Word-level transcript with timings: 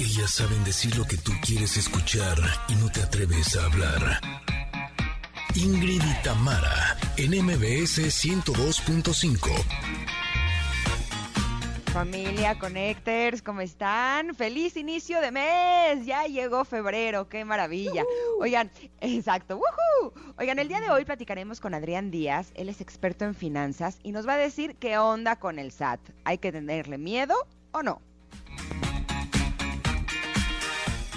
Ellas 0.00 0.30
saben 0.30 0.62
decir 0.62 0.96
lo 0.96 1.04
que 1.04 1.16
tú 1.16 1.32
quieres 1.44 1.76
escuchar 1.76 2.38
y 2.68 2.76
no 2.76 2.88
te 2.88 3.02
atreves 3.02 3.56
a 3.56 3.64
hablar. 3.64 4.20
Ingrid 5.56 6.00
y 6.00 6.22
Tamara, 6.22 6.96
en 7.16 7.32
MBS 7.44 7.98
102.5. 7.98 9.50
Familia 11.92 12.56
Connectors, 12.60 13.42
¿cómo 13.42 13.60
están? 13.60 14.36
Feliz 14.36 14.76
inicio 14.76 15.20
de 15.20 15.32
mes. 15.32 16.06
Ya 16.06 16.26
llegó 16.26 16.64
febrero, 16.64 17.28
qué 17.28 17.44
maravilla. 17.44 18.04
Oigan, 18.38 18.70
exacto. 19.00 19.58
¡woohoo! 19.58 20.12
Oigan, 20.38 20.60
el 20.60 20.68
día 20.68 20.80
de 20.80 20.90
hoy 20.90 21.04
platicaremos 21.04 21.58
con 21.58 21.74
Adrián 21.74 22.12
Díaz. 22.12 22.52
Él 22.54 22.68
es 22.68 22.80
experto 22.80 23.24
en 23.24 23.34
finanzas 23.34 23.98
y 24.04 24.12
nos 24.12 24.28
va 24.28 24.34
a 24.34 24.38
decir 24.38 24.76
qué 24.76 24.96
onda 24.96 25.40
con 25.40 25.58
el 25.58 25.72
SAT. 25.72 25.98
¿Hay 26.22 26.38
que 26.38 26.52
tenerle 26.52 26.98
miedo 26.98 27.34
o 27.72 27.82
no? 27.82 28.00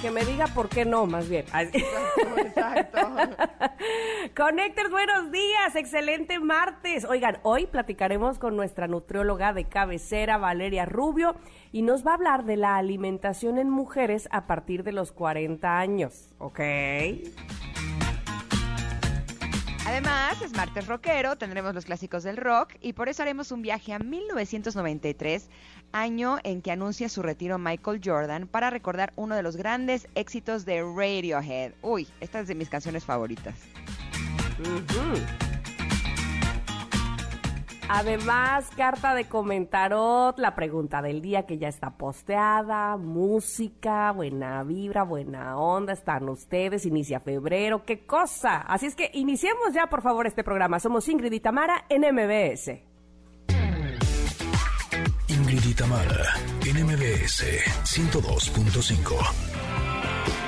Que 0.02 0.10
me 0.10 0.26
diga 0.26 0.48
por 0.48 0.68
qué 0.68 0.84
no, 0.84 1.06
más 1.06 1.30
bien. 1.30 1.46
Exacto, 1.54 3.00
Connectors, 4.36 4.90
buenos 4.90 5.32
días, 5.32 5.76
excelente 5.76 6.40
martes. 6.40 7.06
Oigan, 7.06 7.38
hoy 7.44 7.68
platicaremos 7.68 8.40
con 8.40 8.56
nuestra 8.56 8.88
nutrióloga 8.88 9.54
de 9.54 9.66
cabecera, 9.66 10.40
Valeria 10.40 10.86
Rubio, 10.86 11.36
y 11.72 11.84
nos 11.84 12.06
va 12.06 12.12
a 12.12 12.16
hablar 12.16 12.46
de 12.46 12.58
la 12.58 12.78
alimentación 12.78 13.60
en 13.60 13.70
mujeres 13.70 14.28
a 14.32 14.48
partir 14.48 14.84
de 14.84 14.92
los 14.92 15.12
40 15.12 15.78
años, 15.78 16.34
¿ok? 16.40 16.60
Además, 19.92 20.42
es 20.42 20.54
martes 20.54 20.88
rockero, 20.88 21.36
tendremos 21.36 21.76
los 21.76 21.84
clásicos 21.84 22.24
del 22.24 22.38
rock 22.38 22.76
y 22.80 22.94
por 22.94 23.10
eso 23.10 23.24
haremos 23.24 23.52
un 23.52 23.62
viaje 23.62 23.92
a 23.92 24.00
1993, 24.00 25.50
año 25.92 26.38
en 26.46 26.62
que 26.62 26.72
anuncia 26.72 27.10
su 27.10 27.22
retiro 27.22 27.58
Michael 27.58 28.00
Jordan 28.02 28.48
para 28.48 28.70
recordar 28.70 29.12
uno 29.18 29.36
de 29.36 29.44
los 29.44 29.58
grandes 29.58 30.08
éxitos 30.16 30.64
de 30.64 30.82
Radiohead. 30.82 31.74
Uy, 31.82 32.08
esta 32.22 32.40
es 32.40 32.48
de 32.48 32.56
mis 32.56 32.70
canciones 32.70 33.04
favoritas. 33.04 33.56
Además, 37.94 38.70
carta 38.78 39.14
de 39.14 39.26
comentarot, 39.26 40.40
la 40.40 40.56
pregunta 40.56 41.02
del 41.02 41.22
día 41.22 41.46
que 41.46 41.58
ya 41.58 41.68
está 41.68 41.98
posteada, 41.98 42.96
música, 42.96 44.14
buena 44.14 44.64
vibra, 44.64 45.04
buena 45.04 45.58
onda, 45.58 45.92
están 45.92 46.30
ustedes, 46.30 46.86
inicia 46.86 47.20
febrero, 47.20 47.84
qué 47.84 48.06
cosa. 48.06 48.62
Así 48.62 48.86
es 48.86 48.96
que 48.96 49.12
iniciemos 49.14 49.74
ya, 49.74 49.88
por 49.88 50.02
favor, 50.02 50.26
este 50.26 50.42
programa. 50.42 50.80
Somos 50.80 51.10
Ingrid 51.10 51.34
y 51.34 51.42
Tamara 51.42 51.84
en 51.90 52.04
MBS. 52.04 52.80
Ingrid 55.28 55.66
y 55.66 55.74
Tamara, 55.74 56.34
en 56.66 56.86
MBS 56.86 57.44
102.5. 57.84 60.41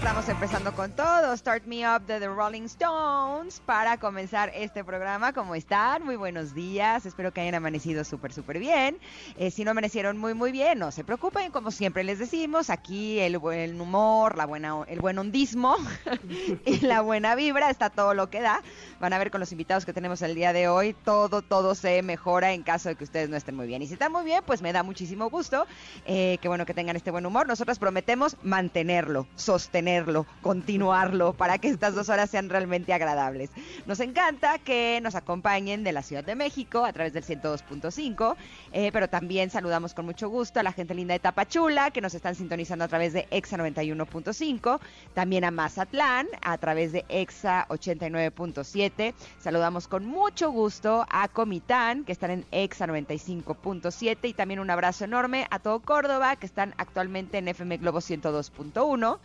Estamos 0.00 0.28
empezando 0.28 0.72
con 0.74 0.92
todo. 0.92 1.36
Start 1.36 1.66
Me 1.66 1.86
Up 1.86 2.06
de 2.06 2.18
The 2.20 2.28
Rolling 2.28 2.62
Stones 2.62 3.60
para 3.64 3.98
comenzar 3.98 4.50
este 4.54 4.82
programa. 4.82 5.32
¿Cómo 5.32 5.54
están? 5.54 6.04
Muy 6.04 6.16
buenos 6.16 6.54
días. 6.54 7.06
Espero 7.06 7.32
que 7.32 7.40
hayan 7.42 7.54
amanecido 7.54 8.02
súper, 8.04 8.32
súper 8.32 8.58
bien. 8.58 8.98
Eh, 9.36 9.50
si 9.50 9.64
no 9.64 9.70
amanecieron 9.70 10.16
muy, 10.18 10.34
muy 10.34 10.52
bien, 10.52 10.78
no 10.78 10.90
se 10.90 11.04
preocupen. 11.04 11.52
Como 11.52 11.70
siempre 11.70 12.02
les 12.02 12.18
decimos, 12.18 12.70
aquí 12.70 13.18
el 13.18 13.38
buen 13.38 13.80
humor, 13.80 14.36
la 14.36 14.46
buena, 14.46 14.84
el 14.88 15.00
buen 15.00 15.18
hondismo 15.18 15.76
y 16.64 16.80
la 16.80 17.02
buena 17.02 17.34
vibra 17.34 17.70
está 17.70 17.90
todo 17.90 18.14
lo 18.14 18.30
que 18.30 18.40
da. 18.40 18.62
Van 19.00 19.12
a 19.12 19.18
ver 19.18 19.30
con 19.30 19.40
los 19.40 19.52
invitados 19.52 19.84
que 19.84 19.92
tenemos 19.92 20.22
el 20.22 20.34
día 20.34 20.52
de 20.52 20.68
hoy, 20.68 20.94
todo, 21.04 21.42
todo 21.42 21.74
se 21.74 22.02
mejora 22.02 22.52
en 22.52 22.62
caso 22.62 22.88
de 22.88 22.96
que 22.96 23.04
ustedes 23.04 23.28
no 23.28 23.36
estén 23.36 23.54
muy 23.54 23.66
bien. 23.66 23.82
Y 23.82 23.86
si 23.86 23.92
están 23.92 24.12
muy 24.12 24.24
bien, 24.24 24.42
pues 24.46 24.62
me 24.62 24.72
da 24.72 24.82
muchísimo 24.82 25.30
gusto. 25.30 25.66
Eh, 26.06 26.38
que 26.40 26.48
bueno 26.48 26.66
que 26.66 26.74
tengan 26.74 26.96
este 26.96 27.10
buen 27.10 27.26
humor. 27.26 27.46
Nosotros 27.46 27.78
prometemos 27.78 28.36
mantenerlo, 28.42 29.26
sostenerlo, 29.40 30.26
continuarlo 30.42 31.32
para 31.32 31.58
que 31.58 31.68
estas 31.68 31.94
dos 31.94 32.08
horas 32.08 32.30
sean 32.30 32.48
realmente 32.48 32.92
agradables. 32.92 33.50
Nos 33.86 34.00
encanta 34.00 34.58
que 34.58 35.00
nos 35.02 35.14
acompañen 35.14 35.82
de 35.82 35.92
la 35.92 36.02
Ciudad 36.02 36.22
de 36.22 36.34
México 36.34 36.84
a 36.84 36.92
través 36.92 37.12
del 37.12 37.24
102.5, 37.24 38.36
eh, 38.72 38.90
pero 38.92 39.08
también 39.08 39.50
saludamos 39.50 39.94
con 39.94 40.06
mucho 40.06 40.28
gusto 40.28 40.60
a 40.60 40.62
la 40.62 40.72
gente 40.72 40.94
linda 40.94 41.14
de 41.14 41.20
Tapachula 41.20 41.90
que 41.90 42.00
nos 42.00 42.14
están 42.14 42.34
sintonizando 42.34 42.84
a 42.84 42.88
través 42.88 43.12
de 43.12 43.26
EXA 43.30 43.56
91.5, 43.56 44.80
también 45.14 45.44
a 45.44 45.50
Mazatlán 45.50 46.28
a 46.42 46.58
través 46.58 46.92
de 46.92 47.04
EXA 47.08 47.66
89.7. 47.68 49.14
Saludamos 49.38 49.88
con 49.88 50.04
mucho 50.04 50.50
gusto 50.50 51.06
a 51.10 51.28
Comitán 51.28 52.04
que 52.04 52.12
están 52.12 52.30
en 52.30 52.46
EXA 52.50 52.86
95.7 52.86 54.28
y 54.28 54.34
también 54.34 54.60
un 54.60 54.70
abrazo 54.70 55.04
enorme 55.04 55.46
a 55.50 55.58
todo 55.58 55.80
Córdoba 55.80 56.36
que 56.36 56.46
están 56.46 56.74
actualmente 56.76 57.38
en 57.38 57.48
FM 57.48 57.78
Globo 57.78 57.98
102.1. 57.98 59.18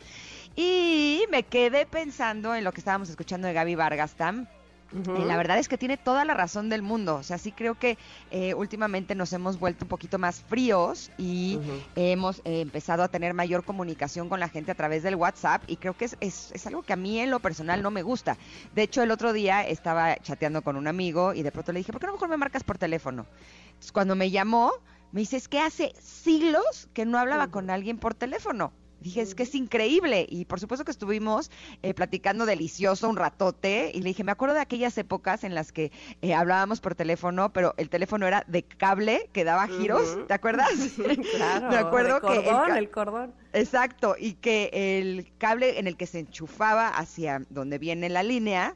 Y 0.56 1.26
me 1.30 1.44
quedé 1.44 1.86
pensando 1.86 2.56
en 2.56 2.64
lo 2.64 2.72
que 2.72 2.80
estábamos 2.80 3.10
escuchando 3.10 3.48
de 3.48 3.54
Gaby 3.54 3.76
Vargas 3.76 4.16
Tam. 4.16 4.48
Eh, 4.94 5.26
la 5.26 5.36
verdad 5.36 5.58
es 5.58 5.68
que 5.68 5.78
tiene 5.78 5.98
toda 5.98 6.24
la 6.24 6.34
razón 6.34 6.70
del 6.70 6.82
mundo. 6.82 7.16
O 7.16 7.24
sea, 7.24 7.38
sí 7.38 7.52
creo 7.52 7.76
que 7.76 7.98
eh, 8.32 8.54
últimamente 8.54 9.14
nos 9.14 9.34
hemos 9.34 9.60
vuelto 9.60 9.84
un 9.84 9.90
poquito 9.90 10.18
más 10.18 10.42
fríos 10.42 11.12
y 11.18 11.60
hemos 11.96 12.40
eh, 12.46 12.62
empezado 12.62 13.04
a 13.04 13.10
tener 13.10 13.34
mayor 13.34 13.66
comunicación 13.66 14.30
con 14.30 14.40
la 14.40 14.48
gente 14.48 14.72
a 14.72 14.76
través 14.76 15.04
del 15.04 15.16
WhatsApp 15.16 15.64
y 15.68 15.78
creo 15.78 15.98
que 15.98 16.06
es, 16.06 16.16
es, 16.22 16.52
es 16.54 16.68
algo 16.68 16.84
que 16.84 16.94
a 16.94 16.96
mí 16.96 17.20
en 17.20 17.30
lo 17.30 17.40
personal 17.40 17.82
no 17.82 17.92
me 17.92 18.04
gusta. 18.04 18.38
De 18.74 18.84
hecho, 18.84 19.04
el 19.04 19.12
otro 19.12 19.34
día 19.34 19.68
estaba 19.68 20.16
chateando 20.18 20.62
con 20.62 20.78
un 20.78 20.88
amigo 20.88 21.34
y 21.34 21.44
de 21.44 21.52
pronto 21.52 21.74
le 21.74 21.80
dije, 21.80 21.92
¿por 21.92 22.00
qué 22.00 22.08
no 22.08 22.14
mejor 22.14 22.30
me 22.30 22.38
marcas 22.38 22.64
por 22.64 22.78
teléfono? 22.78 23.26
Entonces, 23.68 23.92
cuando 23.92 24.16
me 24.16 24.32
llamó, 24.32 24.72
me 25.12 25.22
dice, 25.22 25.36
es 25.36 25.50
que 25.50 25.60
hace 25.60 25.94
siglos 26.00 26.88
que 26.94 27.06
no 27.06 27.18
hablaba 27.18 27.48
con 27.48 27.70
alguien 27.70 27.98
por 27.98 28.14
teléfono. 28.14 28.72
Dije, 29.06 29.22
es 29.22 29.36
que 29.36 29.44
es 29.44 29.54
increíble. 29.54 30.26
Y 30.28 30.46
por 30.46 30.60
supuesto 30.60 30.84
que 30.84 30.90
estuvimos 30.90 31.52
eh, 31.84 31.94
platicando 31.94 32.48
delicioso 32.48 33.08
un 33.08 33.18
ratote. 33.18 33.92
Y 33.94 34.02
le 34.02 34.10
dije, 34.10 34.24
me 34.24 34.32
acuerdo 34.32 34.56
de 34.56 34.62
aquellas 34.62 34.98
épocas 34.98 35.44
en 35.44 35.54
las 35.54 35.72
que 35.72 35.92
eh, 36.24 36.34
hablábamos 36.34 36.82
por 36.82 36.96
teléfono, 36.96 37.54
pero 37.54 37.76
el 37.78 37.92
teléfono 37.92 38.26
era 38.26 38.44
de 38.48 38.64
cable 38.64 39.30
que 39.32 39.44
daba 39.44 39.68
giros. 39.68 40.26
¿Te 40.28 40.34
acuerdas? 40.34 40.72
Claro. 41.36 41.70
me 41.70 41.78
acuerdo 41.78 42.16
el 42.16 42.22
que. 42.22 42.38
el 42.40 42.46
cordón, 42.46 42.78
el 42.78 42.90
cordón. 42.90 43.34
Exacto, 43.54 44.16
y 44.18 44.34
que 44.34 44.70
el 44.74 45.32
cable 45.38 45.78
en 45.80 45.88
el 45.88 45.98
que 45.98 46.08
se 46.08 46.20
enchufaba 46.20 46.88
hacia 46.88 47.42
donde 47.50 47.78
viene 47.78 48.10
la 48.10 48.24
línea, 48.24 48.76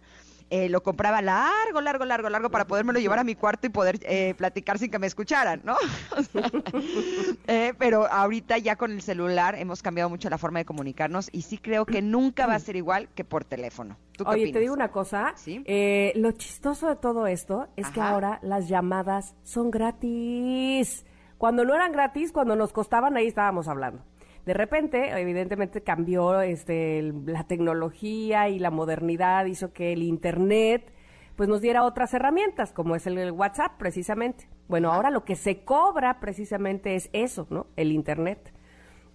eh, 0.49 0.69
lo 0.69 0.81
compraba 0.81 1.21
largo, 1.21 1.81
largo, 1.81 2.05
largo, 2.05 2.29
largo 2.29 2.49
para 2.49 2.65
podérmelo 2.65 2.99
llevar 2.99 3.19
a 3.19 3.23
mi 3.23 3.35
cuarto 3.35 3.67
y 3.67 3.69
poder 3.69 3.99
eh, 4.03 4.33
platicar 4.35 4.79
sin 4.79 4.89
que 4.89 4.99
me 4.99 5.07
escucharan, 5.07 5.61
¿no? 5.63 5.75
O 6.17 6.23
sea, 6.23 6.49
eh, 7.47 7.73
pero 7.77 8.07
ahorita 8.11 8.57
ya 8.57 8.75
con 8.75 8.91
el 8.91 9.01
celular 9.01 9.55
hemos 9.55 9.81
cambiado 9.81 10.09
mucho 10.09 10.29
la 10.29 10.37
forma 10.37 10.59
de 10.59 10.65
comunicarnos 10.65 11.29
y 11.31 11.43
sí 11.43 11.57
creo 11.57 11.85
que 11.85 12.01
nunca 12.01 12.47
va 12.47 12.55
a 12.55 12.59
ser 12.59 12.75
igual 12.75 13.09
que 13.15 13.23
por 13.23 13.45
teléfono. 13.45 13.97
¿Tú 14.17 14.25
qué 14.25 14.31
Oye, 14.31 14.41
opinas? 14.41 14.53
te 14.53 14.59
digo 14.59 14.73
una 14.73 14.91
cosa. 14.91 15.33
Sí. 15.35 15.63
Eh, 15.65 16.11
lo 16.15 16.31
chistoso 16.31 16.89
de 16.89 16.95
todo 16.95 17.27
esto 17.27 17.67
es 17.75 17.89
que 17.89 18.01
ahora 18.01 18.39
las 18.41 18.67
llamadas 18.67 19.35
son 19.43 19.71
gratis. 19.71 21.05
Cuando 21.37 21.63
no 21.63 21.73
eran 21.73 21.91
gratis, 21.91 22.31
cuando 22.31 22.55
nos 22.55 22.73
costaban, 22.73 23.15
ahí 23.15 23.27
estábamos 23.27 23.67
hablando. 23.67 24.03
De 24.45 24.53
repente, 24.53 25.11
evidentemente 25.19 25.81
cambió 25.81 26.41
este, 26.41 27.13
la 27.25 27.45
tecnología 27.45 28.49
y 28.49 28.59
la 28.59 28.71
modernidad 28.71 29.45
hizo 29.45 29.73
que 29.73 29.93
el 29.93 30.03
Internet 30.03 30.91
pues 31.35 31.47
nos 31.47 31.61
diera 31.61 31.83
otras 31.83 32.13
herramientas, 32.13 32.73
como 32.73 32.97
es 32.97 33.07
el, 33.07 33.17
el 33.17 33.31
WhatsApp 33.31 33.77
precisamente. 33.77 34.49
Bueno, 34.67 34.91
ahora 34.91 35.09
lo 35.09 35.23
que 35.23 35.37
se 35.37 35.63
cobra 35.63 36.19
precisamente 36.19 36.95
es 36.95 37.09
eso, 37.13 37.47
¿no? 37.49 37.67
El 37.77 37.93
Internet. 37.93 38.53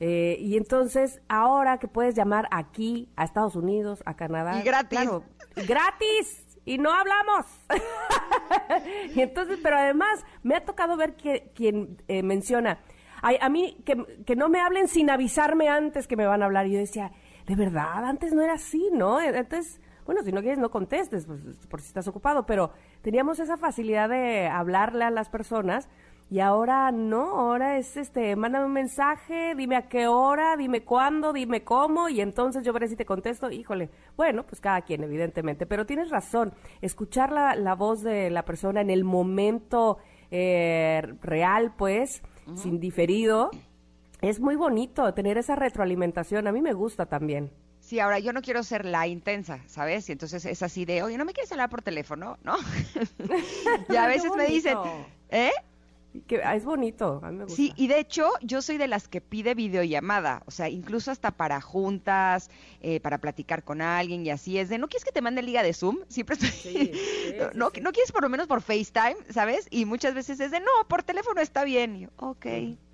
Eh, 0.01 0.37
y 0.41 0.57
entonces, 0.57 1.21
ahora 1.29 1.79
que 1.79 1.89
puedes 1.89 2.15
llamar 2.15 2.49
aquí, 2.51 3.09
a 3.17 3.25
Estados 3.25 3.57
Unidos, 3.57 4.03
a 4.07 4.17
Canadá. 4.17 4.59
Y 4.59 4.63
gratis. 4.63 4.89
claro, 4.89 5.25
gratis. 5.67 6.45
Y 6.65 6.79
no 6.79 6.93
hablamos. 6.93 7.47
y 9.15 9.21
entonces, 9.21 9.59
pero 9.63 9.77
además, 9.77 10.25
me 10.43 10.57
ha 10.57 10.65
tocado 10.65 10.97
ver 10.97 11.15
que 11.17 11.53
quien 11.55 12.03
eh, 12.09 12.23
menciona, 12.23 12.81
"Ay, 13.27 13.39
a 13.41 13.49
mí 13.49 13.77
que, 13.85 14.23
que 14.27 14.37
no 14.37 14.49
me 14.49 14.61
hablen 14.61 14.87
sin 14.87 15.11
avisarme 15.11 15.69
antes 15.69 16.07
que 16.07 16.17
me 16.17 16.27
van 16.27 16.43
a 16.43 16.45
hablar. 16.45 16.67
Y 16.67 16.73
yo 16.73 16.79
decía, 16.79 17.11
de 17.47 17.57
verdad, 17.57 18.05
antes 18.05 18.33
no 18.33 18.43
era 18.43 18.55
así, 18.55 18.91
¿no? 18.93 19.21
Entonces, 19.21 19.81
bueno, 20.07 20.23
si 20.23 20.33
no 20.33 20.41
quieres, 20.41 20.59
no 20.59 20.71
contestes, 20.71 21.27
pues, 21.27 21.41
por 21.69 21.81
si 21.81 21.89
estás 21.89 22.07
ocupado, 22.09 22.45
pero 22.45 22.73
teníamos 23.03 23.39
esa 23.39 23.57
facilidad 23.57 24.09
de 24.09 24.47
hablarle 24.47 25.05
a 25.05 25.11
las 25.11 25.29
personas 25.31 25.89
y 26.31 26.41
ahora 26.41 26.91
no, 26.91 27.39
ahora 27.39 27.79
es 27.79 27.97
este, 27.97 28.35
mándame 28.35 28.67
un 28.67 28.73
mensaje, 28.73 29.55
dime 29.55 29.77
a 29.77 29.89
qué 29.89 30.07
hora, 30.07 30.57
dime 30.57 30.83
cuándo, 30.83 31.33
dime 31.33 31.65
cómo, 31.65 32.09
y 32.09 32.21
entonces 32.21 32.65
yo 32.65 32.73
veré 32.73 32.89
si 32.89 32.97
te 32.97 33.05
contesto. 33.05 33.51
Híjole, 33.51 33.91
bueno, 34.17 34.45
pues 34.45 34.61
cada 34.61 34.83
quien, 34.83 35.05
evidentemente, 35.05 35.67
pero 35.67 35.87
tienes 35.87 36.11
razón, 36.11 36.53
escuchar 36.81 37.31
la, 37.31 37.55
la 37.57 37.75
voz 37.75 38.03
de 38.03 38.31
la 38.31 38.45
persona 38.45 38.81
en 38.81 38.91
el 38.91 39.05
momento 39.05 39.99
eh, 40.31 41.03
real, 41.23 41.75
pues, 41.77 42.23
sin 42.55 42.81
diferido, 42.81 43.51
es 44.21 44.41
muy 44.41 44.57
bonito 44.57 45.13
tener 45.15 45.39
esa 45.39 45.57
retroalimentación, 45.57 46.47
a 46.47 46.53
mí 46.53 46.63
me 46.63 46.73
gusta 46.73 47.07
también. 47.07 47.51
Sí, 47.81 48.01
ahora 48.01 48.19
yo 48.19 48.33
no 48.33 48.41
quiero 48.41 48.63
ser 48.63 48.87
la 48.87 49.07
intensa, 49.07 49.61
¿sabes? 49.67 50.09
Y 50.09 50.13
entonces 50.13 50.47
es 50.47 50.63
así 50.63 50.87
de, 50.87 51.03
oye, 51.03 51.19
¿no 51.19 51.27
me 51.27 51.35
quieres 51.35 51.53
hablar 51.53 51.69
por 51.69 51.83
teléfono? 51.83 52.39
¿No? 52.43 52.57
y 53.91 53.97
a 53.97 54.07
veces 54.07 54.31
me 54.35 54.47
dicen. 54.47 54.79
¿eh? 55.29 55.53
Que, 56.27 56.43
ah, 56.45 56.55
es 56.55 56.65
bonito, 56.65 57.21
a 57.23 57.31
mí 57.31 57.39
me 57.39 57.45
gusta. 57.45 57.57
Sí, 57.57 57.73
y 57.77 57.89
de 57.89 57.99
hecho 57.99 58.29
yo 58.41 58.63
soy 58.63 58.77
de 58.77 58.87
las 58.87 59.09
que 59.09 59.21
pide 59.21 59.55
videollamada, 59.55 60.43
o 60.47 60.53
sea, 60.53 60.69
incluso 60.69 61.11
hasta 61.11 61.33
para 61.33 61.61
juntas, 61.61 62.51
eh, 62.81 63.01
para 63.01 63.19
platicar 63.19 63.65
con 63.65 63.83
alguien 63.83 64.25
y 64.25 64.31
así 64.31 64.59
es 64.59 64.69
de, 64.69 64.79
¿no 64.79 64.89
quieres 64.89 65.05
que 65.05 65.11
te 65.11 65.21
mande 65.21 65.43
liga 65.43 65.63
de 65.65 65.73
Zoom? 65.73 65.99
Siempre 66.09 66.35
estoy, 66.35 66.51
Sí, 66.55 66.93
sí, 66.95 67.35
no, 67.55 67.71
sí, 67.75 67.81
no 67.81 67.93
quieres 67.93 68.13
por 68.13 68.23
lo 68.23 68.29
menos 68.29 68.47
por 68.47 68.63
FaceTime, 68.63 69.17
¿sabes? 69.31 69.67
Y 69.71 69.87
muchas 69.87 70.15
veces 70.15 70.39
es 70.39 70.51
de, 70.51 70.61
no, 70.61 70.71
por 70.89 71.03
teléfono 71.03 71.41
está 71.41 71.65
bien. 71.65 71.97
Y 71.97 72.01
yo, 72.03 72.09
ok, 72.17 72.47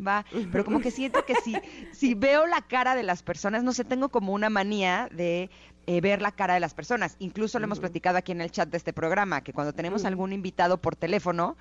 va. 0.05 0.25
Pero 0.51 0.65
como 0.65 0.81
que 0.81 0.91
siento 0.91 1.25
que 1.27 1.35
si, 1.37 1.57
si 1.93 2.15
veo 2.15 2.47
la 2.47 2.63
cara 2.63 2.95
de 2.95 3.03
las 3.03 3.23
personas, 3.23 3.63
no 3.63 3.73
sé, 3.73 3.85
tengo 3.85 4.09
como 4.09 4.33
una 4.33 4.49
manía 4.49 5.09
de 5.13 5.51
eh, 5.87 6.01
ver 6.01 6.23
la 6.23 6.33
cara 6.33 6.55
de 6.55 6.61
las 6.61 6.75
personas. 6.75 7.17
Incluso 7.19 7.59
lo 7.59 7.65
hemos 7.65 7.81
platicado 7.81 8.19
aquí 8.19 8.33
en 8.33 8.41
el 8.41 8.51
chat 8.51 8.69
de 8.69 8.77
este 8.77 8.93
programa, 8.93 9.43
que 9.43 9.53
cuando 9.53 9.73
tenemos 9.73 10.05
algún 10.05 10.33
invitado 10.33 10.81
por 10.81 10.95
teléfono, 10.95 11.57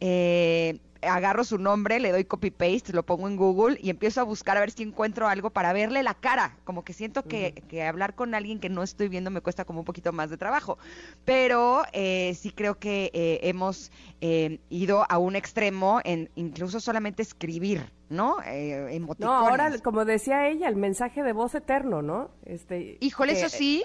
eh, 0.00 0.78
agarro 1.02 1.44
su 1.44 1.58
nombre, 1.58 2.00
le 2.00 2.12
doy 2.12 2.24
copy 2.24 2.50
paste, 2.50 2.92
lo 2.92 3.04
pongo 3.04 3.28
en 3.28 3.36
Google 3.36 3.78
y 3.82 3.90
empiezo 3.90 4.20
a 4.20 4.24
buscar 4.24 4.56
a 4.56 4.60
ver 4.60 4.70
si 4.70 4.82
encuentro 4.82 5.28
algo 5.28 5.50
para 5.50 5.72
verle 5.72 6.02
la 6.02 6.14
cara. 6.14 6.56
Como 6.64 6.84
que 6.84 6.92
siento 6.92 7.22
que, 7.24 7.52
que 7.68 7.84
hablar 7.84 8.14
con 8.14 8.34
alguien 8.34 8.60
que 8.60 8.68
no 8.68 8.82
estoy 8.82 9.08
viendo 9.08 9.30
me 9.30 9.40
cuesta 9.40 9.64
como 9.64 9.80
un 9.80 9.84
poquito 9.84 10.12
más 10.12 10.30
de 10.30 10.36
trabajo. 10.36 10.78
Pero 11.24 11.82
eh, 11.92 12.34
sí 12.38 12.50
creo 12.50 12.78
que 12.78 13.10
eh, 13.14 13.40
hemos 13.42 13.90
eh, 14.20 14.58
ido 14.70 15.04
a 15.08 15.18
un 15.18 15.36
extremo 15.36 16.00
en 16.04 16.30
incluso 16.34 16.80
solamente 16.80 17.22
escribir, 17.22 17.92
¿no? 18.08 18.36
Eh, 18.44 19.00
No, 19.18 19.32
ahora, 19.32 19.70
como 19.82 20.04
decía 20.04 20.48
ella, 20.48 20.68
el 20.68 20.76
mensaje 20.76 21.22
de 21.22 21.32
voz 21.32 21.54
eterno, 21.54 22.02
¿no? 22.02 22.30
Este, 22.44 22.98
Híjole, 23.00 23.32
que- 23.34 23.40
eso 23.40 23.48
sí, 23.56 23.84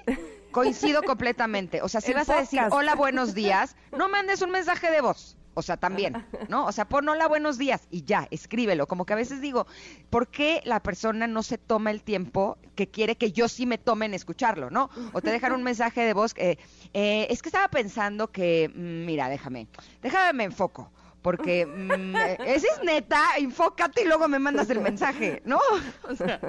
coincido 0.51 1.01
completamente. 1.03 1.81
O 1.81 1.89
sea, 1.89 2.01
si 2.01 2.11
El 2.11 2.17
vas 2.17 2.29
a 2.29 2.39
decir 2.39 2.61
hola, 2.71 2.95
buenos 2.95 3.33
días, 3.33 3.75
no 3.97 4.09
mandes 4.09 4.41
un 4.41 4.51
mensaje 4.51 4.91
de 4.91 5.01
voz. 5.01 5.37
O 5.57 5.63
sea, 5.63 5.75
también, 5.75 6.23
¿no? 6.49 6.67
O 6.67 6.71
sea, 6.71 6.87
pon 6.87 7.09
hola, 7.09 7.27
buenos 7.27 7.57
días 7.57 7.87
y 7.89 8.03
ya, 8.03 8.27
escríbelo. 8.29 8.85
Como 8.85 9.07
que 9.07 9.13
a 9.13 9.15
veces 9.15 9.41
digo, 9.41 9.65
¿por 10.11 10.27
qué 10.27 10.61
la 10.65 10.83
persona 10.83 11.25
no 11.25 11.41
se 11.41 11.57
toma 11.57 11.89
el 11.89 12.03
tiempo 12.03 12.59
que 12.75 12.89
quiere 12.89 13.15
que 13.15 13.31
yo 13.31 13.47
sí 13.47 13.65
me 13.65 13.79
tome 13.79 14.05
en 14.05 14.13
escucharlo, 14.13 14.69
¿no? 14.69 14.91
O 15.13 15.21
te 15.21 15.31
dejan 15.31 15.53
un 15.53 15.63
mensaje 15.71 16.01
de 16.01 16.13
voz, 16.13 16.35
eh, 16.37 16.59
eh, 16.93 17.25
es 17.31 17.41
que 17.41 17.49
estaba 17.49 17.69
pensando 17.69 18.31
que, 18.31 18.69
mm, 18.69 19.05
mira, 19.07 19.29
déjame, 19.29 19.67
déjame 20.03 20.33
me 20.33 20.43
enfoco. 20.43 20.91
Porque 21.21 21.65
mm, 21.65 22.15
ese 22.45 22.67
es 22.67 22.83
neta, 22.83 23.21
enfócate 23.37 24.03
y 24.03 24.05
luego 24.05 24.27
me 24.27 24.39
mandas 24.39 24.69
el 24.69 24.79
mensaje, 24.79 25.41
¿no? 25.45 25.59
O 26.09 26.15
sea, 26.15 26.39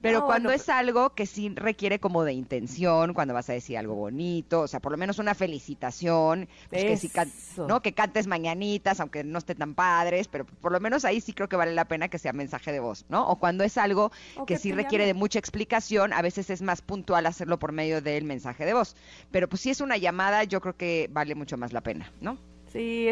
pero 0.00 0.20
No, 0.20 0.26
cuando 0.26 0.48
bueno, 0.48 0.62
es 0.62 0.68
algo 0.68 1.14
que 1.14 1.26
sí 1.26 1.52
requiere 1.54 1.98
como 1.98 2.24
de 2.24 2.32
intención, 2.32 3.14
cuando 3.14 3.34
vas 3.34 3.48
a 3.48 3.52
decir 3.52 3.78
algo 3.78 3.94
bonito, 3.94 4.60
o 4.60 4.68
sea, 4.68 4.80
por 4.80 4.92
lo 4.92 4.98
menos 4.98 5.18
una 5.18 5.34
felicitación, 5.34 6.48
pues 6.68 6.84
que 6.84 6.96
sí. 6.96 7.10
¿no? 7.56 7.80
Que 7.80 7.92
cantes 7.92 8.26
mañanitas, 8.26 9.00
aunque 9.00 9.24
no 9.24 9.38
esté 9.38 9.54
tan 9.54 9.74
padres, 9.74 10.28
pero 10.28 10.44
por 10.44 10.72
lo 10.72 10.80
menos 10.80 11.04
ahí 11.04 11.20
sí 11.20 11.32
creo 11.32 11.48
que 11.48 11.56
vale 11.56 11.74
la 11.74 11.86
pena 11.86 12.08
que 12.08 12.18
sea 12.18 12.32
mensaje 12.32 12.72
de 12.72 12.80
voz, 12.80 13.04
¿no? 13.08 13.26
O 13.28 13.36
cuando 13.36 13.64
es 13.64 13.78
algo 13.78 14.12
O 14.36 14.46
que 14.46 14.54
que 14.54 14.60
sí 14.60 14.72
requiere 14.72 15.06
de 15.06 15.14
mucha 15.14 15.38
explicación, 15.38 16.12
a 16.12 16.22
veces 16.22 16.50
es 16.50 16.62
más 16.62 16.82
puntual 16.82 17.26
hacerlo 17.26 17.58
por 17.58 17.72
medio 17.72 18.00
del 18.00 18.24
mensaje 18.24 18.64
de 18.64 18.74
voz. 18.74 18.96
Pero 19.30 19.48
pues 19.48 19.60
si 19.62 19.70
es 19.70 19.80
una 19.80 19.96
llamada, 19.96 20.44
yo 20.44 20.60
creo 20.60 20.76
que 20.76 21.08
vale 21.12 21.34
mucho 21.34 21.56
más 21.56 21.72
la 21.72 21.80
pena, 21.80 22.12
¿no? 22.20 22.38
Sí, 22.66 23.08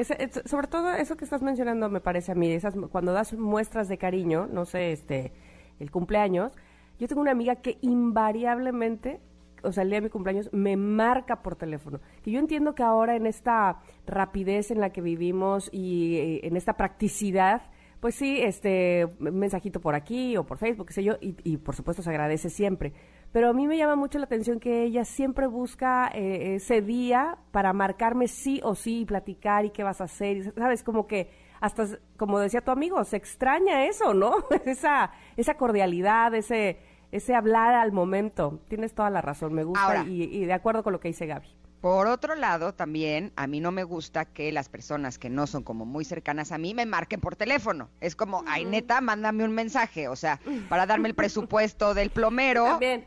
sobre 0.46 0.66
todo 0.66 0.92
eso 0.92 1.16
que 1.16 1.24
estás 1.24 1.42
mencionando 1.42 1.88
me 1.88 2.00
parece 2.00 2.32
a 2.32 2.34
mí, 2.34 2.50
esas 2.50 2.74
cuando 2.90 3.12
das 3.12 3.32
muestras 3.34 3.88
de 3.88 3.98
cariño, 3.98 4.48
no 4.50 4.64
sé, 4.64 4.92
este, 4.92 5.32
el 5.78 5.90
cumpleaños, 5.90 6.52
yo 6.98 7.08
tengo 7.08 7.20
una 7.20 7.30
amiga 7.30 7.56
que 7.56 7.78
invariablemente, 7.80 9.20
o 9.62 9.72
sea, 9.72 9.82
el 9.82 9.90
día 9.90 9.98
de 9.98 10.06
mi 10.06 10.10
cumpleaños, 10.10 10.50
me 10.52 10.76
marca 10.76 11.42
por 11.42 11.56
teléfono. 11.56 12.00
Que 12.22 12.30
yo 12.30 12.38
entiendo 12.38 12.74
que 12.74 12.82
ahora 12.82 13.16
en 13.16 13.26
esta 13.26 13.80
rapidez 14.06 14.70
en 14.70 14.80
la 14.80 14.90
que 14.90 15.00
vivimos 15.00 15.70
y 15.72 16.16
eh, 16.16 16.40
en 16.46 16.56
esta 16.56 16.76
practicidad, 16.76 17.62
pues 18.04 18.16
sí, 18.16 18.38
este, 18.42 19.08
mensajito 19.18 19.80
por 19.80 19.94
aquí 19.94 20.36
o 20.36 20.44
por 20.44 20.58
Facebook, 20.58 20.88
qué 20.88 20.92
sé 20.92 21.02
yo, 21.02 21.14
y, 21.22 21.36
y 21.42 21.56
por 21.56 21.74
supuesto 21.74 22.02
se 22.02 22.10
agradece 22.10 22.50
siempre. 22.50 22.92
Pero 23.32 23.48
a 23.48 23.54
mí 23.54 23.66
me 23.66 23.78
llama 23.78 23.96
mucho 23.96 24.18
la 24.18 24.26
atención 24.26 24.60
que 24.60 24.82
ella 24.82 25.06
siempre 25.06 25.46
busca 25.46 26.10
eh, 26.12 26.56
ese 26.56 26.82
día 26.82 27.38
para 27.50 27.72
marcarme 27.72 28.28
sí 28.28 28.60
o 28.62 28.74
sí 28.74 29.00
y 29.00 29.04
platicar 29.06 29.64
y 29.64 29.70
qué 29.70 29.84
vas 29.84 30.02
a 30.02 30.04
hacer. 30.04 30.36
y, 30.36 30.42
¿Sabes? 30.42 30.82
Como 30.82 31.06
que 31.06 31.30
hasta, 31.62 31.86
como 32.18 32.38
decía 32.40 32.60
tu 32.60 32.72
amigo, 32.72 33.02
se 33.04 33.16
extraña 33.16 33.86
eso, 33.86 34.12
¿no? 34.12 34.34
esa, 34.66 35.10
esa 35.38 35.54
cordialidad, 35.54 36.34
ese, 36.34 36.80
ese 37.10 37.34
hablar 37.34 37.72
al 37.72 37.92
momento. 37.92 38.60
Tienes 38.68 38.92
toda 38.92 39.08
la 39.08 39.22
razón, 39.22 39.54
me 39.54 39.64
gusta 39.64 39.82
Ahora. 39.82 40.04
y, 40.06 40.24
y 40.24 40.44
de 40.44 40.52
acuerdo 40.52 40.82
con 40.82 40.92
lo 40.92 41.00
que 41.00 41.08
dice 41.08 41.24
Gaby. 41.24 41.48
Por 41.84 42.06
otro 42.06 42.34
lado, 42.34 42.72
también 42.72 43.30
a 43.36 43.46
mí 43.46 43.60
no 43.60 43.70
me 43.70 43.84
gusta 43.84 44.24
que 44.24 44.50
las 44.52 44.70
personas 44.70 45.18
que 45.18 45.28
no 45.28 45.46
son 45.46 45.62
como 45.62 45.84
muy 45.84 46.06
cercanas 46.06 46.50
a 46.50 46.56
mí 46.56 46.72
me 46.72 46.86
marquen 46.86 47.20
por 47.20 47.36
teléfono. 47.36 47.90
Es 48.00 48.16
como, 48.16 48.42
ay, 48.46 48.64
neta, 48.64 49.02
mándame 49.02 49.44
un 49.44 49.52
mensaje, 49.52 50.08
o 50.08 50.16
sea, 50.16 50.40
para 50.70 50.86
darme 50.86 51.10
el 51.10 51.14
presupuesto 51.14 51.92
del 51.92 52.08
plomero. 52.08 52.64
También. 52.64 53.04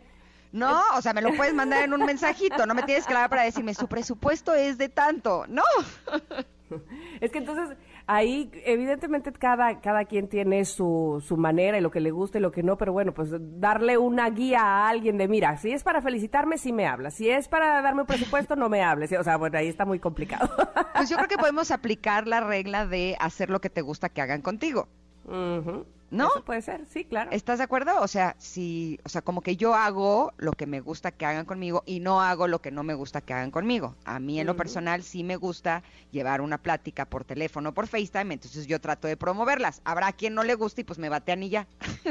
No, 0.51 0.79
o 0.95 1.01
sea, 1.01 1.13
me 1.13 1.23
lo 1.23 1.33
puedes 1.33 1.55
mandar 1.55 1.85
en 1.85 1.91
un 1.91 2.05
mensajito, 2.05 2.67
no 2.67 2.75
me 2.75 2.83
tienes 2.83 3.07
que 3.07 3.13
hablar 3.15 3.31
para 3.31 3.45
decirme, 3.45 3.73
su 3.73 3.87
presupuesto 3.87 4.53
es 4.53 4.77
de 4.77 4.89
tanto. 4.89 5.45
No. 5.47 5.63
Es 7.21 7.31
que 7.31 7.37
entonces 7.37 7.77
ahí 8.07 8.49
evidentemente 8.65 9.31
cada, 9.33 9.79
cada 9.81 10.05
quien 10.05 10.27
tiene 10.27 10.65
su, 10.65 11.23
su 11.25 11.37
manera 11.37 11.77
y 11.77 11.81
lo 11.81 11.91
que 11.91 11.99
le 11.99 12.11
gusta 12.11 12.37
y 12.37 12.41
lo 12.41 12.51
que 12.51 12.63
no, 12.63 12.77
pero 12.77 12.93
bueno, 12.93 13.13
pues 13.13 13.29
darle 13.59 13.97
una 13.97 14.29
guía 14.29 14.61
a 14.61 14.89
alguien 14.89 15.17
de, 15.17 15.27
mira, 15.27 15.57
si 15.57 15.71
es 15.71 15.83
para 15.83 16.01
felicitarme, 16.01 16.57
sí 16.57 16.73
me 16.73 16.87
hablas, 16.87 17.15
si 17.15 17.29
es 17.29 17.47
para 17.47 17.81
darme 17.81 18.01
un 18.01 18.07
presupuesto, 18.07 18.55
no 18.55 18.69
me 18.69 18.81
hables. 18.81 19.11
O 19.11 19.23
sea, 19.23 19.37
bueno, 19.37 19.57
ahí 19.57 19.67
está 19.67 19.85
muy 19.85 19.99
complicado. 19.99 20.49
Pues 20.95 21.09
yo 21.09 21.17
creo 21.17 21.27
que 21.27 21.37
podemos 21.37 21.69
aplicar 21.69 22.27
la 22.27 22.39
regla 22.39 22.87
de 22.87 23.15
hacer 23.19 23.49
lo 23.49 23.59
que 23.59 23.69
te 23.69 23.81
gusta 23.81 24.09
que 24.09 24.21
hagan 24.21 24.41
contigo. 24.41 24.87
¿No? 26.09 26.27
Eso 26.27 26.45
puede 26.45 26.61
ser, 26.61 26.85
sí, 26.85 27.03
claro. 27.03 27.31
¿Estás 27.31 27.57
de 27.57 27.65
acuerdo? 27.65 27.99
O 28.01 28.07
sea, 28.07 28.35
si, 28.37 28.99
o 29.03 29.09
sea, 29.09 29.21
como 29.21 29.41
que 29.41 29.57
yo 29.57 29.75
hago 29.75 30.33
lo 30.37 30.53
que 30.53 30.65
me 30.65 30.79
gusta 30.79 31.11
que 31.11 31.25
hagan 31.25 31.45
conmigo 31.45 31.83
y 31.85 31.99
no 31.99 32.21
hago 32.21 32.47
lo 32.47 32.59
que 32.61 32.71
no 32.71 32.83
me 32.83 32.93
gusta 32.93 33.21
que 33.21 33.33
hagan 33.33 33.51
conmigo. 33.51 33.95
A 34.05 34.19
mí 34.19 34.39
en 34.39 34.47
lo 34.47 34.55
personal 34.55 35.03
sí 35.03 35.23
me 35.23 35.35
gusta 35.35 35.83
llevar 36.11 36.39
una 36.39 36.57
plática 36.59 37.05
por 37.05 37.25
teléfono, 37.25 37.73
por 37.73 37.87
FaceTime, 37.87 38.33
entonces 38.33 38.67
yo 38.67 38.79
trato 38.79 39.07
de 39.07 39.17
promoverlas. 39.17 39.81
Habrá 39.83 40.13
quien 40.13 40.33
no 40.33 40.43
le 40.43 40.55
guste 40.55 40.81
y 40.81 40.83
pues 40.85 40.97
me 40.97 41.09
batean 41.09 41.43
y 41.43 41.49
ya. 41.49 41.67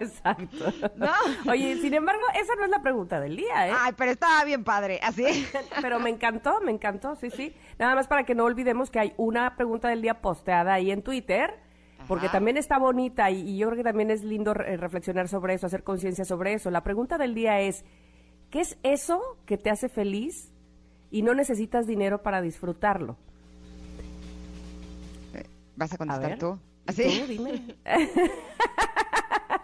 Exacto. 0.00 0.72
¿No? 0.96 1.12
Oye, 1.50 1.76
sin 1.76 1.94
embargo, 1.94 2.22
esa 2.34 2.54
no 2.56 2.64
es 2.64 2.70
la 2.70 2.82
pregunta 2.82 3.20
del 3.20 3.36
día, 3.36 3.68
¿eh? 3.68 3.72
Ay, 3.76 3.92
pero 3.96 4.10
estaba 4.10 4.42
bien 4.44 4.64
padre, 4.64 5.00
así. 5.02 5.24
Pero 5.80 5.98
me 6.00 6.10
encantó, 6.10 6.60
me 6.60 6.70
encantó, 6.70 7.14
sí, 7.16 7.30
sí. 7.30 7.54
Nada 7.78 7.94
más 7.94 8.06
para 8.06 8.24
que 8.24 8.34
no 8.34 8.44
olvidemos 8.44 8.90
que 8.90 8.98
hay 8.98 9.14
una 9.16 9.56
pregunta 9.56 9.88
del 9.88 10.02
día 10.02 10.20
posteada 10.20 10.74
ahí 10.74 10.90
en 10.90 11.02
Twitter, 11.02 11.58
porque 12.08 12.26
Ajá. 12.26 12.38
también 12.38 12.56
está 12.56 12.78
bonita 12.78 13.30
y, 13.30 13.40
y 13.48 13.56
yo 13.58 13.66
creo 13.68 13.76
que 13.78 13.84
también 13.84 14.10
es 14.10 14.24
lindo 14.24 14.52
re- 14.54 14.76
reflexionar 14.76 15.28
sobre 15.28 15.54
eso, 15.54 15.66
hacer 15.66 15.82
conciencia 15.84 16.24
sobre 16.24 16.54
eso. 16.54 16.70
La 16.70 16.82
pregunta 16.82 17.18
del 17.18 17.34
día 17.34 17.60
es, 17.60 17.84
¿qué 18.50 18.60
es 18.60 18.78
eso 18.82 19.20
que 19.46 19.56
te 19.58 19.70
hace 19.70 19.88
feliz 19.88 20.52
y 21.10 21.22
no 21.22 21.34
necesitas 21.34 21.86
dinero 21.86 22.22
para 22.22 22.40
disfrutarlo? 22.42 23.16
¿Vas 25.76 25.92
a 25.92 25.94
A 25.94 25.98
contestar 25.98 26.28
ver, 26.30 26.38
tú? 26.38 26.58
¿y 26.86 26.90
¿Así? 26.90 27.02
tú? 27.04 27.26
dime. 27.26 27.76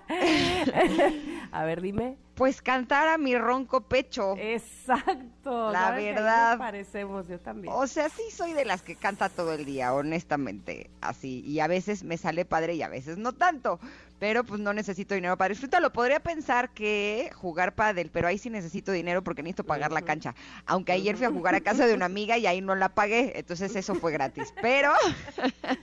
a 1.53 1.65
ver, 1.65 1.81
dime. 1.83 2.17
Pues 2.37 2.61
cantar 2.61 3.09
a 3.09 3.17
mi 3.17 3.35
ronco 3.35 3.81
pecho. 3.81 4.35
Exacto. 4.39 5.73
La 5.73 5.81
¿sabes 5.81 6.01
que 6.01 6.09
ahí 6.09 6.15
nos 6.15 6.23
verdad. 6.23 6.59
parecemos, 6.59 7.29
yo 7.29 7.41
también. 7.41 7.73
O 7.75 7.87
sea, 7.87 8.11
sí 8.11 8.25
soy 8.31 8.53
de 8.53 8.67
las 8.67 8.83
que 8.83 8.95
canta 8.95 9.31
todo 9.31 9.55
el 9.55 9.65
día, 9.65 9.95
honestamente, 9.95 10.91
así. 11.01 11.41
Y 11.47 11.61
a 11.61 11.67
veces 11.67 12.05
me 12.05 12.19
sale 12.19 12.45
padre 12.45 12.75
y 12.75 12.83
a 12.83 12.89
veces 12.89 13.17
no 13.17 13.33
tanto. 13.33 13.81
Pero 14.19 14.45
pues 14.45 14.61
no 14.61 14.75
necesito 14.75 15.15
dinero 15.15 15.39
para 15.39 15.49
disfrutarlo. 15.49 15.93
Podría 15.93 16.21
pensar 16.21 16.71
que 16.71 17.31
jugar 17.35 17.75
pádel, 17.75 18.11
pero 18.11 18.29
ahí 18.29 18.37
sí 18.37 18.51
necesito 18.51 18.93
dinero 18.93 19.23
porque 19.25 19.43
necesito 19.43 19.65
pagar 19.65 19.91
la 19.91 20.03
cancha. 20.03 20.35
Aunque 20.67 20.93
ayer 20.93 21.17
fui 21.17 21.25
a 21.25 21.31
jugar 21.31 21.55
a 21.55 21.63
casa 21.63 21.87
de 21.87 21.95
una 21.95 22.05
amiga 22.05 22.37
y 22.37 22.47
ahí 22.47 22.61
no 22.61 22.75
la 22.75 22.91
pagué, 22.91 23.33
entonces 23.39 23.75
eso 23.77 23.95
fue 23.95 24.13
gratis. 24.13 24.53
Pero, 24.61 24.93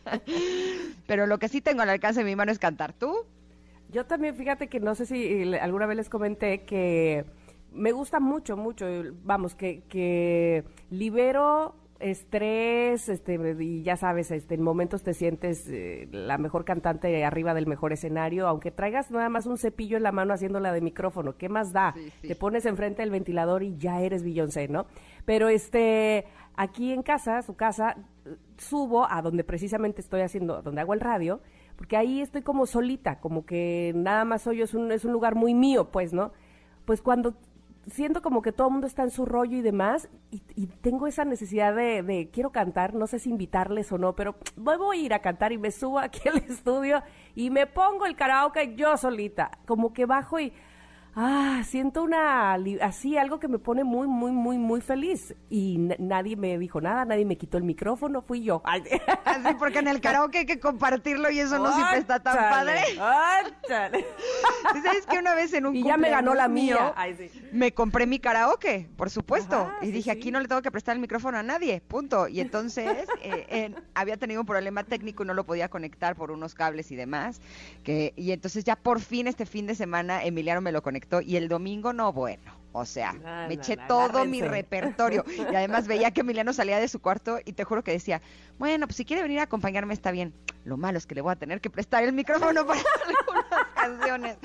pero 1.08 1.26
lo 1.26 1.40
que 1.40 1.48
sí 1.48 1.62
tengo 1.62 1.82
al 1.82 1.90
alcance 1.90 2.20
de 2.20 2.26
mi 2.26 2.36
mano 2.36 2.52
es 2.52 2.60
cantar. 2.60 2.94
¿Tú? 2.94 3.26
Yo 3.94 4.06
también, 4.06 4.36
fíjate 4.36 4.68
que 4.68 4.80
no 4.80 4.96
sé 4.96 5.06
si 5.06 5.24
eh, 5.24 5.60
alguna 5.60 5.86
vez 5.86 5.98
les 5.98 6.10
comenté 6.10 6.64
que 6.64 7.26
me 7.72 7.92
gusta 7.92 8.20
mucho, 8.20 8.58
mucho, 8.58 8.88
eh, 8.88 9.14
vamos, 9.24 9.54
que, 9.54 9.84
que 9.88 10.64
libero 10.90 11.76
estrés, 12.00 13.08
este, 13.08 13.56
y 13.60 13.84
ya 13.84 13.96
sabes, 13.96 14.32
este, 14.32 14.56
en 14.56 14.64
momentos 14.64 15.04
te 15.04 15.14
sientes 15.14 15.70
eh, 15.70 16.10
la 16.12 16.38
mejor 16.38 16.66
cantante 16.66 17.24
arriba 17.24 17.54
del 17.54 17.68
mejor 17.68 17.94
escenario, 17.94 18.48
aunque 18.48 18.72
traigas 18.72 19.12
nada 19.12 19.30
más 19.30 19.46
un 19.46 19.58
cepillo 19.58 19.96
en 19.96 20.04
la 20.04 20.12
mano 20.12 20.34
haciéndola 20.34 20.74
de 20.74 20.82
micrófono, 20.82 21.38
¿qué 21.38 21.48
más 21.48 21.72
da? 21.72 21.94
Sí, 21.94 22.12
sí. 22.22 22.28
Te 22.30 22.36
pones 22.36 22.66
enfrente 22.66 23.04
del 23.04 23.12
ventilador 23.12 23.62
y 23.64 23.78
ya 23.78 24.02
eres 24.02 24.24
Beyoncé, 24.24 24.68
¿no? 24.68 24.88
Pero 25.24 25.48
este, 25.48 26.26
aquí 26.56 26.92
en 26.92 27.04
casa, 27.04 27.42
su 27.44 27.56
casa, 27.56 27.96
subo 28.58 29.10
a 29.10 29.22
donde 29.22 29.44
precisamente 29.44 30.02
estoy 30.02 30.22
haciendo, 30.22 30.62
donde 30.62 30.82
hago 30.82 30.94
el 30.94 31.00
radio, 31.00 31.42
porque 31.76 31.98
ahí 31.98 32.22
estoy 32.22 32.42
como 32.42 32.66
solita, 32.66 33.20
como 33.20 33.46
que 33.46 33.92
nada 33.96 34.26
más 34.26 34.44
soy 34.44 34.58
yo, 34.58 34.64
es 34.66 34.74
un, 34.74 34.92
es 34.92 35.06
un 35.06 35.12
lugar 35.12 35.36
muy 35.36 35.54
mío, 35.54 35.92
pues, 35.92 36.14
¿no? 36.14 36.32
Pues 36.86 37.02
cuando 37.02 37.36
siento 37.92 38.22
como 38.22 38.42
que 38.42 38.52
todo 38.52 38.68
el 38.68 38.74
mundo 38.74 38.88
está 38.88 39.04
en 39.04 39.12
su 39.12 39.26
rollo 39.26 39.58
y 39.58 39.62
demás, 39.62 40.10
y, 40.32 40.68
tengo 40.82 41.08
esa 41.08 41.26
necesidad 41.26 41.76
de, 41.76 42.30
quiero 42.32 42.52
cantar, 42.52 42.94
no 42.94 43.08
sé 43.08 43.20
si 43.20 43.30
invitarles 43.30 43.92
o 43.92 43.98
no, 43.98 44.16
pero 44.16 44.36
voy 44.56 45.00
a 45.00 45.02
ir 45.02 45.14
a 45.14 45.20
cantar 45.20 45.52
y 45.52 45.58
me 45.58 45.72
subo 45.72 46.00
aquí 46.00 46.28
al 46.28 46.38
estudio 46.50 47.04
y 47.36 47.50
me 47.50 47.68
pongo 47.68 48.06
el 48.06 48.16
karaoke 48.16 48.76
yo 48.76 48.96
solita, 48.98 49.52
como 49.66 49.94
que 49.94 50.06
bajo 50.06 50.40
y 50.40 50.54
ah, 51.16 51.62
siento 51.66 52.04
una, 52.04 52.54
así, 52.82 53.18
algo 53.18 53.40
que 53.40 53.48
me 53.48 53.60
pone 53.60 53.84
muy, 53.84 54.08
muy, 54.08 54.32
muy, 54.32 54.58
muy 54.58 54.82
feliz. 54.82 55.36
Y 55.50 55.78
nadie 56.00 56.36
me 56.36 56.58
dijo 56.58 56.82
nada, 56.82 57.06
nadie 57.06 57.26
me 57.26 57.38
quitó 57.38 57.58
el 57.58 57.64
micrófono, 57.64 58.22
fui 58.22 58.44
yo. 58.44 58.62
Así, 59.26 59.56
porque 59.58 59.80
en 59.80 59.88
el 59.88 60.00
karaoke 60.00 60.40
hay 60.40 60.46
que 60.46 60.60
compartirlo 60.60 61.30
y 61.32 61.40
eso 61.40 61.58
no 61.58 61.74
siempre 61.74 62.00
está 62.00 62.20
tan 62.20 62.36
padre. 62.36 62.82
¿Sabes 63.68 65.06
que 65.10 65.18
una 65.18 65.34
vez 65.34 65.54
en 65.54 65.66
un 65.66 65.76
Y 65.76 65.84
ya 65.84 65.98
me 65.98 66.10
ganó 66.10 66.34
la 66.34 66.48
mía. 66.48 66.94
Me 67.52 67.74
compré 67.74 68.06
mi 68.06 68.20
karaoke, 68.20 68.90
por 68.96 69.10
supuesto. 69.10 69.72
y 69.82 69.92
dije, 69.92 70.12
aquí 70.12 70.32
no 70.32 70.40
le 70.40 70.48
tengo 70.48 70.62
que 70.62 70.72
prestar 70.72 70.96
el 70.96 71.02
micrófono 71.02 71.38
a 71.38 71.44
nadie, 71.44 71.82
punto. 71.82 72.28
Y 72.28 72.40
entonces 72.40 73.08
eh, 73.24 73.74
había 73.96 74.18
tenido 74.18 74.42
un 74.42 74.48
problema 74.48 74.84
técnico 74.84 75.24
y 75.24 75.28
no 75.28 75.34
lo 75.34 75.46
podía 75.46 75.70
conectar 75.70 76.16
por 76.16 76.32
unos 76.32 76.54
cables 76.54 76.92
y 76.92 76.96
demás. 76.96 77.42
Que, 77.84 78.14
y 78.16 78.32
entonces 78.32 78.64
ya 78.64 78.76
por 78.76 79.00
fin 79.00 79.28
este 79.28 79.46
fin 79.46 79.66
de 79.68 79.76
semana 79.76 80.24
Emiliano 80.24 80.62
me 80.62 80.72
lo 80.72 80.82
conectó 80.82 81.03
y 81.22 81.36
el 81.38 81.48
domingo 81.48 81.94
no, 81.94 82.14
bueno. 82.14 82.64
O 82.76 82.86
sea, 82.86 83.14
me 83.48 83.54
eché 83.54 83.78
todo 83.88 84.26
mi 84.26 84.42
repertorio. 84.42 85.24
Y 85.28 85.56
además 85.56 85.86
veía 85.88 86.10
que 86.10 86.22
Emiliano 86.22 86.54
salía 86.54 86.80
de 86.80 86.88
su 86.88 87.00
cuarto 87.00 87.38
y 87.46 87.54
te 87.54 87.64
juro 87.64 87.84
que 87.84 87.92
decía, 87.92 88.20
bueno, 88.58 88.88
pues 88.88 88.98
si 88.98 89.06
quiere 89.06 89.22
venir 89.22 89.40
a 89.40 89.44
acompañarme 89.44 89.94
está 89.94 90.10
bien. 90.10 90.34
Lo 90.66 90.76
malo 90.76 90.98
es 90.98 91.06
que 91.06 91.14
le 91.14 91.22
voy 91.22 91.32
a 91.32 91.36
tener 91.36 91.62
que 91.62 91.70
prestar 91.70 92.04
el 92.04 92.14
micrófono 92.14 92.66
para 92.66 92.80
algunas 93.08 93.68
canciones. 93.76 94.38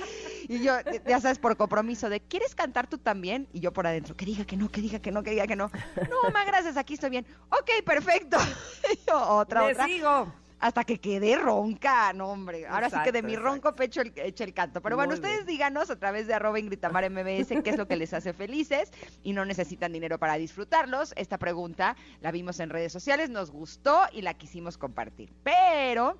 Y 0.46 0.62
yo, 0.62 0.74
ya 1.06 1.20
sabes, 1.20 1.38
por 1.38 1.56
compromiso 1.56 2.10
de, 2.10 2.20
¿quieres 2.20 2.54
cantar 2.54 2.86
tú 2.86 2.98
también? 2.98 3.48
Y 3.54 3.60
yo 3.60 3.72
por 3.72 3.86
adentro, 3.86 4.14
que 4.14 4.26
diga 4.26 4.44
que 4.44 4.58
no, 4.58 4.70
que 4.70 4.82
diga 4.82 4.98
que 4.98 5.10
no, 5.10 5.22
que 5.22 5.30
diga 5.30 5.46
que 5.46 5.56
no. 5.56 5.70
No, 6.10 6.30
más 6.30 6.46
gracias, 6.46 6.76
aquí 6.76 6.94
estoy 6.94 7.10
bien. 7.10 7.26
Ok, 7.48 7.82
perfecto. 7.82 8.36
yo, 9.08 9.18
otra, 9.18 9.64
otra. 9.64 9.86
sigo 9.86 10.30
hasta 10.60 10.84
que 10.84 10.98
quedé 10.98 11.36
ronca, 11.36 12.12
no 12.12 12.28
hombre. 12.28 12.66
Ahora 12.66 12.90
sí 12.90 12.96
que 13.04 13.12
de 13.12 13.22
mi 13.22 13.36
ronco 13.36 13.74
pecho 13.74 14.00
el, 14.00 14.12
eche 14.16 14.44
el 14.44 14.54
canto. 14.54 14.80
Pero 14.82 14.96
bueno, 14.96 15.14
ustedes 15.14 15.46
díganos 15.46 15.90
a 15.90 15.96
través 15.96 16.26
de 16.26 16.34
arroba 16.34 16.58
Ingritamar 16.58 17.08
MBS 17.10 17.48
qué 17.62 17.70
es 17.70 17.78
lo 17.78 17.86
que 17.86 17.96
les 17.96 18.12
hace 18.12 18.32
felices 18.32 18.92
y 19.22 19.32
no 19.32 19.44
necesitan 19.44 19.92
dinero 19.92 20.18
para 20.18 20.34
disfrutarlos. 20.34 21.12
Esta 21.16 21.38
pregunta 21.38 21.96
la 22.20 22.30
vimos 22.30 22.60
en 22.60 22.70
redes 22.70 22.92
sociales, 22.92 23.30
nos 23.30 23.50
gustó 23.50 24.02
y 24.12 24.22
la 24.22 24.34
quisimos 24.34 24.78
compartir. 24.78 25.32
Pero 25.42 26.18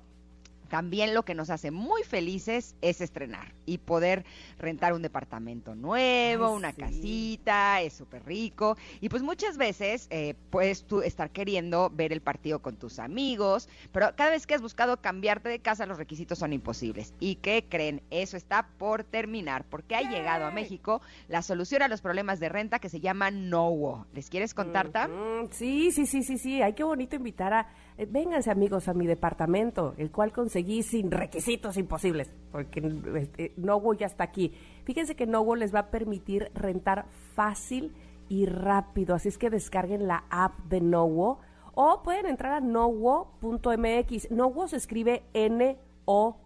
también 0.69 1.13
lo 1.13 1.23
que 1.23 1.35
nos 1.35 1.49
hace 1.49 1.71
muy 1.71 2.03
felices 2.03 2.75
es 2.81 3.01
estrenar 3.01 3.53
y 3.65 3.79
poder 3.79 4.25
rentar 4.57 4.93
un 4.93 5.01
departamento 5.01 5.75
nuevo, 5.75 6.51
una 6.51 6.73
casita, 6.73 7.81
es 7.81 7.93
súper 7.93 8.25
rico. 8.25 8.77
Y 9.01 9.09
pues 9.09 9.23
muchas 9.23 9.57
veces 9.57 10.07
eh, 10.09 10.35
puedes 10.49 10.85
tú 10.85 11.01
estar 11.01 11.31
queriendo 11.31 11.89
ver 11.89 12.13
el 12.13 12.21
partido 12.21 12.61
con 12.61 12.77
tus 12.77 12.99
amigos, 12.99 13.67
pero 13.91 14.15
cada 14.15 14.31
vez 14.31 14.47
que 14.47 14.55
has 14.55 14.61
buscado 14.61 14.97
cambiarte 14.97 15.49
de 15.49 15.59
casa 15.59 15.85
los 15.85 15.97
requisitos 15.97 16.39
son 16.39 16.53
imposibles. 16.53 17.13
¿Y 17.19 17.35
qué 17.35 17.65
creen? 17.67 18.01
Eso 18.09 18.37
está 18.37 18.69
por 18.77 19.03
terminar 19.03 19.65
porque 19.69 19.95
ha 19.95 20.01
llegado 20.01 20.45
a 20.45 20.51
México 20.51 21.01
la 21.27 21.41
solución 21.41 21.81
a 21.81 21.87
los 21.87 22.01
problemas 22.01 22.39
de 22.39 22.49
renta 22.49 22.79
que 22.79 22.89
se 22.89 22.99
llama 22.99 23.31
Nowo. 23.31 24.05
¿Les 24.13 24.29
quieres 24.29 24.53
contar, 24.53 24.89
Tam? 24.89 25.11
Sí, 25.51 25.91
sí, 25.91 26.05
sí, 26.05 26.23
sí, 26.23 26.37
sí. 26.37 26.61
Ay, 26.61 26.73
qué 26.73 26.83
bonito 26.83 27.15
invitar 27.15 27.53
a... 27.53 27.67
Eh, 27.99 28.07
vénganse 28.09 28.49
amigos 28.49 28.87
a 28.87 28.93
mi 28.93 29.05
departamento, 29.07 29.93
el 29.97 30.09
cual 30.09 30.31
conseguí 30.31 30.83
seguí 30.83 31.01
sin 31.01 31.11
requisitos 31.11 31.75
imposibles, 31.75 32.31
porque 32.49 32.79
este, 33.17 33.51
Nowo 33.57 33.93
ya 33.93 34.05
está 34.05 34.23
aquí. 34.23 34.53
Fíjense 34.85 35.17
que 35.17 35.27
Nowo 35.27 35.57
les 35.57 35.75
va 35.75 35.79
a 35.79 35.91
permitir 35.91 36.49
rentar 36.55 37.07
fácil 37.35 37.93
y 38.29 38.45
rápido, 38.45 39.15
así 39.15 39.27
es 39.27 39.37
que 39.37 39.49
descarguen 39.49 40.07
la 40.07 40.23
app 40.29 40.57
de 40.69 40.79
Nowo 40.79 41.39
o 41.75 42.01
pueden 42.01 42.25
entrar 42.27 42.53
a 42.53 42.61
nowo.mx. 42.61 44.31
Nowo 44.31 44.69
se 44.69 44.77
escribe 44.77 45.23
N-O-W-O, 45.33 46.37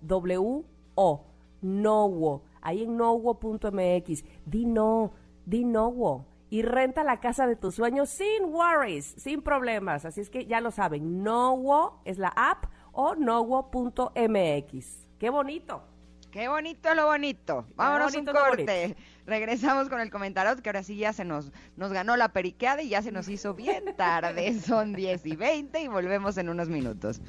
Nowo, 1.62 2.42
ahí 2.62 2.82
en 2.82 2.98
nowo.mx. 2.98 4.24
Di 4.48 4.66
no, 4.66 5.12
di 5.46 5.66
Nowo 5.66 6.33
y 6.54 6.62
renta 6.62 7.04
la 7.04 7.20
casa 7.20 7.48
de 7.48 7.56
tus 7.56 7.74
sueños 7.74 8.12
sin 8.12 8.44
worries, 8.44 9.16
sin 9.18 9.42
problemas. 9.42 10.06
Así 10.06 10.22
es 10.22 10.30
que 10.30 10.46
ya 10.46 10.62
lo 10.62 10.70
saben, 10.70 11.24
Nowo 11.24 12.00
es 12.06 12.20
la 12.20 12.28
app 12.28 12.66
o 12.92 13.16
nowo.mx. 13.16 15.08
¡Qué 15.18 15.32
bonito! 15.32 15.84
Qué 16.30 16.48
bonito 16.48 16.94
lo 16.94 17.08
bonito. 17.08 17.66
Vámonos 17.76 18.14
un 18.14 18.26
corte. 18.26 18.96
Regresamos 19.26 19.90
con 19.90 20.00
el 20.00 20.12
comentario 20.12 20.56
que 20.62 20.70
ahora 20.70 20.84
sí 20.84 20.96
ya 20.96 21.12
se 21.12 21.26
nos, 21.26 21.52
nos 21.76 21.92
ganó 21.92 22.18
la 22.18 22.34
periqueada 22.34 22.84
y 22.84 22.90
ya 22.90 23.02
se 23.02 23.12
nos 23.12 23.30
hizo 23.30 23.56
bien 23.56 23.86
tarde. 23.98 24.60
Son 24.62 24.94
10 24.94 25.26
y 25.26 25.36
20 25.36 25.82
y 25.82 25.88
volvemos 25.88 26.38
en 26.38 26.50
unos 26.50 26.70
minutos. 26.70 27.20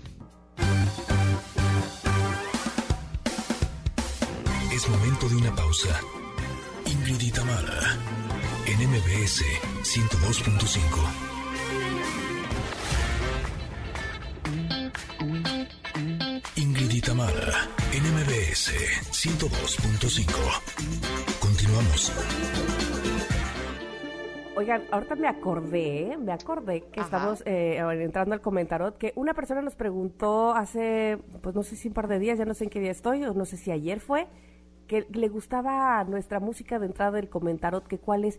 Es 4.70 4.88
momento 4.90 5.28
de 5.30 5.36
una 5.36 5.54
pausa. 5.54 5.98
Ingrid 6.84 7.38
Mara 7.38 8.23
en 8.66 8.88
MBS 8.88 9.42
102.5. 9.82 11.34
Tamara, 17.04 17.68
NMBS 17.92 18.72
102.5. 19.12 20.32
Continuamos. 21.38 22.10
Oigan, 24.56 24.84
ahorita 24.90 25.14
me 25.16 25.28
acordé, 25.28 26.16
me 26.18 26.32
acordé 26.32 26.84
que 26.90 27.00
estamos 27.00 27.42
eh, 27.44 27.76
entrando 28.00 28.34
al 28.34 28.40
comentario 28.40 28.96
que 28.96 29.12
una 29.16 29.34
persona 29.34 29.60
nos 29.60 29.74
preguntó 29.74 30.54
hace, 30.54 31.18
pues 31.42 31.54
no 31.54 31.62
sé 31.62 31.76
si 31.76 31.88
un 31.88 31.94
par 31.94 32.08
de 32.08 32.18
días, 32.18 32.38
ya 32.38 32.46
no 32.46 32.54
sé 32.54 32.64
en 32.64 32.70
qué 32.70 32.80
día 32.80 32.92
estoy, 32.92 33.22
o 33.24 33.34
no 33.34 33.44
sé 33.44 33.58
si 33.58 33.70
ayer 33.70 34.00
fue, 34.00 34.26
que 34.86 35.06
le 35.12 35.28
gustaba 35.28 36.02
nuestra 36.04 36.40
música 36.40 36.78
de 36.78 36.86
entrada 36.86 37.12
del 37.12 37.28
comentario, 37.28 37.84
que 37.84 37.98
cuál 37.98 38.24
es 38.24 38.38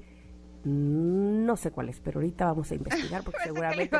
no 0.65 1.55
sé 1.57 1.71
cuál 1.71 1.89
es, 1.89 1.99
pero 1.99 2.19
ahorita 2.19 2.45
vamos 2.45 2.71
a 2.71 2.75
investigar 2.75 3.23
porque 3.23 3.39
seguramente 3.43 3.95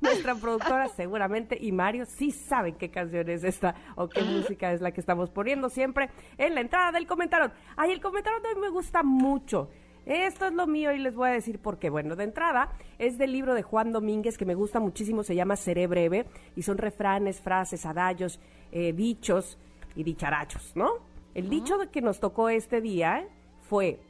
nuestra, 0.00 0.34
productora 0.36 0.88
seguramente 0.88 1.58
y 1.60 1.70
Mario 1.70 2.06
sí 2.06 2.30
saben 2.30 2.76
qué 2.76 2.90
canción 2.90 3.28
es 3.28 3.44
esta 3.44 3.74
o 3.96 4.08
qué 4.08 4.22
música 4.22 4.72
es 4.72 4.80
la 4.80 4.92
que 4.92 5.00
estamos 5.00 5.28
poniendo 5.28 5.68
siempre 5.68 6.08
en 6.38 6.54
la 6.54 6.62
entrada 6.62 6.92
del 6.92 7.06
comentario. 7.06 7.52
Ay, 7.76 7.92
el 7.92 8.00
comentario 8.00 8.40
de 8.40 8.48
hoy 8.48 8.60
me 8.60 8.70
gusta 8.70 9.02
mucho. 9.02 9.68
Esto 10.04 10.46
es 10.46 10.52
lo 10.52 10.66
mío 10.66 10.92
y 10.92 10.98
les 10.98 11.14
voy 11.14 11.28
a 11.28 11.32
decir 11.32 11.60
por 11.60 11.78
qué. 11.78 11.88
Bueno, 11.88 12.16
de 12.16 12.24
entrada 12.24 12.72
es 12.98 13.18
del 13.18 13.32
libro 13.32 13.54
de 13.54 13.62
Juan 13.62 13.92
Domínguez 13.92 14.36
que 14.36 14.44
me 14.44 14.54
gusta 14.54 14.80
muchísimo, 14.80 15.22
se 15.22 15.34
llama 15.34 15.56
Seré 15.56 15.86
Breve 15.86 16.26
y 16.56 16.62
son 16.62 16.78
refranes, 16.78 17.40
frases, 17.40 17.86
adallos, 17.86 18.40
eh, 18.72 18.92
dichos 18.92 19.58
y 19.94 20.02
dicharachos, 20.02 20.74
¿no? 20.74 20.90
El 21.34 21.48
dicho 21.48 21.78
que 21.90 22.02
nos 22.02 22.20
tocó 22.20 22.48
este 22.48 22.80
día 22.80 23.26
fue, 23.60 24.00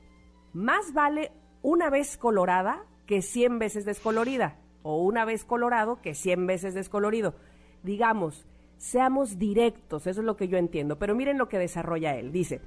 más 0.52 0.92
vale 0.92 1.30
una 1.62 1.90
vez 1.90 2.16
colorada 2.16 2.84
que 3.06 3.22
cien 3.22 3.58
veces 3.58 3.84
descolorida, 3.84 4.58
o 4.82 5.02
una 5.02 5.24
vez 5.24 5.44
colorado 5.44 6.00
que 6.00 6.14
cien 6.14 6.46
veces 6.46 6.74
descolorido. 6.74 7.34
Digamos, 7.82 8.46
seamos 8.76 9.38
directos, 9.38 10.06
eso 10.06 10.20
es 10.20 10.26
lo 10.26 10.36
que 10.36 10.48
yo 10.48 10.58
entiendo, 10.58 10.98
pero 10.98 11.14
miren 11.14 11.38
lo 11.38 11.48
que 11.48 11.58
desarrolla 11.58 12.16
él. 12.16 12.32
Dice, 12.32 12.60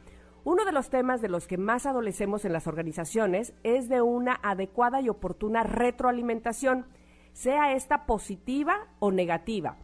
uno 0.46 0.64
de 0.64 0.72
los 0.72 0.92
temas 0.92 1.22
de 1.22 1.28
los 1.28 1.48
que 1.48 1.58
más 1.58 1.88
adolecemos 1.88 2.46
en 2.46 2.54
las 2.54 2.68
organizaciones 2.68 3.54
es 3.64 3.90
de 3.90 4.04
una 4.04 4.40
adecuada 4.44 5.02
y 5.02 5.10
oportuna 5.10 5.64
retroalimentación, 5.64 6.86
sea 7.34 7.74
esta 7.74 8.06
positiva 8.06 8.88
o 9.00 9.12
negativa. 9.12 9.78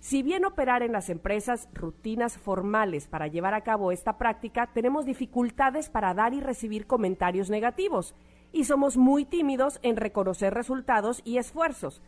Si 0.00 0.24
bien 0.24 0.44
operar 0.44 0.82
en 0.82 0.90
las 0.90 1.10
empresas 1.10 1.68
rutinas 1.72 2.38
formales 2.38 3.06
para 3.06 3.28
llevar 3.28 3.54
a 3.54 3.60
cabo 3.60 3.92
esta 3.92 4.18
práctica, 4.18 4.70
tenemos 4.74 5.06
dificultades 5.06 5.88
para 5.88 6.12
dar 6.12 6.34
y 6.34 6.40
recibir 6.40 6.88
comentarios 6.88 7.48
negativos 7.48 8.16
y 8.50 8.64
somos 8.64 8.96
muy 8.96 9.24
tímidos 9.24 9.78
en 9.82 9.96
reconocer 9.96 10.52
resultados 10.52 11.22
y 11.24 11.36
esfuerzos. 11.36 12.02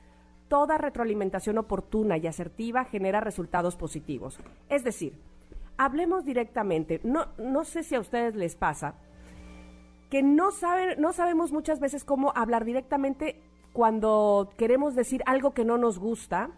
Toda 0.48 0.76
retroalimentación 0.76 1.56
oportuna 1.56 2.18
y 2.18 2.26
asertiva 2.26 2.84
genera 2.84 3.20
resultados 3.20 3.76
positivos. 3.76 4.40
Es 4.68 4.82
decir, 4.82 5.20
hablemos 5.84 6.24
directamente. 6.24 7.00
No, 7.04 7.26
no 7.38 7.64
sé 7.64 7.82
si 7.82 7.94
a 7.94 8.00
ustedes 8.00 8.34
les 8.34 8.56
pasa 8.56 8.94
que 10.10 10.22
no, 10.22 10.50
saben, 10.50 11.00
no 11.00 11.12
sabemos 11.12 11.52
muchas 11.52 11.80
veces 11.80 12.04
cómo 12.04 12.32
hablar 12.36 12.66
directamente 12.66 13.40
cuando 13.72 14.50
queremos 14.58 14.94
decir 14.94 15.22
algo 15.24 15.54
que 15.54 15.64
no 15.64 15.78
nos 15.78 15.98
gusta 15.98 16.50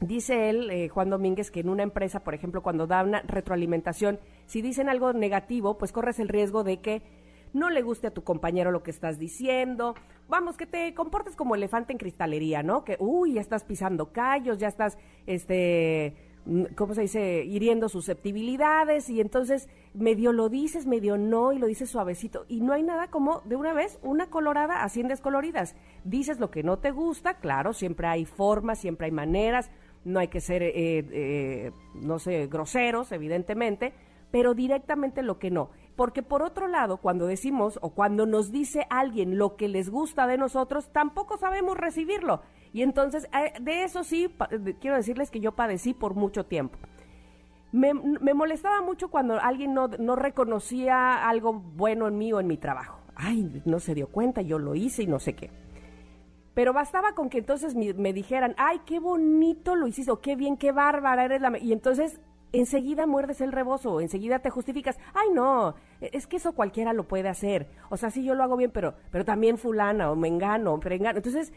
Dice 0.00 0.48
él, 0.48 0.70
eh, 0.70 0.88
Juan 0.88 1.10
Domínguez, 1.10 1.50
que 1.50 1.60
en 1.60 1.68
una 1.68 1.82
empresa, 1.82 2.20
por 2.20 2.32
ejemplo, 2.32 2.62
cuando 2.62 2.86
da 2.86 3.04
una 3.04 3.20
retroalimentación, 3.20 4.18
si 4.46 4.62
dicen 4.62 4.88
algo 4.88 5.12
negativo, 5.12 5.76
pues 5.76 5.92
corres 5.92 6.18
el 6.18 6.28
riesgo 6.28 6.64
de 6.64 6.80
que 6.80 7.02
no 7.52 7.68
le 7.68 7.82
guste 7.82 8.06
a 8.06 8.10
tu 8.10 8.24
compañero 8.24 8.70
lo 8.70 8.82
que 8.82 8.92
estás 8.92 9.18
diciendo. 9.18 9.94
Vamos, 10.26 10.56
que 10.56 10.64
te 10.64 10.94
comportes 10.94 11.36
como 11.36 11.54
elefante 11.54 11.92
en 11.92 11.98
cristalería, 11.98 12.62
¿no? 12.62 12.82
Que, 12.82 12.96
uy, 12.98 13.34
ya 13.34 13.42
estás 13.42 13.62
pisando 13.62 14.10
callos, 14.10 14.56
ya 14.56 14.68
estás, 14.68 14.96
este, 15.26 16.16
¿cómo 16.74 16.94
se 16.94 17.02
dice? 17.02 17.44
Hiriendo 17.44 17.88
susceptibilidades 17.88 19.08
y 19.08 19.20
entonces 19.20 19.68
medio 19.94 20.32
lo 20.32 20.48
dices, 20.48 20.86
medio 20.86 21.16
no 21.16 21.52
y 21.52 21.58
lo 21.58 21.66
dices 21.66 21.90
suavecito. 21.90 22.44
Y 22.48 22.60
no 22.60 22.72
hay 22.72 22.82
nada 22.82 23.08
como 23.08 23.40
de 23.44 23.56
una 23.56 23.72
vez 23.72 23.98
una 24.02 24.30
colorada 24.30 24.82
así 24.82 25.00
en 25.00 25.08
descoloridas. 25.08 25.76
Dices 26.04 26.40
lo 26.40 26.50
que 26.50 26.62
no 26.62 26.78
te 26.78 26.90
gusta, 26.90 27.34
claro, 27.34 27.72
siempre 27.72 28.06
hay 28.06 28.24
formas, 28.24 28.78
siempre 28.78 29.06
hay 29.06 29.12
maneras, 29.12 29.70
no 30.04 30.20
hay 30.20 30.28
que 30.28 30.40
ser, 30.40 30.62
eh, 30.62 30.72
eh, 30.74 31.72
no 31.94 32.18
sé, 32.18 32.46
groseros, 32.46 33.12
evidentemente, 33.12 33.92
pero 34.30 34.54
directamente 34.54 35.22
lo 35.22 35.38
que 35.38 35.50
no. 35.50 35.70
Porque 36.00 36.22
por 36.22 36.42
otro 36.42 36.66
lado, 36.66 36.96
cuando 36.96 37.26
decimos 37.26 37.78
o 37.82 37.90
cuando 37.90 38.24
nos 38.24 38.50
dice 38.50 38.86
alguien 38.88 39.36
lo 39.36 39.56
que 39.56 39.68
les 39.68 39.90
gusta 39.90 40.26
de 40.26 40.38
nosotros, 40.38 40.88
tampoco 40.94 41.36
sabemos 41.36 41.76
recibirlo. 41.76 42.40
Y 42.72 42.80
entonces, 42.80 43.28
eh, 43.38 43.52
de 43.60 43.84
eso 43.84 44.02
sí, 44.02 44.34
quiero 44.80 44.96
decirles 44.96 45.30
que 45.30 45.40
yo 45.40 45.52
padecí 45.52 45.92
por 45.92 46.14
mucho 46.14 46.46
tiempo. 46.46 46.78
Me, 47.70 47.92
molestaba 47.92 48.80
mucho 48.80 49.10
cuando 49.10 49.38
alguien 49.38 49.74
no, 49.74 49.88
no, 49.88 50.16
reconocía 50.16 51.28
algo 51.28 51.52
bueno 51.52 52.08
en 52.08 52.16
mí 52.16 52.32
o 52.32 52.40
en 52.40 52.46
mi 52.46 52.56
trabajo. 52.56 52.98
Ay, 53.14 53.60
no 53.66 53.78
se 53.78 53.94
dio 53.94 54.08
cuenta, 54.08 54.40
yo 54.40 54.58
lo 54.58 54.74
hice 54.74 55.02
y 55.02 55.06
no 55.06 55.18
sé 55.18 55.34
qué. 55.34 55.50
Pero 56.54 56.72
bastaba 56.72 57.14
con 57.14 57.28
que 57.28 57.36
entonces 57.36 57.74
me, 57.74 58.14
dijeran, 58.14 58.54
ay, 58.56 58.80
qué 58.86 59.00
bonito 59.00 59.76
lo 59.76 59.86
hiciste, 59.86 60.10
o 60.10 60.22
qué 60.22 60.34
bien, 60.34 60.56
qué 60.56 60.72
bárbara 60.72 61.26
eres 61.26 61.42
la... 61.42 61.58
Y 61.58 61.74
entonces 61.74 62.22
enseguida 62.52 63.06
muerdes 63.06 63.40
el 63.40 63.52
rebozo, 63.52 64.00
enseguida 64.00 64.40
te 64.40 64.50
justificas, 64.50 64.98
ay 65.14 65.28
no, 65.32 65.74
e, 66.00 66.10
es 66.12 66.26
que 66.26 66.36
eso 66.36 66.52
cualquiera 66.52 66.92
lo 66.92 67.08
puede 67.08 67.28
hacer. 67.28 67.68
O 67.90 67.96
sea, 67.96 68.10
sí 68.10 68.24
yo 68.24 68.34
lo 68.34 68.42
hago 68.42 68.56
bien, 68.56 68.70
pero, 68.70 68.94
pero 69.10 69.24
también 69.24 69.58
fulana 69.58 70.10
o 70.10 70.16
mengano, 70.16 70.74
o 70.74 70.80
prengano. 70.80 71.18
Entonces, 71.18 71.52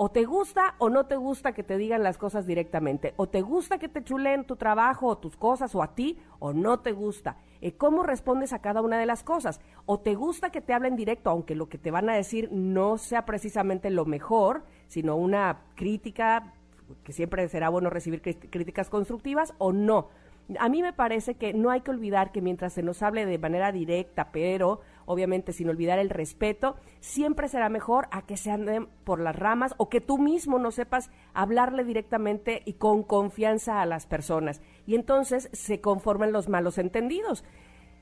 o 0.00 0.10
te 0.10 0.24
gusta 0.24 0.76
o 0.78 0.90
no 0.90 1.06
te 1.06 1.16
gusta 1.16 1.52
que 1.52 1.64
te 1.64 1.76
digan 1.76 2.04
las 2.04 2.18
cosas 2.18 2.46
directamente. 2.46 3.14
O 3.16 3.28
te 3.28 3.40
gusta 3.42 3.78
que 3.78 3.88
te 3.88 4.04
chuleen 4.04 4.44
tu 4.44 4.54
trabajo 4.54 5.08
o 5.08 5.18
tus 5.18 5.36
cosas 5.36 5.74
o 5.74 5.82
a 5.82 5.96
ti 5.96 6.18
o 6.38 6.52
no 6.52 6.78
te 6.78 6.92
gusta. 6.92 7.36
Eh, 7.60 7.72
¿Cómo 7.72 8.04
respondes 8.04 8.52
a 8.52 8.60
cada 8.60 8.80
una 8.80 8.96
de 8.96 9.06
las 9.06 9.24
cosas? 9.24 9.60
O 9.86 9.98
te 9.98 10.14
gusta 10.14 10.50
que 10.50 10.60
te 10.60 10.72
hablen 10.72 10.94
directo, 10.94 11.30
aunque 11.30 11.56
lo 11.56 11.68
que 11.68 11.78
te 11.78 11.90
van 11.90 12.08
a 12.08 12.14
decir 12.14 12.48
no 12.52 12.96
sea 12.96 13.26
precisamente 13.26 13.90
lo 13.90 14.04
mejor, 14.04 14.62
sino 14.86 15.16
una 15.16 15.64
crítica, 15.74 16.54
que 17.02 17.12
siempre 17.12 17.48
será 17.48 17.68
bueno 17.68 17.90
recibir 17.90 18.22
críticas 18.22 18.90
constructivas 18.90 19.52
o 19.58 19.72
no. 19.72 20.10
A 20.58 20.68
mí 20.68 20.82
me 20.82 20.92
parece 20.92 21.34
que 21.34 21.52
no 21.52 21.70
hay 21.70 21.82
que 21.82 21.90
olvidar 21.90 22.32
que 22.32 22.40
mientras 22.40 22.72
se 22.72 22.82
nos 22.82 23.02
hable 23.02 23.26
de 23.26 23.38
manera 23.38 23.70
directa, 23.70 24.30
pero 24.32 24.80
obviamente 25.04 25.52
sin 25.52 25.68
olvidar 25.68 25.98
el 25.98 26.10
respeto, 26.10 26.76
siempre 27.00 27.48
será 27.48 27.68
mejor 27.68 28.08
a 28.10 28.22
que 28.22 28.36
se 28.36 28.50
anden 28.50 28.88
por 29.04 29.20
las 29.20 29.36
ramas 29.36 29.74
o 29.76 29.88
que 29.88 30.00
tú 30.00 30.18
mismo 30.18 30.58
no 30.58 30.70
sepas 30.70 31.10
hablarle 31.34 31.84
directamente 31.84 32.62
y 32.64 32.74
con 32.74 33.02
confianza 33.02 33.82
a 33.82 33.86
las 33.86 34.06
personas. 34.06 34.62
Y 34.86 34.94
entonces 34.94 35.50
se 35.52 35.80
conforman 35.80 36.32
los 36.32 36.48
malos 36.48 36.78
entendidos 36.78 37.44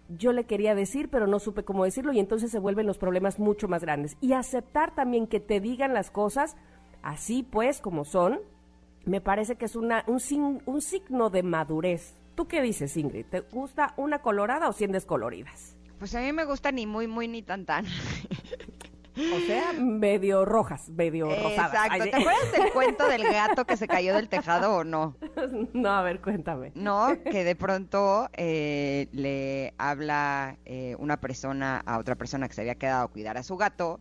yo 0.08 0.32
le 0.32 0.44
quería 0.44 0.74
decir, 0.74 1.08
pero 1.10 1.26
no 1.26 1.38
supe 1.38 1.64
cómo 1.64 1.84
decirlo 1.84 2.12
y 2.12 2.20
entonces 2.20 2.50
se 2.50 2.58
vuelven 2.58 2.86
los 2.86 2.98
problemas 2.98 3.38
mucho 3.38 3.68
más 3.68 3.82
grandes. 3.82 4.16
Y 4.20 4.32
aceptar 4.32 4.94
también 4.94 5.26
que 5.26 5.40
te 5.40 5.60
digan 5.60 5.94
las 5.94 6.10
cosas 6.10 6.56
así 7.02 7.42
pues 7.42 7.80
como 7.80 8.04
son, 8.04 8.40
me 9.04 9.20
parece 9.20 9.56
que 9.56 9.64
es 9.64 9.76
una, 9.76 10.04
un, 10.06 10.20
un 10.66 10.80
signo 10.80 11.30
de 11.30 11.42
madurez. 11.42 12.14
¿Tú 12.36 12.46
qué 12.46 12.60
dices, 12.60 12.96
Ingrid? 12.98 13.24
¿Te 13.24 13.40
gusta 13.40 13.94
una 13.96 14.20
colorada 14.20 14.68
o 14.68 14.72
cien 14.72 14.92
descoloridas? 14.92 15.74
Pues 15.98 16.14
a 16.14 16.20
mí 16.20 16.30
me 16.32 16.44
gusta 16.44 16.70
ni 16.70 16.86
muy, 16.86 17.08
muy, 17.08 17.28
ni 17.28 17.42
tan, 17.42 17.64
tan. 17.64 17.86
O 19.16 19.40
sea, 19.46 19.72
medio 19.72 20.44
rojas, 20.44 20.90
medio 20.90 21.30
rosadas. 21.30 21.86
Exacto. 21.86 22.04
¿Te 22.04 22.16
acuerdas 22.16 22.52
del 22.52 22.72
cuento 22.74 23.08
del 23.08 23.22
gato 23.22 23.64
que 23.64 23.78
se 23.78 23.88
cayó 23.88 24.14
del 24.14 24.28
tejado 24.28 24.76
o 24.76 24.84
no? 24.84 25.16
No, 25.72 25.88
a 25.88 26.02
ver, 26.02 26.20
cuéntame. 26.20 26.72
No, 26.74 27.16
que 27.24 27.42
de 27.42 27.56
pronto 27.56 28.28
eh, 28.34 29.08
le 29.12 29.72
habla 29.78 30.58
eh, 30.66 30.94
una 30.98 31.18
persona 31.18 31.82
a 31.86 31.96
otra 31.98 32.16
persona 32.16 32.46
que 32.46 32.54
se 32.54 32.60
había 32.60 32.74
quedado 32.74 33.06
a 33.06 33.08
cuidar 33.08 33.38
a 33.38 33.42
su 33.42 33.56
gato 33.56 34.00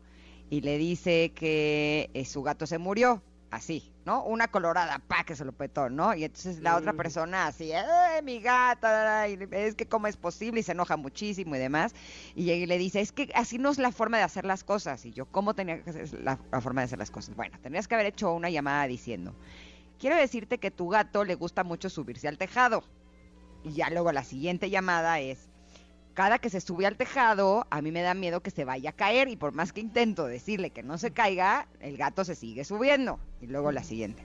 y 0.49 0.59
le 0.59 0.77
dice 0.77 1.31
que 1.33 2.09
eh, 2.13 2.25
su 2.25 2.43
gato 2.43 2.67
se 2.67 2.77
murió 2.77 3.23
así, 3.51 3.93
¿no? 4.05 4.23
Una 4.23 4.47
colorada, 4.47 4.99
pa, 4.99 5.23
que 5.23 5.35
se 5.35 5.45
lo 5.45 5.51
petó, 5.53 5.89
¿no? 5.89 6.13
Y 6.13 6.23
entonces 6.23 6.59
la 6.61 6.75
otra 6.75 6.93
persona 6.93 7.47
así, 7.47 7.71
¡eh, 7.71 8.21
mi 8.23 8.39
gata! 8.39 9.27
es 9.27 9.75
que 9.75 9.87
cómo 9.87 10.07
es 10.07 10.17
posible 10.17 10.59
y 10.59 10.63
se 10.63 10.73
enoja 10.73 10.97
muchísimo 10.97 11.55
y 11.55 11.59
demás. 11.59 11.93
Y 12.35 12.43
llega 12.43 12.63
y 12.63 12.65
le 12.65 12.77
dice, 12.77 13.01
es 13.01 13.11
que 13.11 13.31
así 13.35 13.57
no 13.57 13.69
es 13.69 13.77
la 13.77 13.91
forma 13.91 14.17
de 14.17 14.23
hacer 14.23 14.45
las 14.45 14.63
cosas. 14.63 15.05
Y 15.05 15.11
yo, 15.11 15.25
¿cómo 15.25 15.53
tenía 15.53 15.81
que 15.83 15.93
ser 15.93 16.21
la, 16.21 16.39
la 16.51 16.61
forma 16.61 16.81
de 16.81 16.85
hacer 16.85 16.99
las 16.99 17.11
cosas? 17.11 17.35
Bueno, 17.35 17.57
tendrías 17.61 17.87
que 17.87 17.95
haber 17.95 18.07
hecho 18.07 18.33
una 18.33 18.49
llamada 18.49 18.87
diciendo, 18.87 19.35
quiero 19.99 20.15
decirte 20.15 20.57
que 20.57 20.71
tu 20.71 20.89
gato 20.89 21.23
le 21.23 21.35
gusta 21.35 21.63
mucho 21.63 21.89
subirse 21.89 22.27
al 22.27 22.37
tejado. 22.37 22.83
Y 23.63 23.73
ya 23.73 23.89
luego 23.89 24.11
la 24.11 24.23
siguiente 24.23 24.69
llamada 24.69 25.19
es, 25.19 25.49
cada 26.15 26.39
que 26.39 26.49
se 26.49 26.61
sube 26.61 26.87
al 26.87 26.95
tejado, 26.95 27.67
a 27.69 27.81
mí 27.81 27.91
me 27.91 28.01
da 28.01 28.13
miedo 28.13 28.41
que 28.41 28.49
se 28.49 28.63
vaya 28.63 28.91
a 28.91 28.93
caer 28.93 29.27
y 29.27 29.35
por 29.35 29.51
más 29.51 29.73
que 29.73 29.81
intento 29.81 30.25
decirle 30.25 30.71
que 30.71 30.81
no 30.81 30.97
se 30.97 31.11
caiga, 31.11 31.67
el 31.81 31.97
gato 31.97 32.23
se 32.23 32.35
sigue 32.35 32.63
subiendo. 32.63 33.19
Y 33.41 33.47
luego 33.47 33.71
la 33.71 33.83
siguiente. 33.83 34.23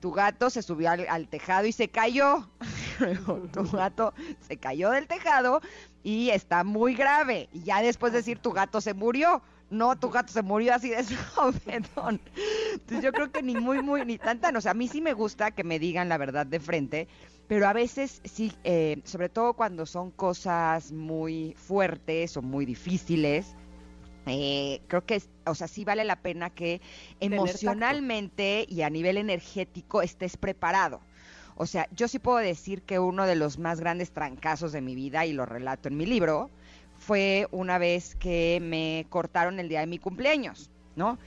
Tu 0.00 0.12
gato 0.12 0.50
se 0.50 0.62
subió 0.62 0.90
al, 0.90 1.28
tejado 1.28 1.66
y 1.66 1.72
se 1.72 1.88
cayó. 1.88 2.48
tu 3.52 3.64
gato 3.70 4.14
se 4.40 4.56
cayó 4.56 4.90
del 4.90 5.08
tejado 5.08 5.60
y 6.04 6.30
está 6.30 6.62
muy 6.62 6.94
grave. 6.94 7.48
Y 7.52 7.64
ya 7.64 7.82
después 7.82 8.12
de 8.12 8.18
decir 8.18 8.38
tu 8.38 8.52
gato 8.52 8.80
se 8.80 8.94
murió. 8.94 9.42
No, 9.68 9.98
tu 9.98 10.10
gato 10.10 10.32
se 10.32 10.42
murió 10.42 10.74
así 10.74 10.90
de 10.90 11.02
sopetón. 11.34 12.20
Entonces 12.72 13.02
yo 13.02 13.10
creo 13.10 13.32
que 13.32 13.42
ni 13.42 13.56
muy, 13.56 13.82
muy, 13.82 14.04
ni 14.04 14.16
tanta. 14.16 14.50
O 14.56 14.60
sea, 14.60 14.70
a 14.70 14.74
mí 14.74 14.86
sí 14.86 15.00
me 15.00 15.12
gusta 15.12 15.50
que 15.50 15.64
me 15.64 15.80
digan 15.80 16.08
la 16.08 16.18
verdad 16.18 16.46
de 16.46 16.60
frente 16.60 17.08
pero 17.48 17.68
a 17.68 17.72
veces 17.72 18.20
sí, 18.24 18.52
eh, 18.64 19.00
sobre 19.04 19.28
todo 19.28 19.54
cuando 19.54 19.86
son 19.86 20.10
cosas 20.10 20.92
muy 20.92 21.54
fuertes 21.56 22.36
o 22.36 22.42
muy 22.42 22.66
difíciles, 22.66 23.54
eh, 24.26 24.80
creo 24.88 25.06
que, 25.06 25.22
o 25.46 25.54
sea, 25.54 25.68
sí 25.68 25.84
vale 25.84 26.04
la 26.04 26.16
pena 26.16 26.50
que 26.50 26.80
emocionalmente 27.20 28.66
y 28.68 28.82
a 28.82 28.90
nivel 28.90 29.16
energético 29.16 30.02
estés 30.02 30.36
preparado. 30.36 31.00
O 31.54 31.66
sea, 31.66 31.88
yo 31.92 32.08
sí 32.08 32.18
puedo 32.18 32.38
decir 32.38 32.82
que 32.82 32.98
uno 32.98 33.24
de 33.26 33.36
los 33.36 33.58
más 33.58 33.80
grandes 33.80 34.10
trancazos 34.10 34.72
de 34.72 34.80
mi 34.80 34.94
vida, 34.94 35.24
y 35.24 35.32
lo 35.32 35.46
relato 35.46 35.88
en 35.88 35.96
mi 35.96 36.04
libro, 36.04 36.50
fue 36.98 37.46
una 37.52 37.78
vez 37.78 38.16
que 38.16 38.58
me 38.60 39.06
cortaron 39.08 39.60
el 39.60 39.68
día 39.68 39.80
de 39.80 39.86
mi 39.86 39.98
cumpleaños, 39.98 40.70
¿no? 40.96 41.18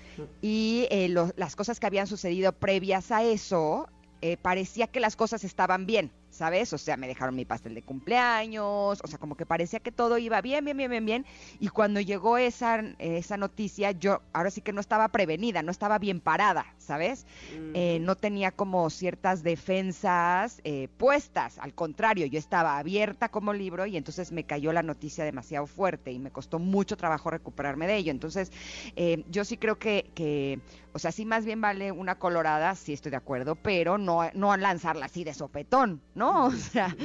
Y 0.41 0.88
eh, 0.91 1.08
las 1.36 1.55
cosas 1.55 1.79
que 1.79 1.88
habían 1.88 2.08
sucedido 2.08 2.51
previas 2.51 3.12
a 3.12 3.23
eso 3.23 3.88
eh, 4.21 4.38
parecía 4.38 4.88
que 4.88 4.99
las 4.99 5.15
cosas 5.15 5.43
estaban 5.43 5.86
bien, 5.86 6.12
¿sabes? 6.30 6.74
O 6.74 6.78
sea, 6.78 6.98
me 6.98 7.08
dejaron 7.08 7.36
mi 7.36 7.46
pastel 7.46 7.76
de 7.76 7.82
cumpleaños, 7.82 9.00
o 9.04 9.08
sea, 9.08 9.18
como 9.18 9.36
que 9.36 9.46
parecía 9.46 9.80
que 9.80 9.92
todo 9.92 10.18
iba 10.18 10.42
bien, 10.42 10.65
bien, 10.65 10.78
bien, 10.78 10.92
bien, 10.92 11.06
bien. 11.06 11.26
Y 11.60 11.70
cuando 11.70 12.00
llegó 12.00 12.38
esa, 12.38 12.82
esa 13.00 13.38
noticia, 13.38 13.92
yo 13.92 14.22
ahora 14.34 14.52
sí 14.52 14.62
que 14.62 14.74
no 14.74 14.82
estaba 14.82 15.08
prevenida, 15.10 15.62
no 15.62 15.72
estaba 15.72 16.00
bien 16.00 16.20
parada, 16.22 16.65
¿sabes? 16.78 17.26
Eh, 17.74 18.00
no 18.02 18.15
tenía 18.15 18.52
como 18.52 18.89
ciertas 18.89 19.44
defensas 19.44 20.62
eh, 20.63 20.88
puestas, 20.98 21.58
al 21.60 21.74
contrario, 21.74 22.26
yo 22.26 22.39
estaba 22.39 22.78
abierta 22.78 23.30
como 23.30 23.54
libro 23.54 23.86
y 23.86 23.98
entonces 23.98 24.32
me 24.32 24.44
cayó 24.44 24.72
la 24.74 24.84
noticia 24.84 25.24
demasiado 25.24 25.68
fuerte 25.68 26.12
y 26.12 26.20
me 26.20 26.32
costó 26.32 26.60
mucho 26.60 26.98
trabajo 26.98 27.30
recuperarme 27.30 27.88
de 27.88 27.98
ello. 27.98 28.12
Entonces, 28.12 28.52
yo 29.28 29.46
sí 29.46 29.58
creo 29.58 29.78
que, 29.78 30.12
que 30.13 30.60
o 30.94 31.00
sea, 31.00 31.12
sí 31.12 31.26
más 31.26 31.46
bien 31.46 31.62
vale 31.62 31.92
una 31.92 32.15
colorada, 32.15 32.76
sí 32.76 32.94
estoy 32.94 33.12
de 33.12 33.18
acuerdo, 33.18 33.56
pero 33.56 33.98
no, 33.98 34.30
no 34.34 34.56
lanzarla 34.58 35.06
así 35.06 35.24
de 35.24 35.34
sopetón, 35.34 36.02
¿no? 36.19 36.49
O 36.60 36.62
sea, 36.71 36.95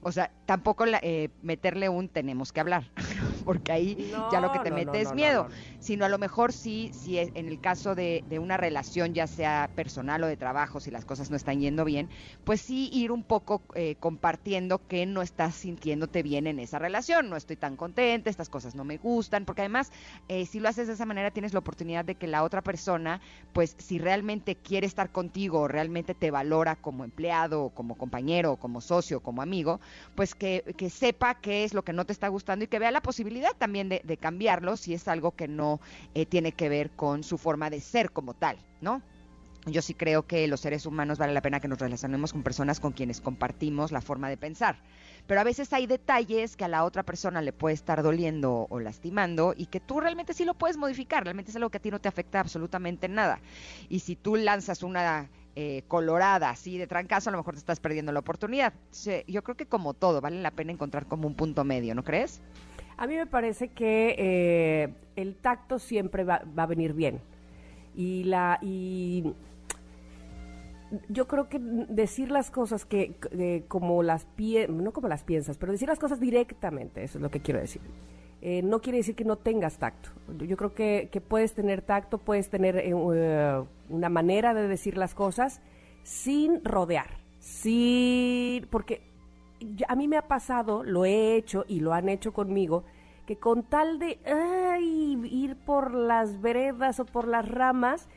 o 0.00 0.12
sea 0.12 0.30
tampoco 0.46 0.84
eh, 0.86 1.30
meterle 1.42 1.88
un 1.88 2.08
tenemos 2.08 2.52
que 2.52 2.60
hablar, 2.60 2.90
porque 3.44 3.72
ahí 3.72 4.12
ya 4.30 4.40
lo 4.40 4.52
que 4.52 4.60
te 4.60 4.70
mete 4.70 5.00
es 5.00 5.12
miedo, 5.12 5.48
sino 5.80 6.04
a 6.04 6.08
lo 6.08 6.18
mejor 6.18 6.52
sí, 6.52 6.90
si 6.94 7.18
en 7.18 7.48
el 7.48 7.58
caso 7.58 7.94
de, 7.94 8.22
de, 8.26 8.38
una 8.38 8.56
relación, 8.56 9.14
ya 9.14 9.26
sea 9.26 9.70
personal 9.74 10.22
o 10.22 10.26
de 10.26 10.36
trabajo, 10.36 10.78
si 10.78 10.90
las 10.90 11.04
cosas 11.04 11.30
no 11.30 11.36
están 11.36 11.60
yendo 11.60 11.84
bien, 11.84 12.08
pues 12.44 12.60
sí 12.60 12.90
ir 12.92 13.12
un 13.12 13.24
poco 13.24 13.62
eh, 13.74 13.96
compartiendo 13.98 14.86
que 14.86 15.04
no 15.04 15.22
estás 15.22 15.56
sintiéndote 15.56 16.22
bien 16.22 16.46
en 16.46 16.58
esa 16.58 16.78
relación, 16.78 17.28
no 17.28 17.36
estoy 17.36 17.56
tan 17.56 17.76
contenta, 17.76 18.30
estas 18.30 18.48
cosas 18.48 18.74
no 18.74 18.84
me 18.84 18.98
gustan, 18.98 19.44
porque 19.44 19.62
además 19.62 19.90
eh, 20.28 20.46
si 20.46 20.60
lo 20.60 20.68
haces 20.68 20.86
de 20.86 20.94
esa 20.94 21.06
manera 21.06 21.30
tienes 21.30 21.52
la 21.52 21.58
oportunidad 21.58 22.04
de 22.04 22.14
que 22.14 22.26
la 22.26 22.44
otra 22.44 22.62
persona 22.62 23.20
pues 23.52 23.74
si 23.78 23.98
realmente 23.98 24.56
quiere 24.56 24.86
estar 24.86 25.10
contigo 25.10 25.66
realmente 25.66 26.14
te 26.14 26.30
valora 26.30 26.76
como 26.76 27.04
empleado, 27.04 27.64
o 27.64 27.70
como 27.70 27.96
compañero, 27.96 28.51
o 28.52 28.56
como 28.56 28.80
socio, 28.80 29.20
como 29.20 29.42
amigo, 29.42 29.80
pues 30.14 30.34
que, 30.34 30.62
sepa 30.90 31.34
qué 31.34 31.64
es 31.64 31.74
lo 31.74 31.82
que 31.82 31.92
no 31.92 32.04
te 32.04 32.12
está 32.12 32.28
gustando 32.28 32.64
y 32.64 32.68
que 32.68 32.78
vea 32.78 32.90
la 32.90 33.02
posibilidad 33.02 33.52
también 33.56 33.88
de, 33.88 34.18
cambiarlo 34.20 34.76
si 34.76 34.94
es 34.94 35.08
algo 35.08 35.32
que 35.32 35.48
no 35.48 35.80
eh, 36.14 36.26
tiene 36.26 36.52
que 36.52 36.68
ver 36.68 36.90
con 36.90 37.24
su 37.24 37.38
forma 37.38 37.70
de 37.70 37.80
ser 37.80 38.12
como 38.12 38.34
tal, 38.34 38.56
¿no? 38.80 39.02
Yo 39.66 39.80
sí 39.80 39.94
creo 39.94 40.26
que 40.26 40.46
los 40.48 40.60
seres 40.60 40.86
humanos 40.86 41.18
vale 41.18 41.32
la 41.32 41.40
pena 41.40 41.60
que 41.60 41.68
nos 41.68 41.78
relacionemos 41.78 42.32
con 42.32 42.42
personas 42.42 42.80
con 42.80 42.92
quienes 42.92 43.20
compartimos 43.20 43.92
la 43.92 44.00
forma 44.00 44.28
de 44.28 44.36
pensar 44.36 44.76
pero 45.26 45.40
a 45.40 45.44
veces 45.44 45.72
hay 45.72 45.86
detalles 45.86 46.56
que 46.56 46.64
a 46.64 46.68
la 46.68 46.84
otra 46.84 47.04
persona 47.04 47.42
le 47.42 47.52
puede 47.52 47.74
estar 47.74 48.02
doliendo 48.02 48.66
o 48.68 48.80
lastimando 48.80 49.54
y 49.56 49.66
que 49.66 49.80
tú 49.80 50.00
realmente 50.00 50.34
sí 50.34 50.44
lo 50.44 50.54
puedes 50.54 50.76
modificar, 50.76 51.24
realmente 51.24 51.50
es 51.50 51.56
algo 51.56 51.70
que 51.70 51.78
a 51.78 51.82
ti 51.82 51.90
no 51.90 52.00
te 52.00 52.08
afecta 52.08 52.40
absolutamente 52.40 53.08
nada. 53.08 53.40
Y 53.88 54.00
si 54.00 54.16
tú 54.16 54.36
lanzas 54.36 54.82
una 54.82 55.28
eh, 55.54 55.82
colorada, 55.86 56.48
así 56.48 56.78
de 56.78 56.86
trancazo, 56.86 57.28
a 57.28 57.32
lo 57.32 57.38
mejor 57.38 57.54
te 57.54 57.58
estás 57.58 57.78
perdiendo 57.78 58.10
la 58.10 58.20
oportunidad. 58.20 58.72
yo 59.26 59.42
creo 59.42 59.56
que 59.56 59.66
como 59.66 59.92
todo, 59.92 60.20
vale 60.20 60.40
la 60.40 60.50
pena 60.50 60.72
encontrar 60.72 61.06
como 61.06 61.26
un 61.26 61.34
punto 61.34 61.62
medio, 61.64 61.94
¿no 61.94 62.02
crees? 62.02 62.40
A 62.96 63.06
mí 63.06 63.16
me 63.16 63.26
parece 63.26 63.68
que 63.68 64.14
eh, 64.18 64.94
el 65.16 65.34
tacto 65.36 65.78
siempre 65.78 66.24
va, 66.24 66.42
a 66.56 66.66
venir 66.66 66.94
bien. 66.94 67.20
Y 67.94 68.24
la 68.24 68.58
y 68.62 69.34
yo 71.08 71.28
creo 71.28 71.48
que 71.48 71.58
decir 71.58 72.30
las 72.30 72.50
cosas 72.50 72.86
que 72.86 73.64
como 73.68 74.02
las 74.02 74.26
no 74.68 74.92
como 74.92 75.08
las 75.08 75.22
piensas, 75.22 75.58
pero 75.58 75.72
decir 75.72 75.88
las 75.88 75.98
cosas 75.98 76.18
directamente, 76.18 77.02
eso 77.02 77.18
es 77.18 77.22
lo 77.22 77.30
que 77.30 77.40
quiero 77.40 77.60
decir. 77.60 77.82
Eh, 78.44 78.60
no 78.62 78.80
quiere 78.80 78.98
decir 78.98 79.14
que 79.14 79.24
no 79.24 79.36
tengas 79.36 79.78
tacto. 79.78 80.10
Yo 80.38 80.56
creo 80.56 80.74
que, 80.74 81.22
puedes 81.26 81.54
tener 81.54 81.80
tacto, 81.80 82.18
puedes 82.18 82.48
tener 82.50 82.76
eh, 82.76 82.92
una 82.92 84.08
manera 84.08 84.52
de 84.52 84.66
decir 84.66 84.98
las 84.98 85.14
cosas 85.14 85.60
sin 86.02 86.64
rodear, 86.64 87.06
sin, 87.38 88.66
porque 88.66 89.00
a 89.86 89.94
mí 89.94 90.08
me 90.08 90.16
ha 90.16 90.26
pasado, 90.26 90.82
lo 90.82 91.04
he 91.04 91.36
hecho 91.36 91.64
y 91.68 91.78
lo 91.78 91.94
han 91.94 92.08
hecho 92.08 92.32
conmigo, 92.32 92.82
que 93.26 93.36
con 93.36 93.62
tal 93.62 94.00
de 94.00 94.18
ir 94.80 95.54
por 95.54 95.94
las 95.94 96.40
veredas 96.40 96.98
o 96.98 97.04
por 97.04 97.28
las 97.28 97.48
ramas, 97.48 98.08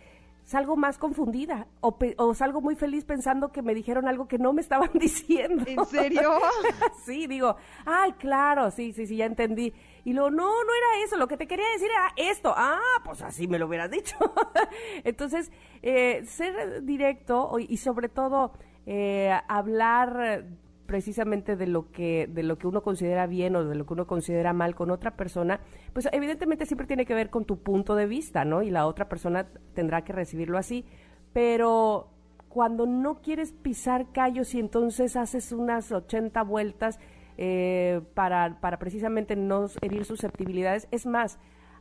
salgo 0.46 0.78
más 0.78 0.98
confundida 0.98 1.68
o, 1.82 1.98
o, 2.18 2.34
salgo 2.36 2.62
muy 2.62 2.76
feliz 2.76 3.04
pensando 3.04 3.52
que 3.52 3.64
me 3.64 3.74
dijeron 3.74 4.08
algo 4.08 4.28
que 4.28 4.38
no 4.38 4.54
me 4.54 4.62
estaban 4.62 4.92
diciendo. 4.94 5.64
¿En 5.68 5.86
serio? 5.86 6.32
sí, 7.06 7.28
digo, 7.28 7.56
ay, 7.86 8.14
claro, 8.14 8.72
sí, 8.72 8.94
sí, 8.94 9.08
sí, 9.08 9.18
ya 9.18 9.26
entendí. 9.26 9.74
Y 10.04 10.14
luego, 10.14 10.30
no, 10.30 10.46
no 10.46 10.74
era 10.74 11.04
eso, 11.04 11.18
lo 11.18 11.28
que 11.28 11.36
te 11.36 11.48
quería 11.48 11.68
decir 11.74 11.90
era 11.90 12.14
esto. 12.32 12.54
Ah, 12.56 12.80
pues 13.04 13.22
así 13.22 13.48
me 13.48 13.58
lo 13.58 13.66
hubieras 13.66 13.90
dicho. 13.90 14.16
Entonces, 15.04 15.52
eh, 15.82 16.24
ser 16.26 16.84
directo 16.84 17.58
y 17.60 17.78
sobre 17.78 18.08
todo 18.08 18.54
eh, 18.86 19.36
hablar 19.48 20.46
precisamente 20.86 21.56
de 21.56 21.68
lo 21.68 21.92
que 21.92 22.28
de 22.32 22.44
lo 22.44 22.58
que 22.58 22.68
uno 22.68 22.82
considera 22.84 23.28
bien 23.28 23.56
o 23.56 23.64
de 23.66 23.76
lo 23.76 23.86
que 23.86 23.94
uno 23.94 24.08
considera 24.08 24.54
mal 24.54 24.76
con 24.76 24.92
otra 24.92 25.16
persona, 25.16 25.60
pues 25.94 26.08
evidentemente 26.12 26.66
siempre 26.66 26.88
tiene 26.88 27.06
que 27.06 27.14
ver 27.14 27.30
con 27.30 27.46
tu 27.46 27.58
punto 27.58 27.96
de 27.96 28.06
vista, 28.06 28.46
¿no? 28.46 28.62
Y 28.62 28.72
la 28.72 28.86
otra 28.86 29.10
persona 29.10 29.48
tendrá 29.74 30.04
que 30.04 30.14
recibirlo 30.14 30.58
así, 30.58 30.86
pero 31.34 32.10
cuando 32.50 32.86
no 32.86 33.22
quieres 33.22 33.52
pisar 33.52 34.12
callos 34.14 34.56
y 34.56 34.60
entonces 34.60 35.18
haces 35.18 35.52
unas 35.52 35.92
80 35.92 36.42
vueltas 36.44 37.00
eh, 37.38 38.00
para, 38.14 38.62
para 38.62 38.80
precisamente 38.80 39.36
no 39.36 39.68
herir 39.82 40.06
susceptibilidades, 40.06 40.88
es 40.92 41.06
más, 41.06 41.38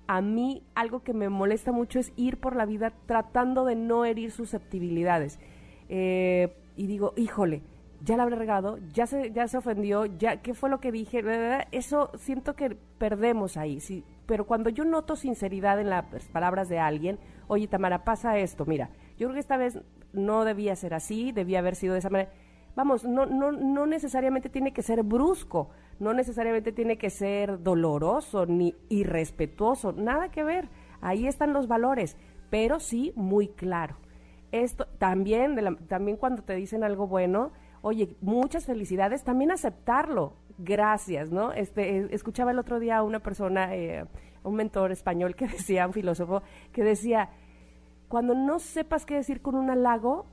a 0.06 0.20
mí 0.20 0.64
algo 0.74 1.02
que 1.02 1.12
me 1.12 1.28
molesta 1.28 1.70
mucho 1.70 2.00
es 2.00 2.12
ir 2.16 2.38
por 2.38 2.56
la 2.56 2.66
vida 2.66 2.92
tratando 3.06 3.64
de 3.64 3.76
no 3.76 4.04
herir 4.04 4.32
susceptibilidades. 4.32 5.38
Eh, 5.88 6.56
y 6.76 6.86
digo, 6.86 7.12
híjole, 7.16 7.62
ya 8.04 8.16
la 8.16 8.24
habré 8.24 8.36
regado, 8.36 8.78
ya 8.92 9.06
se, 9.06 9.30
ya 9.32 9.48
se 9.48 9.56
ofendió, 9.56 10.04
ya, 10.04 10.42
¿qué 10.42 10.54
fue 10.54 10.68
lo 10.68 10.78
que 10.78 10.92
dije? 10.92 11.24
Eso 11.72 12.10
siento 12.18 12.54
que 12.54 12.76
perdemos 12.98 13.56
ahí, 13.56 13.80
sí. 13.80 14.04
Pero 14.26 14.46
cuando 14.46 14.70
yo 14.70 14.84
noto 14.84 15.16
sinceridad 15.16 15.80
en 15.80 15.90
las 15.90 16.04
palabras 16.32 16.68
de 16.68 16.78
alguien, 16.78 17.18
oye, 17.46 17.66
Tamara, 17.66 18.04
pasa 18.04 18.38
esto, 18.38 18.66
mira, 18.66 18.90
yo 19.18 19.26
creo 19.26 19.34
que 19.34 19.40
esta 19.40 19.56
vez 19.56 19.78
no 20.12 20.44
debía 20.44 20.76
ser 20.76 20.94
así, 20.94 21.32
debía 21.32 21.58
haber 21.58 21.76
sido 21.76 21.94
de 21.94 22.00
esa 22.00 22.10
manera. 22.10 22.30
Vamos, 22.76 23.04
no, 23.04 23.26
no, 23.26 23.52
no 23.52 23.86
necesariamente 23.86 24.48
tiene 24.48 24.72
que 24.72 24.82
ser 24.82 25.02
brusco, 25.02 25.70
no 26.00 26.12
necesariamente 26.12 26.72
tiene 26.72 26.98
que 26.98 27.10
ser 27.10 27.62
doloroso 27.62 28.46
ni 28.46 28.74
irrespetuoso, 28.88 29.92
nada 29.92 30.30
que 30.30 30.42
ver. 30.42 30.68
Ahí 31.00 31.26
están 31.26 31.52
los 31.52 31.68
valores, 31.68 32.16
pero 32.50 32.80
sí 32.80 33.12
muy 33.14 33.48
claro. 33.48 33.96
Esto 34.50 34.86
también, 34.98 35.56
también 35.88 36.16
cuando 36.16 36.42
te 36.42 36.54
dicen 36.54 36.84
algo 36.84 37.06
bueno, 37.06 37.52
oye, 37.84 38.16
muchas 38.22 38.64
felicidades, 38.64 39.24
también 39.24 39.52
aceptarlo, 39.52 40.32
gracias, 40.56 41.30
¿no? 41.30 41.52
Este, 41.52 41.98
eh, 41.98 42.08
escuchaba 42.12 42.50
el 42.50 42.58
otro 42.58 42.80
día 42.80 42.96
a 42.96 43.02
una 43.02 43.20
persona, 43.20 43.74
eh, 43.76 44.06
un 44.42 44.54
mentor 44.54 44.90
español 44.90 45.36
que 45.36 45.46
decía, 45.46 45.86
un 45.86 45.92
filósofo, 45.92 46.42
que 46.72 46.82
decía, 46.82 47.28
cuando 48.08 48.34
no 48.34 48.58
sepas 48.58 49.04
qué 49.04 49.16
decir 49.16 49.42
con 49.42 49.54
un 49.54 49.68
halago, 49.70 50.24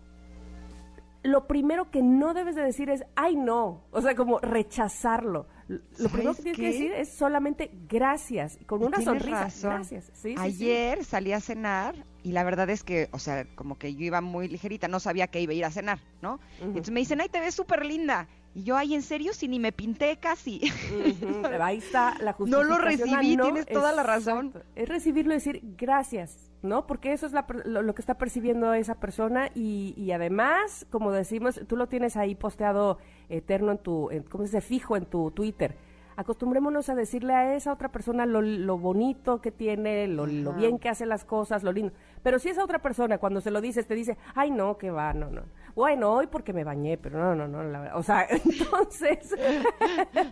lo 1.24 1.46
primero 1.46 1.92
que 1.92 2.02
no 2.02 2.34
debes 2.34 2.56
de 2.56 2.64
decir 2.64 2.90
es, 2.90 3.04
ay 3.16 3.36
no, 3.36 3.84
o 3.92 4.02
sea, 4.02 4.16
como 4.16 4.40
rechazarlo. 4.40 5.48
Lo 5.68 6.10
primero 6.10 6.34
que 6.34 6.44
tienes 6.44 6.60
que 6.60 6.68
decir 6.68 6.92
es 6.94 7.14
solamente 7.18 7.70
gracias, 7.88 8.58
con 8.66 8.82
una 8.84 9.02
sonrisa. 9.02 9.50
Gracias. 9.62 10.12
Ayer 10.38 11.04
salí 11.04 11.34
a 11.34 11.42
cenar 11.42 11.96
y 12.24 12.32
la 12.32 12.44
verdad 12.44 12.70
es 12.70 12.84
que, 12.84 13.10
o 13.12 13.20
sea, 13.20 13.46
como 13.56 13.78
que 13.78 13.94
yo 13.96 14.06
iba 14.06 14.22
muy 14.22 14.48
ligerita, 14.48 14.88
no 14.88 15.00
sabía 15.00 15.28
que 15.28 15.42
iba 15.42 15.54
a 15.54 15.56
ir 15.56 15.66
a 15.66 15.72
cenar, 15.72 16.00
¿no? 16.22 16.40
Entonces 16.60 16.92
me 16.92 17.00
dicen, 17.00 17.22
ay, 17.22 17.30
te 17.30 17.40
ves 17.40 17.56
súper 17.56 17.86
linda. 17.86 18.28
Y 18.54 18.64
yo, 18.64 18.76
ay, 18.76 18.96
en 18.96 19.02
serio, 19.02 19.34
si 19.34 19.48
ni 19.48 19.60
me 19.60 19.72
pinté 19.72 20.18
casi. 20.18 20.62
Ahí 21.62 21.78
está 21.78 22.18
la 22.20 22.34
justicia. 22.34 22.64
No 22.64 22.70
lo 22.70 22.78
recibí, 22.78 23.38
tienes 23.38 23.66
toda 23.66 23.92
la 23.94 24.04
razón. 24.04 24.54
Es 24.76 24.90
recibirlo 24.90 25.34
y 25.34 25.38
decir 25.38 25.62
gracias 25.78 26.52
¿no? 26.62 26.86
Porque 26.86 27.12
eso 27.12 27.26
es 27.26 27.34
lo, 27.66 27.96
que 27.96 28.02
está 28.02 28.16
percibiendo 28.16 28.74
esa 28.74 28.96
persona 28.96 29.50
y, 29.56 29.94
y, 29.98 30.12
además, 30.12 30.86
como 30.92 31.12
decimos, 31.12 31.60
tú 31.68 31.76
lo 31.76 31.88
tienes 31.88 32.18
ahí 32.18 32.36
posteado 32.36 33.00
eterno 33.30 33.72
en 33.72 33.78
tu, 33.80 34.10
¿cómo 34.30 34.46
se 34.46 34.58
dice? 34.58 34.62
Fijo 34.62 34.96
en 34.96 35.06
tu 35.06 35.32
Twitter. 35.32 35.76
Acostumbrémonos 36.16 36.90
a 36.90 36.96
decirle 36.96 37.34
a 37.34 37.56
esa 37.56 37.72
otra 37.74 37.90
persona 37.90 38.26
lo, 38.26 38.78
bonito 38.78 39.42
que 39.42 39.52
tiene, 39.52 40.08
lo, 40.08 40.26
bien 40.26 40.80
que 40.80 40.90
hace 40.90 41.06
las 41.06 41.26
cosas, 41.26 41.64
lo 41.64 41.72
lindo. 41.72 41.94
Pero 42.24 42.40
si 42.40 42.50
esa 42.50 42.64
otra 42.64 42.80
persona 42.80 43.18
cuando 43.18 43.42
se 43.42 43.52
lo 43.52 43.62
dices 43.62 43.88
te 43.88 43.96
dice, 43.96 44.18
ay 44.36 44.52
no, 44.52 44.78
que 44.78 44.92
va, 44.92 45.14
no, 45.14 45.30
no. 45.30 45.44
Bueno, 45.76 46.12
hoy 46.12 46.28
porque 46.28 46.54
me 46.54 46.64
bañé, 46.64 46.98
pero 46.98 47.18
no, 47.20 47.36
no, 47.36 47.48
no, 47.48 47.64
la 47.64 47.80
verdad. 47.80 47.98
O 47.98 48.04
sea, 48.04 48.28
entonces, 48.30 49.36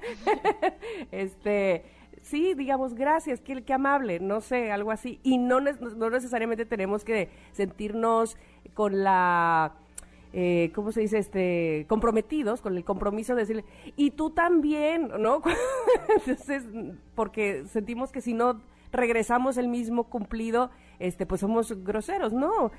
este 1.11 1.83
sí, 2.21 2.53
digamos, 2.53 2.93
gracias, 2.93 3.41
qué, 3.41 3.63
qué 3.63 3.73
amable, 3.73 4.19
no 4.19 4.41
sé, 4.41 4.71
algo 4.71 4.91
así. 4.91 5.19
Y 5.23 5.37
no, 5.37 5.59
no 5.59 6.09
necesariamente 6.09 6.65
tenemos 6.65 7.03
que 7.03 7.29
sentirnos 7.51 8.37
con 8.73 9.03
la... 9.03 9.73
Eh, 10.31 10.71
¿cómo 10.75 10.91
se 10.91 11.01
dice? 11.01 11.17
Este, 11.17 11.85
comprometidos 11.87 12.61
con 12.61 12.77
el 12.77 12.83
compromiso 12.83 13.33
de 13.33 13.41
decirle, 13.41 13.65
y 13.95 14.11
tú 14.11 14.29
también, 14.29 15.09
¿no? 15.19 15.41
Entonces, 16.17 16.63
porque 17.15 17.65
sentimos 17.71 18.11
que 18.11 18.21
si 18.21 18.33
no 18.33 18.61
regresamos 18.91 19.57
el 19.57 19.67
mismo 19.67 20.05
cumplido, 20.05 20.69
este, 20.99 21.25
pues 21.25 21.41
somos 21.41 21.83
groseros, 21.83 22.33
¿no? 22.33 22.71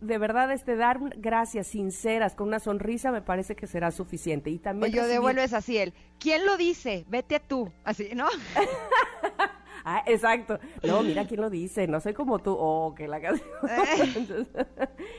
de 0.00 0.18
verdad 0.18 0.52
este 0.52 0.76
dar 0.76 0.98
gracias 1.16 1.68
sinceras 1.68 2.34
con 2.34 2.48
una 2.48 2.60
sonrisa 2.60 3.10
me 3.10 3.22
parece 3.22 3.56
que 3.56 3.66
será 3.66 3.90
suficiente 3.90 4.50
y 4.50 4.58
también 4.58 4.92
o 4.92 4.96
yo 4.96 5.06
devuelves 5.06 5.54
así 5.54 5.78
el 5.78 5.94
quién 6.18 6.44
lo 6.44 6.56
dice 6.56 7.04
vete 7.08 7.36
a 7.36 7.40
tú 7.40 7.72
así 7.84 8.10
no 8.14 8.26
ah 9.86 10.02
exacto 10.06 10.58
no 10.82 11.02
mira 11.02 11.26
quién 11.26 11.40
lo 11.40 11.50
dice 11.50 11.86
no 11.86 12.00
soy 12.00 12.14
como 12.14 12.38
tú 12.38 12.56
oh 12.58 12.94
que 12.94 13.08
la 13.08 13.20
canción 13.20 13.48
eh. 13.68 14.46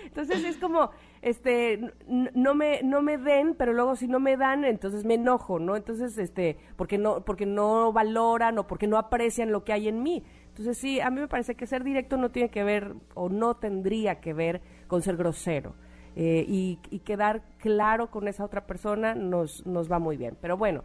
entonces, 0.06 0.43
es 0.43 0.58
como 0.58 0.91
este 1.21 1.93
no 2.34 2.56
me 2.56 2.82
no 2.84 3.01
me 3.01 3.17
den 3.17 3.56
pero 3.56 3.73
luego 3.73 3.95
si 3.95 4.08
no 4.08 4.19
me 4.19 4.38
dan 4.38 4.65
entonces 4.65 5.06
me 5.06 5.15
enojo 5.15 5.60
no 5.60 5.75
entonces 5.75 6.17
este 6.17 6.58
porque 6.75 6.97
no 6.97 7.23
porque 7.23 7.45
no 7.45 7.91
valoran 7.93 8.58
o 8.58 8.67
porque 8.67 8.88
no 8.88 8.97
aprecian 8.97 9.51
lo 9.51 9.63
que 9.63 9.73
hay 9.73 9.88
en 9.88 10.04
mí 10.04 10.23
entonces 10.56 10.78
sí, 10.78 11.01
a 11.01 11.10
mí 11.10 11.19
me 11.19 11.28
parece 11.28 11.56
que 11.56 11.67
ser 11.67 11.84
directo 11.84 12.15
no 12.15 12.32
tiene 12.32 12.47
que 12.47 12.63
ver 12.63 12.95
o 13.13 13.28
no 13.28 13.58
tendría 13.58 14.21
que 14.21 14.34
ver 14.34 14.62
con 14.88 15.01
ser 15.01 15.17
grosero. 15.17 15.75
Eh, 16.15 16.45
y, 16.47 16.78
quedar 17.04 17.43
claro 17.58 18.10
con 18.10 18.30
esa 18.30 18.45
otra 18.45 18.65
persona 18.65 19.15
nos, 19.15 19.65
nos 19.65 19.91
va 19.91 19.99
muy 19.99 20.15
bien. 20.15 20.38
Pero 20.39 20.56
bueno, 20.56 20.82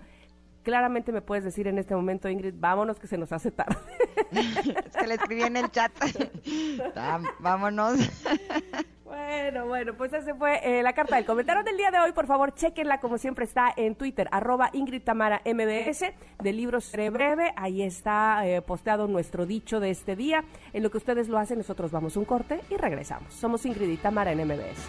claramente 0.62 1.12
me 1.12 1.22
puedes 1.22 1.44
decir 1.44 1.66
en 1.66 1.78
este 1.78 1.94
momento, 1.94 2.28
Ingrid, 2.28 2.54
vámonos 2.56 2.98
que 2.98 3.06
se 3.06 3.18
nos 3.18 3.32
hace 3.32 3.50
tarde. 3.50 3.76
es 4.30 4.96
que 4.96 5.06
le 5.06 5.14
escribí 5.14 5.42
en 5.42 5.56
el 5.56 5.70
chat. 5.70 5.92
vámonos. 7.40 7.98
Bueno, 9.04 9.66
bueno, 9.66 9.94
pues 9.94 10.12
esa 10.12 10.34
fue 10.36 10.60
eh, 10.62 10.84
la 10.84 10.92
carta 10.92 11.16
del 11.16 11.24
comentario 11.24 11.64
del 11.64 11.76
día 11.76 11.90
de 11.90 11.98
hoy. 11.98 12.12
Por 12.12 12.26
favor, 12.26 12.54
chequenla 12.54 13.00
como 13.00 13.18
siempre 13.18 13.44
está 13.44 13.72
en 13.76 13.96
Twitter, 13.96 14.28
arroba 14.30 14.70
Ingrid 14.72 15.02
Tamara 15.02 15.42
MBS, 15.44 16.12
de 16.40 16.52
Libros 16.52 16.84
Seré 16.84 17.10
Breve. 17.10 17.52
Ahí 17.56 17.82
está 17.82 18.46
eh, 18.46 18.62
posteado 18.62 19.08
nuestro 19.08 19.46
dicho 19.46 19.80
de 19.80 19.90
este 19.90 20.14
día. 20.14 20.44
En 20.72 20.84
lo 20.84 20.90
que 20.92 20.98
ustedes 20.98 21.28
lo 21.28 21.38
hacen, 21.38 21.58
nosotros 21.58 21.90
vamos 21.90 22.16
un 22.16 22.24
corte 22.24 22.60
y 22.70 22.76
regresamos. 22.76 23.34
Somos 23.34 23.66
Ingrid 23.66 23.88
y 23.88 23.96
Tamara 23.96 24.30
en 24.30 24.46
MBS. 24.46 24.88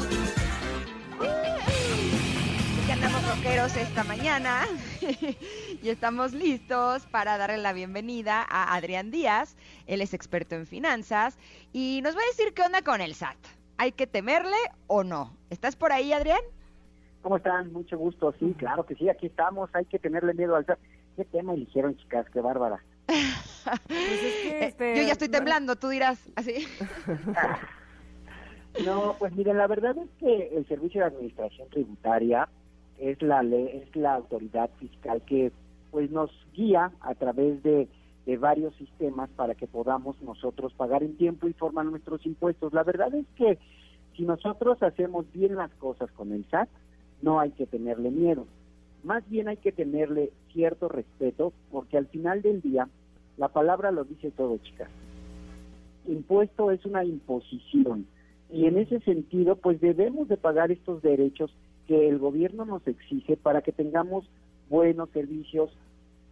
Esta 3.43 4.03
mañana 4.03 4.61
y 5.81 5.89
estamos 5.89 6.31
listos 6.31 7.05
para 7.07 7.37
darle 7.37 7.57
la 7.57 7.73
bienvenida 7.73 8.45
a 8.47 8.75
Adrián 8.75 9.09
Díaz. 9.09 9.55
Él 9.87 10.01
es 10.01 10.13
experto 10.13 10.55
en 10.55 10.67
finanzas 10.67 11.39
y 11.73 12.01
nos 12.03 12.15
va 12.15 12.19
a 12.21 12.25
decir 12.25 12.53
qué 12.53 12.61
onda 12.61 12.83
con 12.83 13.01
el 13.01 13.15
SAT. 13.15 13.37
¿Hay 13.77 13.93
que 13.93 14.05
temerle 14.05 14.57
o 14.85 15.03
no? 15.03 15.35
¿Estás 15.49 15.75
por 15.75 15.91
ahí, 15.91 16.13
Adrián? 16.13 16.41
¿Cómo 17.23 17.37
están? 17.37 17.73
Mucho 17.73 17.97
gusto. 17.97 18.33
Sí, 18.39 18.53
claro 18.57 18.85
que 18.85 18.95
sí, 18.95 19.09
aquí 19.09 19.25
estamos. 19.25 19.69
Hay 19.73 19.85
que 19.85 19.97
tenerle 19.97 20.33
miedo 20.33 20.55
al 20.55 20.65
SAT. 20.65 20.79
¿Qué 21.15 21.25
tema 21.25 21.53
eligieron, 21.53 21.97
chicas? 21.97 22.27
Qué 22.31 22.41
bárbara. 22.41 22.83
Pues 23.07 23.73
este, 24.61 24.97
Yo 24.97 25.03
ya 25.03 25.13
estoy 25.13 25.29
temblando, 25.29 25.75
tú 25.77 25.89
dirás 25.89 26.29
así. 26.35 26.67
no, 28.85 29.15
pues 29.17 29.33
miren, 29.33 29.57
la 29.57 29.67
verdad 29.67 29.95
es 29.97 30.09
que 30.19 30.55
el 30.55 30.67
Servicio 30.67 31.01
de 31.01 31.07
Administración 31.07 31.69
Tributaria 31.69 32.47
es 33.01 33.21
la 33.21 33.41
ley, 33.41 33.81
es 33.83 33.95
la 33.95 34.13
autoridad 34.13 34.69
fiscal 34.79 35.21
que 35.23 35.51
pues 35.89 36.09
nos 36.11 36.31
guía 36.53 36.91
a 37.01 37.15
través 37.15 37.61
de, 37.63 37.87
de 38.25 38.37
varios 38.37 38.75
sistemas 38.75 39.29
para 39.31 39.55
que 39.55 39.67
podamos 39.67 40.21
nosotros 40.21 40.71
pagar 40.73 41.03
en 41.03 41.17
tiempo 41.17 41.47
y 41.47 41.53
forma 41.53 41.83
nuestros 41.83 42.25
impuestos. 42.25 42.71
La 42.73 42.83
verdad 42.83 43.13
es 43.15 43.25
que 43.35 43.57
si 44.15 44.23
nosotros 44.23 44.81
hacemos 44.83 45.25
bien 45.33 45.55
las 45.55 45.71
cosas 45.75 46.11
con 46.11 46.31
el 46.31 46.45
SAT, 46.49 46.69
no 47.23 47.39
hay 47.39 47.51
que 47.51 47.65
tenerle 47.65 48.11
miedo. 48.11 48.45
Más 49.03 49.27
bien 49.27 49.47
hay 49.47 49.57
que 49.57 49.71
tenerle 49.71 50.31
cierto 50.53 50.87
respeto 50.87 51.53
porque 51.71 51.97
al 51.97 52.05
final 52.05 52.43
del 52.43 52.61
día 52.61 52.87
la 53.37 53.47
palabra 53.47 53.89
lo 53.91 54.03
dice 54.03 54.29
todo, 54.29 54.59
chicas. 54.59 54.89
Impuesto 56.07 56.69
es 56.69 56.85
una 56.85 57.03
imposición 57.03 58.05
y 58.51 58.65
en 58.65 58.77
ese 58.77 58.99
sentido 58.99 59.55
pues 59.55 59.81
debemos 59.81 60.27
de 60.27 60.37
pagar 60.37 60.71
estos 60.71 61.01
derechos 61.01 61.51
que 61.87 62.07
el 62.07 62.19
gobierno 62.19 62.65
nos 62.65 62.85
exige 62.87 63.37
para 63.37 63.61
que 63.61 63.71
tengamos 63.71 64.29
buenos 64.69 65.09
servicios. 65.11 65.71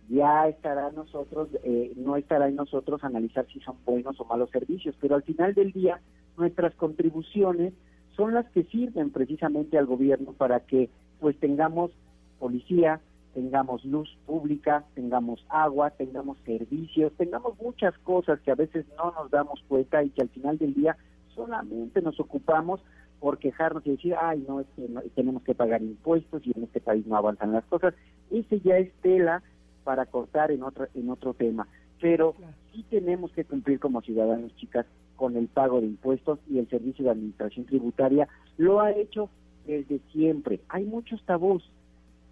Ya 0.10 0.48
estará 0.48 0.92
nosotros, 0.92 1.50
eh, 1.64 1.94
no 1.96 2.16
estará 2.16 2.48
en 2.48 2.56
nosotros 2.56 3.04
analizar 3.04 3.46
si 3.54 3.60
son 3.60 3.76
buenos 3.86 4.20
o 4.20 4.26
malos 4.26 4.50
servicios, 4.50 4.96
pero 5.00 5.16
al 5.16 5.24
final 5.24 5.54
del 5.54 5.72
día 5.72 6.02
nuestras 6.38 6.74
contribuciones 6.76 7.74
son 8.16 8.34
las 8.34 8.50
que 8.50 8.64
sirven 8.64 9.12
precisamente 9.12 9.78
al 9.78 9.86
gobierno 9.86 10.34
para 10.34 10.62
que 10.62 10.90
pues 11.20 11.38
tengamos 11.40 11.92
policía, 12.40 13.02
tengamos 13.34 13.86
luz 13.86 14.18
pública, 14.26 14.86
tengamos 14.96 15.46
agua, 15.50 15.92
tengamos 15.92 16.38
servicios, 16.46 17.14
tengamos 17.18 17.60
muchas 17.62 17.98
cosas 18.00 18.40
que 18.42 18.52
a 18.52 18.56
veces 18.56 18.86
no 18.98 19.12
nos 19.12 19.30
damos 19.30 19.62
cuenta 19.68 20.04
y 20.04 20.10
que 20.10 20.22
al 20.22 20.30
final 20.30 20.58
del 20.58 20.74
día 20.74 20.98
solamente 21.36 22.02
nos 22.02 22.20
ocupamos 22.20 22.82
por 23.20 23.38
quejarnos 23.38 23.86
y 23.86 23.92
decir, 23.92 24.16
ay, 24.20 24.44
no, 24.48 24.62
es 24.62 24.68
que 24.76 24.88
tenemos 25.16 25.44
que 25.44 25.56
pagar 25.56 25.82
impuestos 25.82 26.46
y 26.46 26.52
en 26.56 26.64
este 26.64 26.80
país 26.80 27.06
no 27.06 27.16
avanzan 27.16 27.52
las 27.52 27.66
cosas. 27.66 27.94
Ese 28.32 28.60
ya 28.62 28.78
es 28.78 28.92
tela 29.02 29.44
para 29.84 30.06
cortar 30.06 30.52
en 30.52 30.64
otro, 30.64 30.88
en 30.94 31.10
otro 31.10 31.34
tema. 31.34 31.68
Pero 32.00 32.36
sí 32.72 32.86
tenemos 32.90 33.32
que 33.32 33.44
cumplir 33.44 33.80
como 33.80 34.02
ciudadanos, 34.02 34.56
chicas, 34.56 34.86
con 35.16 35.36
el 35.36 35.48
pago 35.48 35.82
de 35.82 35.88
impuestos 35.88 36.40
y 36.50 36.60
el 36.60 36.70
servicio 36.70 37.04
de 37.04 37.12
administración 37.12 37.66
tributaria 37.66 38.28
lo 38.58 38.80
ha 38.80 38.92
hecho 38.92 39.30
desde 39.68 40.00
siempre. 40.12 40.62
Hay 40.70 40.86
muchos 40.86 41.22
tabús. 41.24 41.70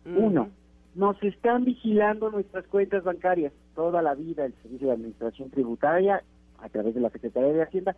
Uno, 0.06 0.50
nos 0.96 1.22
están 1.22 1.66
vigilando 1.66 2.32
nuestras 2.32 2.66
cuentas 2.68 3.04
bancarias 3.04 3.52
toda 3.76 4.02
la 4.02 4.16
vida. 4.16 4.46
El 4.46 4.54
servicio 4.64 4.88
de 4.88 4.94
administración 4.94 5.50
tributaria, 5.50 6.24
a 6.60 6.70
través 6.70 6.96
de 6.96 7.02
la 7.02 7.10
Secretaría 7.10 7.54
de 7.54 7.62
Hacienda, 7.62 7.96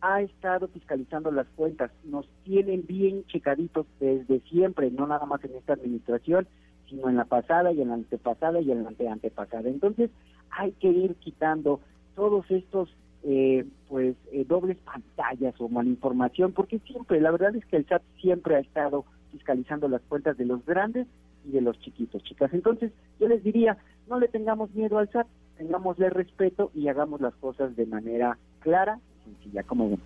ha 0.00 0.22
estado 0.22 0.68
fiscalizando 0.68 1.30
las 1.30 1.46
cuentas, 1.56 1.90
nos 2.04 2.28
tienen 2.44 2.84
bien 2.86 3.24
checaditos 3.26 3.86
desde 4.00 4.40
siempre, 4.40 4.90
no 4.90 5.06
nada 5.06 5.26
más 5.26 5.42
en 5.44 5.56
esta 5.56 5.74
administración, 5.74 6.46
sino 6.88 7.08
en 7.08 7.16
la 7.16 7.24
pasada 7.24 7.72
y 7.72 7.80
en 7.82 7.88
la 7.88 7.94
antepasada 7.94 8.60
y 8.60 8.70
en 8.70 8.82
la 8.82 8.88
ante 8.90 9.08
antepasada. 9.08 9.68
Entonces 9.68 10.10
hay 10.50 10.72
que 10.72 10.88
ir 10.88 11.14
quitando 11.16 11.80
todos 12.14 12.50
estos 12.50 12.88
eh, 13.24 13.66
pues 13.88 14.16
eh, 14.32 14.44
dobles 14.46 14.78
pantallas 14.78 15.54
o 15.58 15.68
malinformación, 15.68 16.52
porque 16.52 16.78
siempre, 16.80 17.20
la 17.20 17.30
verdad 17.30 17.54
es 17.56 17.64
que 17.66 17.76
el 17.76 17.86
SAT 17.86 18.02
siempre 18.20 18.56
ha 18.56 18.60
estado 18.60 19.04
fiscalizando 19.32 19.88
las 19.88 20.02
cuentas 20.02 20.36
de 20.38 20.46
los 20.46 20.64
grandes 20.64 21.06
y 21.44 21.50
de 21.50 21.60
los 21.60 21.78
chiquitos, 21.80 22.22
chicas. 22.22 22.52
Entonces 22.54 22.92
yo 23.18 23.28
les 23.28 23.42
diría, 23.42 23.76
no 24.08 24.18
le 24.18 24.28
tengamos 24.28 24.72
miedo 24.74 24.98
al 24.98 25.10
SAT, 25.10 25.26
tengámosle 25.56 26.10
respeto 26.10 26.70
y 26.74 26.88
hagamos 26.88 27.20
las 27.20 27.34
cosas 27.34 27.74
de 27.76 27.86
manera 27.86 28.38
clara 28.60 29.00
sencilla, 29.28 29.62
como 29.62 29.98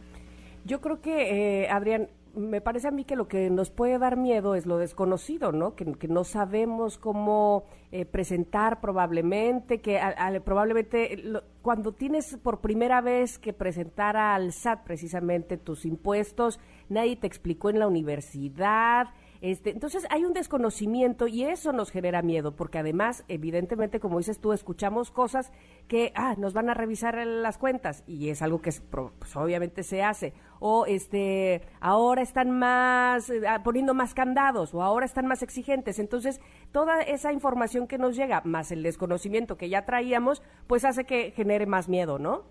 Yo 0.64 0.80
creo 0.80 1.00
que, 1.00 1.62
eh, 1.64 1.70
Adrián, 1.70 2.08
me 2.34 2.60
parece 2.60 2.88
a 2.88 2.90
mí 2.90 3.04
que 3.04 3.16
lo 3.16 3.28
que 3.28 3.50
nos 3.50 3.70
puede 3.70 3.98
dar 3.98 4.16
miedo 4.16 4.54
es 4.54 4.66
lo 4.66 4.78
desconocido, 4.78 5.52
¿no? 5.52 5.74
Que, 5.74 5.84
no 6.08 6.24
sabemos 6.24 6.98
cómo 6.98 7.64
eh, 7.90 8.04
presentar 8.04 8.80
probablemente, 8.80 9.80
que 9.80 10.00
probablemente 10.44 11.22
cuando 11.60 11.92
tienes 11.92 12.38
por 12.42 12.60
primera 12.60 13.00
vez 13.00 13.38
que 13.38 13.52
presentar 13.52 14.16
al 14.16 14.52
SAT 14.52 14.84
precisamente 14.84 15.58
tus 15.58 15.84
impuestos, 15.84 16.58
nadie 16.88 17.16
te 17.16 17.26
explicó 17.26 17.70
en 17.70 17.78
la 17.78 17.86
universidad, 17.86 19.08
este, 19.42 19.70
entonces 19.70 20.06
hay 20.08 20.24
un 20.24 20.34
desconocimiento 20.34 21.26
y 21.26 21.42
eso 21.42 21.72
nos 21.72 21.90
genera 21.90 22.22
miedo, 22.22 22.54
porque 22.54 22.78
además, 22.78 23.24
evidentemente, 23.26 23.98
como 23.98 24.18
dices 24.18 24.38
tú, 24.38 24.52
escuchamos 24.52 25.10
cosas 25.10 25.52
que 25.88 26.12
ah, 26.14 26.36
nos 26.38 26.54
van 26.54 26.70
a 26.70 26.74
revisar 26.74 27.26
las 27.26 27.58
cuentas 27.58 28.04
y 28.06 28.28
es 28.28 28.40
algo 28.40 28.62
que 28.62 28.70
pues, 28.88 29.34
obviamente 29.34 29.82
se 29.82 30.04
hace. 30.04 30.32
O 30.60 30.86
este, 30.86 31.62
ahora 31.80 32.22
están 32.22 32.52
más 32.52 33.30
eh, 33.30 33.42
ah, 33.48 33.64
poniendo 33.64 33.94
más 33.94 34.14
candados 34.14 34.74
o 34.74 34.82
ahora 34.82 35.06
están 35.06 35.26
más 35.26 35.42
exigentes. 35.42 35.98
Entonces, 35.98 36.40
toda 36.70 37.00
esa 37.00 37.32
información 37.32 37.88
que 37.88 37.98
nos 37.98 38.14
llega, 38.14 38.42
más 38.44 38.70
el 38.70 38.84
desconocimiento 38.84 39.56
que 39.56 39.68
ya 39.68 39.84
traíamos, 39.84 40.40
pues 40.68 40.84
hace 40.84 41.04
que 41.04 41.32
genere 41.32 41.66
más 41.66 41.88
miedo, 41.88 42.20
¿no? 42.20 42.44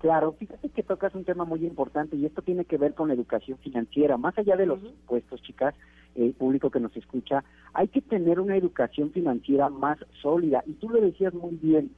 Claro, 0.00 0.32
fíjate 0.32 0.68
que 0.68 0.82
tocas 0.82 1.14
un 1.14 1.24
tema 1.24 1.46
muy 1.46 1.64
importante 1.64 2.16
y 2.16 2.26
esto 2.26 2.42
tiene 2.42 2.66
que 2.66 2.76
ver 2.76 2.94
con 2.94 3.08
la 3.08 3.14
educación 3.14 3.56
financiera. 3.58 4.18
Más 4.18 4.36
allá 4.36 4.54
de 4.56 4.66
los 4.66 4.82
impuestos, 4.84 5.40
chicas, 5.40 5.74
el 6.16 6.32
público 6.32 6.70
que 6.70 6.80
nos 6.80 6.96
escucha, 6.96 7.44
hay 7.74 7.88
que 7.88 8.00
tener 8.00 8.40
una 8.40 8.56
educación 8.56 9.10
financiera 9.10 9.68
más 9.68 9.98
sólida. 10.22 10.62
Y 10.66 10.74
tú 10.74 10.88
lo 10.88 11.00
decías 11.00 11.34
muy 11.34 11.56
bien, 11.56 11.90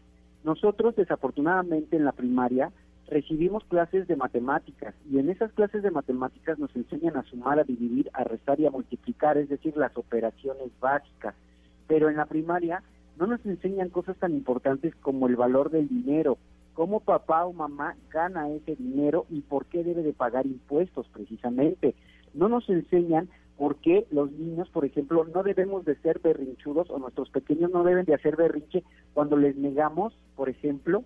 nosotros 0.45 0.97
desafortunadamente 0.97 1.97
en 1.97 2.05
la 2.05 2.13
primaria 2.13 2.71
recibimos 3.09 3.65
clases 3.65 4.07
de 4.07 4.17
matemáticas 4.17 4.95
y 5.11 5.19
en 5.19 5.31
esas 5.31 5.53
clases 5.53 5.83
de 5.83 5.91
matemáticas 5.91 6.59
nos 6.59 6.75
enseñan 6.77 7.17
a 7.17 7.23
sumar, 7.25 7.59
a 7.59 7.65
dividir, 7.65 8.11
a 8.13 8.25
restar 8.25 8.61
y 8.61 8.67
a 8.67 8.71
multiplicar, 8.71 9.39
es 9.39 9.49
decir, 9.49 9.77
las 9.77 9.97
operaciones 9.97 10.71
básicas. 10.81 11.35
Pero 11.87 12.11
en 12.11 12.17
la 12.17 12.27
primaria 12.27 12.83
no 13.19 13.27
nos 13.27 13.45
enseñan 13.47 13.89
cosas 13.89 14.17
tan 14.19 14.35
importantes 14.35 14.95
como 14.97 15.27
el 15.27 15.37
valor 15.37 15.71
del 15.71 15.89
dinero, 15.89 16.39
cómo 16.75 17.01
papá 17.01 17.45
o 17.45 17.53
mamá 17.53 17.97
gana 18.11 18.51
ese 18.51 18.77
dinero 18.77 19.27
y 19.31 19.41
por 19.41 19.67
qué 19.67 19.83
debe 19.83 20.03
de 20.03 20.13
pagar 20.13 20.47
impuestos 20.47 21.09
precisamente. 21.09 21.95
No 22.35 22.49
nos 22.49 22.69
enseñan 22.69 23.29
porque 23.59 24.07
los 24.13 24.31
niños, 24.31 24.69
por 24.71 24.85
ejemplo, 24.85 25.27
no 25.35 25.43
debemos 25.43 25.85
de 25.85 25.97
ser 25.97 26.21
berrinchudos 26.21 26.89
o 26.91 26.99
nuestros 26.99 27.29
pequeños 27.31 27.73
no 27.73 27.83
deben 27.83 28.05
de 28.05 28.15
hacer 28.15 28.37
berrinche 28.37 28.85
cuando 29.13 29.37
les 29.37 29.57
negamos, 29.57 30.15
por 30.37 30.49
ejemplo, 30.49 31.03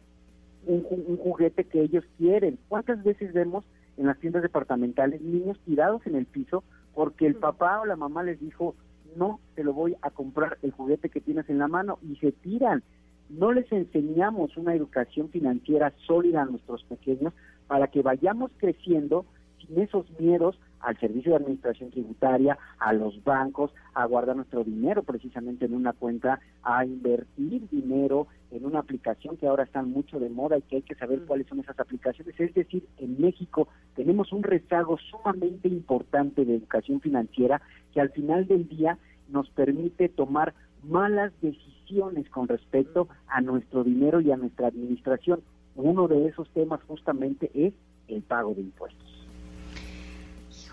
un, 0.66 0.82
juguete 1.16 1.64
que 1.64 1.80
ellos 1.80 2.04
quieren. 2.18 2.58
¿Cuántas 2.68 3.02
veces 3.02 3.32
vemos 3.32 3.64
en 3.96 4.06
las 4.06 4.18
tiendas 4.18 4.42
departamentales 4.42 5.22
niños 5.22 5.58
tirados 5.64 6.06
en 6.06 6.14
el 6.14 6.26
piso 6.26 6.62
porque 6.94 7.26
el 7.26 7.36
papá 7.36 7.80
o 7.80 7.86
la 7.86 7.96
mamá 7.96 8.22
les 8.22 8.38
dijo, 8.38 8.74
no, 9.16 9.40
te 9.54 9.64
lo 9.64 9.72
voy 9.72 9.96
a 10.02 10.10
comprar 10.10 10.58
el 10.60 10.72
juguete 10.72 11.08
que 11.08 11.22
tienes 11.22 11.48
en 11.48 11.58
la 11.58 11.68
mano 11.68 11.98
y 12.02 12.16
se 12.16 12.32
tiran? 12.32 12.82
No 13.30 13.52
les 13.52 13.70
enseñamos 13.72 14.58
una 14.58 14.74
educación 14.74 15.30
financiera 15.30 15.94
sólida 16.06 16.42
a 16.42 16.46
nuestros 16.46 16.84
pequeños 16.84 17.32
para 17.66 17.86
que 17.86 18.02
vayamos 18.02 18.50
creciendo 18.58 19.24
sin 19.58 19.80
esos 19.80 20.04
miedos 20.20 20.58
al 20.82 20.98
servicio 20.98 21.30
de 21.30 21.36
administración 21.36 21.90
tributaria, 21.90 22.58
a 22.78 22.92
los 22.92 23.22
bancos, 23.24 23.72
a 23.94 24.04
guardar 24.06 24.36
nuestro 24.36 24.64
dinero 24.64 25.02
precisamente 25.02 25.64
en 25.64 25.74
una 25.74 25.92
cuenta, 25.92 26.40
a 26.62 26.84
invertir 26.84 27.68
dinero 27.70 28.26
en 28.50 28.66
una 28.66 28.80
aplicación 28.80 29.36
que 29.36 29.46
ahora 29.46 29.64
están 29.64 29.90
mucho 29.90 30.18
de 30.18 30.28
moda 30.28 30.58
y 30.58 30.62
que 30.62 30.76
hay 30.76 30.82
que 30.82 30.94
saber 30.94 31.22
cuáles 31.24 31.46
son 31.46 31.60
esas 31.60 31.78
aplicaciones. 31.78 32.38
Es 32.38 32.52
decir, 32.52 32.86
en 32.98 33.20
México 33.20 33.68
tenemos 33.94 34.32
un 34.32 34.42
rezago 34.42 34.98
sumamente 34.98 35.68
importante 35.68 36.44
de 36.44 36.56
educación 36.56 37.00
financiera 37.00 37.62
que 37.94 38.00
al 38.00 38.10
final 38.10 38.46
del 38.46 38.68
día 38.68 38.98
nos 39.28 39.48
permite 39.50 40.08
tomar 40.08 40.54
malas 40.82 41.32
decisiones 41.40 42.28
con 42.30 42.48
respecto 42.48 43.08
a 43.28 43.40
nuestro 43.40 43.84
dinero 43.84 44.20
y 44.20 44.30
a 44.32 44.36
nuestra 44.36 44.68
administración. 44.68 45.42
Uno 45.74 46.08
de 46.08 46.26
esos 46.26 46.48
temas 46.50 46.82
justamente 46.82 47.50
es 47.54 47.72
el 48.08 48.22
pago 48.22 48.54
de 48.54 48.62
impuestos. 48.62 49.21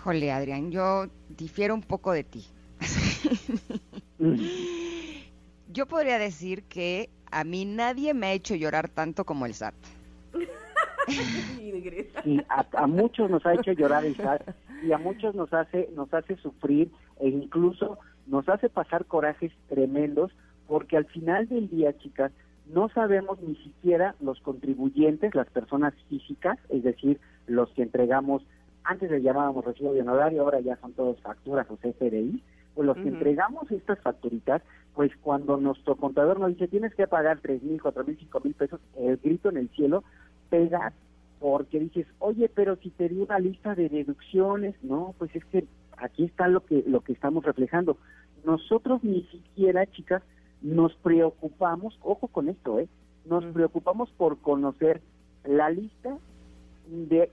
Híjole, 0.00 0.32
Adrián, 0.32 0.70
yo 0.70 1.08
difiero 1.28 1.74
un 1.74 1.82
poco 1.82 2.12
de 2.12 2.24
ti. 2.24 2.46
yo 5.70 5.84
podría 5.84 6.18
decir 6.18 6.62
que 6.62 7.10
a 7.30 7.44
mí 7.44 7.66
nadie 7.66 8.14
me 8.14 8.28
ha 8.28 8.32
hecho 8.32 8.54
llorar 8.54 8.88
tanto 8.88 9.26
como 9.26 9.44
el 9.44 9.52
SAT. 9.52 9.74
y 12.24 12.40
a, 12.48 12.86
muchos 12.86 13.28
nos 13.30 13.44
ha 13.44 13.52
hecho 13.52 13.72
llorar 13.72 14.06
el 14.06 14.16
SAT 14.16 14.40
y 14.82 14.92
a 14.92 14.96
muchos 14.96 15.34
nos 15.34 15.52
hace 15.52 15.90
nos 15.94 16.14
hace 16.14 16.36
sufrir 16.36 16.90
e 17.18 17.28
incluso 17.28 17.98
nos 18.26 18.48
hace 18.48 18.70
pasar 18.70 19.04
corajes 19.04 19.52
tremendos 19.68 20.32
porque 20.66 20.96
al 20.96 21.04
final 21.04 21.46
del 21.46 21.68
día, 21.68 21.94
chicas, 21.98 22.32
no 22.72 22.88
sabemos 22.88 23.38
ni 23.42 23.54
siquiera 23.56 24.14
los 24.20 24.40
contribuyentes, 24.40 25.34
las 25.34 25.48
personas 25.48 25.92
físicas, 26.08 26.58
es 26.70 26.84
decir, 26.84 27.20
los 27.46 27.68
que 27.72 27.82
entregamos, 27.82 28.42
antes 28.84 29.10
le 29.10 29.22
llamábamos 29.22 29.64
recibo 29.64 29.92
de 29.92 30.02
honorario, 30.02 30.42
ahora 30.42 30.60
ya 30.60 30.76
son 30.76 30.92
todos 30.92 31.20
facturas 31.20 31.66
o 31.70 31.76
CFDI, 31.76 32.42
pues 32.74 32.86
los 32.86 32.96
que 32.96 33.08
entregamos 33.08 33.70
estas 33.70 33.98
facturitas, 34.00 34.62
pues 34.94 35.10
cuando 35.22 35.56
nuestro 35.56 35.96
contador 35.96 36.38
nos 36.38 36.50
dice 36.50 36.68
tienes 36.68 36.94
que 36.94 37.06
pagar 37.06 37.40
tres 37.40 37.62
mil, 37.62 37.80
cuatro 37.80 38.04
mil, 38.04 38.16
cinco 38.18 38.40
mil 38.42 38.54
pesos, 38.54 38.80
el 38.96 39.16
grito 39.18 39.48
en 39.48 39.58
el 39.58 39.68
cielo 39.70 40.04
pega 40.48 40.92
porque 41.38 41.80
dices, 41.80 42.06
oye, 42.18 42.50
pero 42.54 42.76
si 42.76 42.90
te 42.90 43.08
di 43.08 43.18
una 43.18 43.38
lista 43.38 43.74
de 43.74 43.88
deducciones, 43.88 44.74
no, 44.82 45.14
pues 45.18 45.34
es 45.34 45.44
que 45.46 45.66
aquí 45.96 46.24
está 46.24 46.48
lo 46.48 46.64
que 46.64 46.84
lo 46.86 47.00
que 47.00 47.12
estamos 47.12 47.44
reflejando. 47.44 47.96
Nosotros 48.44 49.02
ni 49.02 49.22
siquiera, 49.24 49.86
chicas, 49.86 50.22
nos 50.62 50.94
preocupamos, 50.96 51.98
ojo 52.02 52.28
con 52.28 52.48
esto, 52.48 52.78
¿eh? 52.78 52.88
Nos 53.24 53.44
preocupamos 53.46 54.10
por 54.12 54.38
conocer 54.38 55.00
la 55.44 55.70
lista 55.70 56.16
de 56.86 57.30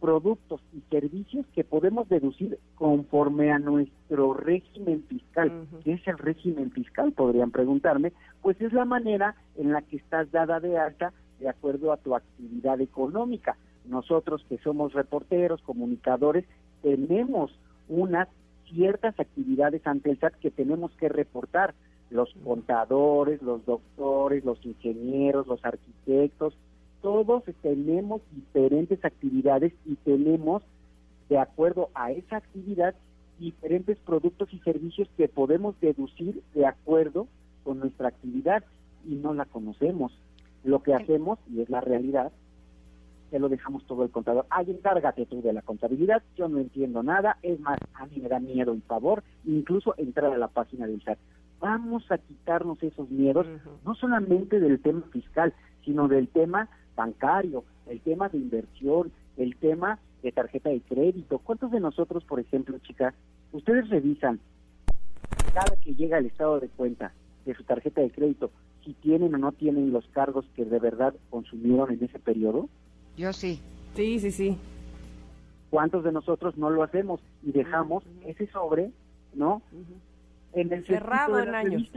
productos 0.00 0.60
y 0.72 0.80
servicios 0.90 1.46
que 1.54 1.64
podemos 1.64 2.08
deducir 2.08 2.58
conforme 2.74 3.50
a 3.50 3.58
nuestro 3.58 4.34
régimen 4.34 5.02
fiscal. 5.08 5.66
¿Qué 5.84 5.94
es 5.94 6.06
el 6.06 6.18
régimen 6.18 6.70
fiscal? 6.70 7.12
Podrían 7.12 7.50
preguntarme. 7.50 8.12
Pues 8.42 8.60
es 8.60 8.72
la 8.72 8.84
manera 8.84 9.34
en 9.56 9.72
la 9.72 9.82
que 9.82 9.96
estás 9.96 10.30
dada 10.30 10.60
de 10.60 10.78
alta 10.78 11.12
de 11.40 11.48
acuerdo 11.48 11.92
a 11.92 11.96
tu 11.96 12.14
actividad 12.14 12.80
económica. 12.80 13.56
Nosotros 13.84 14.44
que 14.48 14.58
somos 14.58 14.92
reporteros, 14.92 15.62
comunicadores, 15.62 16.44
tenemos 16.82 17.50
unas 17.88 18.28
ciertas 18.68 19.18
actividades 19.18 19.86
ante 19.86 20.10
el 20.10 20.18
SAT 20.18 20.34
que 20.34 20.50
tenemos 20.50 20.92
que 20.92 21.08
reportar. 21.08 21.74
Los 22.10 22.32
contadores, 22.42 23.42
los 23.42 23.64
doctores, 23.66 24.44
los 24.44 24.64
ingenieros, 24.64 25.46
los 25.46 25.62
arquitectos, 25.64 26.54
todos 27.02 27.44
tenemos 27.62 28.20
diferentes 28.32 29.04
actividades 29.04 29.72
y 29.84 29.96
tenemos, 29.96 30.62
de 31.28 31.38
acuerdo 31.38 31.90
a 31.94 32.10
esa 32.12 32.36
actividad, 32.36 32.94
diferentes 33.38 33.98
productos 33.98 34.52
y 34.52 34.58
servicios 34.60 35.08
que 35.16 35.28
podemos 35.28 35.78
deducir 35.80 36.42
de 36.54 36.66
acuerdo 36.66 37.28
con 37.64 37.78
nuestra 37.78 38.08
actividad 38.08 38.64
y 39.06 39.14
no 39.14 39.34
la 39.34 39.44
conocemos. 39.44 40.12
Lo 40.64 40.82
que 40.82 40.94
hacemos, 40.94 41.38
y 41.50 41.60
es 41.60 41.70
la 41.70 41.80
realidad, 41.80 42.32
se 43.30 43.38
lo 43.38 43.48
dejamos 43.48 43.84
todo 43.86 44.02
el 44.04 44.10
contador. 44.10 44.46
Ay, 44.50 44.70
encárgate 44.70 45.26
tú 45.26 45.42
de 45.42 45.52
la 45.52 45.62
contabilidad, 45.62 46.22
yo 46.36 46.48
no 46.48 46.58
entiendo 46.58 47.02
nada, 47.02 47.38
es 47.42 47.60
más, 47.60 47.78
a 47.94 48.06
mí 48.06 48.18
me 48.20 48.28
da 48.28 48.40
miedo 48.40 48.74
y 48.74 48.80
favor, 48.80 49.22
incluso 49.44 49.94
entrar 49.98 50.32
a 50.32 50.38
la 50.38 50.48
página 50.48 50.86
del 50.86 51.02
SAT. 51.02 51.18
Vamos 51.60 52.10
a 52.10 52.18
quitarnos 52.18 52.82
esos 52.82 53.10
miedos, 53.10 53.46
no 53.84 53.94
solamente 53.94 54.60
del 54.60 54.80
tema 54.80 55.02
fiscal, 55.12 55.52
sino 55.84 56.08
del 56.08 56.28
tema 56.28 56.68
bancario, 56.98 57.64
el 57.86 58.00
tema 58.00 58.28
de 58.28 58.38
inversión, 58.38 59.12
el 59.38 59.56
tema 59.56 59.98
de 60.22 60.32
tarjeta 60.32 60.68
de 60.68 60.80
crédito. 60.80 61.38
¿Cuántos 61.38 61.70
de 61.70 61.80
nosotros, 61.80 62.24
por 62.24 62.40
ejemplo, 62.40 62.76
chicas, 62.80 63.14
ustedes 63.52 63.88
revisan 63.88 64.40
cada 65.54 65.76
que 65.76 65.94
llega 65.94 66.18
el 66.18 66.26
estado 66.26 66.58
de 66.60 66.68
cuenta 66.68 67.12
de 67.46 67.54
su 67.54 67.62
tarjeta 67.62 68.00
de 68.00 68.10
crédito, 68.10 68.50
si 68.84 68.92
tienen 68.94 69.34
o 69.34 69.38
no 69.38 69.52
tienen 69.52 69.92
los 69.92 70.06
cargos 70.08 70.44
que 70.56 70.64
de 70.64 70.78
verdad 70.80 71.14
consumieron 71.30 71.92
en 71.92 72.04
ese 72.04 72.18
periodo? 72.18 72.68
Yo 73.16 73.32
sí. 73.32 73.62
Sí, 73.94 74.18
sí, 74.18 74.32
sí. 74.32 74.58
¿Cuántos 75.70 76.02
de 76.02 76.12
nosotros 76.12 76.58
no 76.58 76.68
lo 76.68 76.82
hacemos 76.82 77.20
y 77.42 77.52
dejamos 77.52 78.02
ese 78.26 78.46
sobre, 78.48 78.90
¿no? 79.34 79.62
En 80.52 80.72
el 80.72 80.84
cerrado 80.84 81.38
en 81.38 81.54
años. 81.54 81.90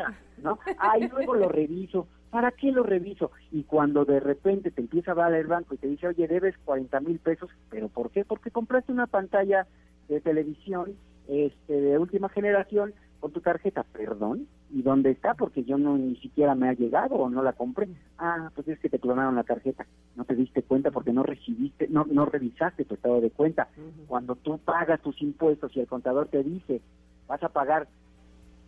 ¿no? 0.43 0.59
Ahí 0.77 1.07
luego 1.07 1.35
lo 1.35 1.49
reviso. 1.49 2.07
¿Para 2.31 2.51
qué 2.51 2.71
lo 2.71 2.83
reviso? 2.83 3.31
Y 3.51 3.63
cuando 3.63 4.05
de 4.05 4.21
repente 4.21 4.71
te 4.71 4.81
empieza 4.81 5.11
a 5.11 5.15
dar 5.15 5.33
el 5.33 5.47
banco 5.47 5.75
y 5.75 5.77
te 5.77 5.87
dice, 5.87 6.07
oye, 6.07 6.27
debes 6.27 6.57
40 6.59 6.99
mil 7.01 7.19
pesos, 7.19 7.49
¿pero 7.69 7.89
por 7.89 8.09
qué? 8.09 8.23
Porque 8.23 8.51
compraste 8.51 8.91
una 8.91 9.05
pantalla 9.05 9.67
de 10.07 10.21
televisión 10.21 10.95
este, 11.27 11.73
de 11.73 11.99
última 11.99 12.29
generación 12.29 12.93
con 13.19 13.31
tu 13.31 13.41
tarjeta, 13.41 13.83
perdón, 13.83 14.47
¿y 14.71 14.81
dónde 14.81 15.11
está? 15.11 15.35
Porque 15.35 15.63
yo 15.63 15.77
no 15.77 15.97
ni 15.97 16.15
siquiera 16.15 16.55
me 16.55 16.69
ha 16.69 16.73
llegado 16.73 17.15
o 17.15 17.29
no 17.29 17.43
la 17.43 17.53
compré. 17.53 17.87
Ah, 18.17 18.49
pues 18.55 18.67
es 18.67 18.79
que 18.79 18.89
te 18.89 18.99
clonaron 18.99 19.35
la 19.35 19.43
tarjeta, 19.43 19.85
no 20.15 20.23
te 20.25 20.35
diste 20.35 20.63
cuenta 20.63 20.89
porque 20.89 21.13
no 21.13 21.23
recibiste, 21.23 21.87
no, 21.89 22.05
no 22.09 22.25
revisaste 22.25 22.85
tu 22.85 22.95
estado 22.95 23.21
de 23.21 23.29
cuenta. 23.29 23.67
Cuando 24.07 24.35
tú 24.35 24.57
pagas 24.57 25.01
tus 25.01 25.21
impuestos 25.21 25.75
y 25.75 25.81
el 25.81 25.87
contador 25.87 26.29
te 26.29 26.43
dice, 26.43 26.81
vas 27.27 27.43
a 27.43 27.49
pagar 27.49 27.87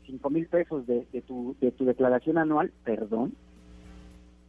cinco 0.05 0.29
mil 0.29 0.47
pesos 0.47 0.85
de, 0.85 1.07
de, 1.11 1.21
tu, 1.21 1.55
de 1.59 1.71
tu 1.71 1.85
declaración 1.85 2.37
anual, 2.37 2.71
perdón, 2.83 3.33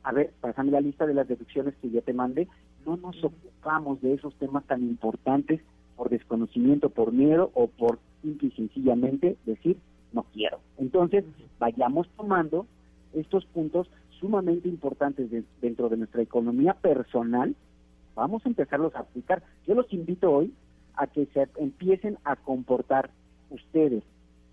a 0.04 0.12
ver, 0.12 0.32
pásame 0.40 0.70
la 0.70 0.80
lista 0.80 1.06
de 1.06 1.14
las 1.14 1.26
deducciones 1.26 1.74
que 1.80 1.90
ya 1.90 2.02
te 2.02 2.12
mandé, 2.12 2.46
no 2.86 2.96
nos 2.98 3.22
ocupamos 3.24 4.00
de 4.02 4.14
esos 4.14 4.34
temas 4.36 4.64
tan 4.64 4.82
importantes 4.82 5.60
por 5.96 6.10
desconocimiento, 6.10 6.90
por 6.90 7.12
miedo 7.12 7.50
o 7.54 7.68
por 7.68 7.98
simple 8.22 8.48
y 8.48 8.50
sencillamente 8.52 9.36
decir 9.46 9.78
no 10.12 10.24
quiero. 10.32 10.60
Entonces, 10.78 11.24
vayamos 11.58 12.08
tomando 12.16 12.66
estos 13.14 13.46
puntos 13.46 13.88
sumamente 14.20 14.68
importantes 14.68 15.30
dentro 15.60 15.88
de 15.88 15.96
nuestra 15.96 16.22
economía 16.22 16.74
personal, 16.74 17.56
vamos 18.14 18.44
a 18.44 18.48
empezarlos 18.48 18.94
a 18.94 19.00
aplicar. 19.00 19.42
Yo 19.66 19.74
los 19.74 19.92
invito 19.92 20.30
hoy 20.30 20.52
a 20.96 21.06
que 21.06 21.26
se 21.26 21.48
empiecen 21.56 22.18
a 22.24 22.36
comportar 22.36 23.10
ustedes 23.50 24.02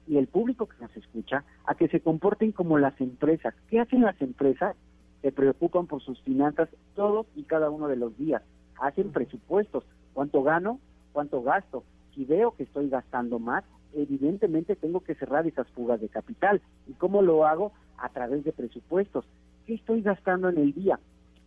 y 0.07 0.17
el 0.17 0.27
público 0.27 0.67
que 0.67 0.81
nos 0.81 0.95
escucha, 0.97 1.43
a 1.65 1.75
que 1.75 1.87
se 1.89 1.99
comporten 1.99 2.51
como 2.51 2.77
las 2.77 2.99
empresas. 2.99 3.53
¿Qué 3.69 3.79
hacen 3.79 4.01
las 4.01 4.19
empresas? 4.21 4.75
Se 5.21 5.31
preocupan 5.31 5.87
por 5.87 6.01
sus 6.01 6.19
finanzas 6.21 6.69
todos 6.95 7.27
y 7.35 7.43
cada 7.43 7.69
uno 7.69 7.87
de 7.87 7.95
los 7.95 8.17
días. 8.17 8.41
Hacen 8.79 9.11
presupuestos, 9.11 9.83
cuánto 10.13 10.43
gano, 10.43 10.79
cuánto 11.13 11.41
gasto. 11.43 11.83
Si 12.15 12.25
veo 12.25 12.55
que 12.55 12.63
estoy 12.63 12.89
gastando 12.89 13.39
más, 13.39 13.63
evidentemente 13.93 14.75
tengo 14.75 15.01
que 15.01 15.15
cerrar 15.15 15.45
esas 15.47 15.67
fugas 15.69 16.01
de 16.01 16.09
capital. 16.09 16.61
¿Y 16.87 16.93
cómo 16.93 17.21
lo 17.21 17.45
hago? 17.45 17.71
A 17.97 18.09
través 18.09 18.43
de 18.43 18.51
presupuestos. 18.51 19.25
¿Qué 19.65 19.75
estoy 19.75 20.01
gastando 20.01 20.49
en 20.49 20.57
el 20.57 20.73
día? 20.73 20.99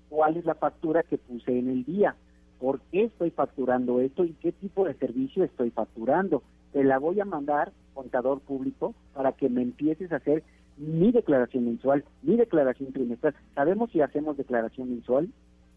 ¿Cuál 0.09 0.37
es 0.37 0.45
la 0.45 0.55
factura 0.55 1.03
que 1.03 1.19
puse 1.19 1.59
en 1.59 1.69
el 1.69 1.85
día? 1.85 2.15
¿Por 2.61 2.81
qué 2.93 3.05
estoy 3.05 3.31
facturando 3.31 4.01
esto 4.01 4.25
y 4.25 4.35
qué 4.35 4.53
tipo 4.53 4.85
de 4.85 4.95
servicio 4.95 5.43
estoy 5.45 5.71
facturando? 5.71 6.43
Te 6.73 6.85
la 6.85 6.99
voy 6.99 7.21
a 7.21 7.25
mandar, 7.25 7.73
contador 7.93 8.41
público, 8.41 8.95
para 9.13 9.33
que 9.33 9.49
me 9.49 9.63
empieces 9.63 10.13
a 10.13 10.17
hacer 10.17 10.45
mi 10.77 11.13
declaración 11.13 11.65
mensual, 11.67 12.05
mi 12.23 12.37
declaración 12.37 12.93
trimestral. 12.93 13.35
¿Sabemos 13.55 13.91
si 13.91 14.01
hacemos 14.01 14.37
declaración 14.37 14.91
mensual, 14.91 15.29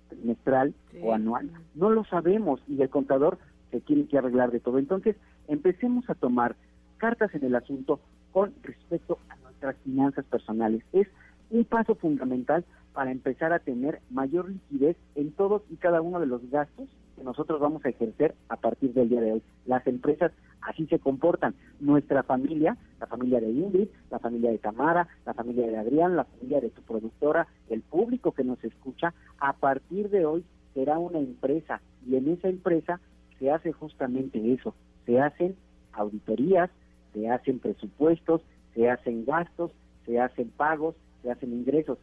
trimestral 0.09 0.73
o 1.01 1.13
anual? 1.13 1.51
No 1.75 1.89
lo 1.89 2.03
sabemos 2.05 2.61
y 2.67 2.81
el 2.81 2.89
contador 2.89 3.37
se 3.71 3.81
tiene 3.81 4.07
que 4.07 4.17
arreglar 4.17 4.51
de 4.51 4.59
todo. 4.59 4.79
Entonces, 4.79 5.15
empecemos 5.47 6.09
a 6.09 6.15
tomar 6.15 6.55
cartas 6.97 7.33
en 7.35 7.43
el 7.43 7.55
asunto 7.55 7.99
con 8.31 8.53
respecto 8.63 9.19
a 9.29 9.35
nuestras 9.37 9.75
finanzas 9.77 10.25
personales. 10.25 10.83
Es 10.93 11.07
un 11.49 11.63
paso 11.65 11.95
fundamental 11.95 12.65
para 12.93 13.11
empezar 13.11 13.53
a 13.53 13.59
tener 13.59 14.01
mayor 14.09 14.49
liquidez 14.49 14.97
en 15.15 15.31
todos 15.31 15.61
y 15.69 15.75
cada 15.75 16.01
uno 16.01 16.19
de 16.19 16.25
los 16.25 16.49
gastos 16.49 16.87
que 17.17 17.23
nosotros 17.23 17.59
vamos 17.59 17.83
a 17.83 17.89
ejercer 17.89 18.35
a 18.47 18.57
partir 18.57 18.93
del 18.93 19.09
día 19.09 19.21
de 19.21 19.33
hoy. 19.33 19.43
Las 19.65 19.85
empresas 19.87 20.31
así 20.61 20.85
se 20.85 20.99
comportan. 20.99 21.55
Nuestra 21.79 22.21
familia, 22.23 22.77
la 22.99 23.07
familia 23.07 23.41
de 23.41 23.49
Ingrid, 23.49 23.87
la 24.11 24.19
familia 24.19 24.51
de 24.51 24.59
Tamara, 24.59 25.07
la 25.25 25.33
familia 25.33 25.65
de 25.67 25.77
Adrián, 25.77 26.15
la 26.15 26.25
familia 26.25 26.61
de 26.61 26.69
tu 26.69 26.81
productora, 26.83 27.47
el 27.69 27.81
público 27.81 28.33
que 28.33 28.43
nos 28.43 28.63
escucha, 28.63 29.13
a 29.39 29.53
partir 29.53 30.09
de 30.09 30.25
hoy 30.25 30.45
será 30.75 30.99
una 30.99 31.17
empresa 31.17 31.81
y 32.07 32.15
en 32.15 32.29
esa 32.29 32.49
empresa 32.49 33.01
se 33.39 33.51
hace 33.51 33.71
justamente 33.71 34.53
eso. 34.53 34.75
Se 35.05 35.19
hacen 35.19 35.55
auditorías, 35.93 36.69
se 37.13 37.29
hacen 37.29 37.59
presupuestos, 37.59 38.41
se 38.75 38.89
hacen 38.91 39.25
gastos, 39.25 39.71
se 40.05 40.19
hacen 40.19 40.49
pagos, 40.49 40.95
se 41.23 41.31
hacen 41.31 41.51
ingresos. 41.51 41.97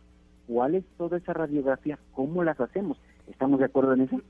¿Cuál 0.48 0.74
es 0.74 0.84
toda 0.98 1.18
esa 1.18 1.32
radiografía? 1.32 1.98
¿Cómo 2.12 2.42
las 2.42 2.60
hacemos? 2.60 2.98
¿Estamos 3.28 3.60
de 3.60 3.66
acuerdo 3.66 3.94
en 3.94 4.02
eso? 4.02 4.20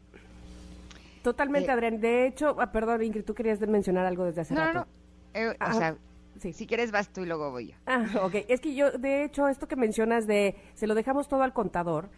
Totalmente, 1.24 1.70
eh, 1.70 1.72
Adrián. 1.72 2.00
De 2.00 2.26
hecho, 2.26 2.54
ah, 2.60 2.70
perdón, 2.70 3.02
Ingrid, 3.02 3.24
tú 3.24 3.34
querías 3.34 3.58
mencionar 3.60 4.04
algo 4.04 4.24
desde 4.26 4.42
hace 4.42 4.54
rato. 4.54 4.72
No, 4.74 4.80
no. 4.80 4.86
Eh, 5.32 5.56
o 5.58 5.72
sea, 5.72 5.96
si 6.38 6.66
quieres 6.66 6.92
vas 6.92 7.08
tú 7.08 7.22
y 7.22 7.26
luego 7.26 7.50
voy 7.50 7.68
yo. 7.68 7.74
Ah, 7.86 8.04
ok. 8.22 8.34
Es 8.46 8.60
que 8.60 8.74
yo, 8.74 8.92
de 8.92 9.24
hecho, 9.24 9.48
esto 9.48 9.66
que 9.66 9.74
mencionas 9.74 10.26
de 10.26 10.54
se 10.74 10.86
lo 10.86 10.94
dejamos 10.94 11.26
todo 11.26 11.42
al 11.42 11.54
contador, 11.54 12.10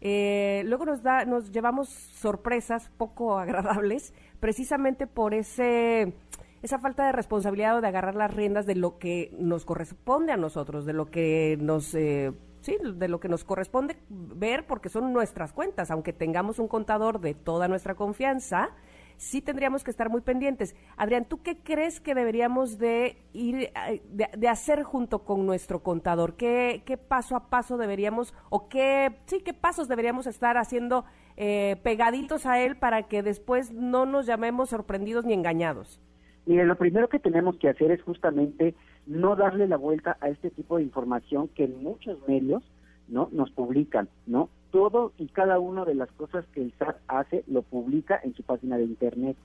eh, 0.00 0.62
luego 0.64 0.86
nos 0.86 1.02
da, 1.02 1.26
nos 1.26 1.52
llevamos 1.52 1.90
sorpresas 1.90 2.90
poco 2.96 3.38
agradables, 3.38 4.14
precisamente 4.40 5.06
por 5.06 5.34
ese 5.34 6.14
esa 6.62 6.78
falta 6.78 7.04
de 7.04 7.12
responsabilidad 7.12 7.76
o 7.76 7.80
de 7.82 7.88
agarrar 7.88 8.14
las 8.14 8.32
riendas 8.32 8.64
de 8.64 8.76
lo 8.76 8.98
que 8.98 9.30
nos 9.38 9.66
corresponde 9.66 10.32
a 10.32 10.38
nosotros, 10.38 10.86
de 10.86 10.94
lo 10.94 11.10
que 11.10 11.58
nos 11.60 11.94
eh, 11.94 12.32
sí, 12.64 12.78
de 12.82 13.08
lo 13.08 13.20
que 13.20 13.28
nos 13.28 13.44
corresponde 13.44 13.96
ver 14.08 14.66
porque 14.66 14.88
son 14.88 15.12
nuestras 15.12 15.52
cuentas, 15.52 15.90
aunque 15.90 16.12
tengamos 16.12 16.58
un 16.58 16.66
contador 16.66 17.20
de 17.20 17.34
toda 17.34 17.68
nuestra 17.68 17.94
confianza, 17.94 18.70
sí 19.16 19.42
tendríamos 19.42 19.84
que 19.84 19.90
estar 19.90 20.08
muy 20.08 20.22
pendientes. 20.22 20.74
Adrián, 20.96 21.26
¿tú 21.26 21.42
qué 21.42 21.58
crees 21.58 22.00
que 22.00 22.14
deberíamos 22.14 22.78
de 22.78 23.18
ir, 23.34 23.70
eh, 23.88 24.02
de, 24.10 24.48
hacer 24.48 24.82
junto 24.82 25.24
con 25.24 25.44
nuestro 25.44 25.82
contador? 25.82 26.36
¿Qué, 26.36 26.82
¿Qué, 26.86 26.96
paso 26.96 27.36
a 27.36 27.50
paso 27.50 27.76
deberíamos, 27.76 28.34
o 28.48 28.68
qué, 28.68 29.12
sí, 29.26 29.40
qué 29.44 29.52
pasos 29.52 29.86
deberíamos 29.86 30.26
estar 30.26 30.56
haciendo 30.56 31.04
eh, 31.36 31.76
pegaditos 31.82 32.46
a 32.46 32.60
él 32.60 32.76
para 32.76 33.04
que 33.04 33.22
después 33.22 33.72
no 33.72 34.06
nos 34.06 34.24
llamemos 34.26 34.70
sorprendidos 34.70 35.26
ni 35.26 35.34
engañados? 35.34 36.00
Mire, 36.46 36.64
lo 36.64 36.76
primero 36.76 37.08
que 37.08 37.18
tenemos 37.18 37.56
que 37.58 37.68
hacer 37.68 37.90
es 37.90 38.02
justamente 38.02 38.74
no 39.06 39.36
darle 39.36 39.68
la 39.68 39.76
vuelta 39.76 40.16
a 40.20 40.28
este 40.28 40.50
tipo 40.50 40.76
de 40.76 40.82
información 40.82 41.48
que 41.48 41.68
muchos 41.68 42.18
medios 42.26 42.62
no 43.08 43.28
nos 43.32 43.50
publican, 43.50 44.08
¿no? 44.26 44.48
Todo 44.70 45.12
y 45.18 45.28
cada 45.28 45.58
una 45.58 45.84
de 45.84 45.94
las 45.94 46.10
cosas 46.12 46.44
que 46.52 46.62
el 46.62 46.72
SAT 46.78 46.96
hace 47.06 47.44
lo 47.46 47.62
publica 47.62 48.20
en 48.22 48.34
su 48.34 48.42
página 48.42 48.76
de 48.76 48.84
internet. 48.84 49.36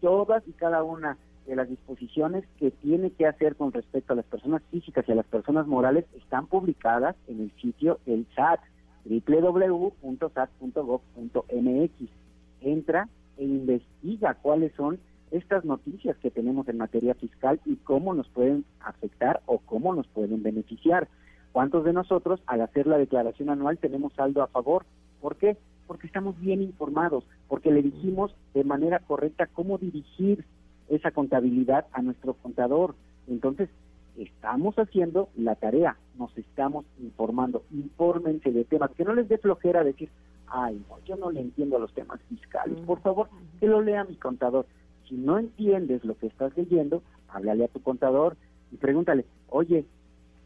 Todas 0.00 0.46
y 0.46 0.52
cada 0.52 0.82
una 0.82 1.18
de 1.46 1.56
las 1.56 1.68
disposiciones 1.68 2.44
que 2.58 2.70
tiene 2.70 3.10
que 3.10 3.26
hacer 3.26 3.56
con 3.56 3.72
respecto 3.72 4.12
a 4.12 4.16
las 4.16 4.24
personas 4.24 4.62
físicas 4.70 5.04
y 5.06 5.12
a 5.12 5.16
las 5.16 5.26
personas 5.26 5.66
morales 5.66 6.06
están 6.16 6.46
publicadas 6.46 7.16
en 7.26 7.40
el 7.40 7.50
sitio 7.60 7.98
del 8.06 8.26
SAT, 8.34 8.60
www.sat.gov.mx. 9.04 10.00
Entra 12.62 13.08
e 13.36 13.44
investiga 13.44 14.34
cuáles 14.34 14.72
son 14.74 14.98
estas 15.34 15.64
noticias 15.64 16.16
que 16.18 16.30
tenemos 16.30 16.68
en 16.68 16.78
materia 16.78 17.14
fiscal 17.14 17.60
y 17.64 17.76
cómo 17.76 18.14
nos 18.14 18.28
pueden 18.28 18.64
afectar 18.80 19.42
o 19.46 19.58
cómo 19.58 19.92
nos 19.92 20.06
pueden 20.06 20.42
beneficiar. 20.44 21.08
¿Cuántos 21.50 21.84
de 21.84 21.92
nosotros 21.92 22.40
al 22.46 22.60
hacer 22.60 22.86
la 22.86 22.98
declaración 22.98 23.50
anual 23.50 23.78
tenemos 23.78 24.12
saldo 24.12 24.42
a 24.42 24.46
favor? 24.46 24.84
¿Por 25.20 25.36
qué? 25.36 25.56
Porque 25.88 26.06
estamos 26.06 26.38
bien 26.40 26.62
informados, 26.62 27.24
porque 27.48 27.72
le 27.72 27.82
dijimos 27.82 28.34
de 28.54 28.62
manera 28.62 29.00
correcta 29.00 29.48
cómo 29.52 29.76
dirigir 29.78 30.44
esa 30.88 31.10
contabilidad 31.10 31.86
a 31.92 32.00
nuestro 32.02 32.34
contador. 32.34 32.94
Entonces, 33.26 33.68
estamos 34.16 34.76
haciendo 34.78 35.30
la 35.36 35.56
tarea, 35.56 35.96
nos 36.16 36.36
estamos 36.38 36.84
informando, 37.00 37.64
infórmense 37.72 38.52
de 38.52 38.64
temas, 38.64 38.92
que 38.92 39.04
no 39.04 39.14
les 39.14 39.28
dé 39.28 39.38
flojera 39.38 39.82
decir, 39.82 40.10
ay, 40.46 40.80
no, 40.88 40.98
yo 41.04 41.16
no 41.16 41.32
le 41.32 41.40
entiendo 41.40 41.78
los 41.80 41.92
temas 41.92 42.20
fiscales, 42.28 42.78
por 42.82 43.00
favor, 43.00 43.28
que 43.58 43.66
lo 43.66 43.82
lea 43.82 44.04
mi 44.04 44.14
contador. 44.14 44.66
No 45.14 45.38
entiendes 45.38 46.04
lo 46.04 46.16
que 46.18 46.26
estás 46.26 46.56
leyendo, 46.56 47.02
háblale 47.28 47.64
a 47.64 47.68
tu 47.68 47.80
contador 47.80 48.36
y 48.72 48.76
pregúntale, 48.76 49.24
oye, 49.48 49.84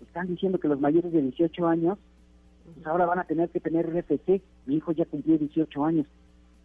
están 0.03 0.29
diciendo 0.29 0.59
que 0.59 0.69
los 0.69 0.81
mayores 0.81 1.13
de 1.13 1.23
18 1.23 1.67
años, 1.67 1.99
pues 2.75 2.87
ahora 2.87 3.07
van 3.07 3.19
a 3.19 3.25
tener 3.25 3.49
que 3.49 3.61
tener 3.61 3.87
RFC, 3.87 4.43
mi 4.67 4.77
hijo 4.77 4.93
ya 4.93 5.07
cumplió 5.07 5.39
18 5.39 5.85
años. 5.85 6.07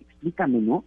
Explícame, 0.02 0.60
¿no? 0.60 0.84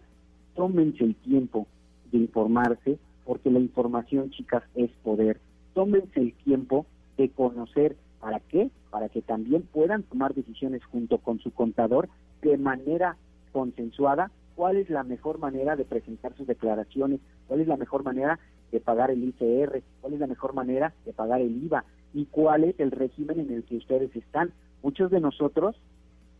Tómense 0.55 1.03
el 1.03 1.15
tiempo 1.15 1.67
de 2.11 2.19
informarse, 2.19 2.99
porque 3.25 3.51
la 3.51 3.59
información, 3.59 4.29
chicas, 4.29 4.63
es 4.75 4.91
poder. 5.03 5.39
Tómense 5.73 6.19
el 6.19 6.33
tiempo 6.33 6.85
de 7.17 7.29
conocer 7.29 7.95
para 8.19 8.39
qué, 8.39 8.69
para 8.89 9.09
que 9.09 9.21
también 9.21 9.63
puedan 9.63 10.03
tomar 10.03 10.33
decisiones 10.33 10.83
junto 10.85 11.17
con 11.17 11.39
su 11.39 11.51
contador 11.51 12.09
de 12.41 12.57
manera 12.57 13.17
consensuada 13.51 14.31
cuál 14.57 14.77
es 14.77 14.89
la 14.89 15.03
mejor 15.03 15.37
manera 15.37 15.75
de 15.75 15.85
presentar 15.85 16.35
sus 16.35 16.47
declaraciones, 16.47 17.19
cuál 17.47 17.61
es 17.61 17.67
la 17.67 17.77
mejor 17.77 18.03
manera 18.03 18.39
de 18.71 18.79
pagar 18.79 19.11
el 19.11 19.23
ICR, 19.23 19.83
cuál 20.01 20.13
es 20.13 20.19
la 20.19 20.25
mejor 20.25 20.55
manera 20.55 20.95
de 21.05 21.13
pagar 21.13 21.41
el 21.41 21.63
IVA 21.63 21.85
y 22.15 22.25
cuál 22.25 22.63
es 22.63 22.79
el 22.79 22.89
régimen 22.89 23.39
en 23.39 23.53
el 23.53 23.63
que 23.63 23.77
ustedes 23.77 24.13
están. 24.15 24.51
Muchos 24.81 25.11
de 25.11 25.19
nosotros, 25.19 25.75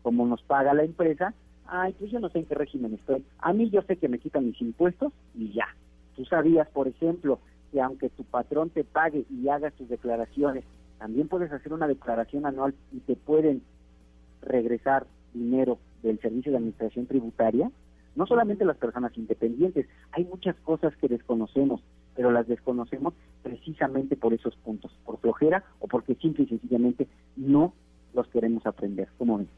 como 0.02 0.26
nos 0.26 0.42
paga 0.42 0.74
la 0.74 0.82
empresa, 0.82 1.32
ay, 1.68 1.94
pues 1.96 2.10
yo 2.10 2.18
no 2.18 2.28
sé 2.28 2.40
en 2.40 2.46
qué 2.46 2.56
régimen 2.56 2.94
estoy. 2.94 3.24
A 3.38 3.52
mí 3.52 3.70
yo 3.70 3.82
sé 3.82 3.96
que 3.96 4.08
me 4.08 4.18
quitan 4.18 4.46
mis 4.46 4.60
impuestos 4.60 5.12
y 5.36 5.52
ya. 5.52 5.68
Tú 6.16 6.24
sabías, 6.24 6.68
por 6.70 6.88
ejemplo, 6.88 7.38
que 7.70 7.80
aunque 7.80 8.08
tu 8.08 8.24
patrón 8.24 8.70
te 8.70 8.82
pague 8.82 9.26
y 9.30 9.48
haga 9.48 9.70
tus 9.70 9.88
declaraciones, 9.88 10.64
también 10.98 11.28
puedes 11.28 11.52
hacer 11.52 11.72
una 11.72 11.86
declaración 11.86 12.46
anual 12.46 12.74
y 12.90 12.98
te 12.98 13.14
pueden 13.14 13.62
regresar 14.42 15.06
dinero 15.32 15.78
del 16.02 16.18
Servicio 16.18 16.50
de 16.50 16.58
Administración 16.58 17.06
Tributaria 17.06 17.70
no 18.18 18.26
solamente 18.26 18.64
las 18.64 18.76
personas 18.76 19.16
independientes, 19.16 19.86
hay 20.10 20.24
muchas 20.24 20.56
cosas 20.56 20.94
que 20.96 21.06
desconocemos, 21.06 21.80
pero 22.16 22.32
las 22.32 22.48
desconocemos 22.48 23.14
precisamente 23.44 24.16
por 24.16 24.34
esos 24.34 24.56
puntos, 24.56 24.90
por 25.04 25.20
flojera 25.20 25.62
o 25.78 25.86
porque 25.86 26.16
simple 26.16 26.42
y 26.42 26.48
sencillamente 26.48 27.06
no 27.36 27.74
los 28.14 28.26
queremos 28.26 28.66
aprender. 28.66 29.08
¿Cómo 29.18 29.38
ven? 29.38 29.48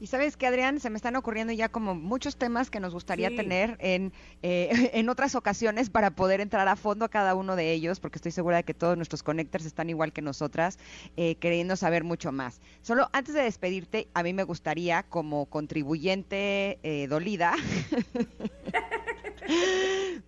Y 0.00 0.06
sabes 0.08 0.36
que, 0.36 0.46
Adrián, 0.46 0.80
se 0.80 0.90
me 0.90 0.96
están 0.96 1.16
ocurriendo 1.16 1.52
ya 1.52 1.68
como 1.68 1.94
muchos 1.94 2.36
temas 2.36 2.70
que 2.70 2.80
nos 2.80 2.92
gustaría 2.92 3.34
tener 3.34 3.76
en, 3.80 4.12
eh, 4.42 4.68
en 4.94 5.08
otras 5.08 5.34
ocasiones 5.34 5.90
para 5.90 6.10
poder 6.10 6.40
entrar 6.40 6.66
a 6.68 6.76
fondo 6.76 7.04
a 7.04 7.08
cada 7.08 7.34
uno 7.34 7.56
de 7.56 7.72
ellos, 7.72 8.00
porque 8.00 8.18
estoy 8.18 8.32
segura 8.32 8.58
de 8.58 8.64
que 8.64 8.74
todos 8.74 8.96
nuestros 8.96 9.22
connectors 9.22 9.64
están 9.64 9.90
igual 9.90 10.12
que 10.12 10.22
nosotras, 10.22 10.78
eh, 11.16 11.36
queriendo 11.36 11.76
saber 11.76 12.04
mucho 12.04 12.32
más. 12.32 12.60
Solo 12.82 13.08
antes 13.12 13.34
de 13.34 13.42
despedirte, 13.42 14.08
a 14.14 14.22
mí 14.22 14.32
me 14.32 14.44
gustaría, 14.44 15.02
como 15.04 15.46
contribuyente 15.46 16.78
eh, 16.82 17.06
dolida, 17.08 17.54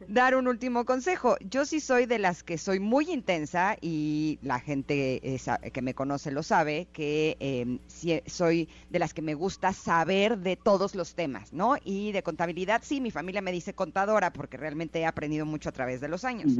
dar 0.08 0.34
un 0.36 0.48
último 0.48 0.84
consejo. 0.84 1.36
Yo 1.40 1.64
sí 1.64 1.80
soy 1.80 2.06
de 2.06 2.18
las 2.18 2.42
que 2.42 2.58
soy 2.58 2.80
muy 2.80 3.10
intensa 3.10 3.76
y 3.80 4.38
la 4.42 4.60
gente 4.60 5.40
que 5.72 5.82
me 5.82 5.94
conoce 5.94 6.30
lo 6.30 6.42
sabe, 6.42 6.88
que 6.92 7.36
em, 7.40 7.78
soy 8.26 8.68
de 8.90 8.98
las 8.98 9.14
que 9.14 9.22
me 9.22 9.34
gusta 9.34 9.72
saber 9.72 10.38
de 10.38 10.56
todos 10.56 10.94
los 10.94 11.14
temas, 11.14 11.52
¿no? 11.52 11.76
Y 11.84 12.12
de 12.12 12.22
contabilidad, 12.22 12.82
sí, 12.84 13.00
mi 13.00 13.10
familia 13.10 13.42
me 13.42 13.52
dice 13.52 13.74
contadora 13.74 14.32
porque 14.32 14.56
realmente 14.56 15.00
he 15.00 15.06
aprendido 15.06 15.46
mucho 15.46 15.68
a 15.68 15.72
través 15.72 16.00
de 16.00 16.08
los 16.08 16.24
años. 16.24 16.52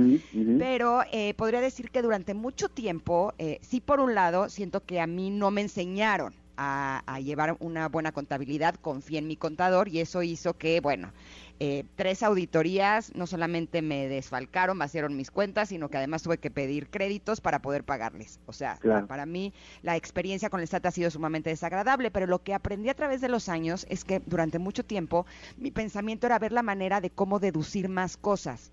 Pero 0.59 1.03
eh, 1.13 1.35
podría 1.35 1.61
decir 1.61 1.91
que 1.91 2.03
durante 2.03 2.35
mucho 2.35 2.69
tiempo, 2.69 3.33
eh, 3.39 3.59
sí, 3.63 3.81
por 3.81 4.01
un 4.01 4.15
lado, 4.15 4.49
siento 4.49 4.85
que 4.85 5.01
a 5.01 5.07
mí 5.07 5.31
no 5.31 5.51
me 5.51 5.63
enseñaron 5.63 6.35
a, 6.59 7.21
llevar 7.21 7.57
una 7.61 7.89
buena 7.89 8.13
contabilidad, 8.13 8.75
confié 8.75 9.19
en 9.19 9.29
mi 9.29 9.37
contador 9.37 9.89
y 9.89 10.01
eso 10.01 10.23
hizo 10.23 10.55
que, 10.55 10.81
bueno, 10.81 11.13
eh, 11.61 11.85
tres 11.97 12.23
auditorías 12.23 13.15
no 13.17 13.27
solamente 13.27 13.83
me 13.83 14.09
desfalcaron, 14.09 14.79
vaciaron 14.79 15.17
mis 15.17 15.31
cuentas, 15.31 15.71
sino 15.71 15.89
que 15.89 15.97
además 15.97 16.23
tuve 16.23 16.39
que 16.39 16.51
pedir 16.51 16.89
créditos 16.89 17.41
para 17.41 17.61
poder 17.61 17.83
pagarles. 17.83 18.39
O 18.47 18.53
sea, 18.53 18.79
para 19.09 19.27
mí 19.27 19.53
la 19.83 19.97
experiencia 19.97 20.51
con 20.51 20.61
el 20.61 20.69
SAT 20.69 20.87
ha 20.87 20.91
sido 20.93 21.11
sumamente 21.11 21.51
desagradable, 21.51 22.13
pero 22.13 22.27
lo 22.27 22.43
que 22.43 22.55
aprendí 22.55 22.89
a 22.89 22.95
través 22.95 23.21
de 23.21 23.29
los 23.29 23.49
años 23.49 23.87
es 23.91 24.05
que 24.05 24.21
durante 24.25 24.61
mucho 24.61 24.85
tiempo 24.85 25.27
mi 25.57 25.73
pensamiento 25.73 26.27
era 26.27 26.39
ver 26.39 26.53
la 26.53 26.63
manera 26.63 27.01
de 27.01 27.11
cómo 27.11 27.41
deducir 27.41 27.89
más 27.89 28.17
cosas. 28.17 28.73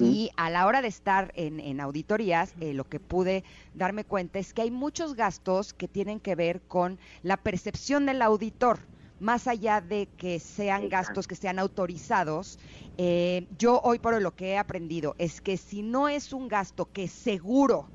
Y 0.00 0.30
a 0.36 0.50
la 0.50 0.66
hora 0.66 0.82
de 0.82 0.88
estar 0.88 1.30
en, 1.36 1.80
auditorías, 1.80 2.54
eh, 2.58 2.74
lo 2.74 2.82
que 2.82 2.98
pude 2.98 3.44
darme 3.72 4.02
cuenta 4.02 4.40
es 4.40 4.52
que 4.52 4.62
hay 4.62 4.72
muchos 4.72 5.14
gastos 5.14 5.74
que 5.74 5.86
tienen 5.86 6.18
que 6.18 6.34
ver 6.34 6.60
con 6.62 6.98
la 7.22 7.36
percepción 7.36 8.04
del 8.04 8.20
auditor 8.20 8.80
más 9.18 9.46
allá 9.46 9.80
de 9.80 10.08
que 10.16 10.38
sean 10.40 10.88
gastos 10.88 11.26
que 11.26 11.36
sean 11.36 11.58
autorizados, 11.58 12.58
eh, 12.98 13.46
yo 13.58 13.80
hoy 13.82 13.98
por 13.98 14.14
hoy 14.14 14.22
lo 14.22 14.34
que 14.34 14.50
he 14.50 14.58
aprendido 14.58 15.14
es 15.18 15.40
que 15.40 15.56
si 15.56 15.82
no 15.82 16.08
es 16.08 16.32
un 16.32 16.48
gasto 16.48 16.90
que 16.92 17.08
seguro 17.08 17.88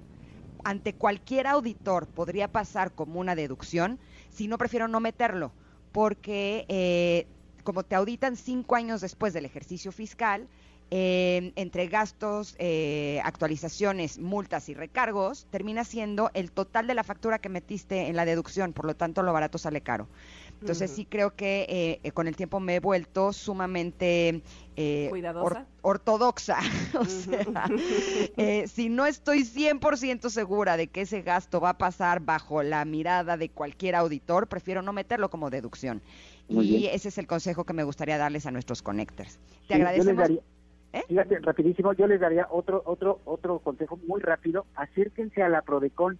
ante 0.63 0.93
cualquier 0.93 1.47
auditor 1.47 2.07
podría 2.07 2.47
pasar 2.47 2.93
como 2.93 3.19
una 3.19 3.36
deducción, 3.36 3.99
si 4.30 4.47
no 4.47 4.57
prefiero 4.57 4.88
no 4.88 4.99
meterlo, 4.99 5.51
porque 5.91 6.65
eh, 6.69 7.28
como 7.63 7.84
te 7.84 7.95
auditan 7.95 8.36
cinco 8.36 8.76
años 8.76 9.01
después 9.01 9.34
del 9.34 9.45
ejercicio 9.45 9.91
fiscal, 9.91 10.47
eh, 10.93 11.53
entre 11.55 11.88
gastos, 11.88 12.55
actualizaciones, 13.24 14.19
multas 14.19 14.67
y 14.69 14.74
recargos, 14.74 15.47
termina 15.49 15.86
siendo 15.86 16.32
el 16.34 16.51
total 16.51 16.86
de 16.86 16.95
la 16.95 17.03
factura 17.03 17.39
que 17.39 17.47
metiste 17.47 18.07
en 18.07 18.15
la 18.15 18.26
deducción, 18.26 18.74
por 18.74 18.86
lo 18.86 18.95
tanto 18.95 19.24
lo 19.24 19.32
barato 19.32 19.57
sale 19.57 19.82
caro. 19.82 20.09
Entonces 20.62 20.91
sí 20.91 21.05
creo 21.05 21.36
que 21.36 21.66
eh, 21.68 21.99
eh, 22.03 22.12
con 22.12 22.28
el 22.28 22.36
tiempo 22.36 22.59
me 22.59 22.76
he 22.76 22.80
vuelto 22.80 23.34
sumamente 23.34 24.43
eh, 24.76 25.09
ortodoxa. 25.82 26.59
o 26.99 27.05
sea, 27.05 27.68
si 28.68 28.89
no 28.89 29.07
estoy 29.07 29.39
100% 29.39 30.30
segura 30.30 30.78
de 30.78 30.88
que 30.88 31.01
ese 31.01 31.24
gasto 31.24 31.59
va 31.59 31.72
a 31.72 31.78
pasar 31.80 32.20
bajo 32.20 32.62
la 32.62 32.86
mirada 32.86 33.38
de 33.38 33.49
cualquier 33.49 33.95
auditor, 33.95 34.47
prefiero 34.47 34.84
no 34.84 34.93
meterlo 34.93 35.32
como 35.32 35.49
deducción. 35.49 36.01
y 36.47 36.86
ese 36.88 37.09
es 37.09 37.18
el 37.18 37.26
consejo 37.26 37.64
que 37.64 37.74
me 37.74 37.84
gustaría 37.84 38.20
darles 38.20 38.45
a 38.45 38.51
nuestros 38.51 38.84
connectors. 38.84 39.39
Te 39.68 39.74
agradecemos. 39.74 40.30
Fíjate, 41.07 41.39
rapidísimo, 41.39 41.93
yo 41.93 42.05
les 42.05 42.20
daría 42.20 42.47
otro 42.51 42.84
otro 42.86 43.22
otro 43.26 43.59
consejo 43.59 43.97
muy 44.07 44.20
rápido. 44.20 44.66
Acérquense 44.76 45.41
a 45.41 45.49
la 45.49 45.62
Prodecon. 45.62 46.20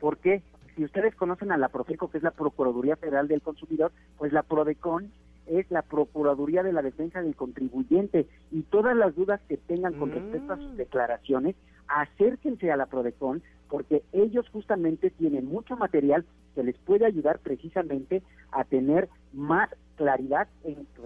¿Por 0.00 0.18
qué? 0.18 0.42
Si 0.76 0.84
ustedes 0.84 1.14
conocen 1.14 1.52
a 1.52 1.58
la 1.58 1.68
Profeco, 1.68 2.10
que 2.10 2.18
es 2.18 2.24
la 2.24 2.30
Procuraduría 2.30 2.96
Federal 2.96 3.28
del 3.28 3.42
Consumidor, 3.42 3.92
pues 4.18 4.32
la 4.32 4.42
Prodecon 4.42 5.10
es 5.46 5.70
la 5.70 5.82
Procuraduría 5.82 6.62
de 6.62 6.72
la 6.72 6.82
Defensa 6.82 7.22
del 7.22 7.34
Contribuyente 7.34 8.26
y 8.50 8.62
todas 8.62 8.96
las 8.96 9.14
dudas 9.14 9.40
que 9.48 9.56
tengan 9.56 9.94
con 9.94 10.12
respecto 10.12 10.52
a 10.52 10.56
sus 10.56 10.72
mm. 10.72 10.76
declaraciones, 10.76 11.56
acérquense 11.88 12.70
a 12.70 12.76
la 12.76 12.86
Prodecon 12.86 13.42
porque 13.68 14.02
ellos 14.12 14.48
justamente 14.50 15.10
tienen 15.10 15.46
mucho 15.46 15.76
material 15.76 16.24
que 16.54 16.64
les 16.64 16.76
puede 16.78 17.06
ayudar 17.06 17.38
precisamente 17.38 18.22
a 18.52 18.64
tener 18.64 19.08
más 19.32 19.70
claridad 19.96 20.48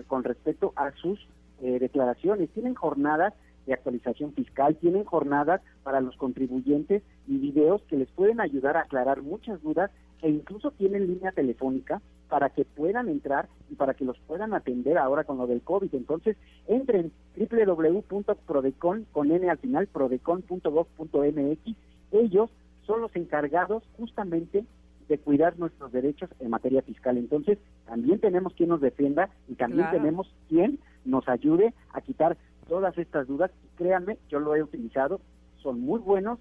con 0.07 0.25
respecto 0.25 0.73
a 0.77 0.91
sus 0.93 1.19
eh, 1.62 1.79
declaraciones, 1.79 2.51
tienen 2.51 2.75
jornadas 2.75 3.35
de 3.67 3.75
actualización 3.75 4.33
fiscal, 4.33 4.77
tienen 4.77 5.05
jornadas 5.05 5.61
para 5.83 6.01
los 6.01 6.17
contribuyentes 6.17 7.03
y 7.27 7.39
videos 7.39 7.83
que 7.83 7.97
les 7.97 8.11
pueden 8.11 8.41
ayudar 8.41 8.77
a 8.77 8.83
aclarar 8.83 9.23
muchas 9.23 9.62
dudas 9.62 9.91
e 10.23 10.31
incluso 10.31 10.71
tienen 10.73 11.07
línea 11.07 11.33
telefónica 11.33 12.01
para 12.29 12.51
que 12.51 12.65
puedan 12.65 13.09
entrar 13.09 13.49
y 13.71 13.75
para 13.75 13.95
que 13.95 14.05
los 14.05 14.19
puedan 14.21 14.55
atender 14.55 14.99
ahora 14.99 15.25
con 15.25 15.39
lo 15.39 15.47
del 15.47 15.62
COVID. 15.62 15.95
Entonces, 15.95 16.37
entren 16.67 17.12
www.prodecon, 17.37 19.07
con 19.12 19.31
n 19.31 19.49
al 19.49 19.59
final, 19.59 19.87
prodecon.gov.mx. 19.87 21.77
Ellos 22.12 22.51
son 22.87 23.01
los 23.01 23.15
encargados 23.17 23.83
justamente 23.97 24.65
de 25.09 25.19
cuidar 25.19 25.59
nuestros 25.59 25.93
derechos 25.93 26.31
en 26.41 26.51
materia 26.51 26.83
fiscal. 26.83 27.19
Entonces, 27.19 27.59
también 27.87 28.19
tenemos 28.21 28.55
quien 28.55 28.71
nos 28.71 28.81
defienda 28.81 29.29
y 29.49 29.55
también 29.55 29.91
tenemos 29.91 30.33
quien 30.49 30.79
nos 31.05 31.29
ayude 31.29 31.75
a 31.93 32.01
quitar 32.01 32.37
todas 32.69 32.97
estas 32.99 33.27
dudas. 33.27 33.51
créanme, 33.77 34.19
yo 34.29 34.39
lo 34.39 34.55
he 34.55 34.62
utilizado, 34.62 35.21
son 35.62 35.81
muy 35.81 36.01
buenos 36.01 36.39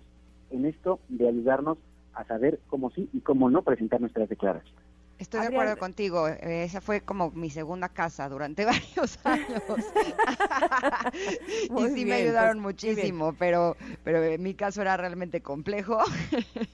en 0.49 0.65
esto 0.65 0.99
de 1.09 1.27
ayudarnos 1.27 1.77
a 2.13 2.23
saber 2.25 2.59
cómo 2.67 2.91
sí 2.91 3.09
y 3.11 3.21
cómo 3.21 3.49
no 3.49 3.63
presentar 3.63 4.01
nuestras 4.01 4.29
declaraciones. 4.29 4.92
Estoy 5.19 5.41
de 5.41 5.47
acuerdo 5.47 5.77
contigo. 5.77 6.27
Eh, 6.27 6.63
esa 6.63 6.81
fue 6.81 7.01
como 7.01 7.31
mi 7.31 7.49
segunda 7.49 7.89
casa 7.89 8.27
durante 8.29 8.65
varios 8.65 9.19
años. 9.23 9.61
y 11.77 11.95
sí 11.95 12.05
me 12.05 12.15
ayudaron 12.15 12.61
pues, 12.61 12.75
muchísimo, 12.75 13.33
pero, 13.37 13.77
pero 14.03 14.23
en 14.23 14.41
mi 14.41 14.53
caso 14.53 14.81
era 14.81 14.97
realmente 14.97 15.41
complejo. 15.41 15.99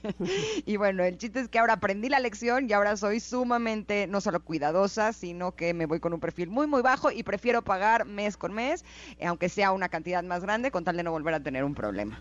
y 0.66 0.76
bueno, 0.76 1.04
el 1.04 1.18
chiste 1.18 1.40
es 1.40 1.48
que 1.48 1.58
ahora 1.58 1.74
aprendí 1.74 2.08
la 2.08 2.20
lección 2.20 2.68
y 2.68 2.72
ahora 2.72 2.96
soy 2.96 3.20
sumamente, 3.20 4.06
no 4.06 4.20
solo 4.20 4.40
cuidadosa, 4.40 5.12
sino 5.12 5.52
que 5.52 5.74
me 5.74 5.86
voy 5.86 6.00
con 6.00 6.12
un 6.12 6.20
perfil 6.20 6.50
muy, 6.50 6.66
muy 6.66 6.82
bajo 6.82 7.10
y 7.10 7.22
prefiero 7.22 7.62
pagar 7.62 8.04
mes 8.04 8.36
con 8.36 8.52
mes, 8.52 8.84
aunque 9.22 9.48
sea 9.48 9.72
una 9.72 9.88
cantidad 9.88 10.22
más 10.22 10.42
grande, 10.42 10.70
con 10.70 10.84
tal 10.84 10.96
de 10.96 11.02
no 11.02 11.12
volver 11.12 11.34
a 11.34 11.40
tener 11.40 11.64
un 11.64 11.74
problema. 11.74 12.20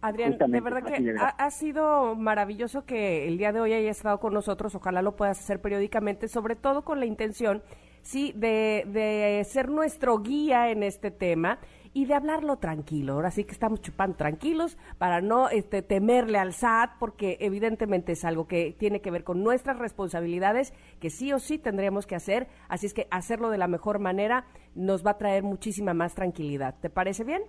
Adrián, 0.00 0.38
de 0.38 0.60
verdad 0.60 0.82
que 0.82 1.14
ha, 1.18 1.50
sido 1.50 2.14
maravilloso 2.14 2.84
que 2.84 3.28
el 3.28 3.38
día 3.38 3.52
de 3.52 3.60
hoy 3.60 3.72
hayas 3.72 3.98
estado 3.98 4.18
con 4.18 4.32
nosotros. 4.32 4.74
Ojalá 4.74 5.02
lo 5.02 5.16
puedas 5.16 5.38
hacer 5.38 5.60
periódicamente, 5.60 6.28
sobre 6.28 6.56
todo 6.56 6.82
con 6.82 7.00
la 7.00 7.06
intención, 7.06 7.62
sí, 8.02 8.32
de, 8.34 8.84
de 8.86 9.44
ser 9.44 9.68
nuestro 9.68 10.18
guía 10.18 10.70
en 10.70 10.82
este 10.82 11.10
tema 11.10 11.58
y 11.92 12.06
de 12.06 12.14
hablarlo 12.14 12.56
tranquilo. 12.56 13.14
Ahora 13.14 13.30
sí 13.30 13.44
que 13.44 13.52
estamos 13.52 13.80
chupando 13.80 14.16
tranquilos 14.16 14.78
para 14.98 15.20
no 15.20 15.48
este, 15.48 15.82
temerle 15.82 16.38
al 16.38 16.52
SAT, 16.52 16.92
porque 16.98 17.36
evidentemente 17.40 18.12
es 18.12 18.24
algo 18.24 18.46
que 18.46 18.74
tiene 18.78 19.00
que 19.00 19.10
ver 19.10 19.24
con 19.24 19.42
nuestras 19.42 19.78
responsabilidades, 19.78 20.72
que 21.00 21.10
sí 21.10 21.32
o 21.32 21.38
sí 21.38 21.58
tendríamos 21.58 22.06
que 22.06 22.14
hacer. 22.14 22.48
Así 22.68 22.86
es 22.86 22.94
que 22.94 23.08
hacerlo 23.10 23.50
de 23.50 23.58
la 23.58 23.68
mejor 23.68 23.98
manera 23.98 24.46
nos 24.74 25.04
va 25.04 25.12
a 25.12 25.18
traer 25.18 25.42
muchísima 25.42 25.94
más 25.94 26.14
tranquilidad. 26.14 26.76
¿Te 26.80 26.90
parece 26.90 27.24
bien? 27.24 27.42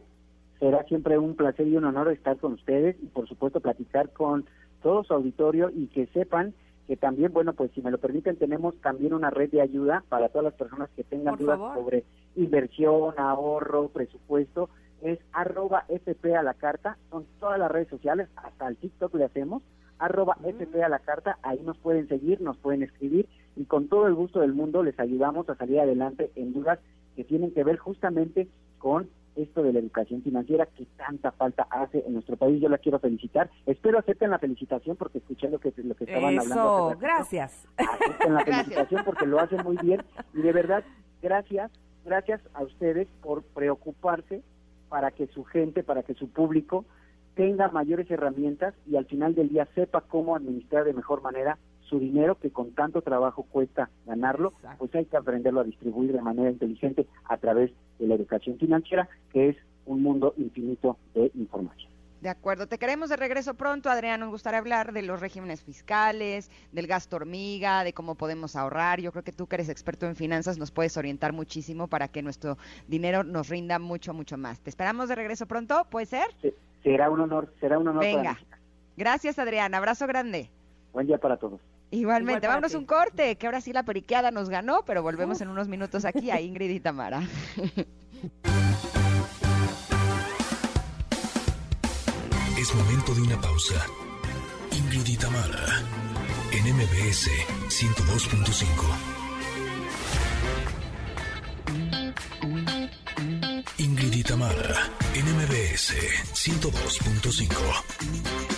Será 0.62 0.84
siempre 0.84 1.18
un 1.18 1.36
placer 1.36 1.68
y 1.68 1.76
un 1.76 1.86
honor 1.86 2.12
estar 2.12 2.38
con 2.38 2.54
ustedes 2.54 2.96
y 3.02 3.08
por 3.08 3.28
supuesto 3.28 3.62
platicar 3.62 4.12
con 4.12 4.46
todo 4.84 5.04
su 5.04 5.12
auditorio 5.12 5.72
y 5.72 5.88
que 5.88 6.06
sepan 6.14 6.54
que 6.88 6.98
también, 6.98 7.34
bueno, 7.34 7.54
pues 7.54 7.72
si 7.72 7.82
me 7.82 7.90
lo 7.90 7.98
permiten, 7.98 8.36
tenemos 8.36 8.80
también 8.80 9.16
una 9.16 9.32
red 9.32 9.50
de 9.50 9.62
ayuda 9.62 10.04
para 10.08 10.30
todas 10.30 10.44
las 10.44 10.54
personas 10.54 10.88
que 10.96 11.04
tengan 11.04 11.38
dudas 11.38 11.58
sobre 11.74 12.04
inversión, 12.36 13.16
ahorro, 13.18 13.88
presupuesto. 13.90 14.70
Es 15.02 15.18
arroba 15.34 15.86
FP 15.88 16.36
a 16.36 16.44
la 16.44 16.54
carta, 16.54 17.00
son 17.10 17.26
todas 17.40 17.58
las 17.58 17.72
redes 17.72 17.88
sociales, 17.88 18.28
hasta 18.36 18.68
el 18.68 18.78
TikTok 18.78 19.16
le 19.16 19.26
hacemos, 19.26 19.64
arroba. 19.98 20.38
FP 20.44 20.84
a 20.84 20.90
la 20.90 21.00
carta, 21.00 21.40
ahí 21.42 21.60
nos 21.64 21.80
pueden 21.80 22.08
seguir, 22.08 22.40
nos 22.40 22.58
pueden 22.58 22.84
escribir. 22.84 23.28
Y 23.56 23.66
con 23.66 23.88
todo 23.88 24.06
el 24.06 24.14
gusto 24.14 24.42
del 24.42 24.54
mundo 24.54 24.84
les 24.84 25.00
ayudamos 25.00 25.50
a 25.50 25.56
salir 25.56 25.80
adelante 25.80 26.30
en 26.36 26.54
dudas 26.54 26.78
que 27.16 27.24
tienen 27.24 27.52
que 27.52 27.64
ver 27.64 27.78
justamente 27.78 28.48
con 28.78 29.10
esto 29.36 29.64
de 29.64 29.74
la 29.74 29.80
educación 29.80 30.22
financiera 30.22 30.66
que 30.66 30.86
tanta 30.98 31.32
falta 31.32 31.68
hace 31.70 32.04
en 32.06 32.14
nuestro 32.14 32.38
país. 32.38 32.62
Yo 32.62 32.70
la 32.70 32.78
quiero 32.78 33.00
felicitar. 33.00 33.50
Espero 33.66 34.00
acepten 34.00 34.32
la 34.32 34.40
felicitación 34.40 34.96
porque 34.98 35.20
escuché 35.20 35.50
lo 35.50 35.60
que, 35.60 35.74
lo 35.78 35.96
que 35.96 36.06
estaban 36.06 36.40
hablando. 36.40 36.98
gracias. 37.00 37.68
Acepten 37.78 38.34
la 38.34 38.44
felicitación 38.46 39.04
porque 39.06 39.26
lo 39.26 39.40
hacen 39.40 39.64
muy 39.64 39.78
bien. 39.78 40.04
Y 40.34 40.42
de 40.42 40.52
verdad, 40.52 40.84
gracias, 41.22 41.72
gracias 42.06 42.42
a 42.54 42.64
ustedes 42.64 43.08
por 43.22 43.44
preocuparse 43.44 44.42
para 44.90 45.12
que 45.12 45.28
su 45.28 45.44
gente, 45.46 45.84
para 45.84 46.04
que 46.04 46.14
su 46.14 46.30
público 46.30 46.86
tenga 47.36 47.70
mayores 47.70 48.12
herramientas 48.12 48.74
y 48.86 48.98
al 48.98 49.06
final 49.06 49.36
del 49.36 49.50
día 49.50 49.68
sepa 49.74 50.02
cómo 50.02 50.36
administrar 50.36 50.84
de 50.84 50.94
mejor 50.94 51.22
manera 51.22 51.58
su 51.92 52.00
dinero 52.00 52.40
que 52.40 52.50
con 52.50 52.72
tanto 52.72 53.02
trabajo 53.02 53.44
cuesta 53.44 53.90
ganarlo, 54.06 54.54
pues 54.80 54.96
hay 54.96 55.06
que 55.06 55.18
aprenderlo 55.18 55.60
a 55.60 55.66
distribuir 55.66 56.14
de 56.14 56.22
manera 56.22 56.50
inteligente 56.50 57.06
a 57.26 57.38
través 57.38 57.72
de 58.00 58.08
la 58.08 58.16
educación 58.16 58.58
financiera, 58.58 59.10
que 59.34 59.50
es 59.50 59.58
un 59.86 60.02
mundo 60.02 60.34
infinito 60.38 60.98
de 61.14 61.32
información. 61.36 61.92
De 62.22 62.30
acuerdo, 62.30 62.68
te 62.68 62.78
queremos 62.78 63.10
de 63.10 63.18
regreso 63.18 63.56
pronto, 63.56 63.90
Adrián. 63.90 64.20
Nos 64.20 64.30
gustaría 64.30 64.60
hablar 64.60 64.94
de 64.94 65.02
los 65.02 65.20
regímenes 65.20 65.64
fiscales, 65.64 66.52
del 66.72 66.88
gasto 66.88 67.16
hormiga, 67.16 67.84
de 67.84 67.94
cómo 67.94 68.14
podemos 68.16 68.56
ahorrar. 68.56 69.02
Yo 69.02 69.12
creo 69.12 69.24
que 69.24 69.32
tú 69.32 69.48
que 69.48 69.56
eres 69.56 69.70
experto 69.70 70.06
en 70.06 70.16
finanzas 70.16 70.60
nos 70.60 70.72
puedes 70.72 70.96
orientar 70.98 71.34
muchísimo 71.34 71.88
para 71.88 72.08
que 72.08 72.22
nuestro 72.22 72.58
dinero 72.88 73.24
nos 73.24 73.50
rinda 73.50 73.80
mucho, 73.80 74.14
mucho 74.14 74.38
más. 74.38 74.62
Te 74.62 74.70
esperamos 74.70 75.10
de 75.10 75.16
regreso 75.16 75.48
pronto, 75.48 75.86
¿puede 75.90 76.06
ser? 76.06 76.28
será 76.84 77.10
un 77.10 77.20
honor, 77.20 77.52
será 77.60 77.78
un 77.80 77.88
honor. 77.88 78.04
Venga. 78.04 78.40
Gracias, 78.96 79.40
Adrián. 79.40 79.74
Abrazo 79.74 80.06
grande. 80.08 80.50
Buen 80.94 81.08
día 81.08 81.18
para 81.18 81.38
todos. 81.38 81.60
Igualmente, 81.92 82.48
vámonos 82.48 82.74
un 82.74 82.86
corte, 82.86 83.38
que 83.38 83.46
ahora 83.46 83.60
sí 83.60 83.74
la 83.74 83.84
periqueada 83.84 84.32
nos 84.32 84.48
ganó, 84.50 84.86
pero 84.86 85.04
volvemos 85.04 85.42
en 85.42 85.50
unos 85.50 85.68
minutos 85.68 86.06
aquí 86.06 86.32
a 86.32 86.40
Ingrid 86.40 86.70
y 86.70 86.80
Tamara. 86.80 87.22
Es 92.58 92.74
momento 92.76 93.14
de 93.14 93.22
una 93.22 93.42
pausa. 93.42 93.86
Ingrid 94.72 95.06
y 95.08 95.18
Tamara, 95.18 95.84
en 96.52 96.64
MBS 96.76 97.30
102.5. 97.68 98.66
Ingrid 103.80 104.14
y 104.14 104.24
Tamara, 104.24 104.90
en 105.14 105.26
MBS 105.26 105.94
102.5. 106.34 107.52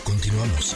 Continuamos. 0.04 0.76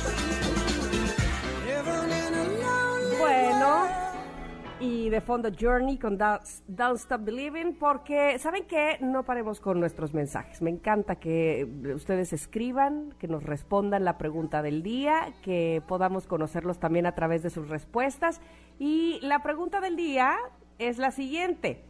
Y 4.79 5.09
de 5.09 5.21
fondo 5.21 5.49
Journey 5.59 5.97
con 5.97 6.17
Don't, 6.17 6.97
Stop 6.97 7.23
Believing, 7.23 7.75
porque 7.79 8.37
saben 8.37 8.65
que 8.65 8.97
no 9.01 9.23
paremos 9.23 9.59
con 9.59 9.79
nuestros 9.79 10.13
mensajes. 10.13 10.61
Me 10.61 10.69
encanta 10.69 11.15
que 11.15 11.67
ustedes 11.95 12.31
escriban, 12.33 13.13
que 13.17 13.27
nos 13.27 13.43
respondan 13.43 14.05
la 14.05 14.17
pregunta 14.17 14.61
del 14.61 14.83
día, 14.83 15.33
que 15.41 15.81
podamos 15.87 16.27
conocerlos 16.27 16.79
también 16.79 17.07
a 17.07 17.15
través 17.15 17.41
de 17.41 17.49
sus 17.49 17.69
respuestas. 17.69 18.39
Y 18.77 19.19
la 19.21 19.41
pregunta 19.41 19.81
del 19.81 19.95
día 19.95 20.35
es 20.77 20.99
la 20.99 21.11
siguiente. 21.11 21.83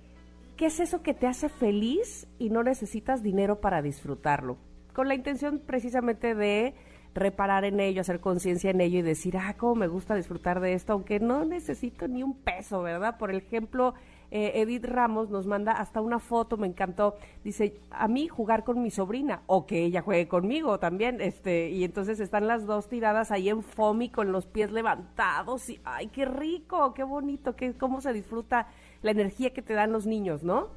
¿Qué 0.56 0.68
es 0.68 0.80
eso 0.80 1.04
que 1.04 1.14
te 1.14 1.28
hace 1.28 1.50
feliz 1.50 2.28
y 2.40 2.50
no 2.50 2.64
necesitas 2.64 3.22
dinero 3.22 3.60
para 3.60 3.82
disfrutarlo? 3.82 4.58
Con 4.94 5.08
la 5.08 5.16
intención 5.16 5.60
precisamente 5.60 6.34
de 6.36 6.74
reparar 7.18 7.66
en 7.66 7.80
ello, 7.80 8.02
hacer 8.02 8.20
conciencia 8.20 8.72
en 8.72 8.82
ello 8.82 9.00
y 9.00 9.02
decir, 9.02 9.38
ah, 9.38 9.56
cómo 9.58 9.76
me 9.76 9.88
gusta 9.88 10.16
disfrutar 10.16 10.60
de 10.60 10.74
esto, 10.74 10.94
aunque 10.94 11.20
no 11.20 11.46
necesito 11.46 12.08
ni 12.08 12.24
un 12.24 12.36
peso, 12.36 12.82
¿verdad? 12.82 13.18
Por 13.18 13.34
ejemplo, 13.34 13.94
eh, 14.30 14.52
Edith 14.56 14.86
Ramos 14.86 15.30
nos 15.30 15.48
manda 15.48 15.74
hasta 15.74 16.02
una 16.02 16.20
foto, 16.20 16.58
me 16.58 16.68
encantó, 16.68 17.16
dice, 17.44 17.80
a 17.92 18.08
mí 18.08 18.28
jugar 18.28 18.64
con 18.64 18.82
mi 18.82 18.92
sobrina, 18.92 19.42
o 19.48 19.66
que 19.66 19.86
ella 19.86 20.02
juegue 20.02 20.28
conmigo 20.28 20.80
también, 20.80 21.22
este, 21.22 21.70
y 21.70 21.84
entonces 21.84 22.20
están 22.20 22.48
las 22.48 22.66
dos 22.66 22.88
tiradas 22.88 23.32
ahí 23.32 23.50
en 23.50 23.64
FOMI 23.64 24.10
con 24.10 24.32
los 24.32 24.46
pies 24.46 24.72
levantados, 24.72 25.70
y 25.70 25.80
ay, 25.86 26.08
qué 26.08 26.26
rico, 26.26 26.94
qué 26.94 27.04
bonito, 27.04 27.56
qué, 27.56 27.74
cómo 27.74 28.02
se 28.02 28.14
disfruta 28.14 28.68
la 29.02 29.12
energía 29.12 29.54
que 29.54 29.62
te 29.62 29.74
dan 29.74 29.92
los 29.92 30.06
niños, 30.06 30.44
¿no? 30.44 30.68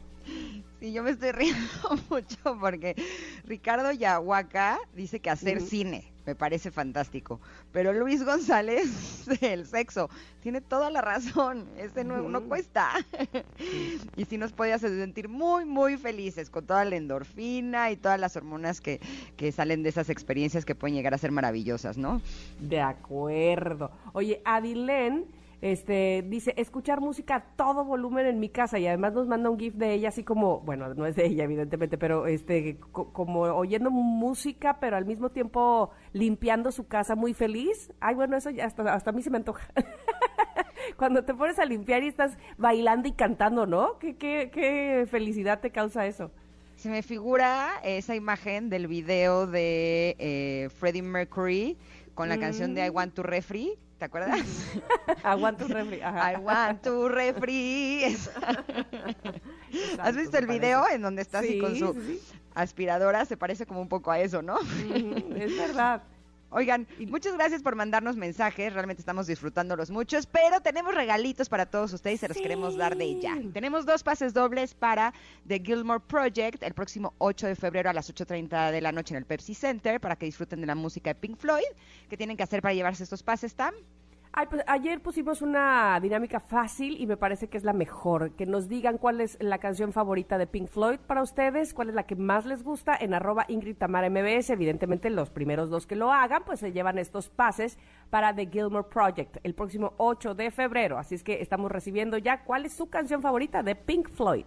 Sí, 0.79 0.93
yo 0.93 1.03
me 1.03 1.11
estoy 1.11 1.33
riendo 1.33 1.61
mucho 2.11 2.57
porque 2.61 2.95
Ricardo 3.45 3.93
Yahuaca 3.93 4.79
dice 4.95 5.21
que 5.21 5.31
hacer 5.31 5.61
cine 5.61 6.11
me 6.31 6.37
parece 6.37 6.71
fantástico. 6.71 7.41
Pero 7.73 7.93
Luis 7.93 8.25
González, 8.25 9.27
el 9.41 9.67
sexo, 9.67 10.09
tiene 10.41 10.61
toda 10.61 10.89
la 10.89 11.01
razón. 11.01 11.67
Ese 11.77 12.05
no, 12.05 12.23
no 12.29 12.43
cuesta. 12.43 12.93
y 14.17 14.25
sí 14.27 14.39
nos 14.39 14.53
puede 14.53 14.73
hacer 14.73 14.91
sentir 14.91 15.29
muy, 15.29 15.65
muy 15.65 15.97
felices 15.97 16.49
con 16.49 16.67
toda 16.67 16.85
la 16.85 16.95
endorfina 16.95 17.91
y 17.91 17.97
todas 17.97 18.21
las 18.21 18.37
hormonas 18.37 18.81
que, 18.81 19.01
que 19.37 19.51
salen 19.51 19.83
de 19.83 19.89
esas 19.89 20.09
experiencias 20.09 20.65
que 20.65 20.77
pueden 20.77 20.95
llegar 20.95 21.15
a 21.15 21.19
ser 21.19 21.33
maravillosas, 21.33 21.99
¿no? 21.99 22.23
De 22.61 22.81
acuerdo. 22.81 23.91
Oye, 24.13 24.41
Adilén 24.45 25.27
este, 25.63 26.25
dice, 26.27 26.55
escuchar 26.57 27.01
música 27.01 27.37
a 27.37 27.41
todo 27.57 27.85
volumen 27.85 28.27
en 28.27 28.41
mi 28.41 28.49
casa 28.49 28.79
y 28.79 28.87
además 28.87 29.13
nos 29.13 29.27
manda 29.27 29.51
un 29.51 29.59
GIF 29.59 29.75
de 29.75 29.93
ella 29.93 30.09
así 30.09 30.25
como, 30.25 30.61
bueno, 30.61 30.95
no 30.95 31.07
es 31.07 31.17
de 31.17 31.27
ella 31.27 31.45
evidentemente, 31.45 31.99
pero 31.99 32.27
este, 32.27 32.79
como 32.93 33.41
oyendo 33.43 33.91
música, 33.91 34.79
pero 34.81 34.97
al 34.97 35.05
mismo 35.05 35.31
tiempo 35.31 35.91
limpiando 36.13 36.73
su 36.73 36.87
casa 36.87 37.15
muy 37.15 37.35
feliz. 37.35 37.93
Ay, 38.01 38.15
bueno, 38.15 38.37
eso 38.37 38.51
ya 38.51 38.65
hasta, 38.65 38.95
hasta 38.95 39.11
a 39.11 39.13
mí 39.13 39.23
se 39.23 39.31
me 39.31 39.37
antoja. 39.37 39.69
Cuando 40.97 41.25
te 41.25 41.35
pones 41.35 41.59
a 41.59 41.65
limpiar 41.65 42.03
y 42.03 42.09
estás 42.09 42.37
bailando 42.57 43.09
y 43.09 43.13
cantando, 43.13 43.67
¿no? 43.67 43.99
¿Qué, 43.99 44.17
qué, 44.17 44.51
qué 44.53 45.07
felicidad 45.11 45.61
te 45.61 45.71
causa 45.71 46.07
eso? 46.07 46.31
Se 46.77 46.89
me 46.89 47.03
figura 47.03 47.73
esa 47.85 48.17
imagen 48.17 48.71
del 48.71 48.87
video 48.87 49.47
de 49.47 50.17
eh, 50.19 50.69
Freddie 50.71 51.03
Mercury 51.03 51.77
con 52.15 52.31
la 52.31 52.39
canción 52.39 52.75
de 52.75 52.87
I 52.87 52.91
Mm. 52.91 52.95
Want 52.95 53.15
to 53.15 53.23
Refree. 53.23 53.79
¿Te 54.01 54.07
acuerdas? 54.07 54.41
Aguanto 55.23 55.67
un 55.67 55.73
refri. 55.73 56.01
ajá. 56.01 56.33
I 56.33 56.37
want 56.37 56.81
to 56.81 57.07
refree. 57.11 58.17
¿Has 59.99 60.17
visto 60.17 60.39
el 60.39 60.47
video 60.47 60.81
parece. 60.81 60.97
en 60.97 61.03
donde 61.03 61.21
está 61.21 61.41
así 61.41 61.59
con 61.59 61.75
Sí, 61.75 61.81
su 61.81 61.93
sí, 61.93 62.19
aspiradora? 62.55 63.27
Se 63.27 63.37
parece 63.37 63.67
como 63.67 63.83
un 63.83 63.91
poco 63.91 64.11
a 64.11 64.19
eso, 64.19 64.41
¿no? 64.41 64.59
Es 65.37 65.55
verdad. 65.55 66.03
Oigan, 66.53 66.89
muchas 67.07 67.35
gracias 67.35 67.63
por 67.63 67.77
mandarnos 67.77 68.17
mensajes, 68.17 68.73
realmente 68.73 69.01
estamos 69.01 69.29
disfrutándolos 69.29 69.91
muchos, 69.91 70.27
pero 70.27 70.61
tenemos 70.61 70.95
regalitos 70.95 71.49
para 71.49 71.67
todos 71.67 71.93
ustedes 71.93 72.17
y 72.17 72.19
se 72.19 72.29
los 72.29 72.37
Sí. 72.37 72.43
queremos 72.43 72.77
dar 72.77 72.97
de 72.97 73.21
ya. 73.21 73.39
Tenemos 73.53 73.87
dos 73.87 74.03
pases 74.03 74.35
dobles 74.35 74.75
para 74.75 75.15
The 75.47 75.61
Gilmore 75.65 76.01
Project 76.01 76.63
el 76.65 76.75
próximo 76.75 77.15
8 77.19 77.47
de 77.47 77.55
febrero 77.55 77.89
a 77.91 77.93
las 77.93 78.11
8.30 78.13 78.73
de 78.73 78.81
la 78.81 78.91
noche 78.91 79.15
en 79.15 79.19
el 79.19 79.27
Pepsi 79.27 79.55
Center 79.55 80.01
para 80.01 80.17
que 80.17 80.27
disfruten 80.27 80.61
de 80.61 80.67
la 80.67 80.75
música 80.75 81.11
de 81.11 81.15
Pink 81.21 81.37
Floyd. 81.39 81.63
¿Qué 82.09 82.17
tienen 82.17 82.37
que 82.37 82.43
hacer 82.43 82.63
para 82.63 82.75
llevarse 82.75 83.05
estos 83.05 83.23
pases, 83.23 83.55
Tam? 83.55 83.73
Ay, 84.33 84.47
pues, 84.49 84.63
ayer 84.69 85.03
pusimos 85.03 85.43
una 85.43 85.99
dinámica 86.01 86.39
fácil 86.39 87.01
y 87.01 87.07
me 87.09 87.17
parece 87.17 87.49
que 87.49 87.59
es 87.59 87.65
la 87.65 87.73
mejor. 87.73 88.31
Que 88.37 88.47
nos 88.47 88.69
digan 88.69 88.97
cuál 88.97 89.21
es 89.21 89.37
la 89.41 89.59
canción 89.59 89.93
favorita 89.93 90.39
de 90.39 90.47
Pink 90.47 90.69
Floyd 90.69 91.01
para 91.01 91.23
ustedes, 91.23 91.75
cuál 91.75 91.89
es 91.89 91.97
la 91.97 92.05
que 92.05 92.15
más 92.15 92.47
les 92.47 92.63
gusta 92.63 92.97
en 92.99 93.13
arroba 93.13 93.45
Ingrid 93.49 93.77
Tamara 93.77 94.09
MBS. 94.09 94.51
Evidentemente, 94.51 95.11
los 95.11 95.31
primeros 95.31 95.69
dos 95.69 95.89
que 95.89 95.97
lo 95.97 96.13
hagan, 96.13 96.45
pues 96.45 96.61
se 96.61 96.71
llevan 96.71 96.99
estos 96.99 97.29
pases 97.29 97.77
para 98.09 98.33
The 98.33 98.47
Gilmore 98.47 98.89
Project 98.89 99.39
el 99.43 99.55
próximo 99.55 99.95
8 99.97 100.35
de 100.37 100.53
febrero. 100.53 100.97
Así 100.97 101.17
es 101.17 101.25
que 101.25 101.43
estamos 101.43 101.73
recibiendo 101.73 102.17
ya 102.17 102.45
cuál 102.45 102.67
es 102.67 102.73
su 102.73 102.89
canción 102.89 103.23
favorita 103.23 103.65
de 103.65 103.75
Pink 103.75 104.11
Floyd. 104.11 104.47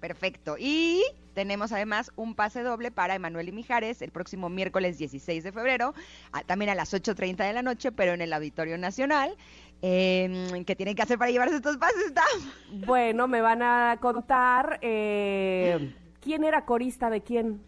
Perfecto. 0.00 0.56
Y 0.58 1.02
tenemos 1.34 1.72
además 1.72 2.12
un 2.16 2.34
pase 2.34 2.62
doble 2.62 2.90
para 2.90 3.14
Emanuel 3.14 3.48
y 3.48 3.52
Mijares 3.52 4.02
el 4.02 4.10
próximo 4.10 4.48
miércoles 4.48 4.98
16 4.98 5.42
de 5.44 5.52
febrero, 5.52 5.94
a- 6.32 6.42
también 6.42 6.70
a 6.70 6.74
las 6.74 6.92
8.30 6.94 7.44
de 7.46 7.52
la 7.52 7.62
noche, 7.62 7.92
pero 7.92 8.12
en 8.12 8.20
el 8.20 8.32
Auditorio 8.32 8.76
Nacional. 8.78 9.34
Eh, 9.82 10.62
¿Qué 10.66 10.74
tienen 10.76 10.94
que 10.94 11.02
hacer 11.02 11.18
para 11.18 11.30
llevarse 11.30 11.56
estos 11.56 11.76
pases, 11.76 12.12
Tam? 12.14 12.80
Bueno, 12.86 13.28
me 13.28 13.40
van 13.40 13.62
a 13.62 13.98
contar 14.00 14.78
eh, 14.82 15.94
quién 16.20 16.44
era 16.44 16.64
corista 16.64 17.10
de 17.10 17.20
quién. 17.22 17.60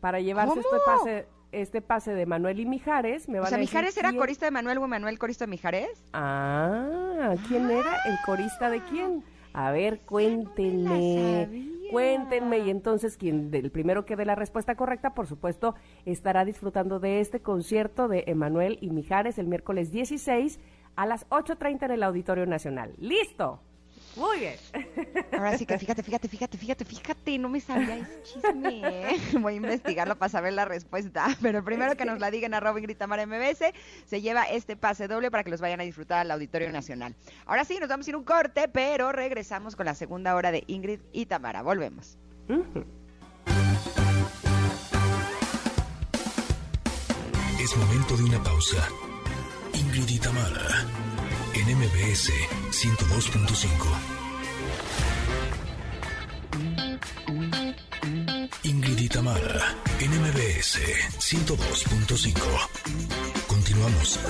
Para 0.00 0.20
llevarse 0.20 0.58
este 0.60 0.76
pase, 0.84 1.26
este 1.52 1.82
pase 1.82 2.14
de 2.14 2.26
Manuel 2.26 2.60
y 2.60 2.66
Mijares, 2.66 3.28
me 3.28 3.38
O 3.38 3.42
van 3.42 3.48
sea, 3.50 3.58
a 3.58 3.60
decir 3.60 3.74
Mijares 3.74 3.96
era 3.96 4.10
quién- 4.10 4.20
corista 4.20 4.44
de 4.46 4.50
Manuel 4.52 4.78
o 4.78 4.84
Emanuel 4.84 5.18
corista 5.18 5.44
de 5.46 5.50
Mijares. 5.50 5.88
Ah, 6.12 7.34
¿quién 7.48 7.70
era 7.70 7.96
el 8.06 8.16
corista 8.24 8.70
de 8.70 8.80
quién? 8.84 9.24
A 9.56 9.70
ver, 9.70 10.00
cuéntenme. 10.00 11.48
Cuéntenme 11.90 12.58
y 12.58 12.68
entonces 12.68 13.16
quien 13.16 13.50
del 13.50 13.70
primero 13.70 14.04
que 14.04 14.14
dé 14.14 14.26
la 14.26 14.34
respuesta 14.34 14.74
correcta, 14.74 15.14
por 15.14 15.26
supuesto, 15.26 15.74
estará 16.04 16.44
disfrutando 16.44 17.00
de 17.00 17.20
este 17.20 17.40
concierto 17.40 18.06
de 18.06 18.24
Emanuel 18.26 18.76
y 18.82 18.90
Mijares 18.90 19.38
el 19.38 19.46
miércoles 19.46 19.90
16 19.92 20.60
a 20.94 21.06
las 21.06 21.26
8.30 21.30 21.86
en 21.86 21.90
el 21.92 22.02
Auditorio 22.02 22.44
Nacional. 22.44 22.92
¡Listo! 22.98 23.62
Muy 24.16 24.40
bien. 24.40 24.56
Ahora 25.32 25.58
sí 25.58 25.66
que 25.66 25.78
fíjate, 25.78 26.02
fíjate, 26.02 26.28
fíjate, 26.28 26.58
fíjate, 26.58 26.84
fíjate, 26.84 27.38
no 27.38 27.48
me 27.48 27.60
sabía 27.60 27.98
ese 27.98 28.22
chisme. 28.22 28.80
¿eh? 28.82 29.20
Voy 29.38 29.54
a 29.54 29.56
investigarlo 29.56 30.16
para 30.16 30.30
saber 30.30 30.54
la 30.54 30.64
respuesta. 30.64 31.26
Pero 31.42 31.62
primero 31.62 31.96
que 31.96 32.04
nos 32.06 32.18
la 32.18 32.30
digan 32.30 32.54
a 32.54 32.60
Robin 32.60 32.84
Gritamar 32.84 33.24
MBS, 33.26 33.72
se 34.06 34.20
lleva 34.22 34.44
este 34.44 34.76
pase 34.76 35.06
doble 35.06 35.30
para 35.30 35.44
que 35.44 35.50
los 35.50 35.60
vayan 35.60 35.80
a 35.80 35.84
disfrutar 35.84 36.20
al 36.20 36.30
Auditorio 36.30 36.72
Nacional. 36.72 37.14
Ahora 37.44 37.64
sí, 37.64 37.78
nos 37.78 37.88
vamos 37.88 38.06
a 38.06 38.10
ir 38.10 38.14
a 38.14 38.18
un 38.18 38.24
corte, 38.24 38.68
pero 38.68 39.12
regresamos 39.12 39.76
con 39.76 39.86
la 39.86 39.94
segunda 39.94 40.34
hora 40.34 40.50
de 40.50 40.64
Ingrid 40.66 41.00
y 41.12 41.26
Tamara. 41.26 41.62
Volvemos. 41.62 42.16
Es 47.60 47.76
momento 47.76 48.16
de 48.16 48.24
una 48.24 48.42
pausa. 48.42 48.88
Ingrid 49.74 50.08
y 50.08 50.18
Tamara, 50.18 50.86
en 51.56 51.64
MBS 51.74 52.30
102.5. 52.70 53.66
Ingrid 58.64 58.98
y 58.98 59.08
Tamara, 59.08 59.74
en 59.98 60.10
MBS 60.10 60.78
102.5. 61.18 63.46
Continuamos. 63.46 64.20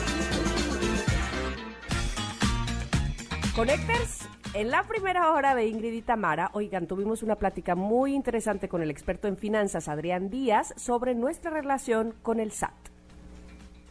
Connectors, 3.57 4.29
en 4.55 4.71
la 4.71 4.85
primera 4.85 5.33
hora 5.33 5.57
de 5.57 5.67
Ingrid 5.67 5.95
y 5.95 6.03
Tamara, 6.03 6.53
oigan, 6.53 6.87
tuvimos 6.87 7.25
una 7.25 7.35
plática 7.35 7.75
muy 7.75 8.15
interesante 8.15 8.69
con 8.69 8.83
el 8.83 8.91
experto 8.91 9.27
en 9.27 9.37
finanzas, 9.37 9.89
Adrián 9.89 10.31
Díaz, 10.31 10.75
sobre 10.77 11.17
nuestra 11.17 11.51
relación 11.51 12.15
con 12.23 12.39
el 12.39 12.53
SAT. 12.53 12.96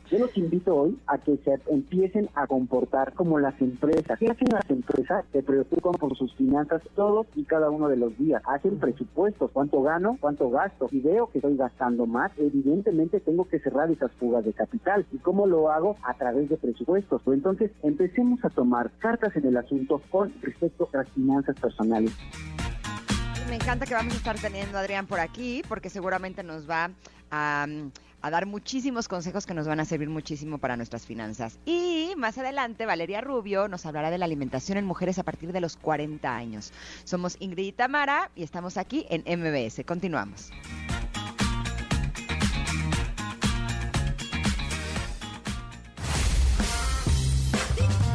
Yo 0.10 0.20
los 0.20 0.38
invito 0.38 0.76
hoy 0.76 0.99
a 1.08 1.18
que 1.18 1.38
se 1.38 1.60
empiecen 1.68 2.30
a 2.36 2.45
comportar 2.45 3.14
como 3.14 3.39
las 3.39 3.60
empresas. 3.60 4.20
¿Qué 4.20 4.30
hacen 4.30 4.49
las 4.51 4.70
empresas? 4.70 5.26
Se 5.32 5.41
preocupan 5.41 5.93
por 5.93 6.16
sus 6.16 6.34
finanzas 6.36 6.84
todos 6.95 7.26
y 7.36 7.43
cada 7.43 7.72
uno 7.72 7.88
de 7.88 7.97
los 7.97 8.16
días. 8.18 8.41
Hacen 8.45 8.78
presupuestos. 8.78 9.49
¿Cuánto 9.51 9.82
gano? 9.82 10.18
¿Cuánto 10.20 10.51
gasto? 10.51 10.88
Si 10.89 10.99
veo 10.99 11.28
que 11.32 11.39
estoy 11.39 11.58
gastando 11.58 12.06
más, 12.06 12.32
evidentemente 12.38 13.20
tengo 13.20 13.45
que 13.45 13.60
cerrar 13.60 13.89
esas 13.89 14.12
fugas 14.14 14.45
de 14.45 14.53
capital. 14.53 15.08
¿Y 15.12 15.18
cómo 15.18 15.47
lo 15.47 15.72
hago? 15.72 15.95
A 16.03 16.14
través 16.14 16.49
de 16.49 16.58
presupuestos. 16.58 17.22
Entonces, 17.26 17.72
empecemos 17.82 18.45
a 18.45 18.49
tomar 18.49 18.91
cartas 18.99 19.36
en 19.36 19.47
el 19.47 19.58
asunto 19.58 20.01
con 20.12 20.32
respecto 20.41 20.88
a 20.93 20.97
las 20.97 21.10
finanzas 21.10 21.56
personales. 21.60 22.12
Me 23.49 23.56
encanta 23.56 23.86
que 23.86 23.93
vamos 23.93 24.14
a 24.14 24.18
estar 24.18 24.39
teniendo 24.39 24.78
a 24.78 24.82
Adrián 24.82 25.06
por 25.06 25.20
aquí, 25.20 25.62
porque 25.68 25.89
seguramente 25.89 26.41
nos 26.41 26.70
va 26.70 26.89
a, 27.30 27.68
a 28.26 28.32
dar 28.32 28.47
muchísimos 28.47 29.07
consejos 29.07 29.45
que 29.45 29.53
nos 29.53 29.67
van 29.67 29.80
a 29.80 29.86
servir 29.86 30.09
muchísimo 30.09 30.57
para 30.57 30.76
nuestras 30.76 31.05
finanzas. 31.05 31.59
Y 31.63 32.13
más 32.17 32.39
adelante, 32.39 32.88
Valeria 32.88 33.21
Rubio 33.21 33.67
nos 33.67 33.86
hablará 33.86 34.09
de 34.09 34.17
la 34.17 34.26
alimentación 34.26 34.80
en 34.80 34.86
mujeres 34.86 35.19
a 35.19 35.23
partir 35.23 35.51
de 35.51 35.61
los 35.61 35.78
40 35.78 36.36
años. 36.36 36.73
Somos 37.03 37.38
Ingrid 37.39 37.67
y 37.67 37.71
Tamara 37.71 38.32
y 38.36 38.41
estamos 38.41 38.78
aquí 38.78 39.05
en 39.11 39.21
MBS. 39.28 39.86
Continuamos. 39.86 40.49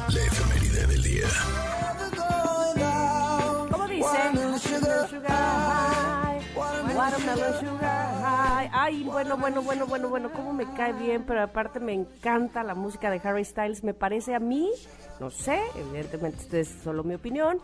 La 0.08 0.26
efeméride 0.26 0.86
del 0.88 1.02
día. 1.04 1.28
¿Cómo 3.70 3.86
dice? 3.86 4.08
Sugar, 4.58 5.08
sugar 5.08 5.79
Ay, 8.72 9.04
bueno, 9.04 9.36
bueno, 9.38 9.62
bueno, 9.62 9.86
bueno, 9.86 10.08
bueno, 10.08 10.30
cómo 10.32 10.52
me 10.52 10.70
cae 10.74 10.92
bien, 10.92 11.24
pero 11.26 11.42
aparte 11.42 11.80
me 11.80 11.94
encanta 11.94 12.62
la 12.62 12.74
música 12.74 13.10
de 13.10 13.20
Harry 13.24 13.44
Styles. 13.44 13.82
Me 13.84 13.94
parece 13.94 14.34
a 14.34 14.38
mí, 14.38 14.70
no 15.18 15.30
sé, 15.30 15.60
evidentemente 15.76 16.42
esto 16.42 16.56
es 16.58 16.68
solo 16.84 17.02
mi 17.02 17.14
opinión, 17.14 17.58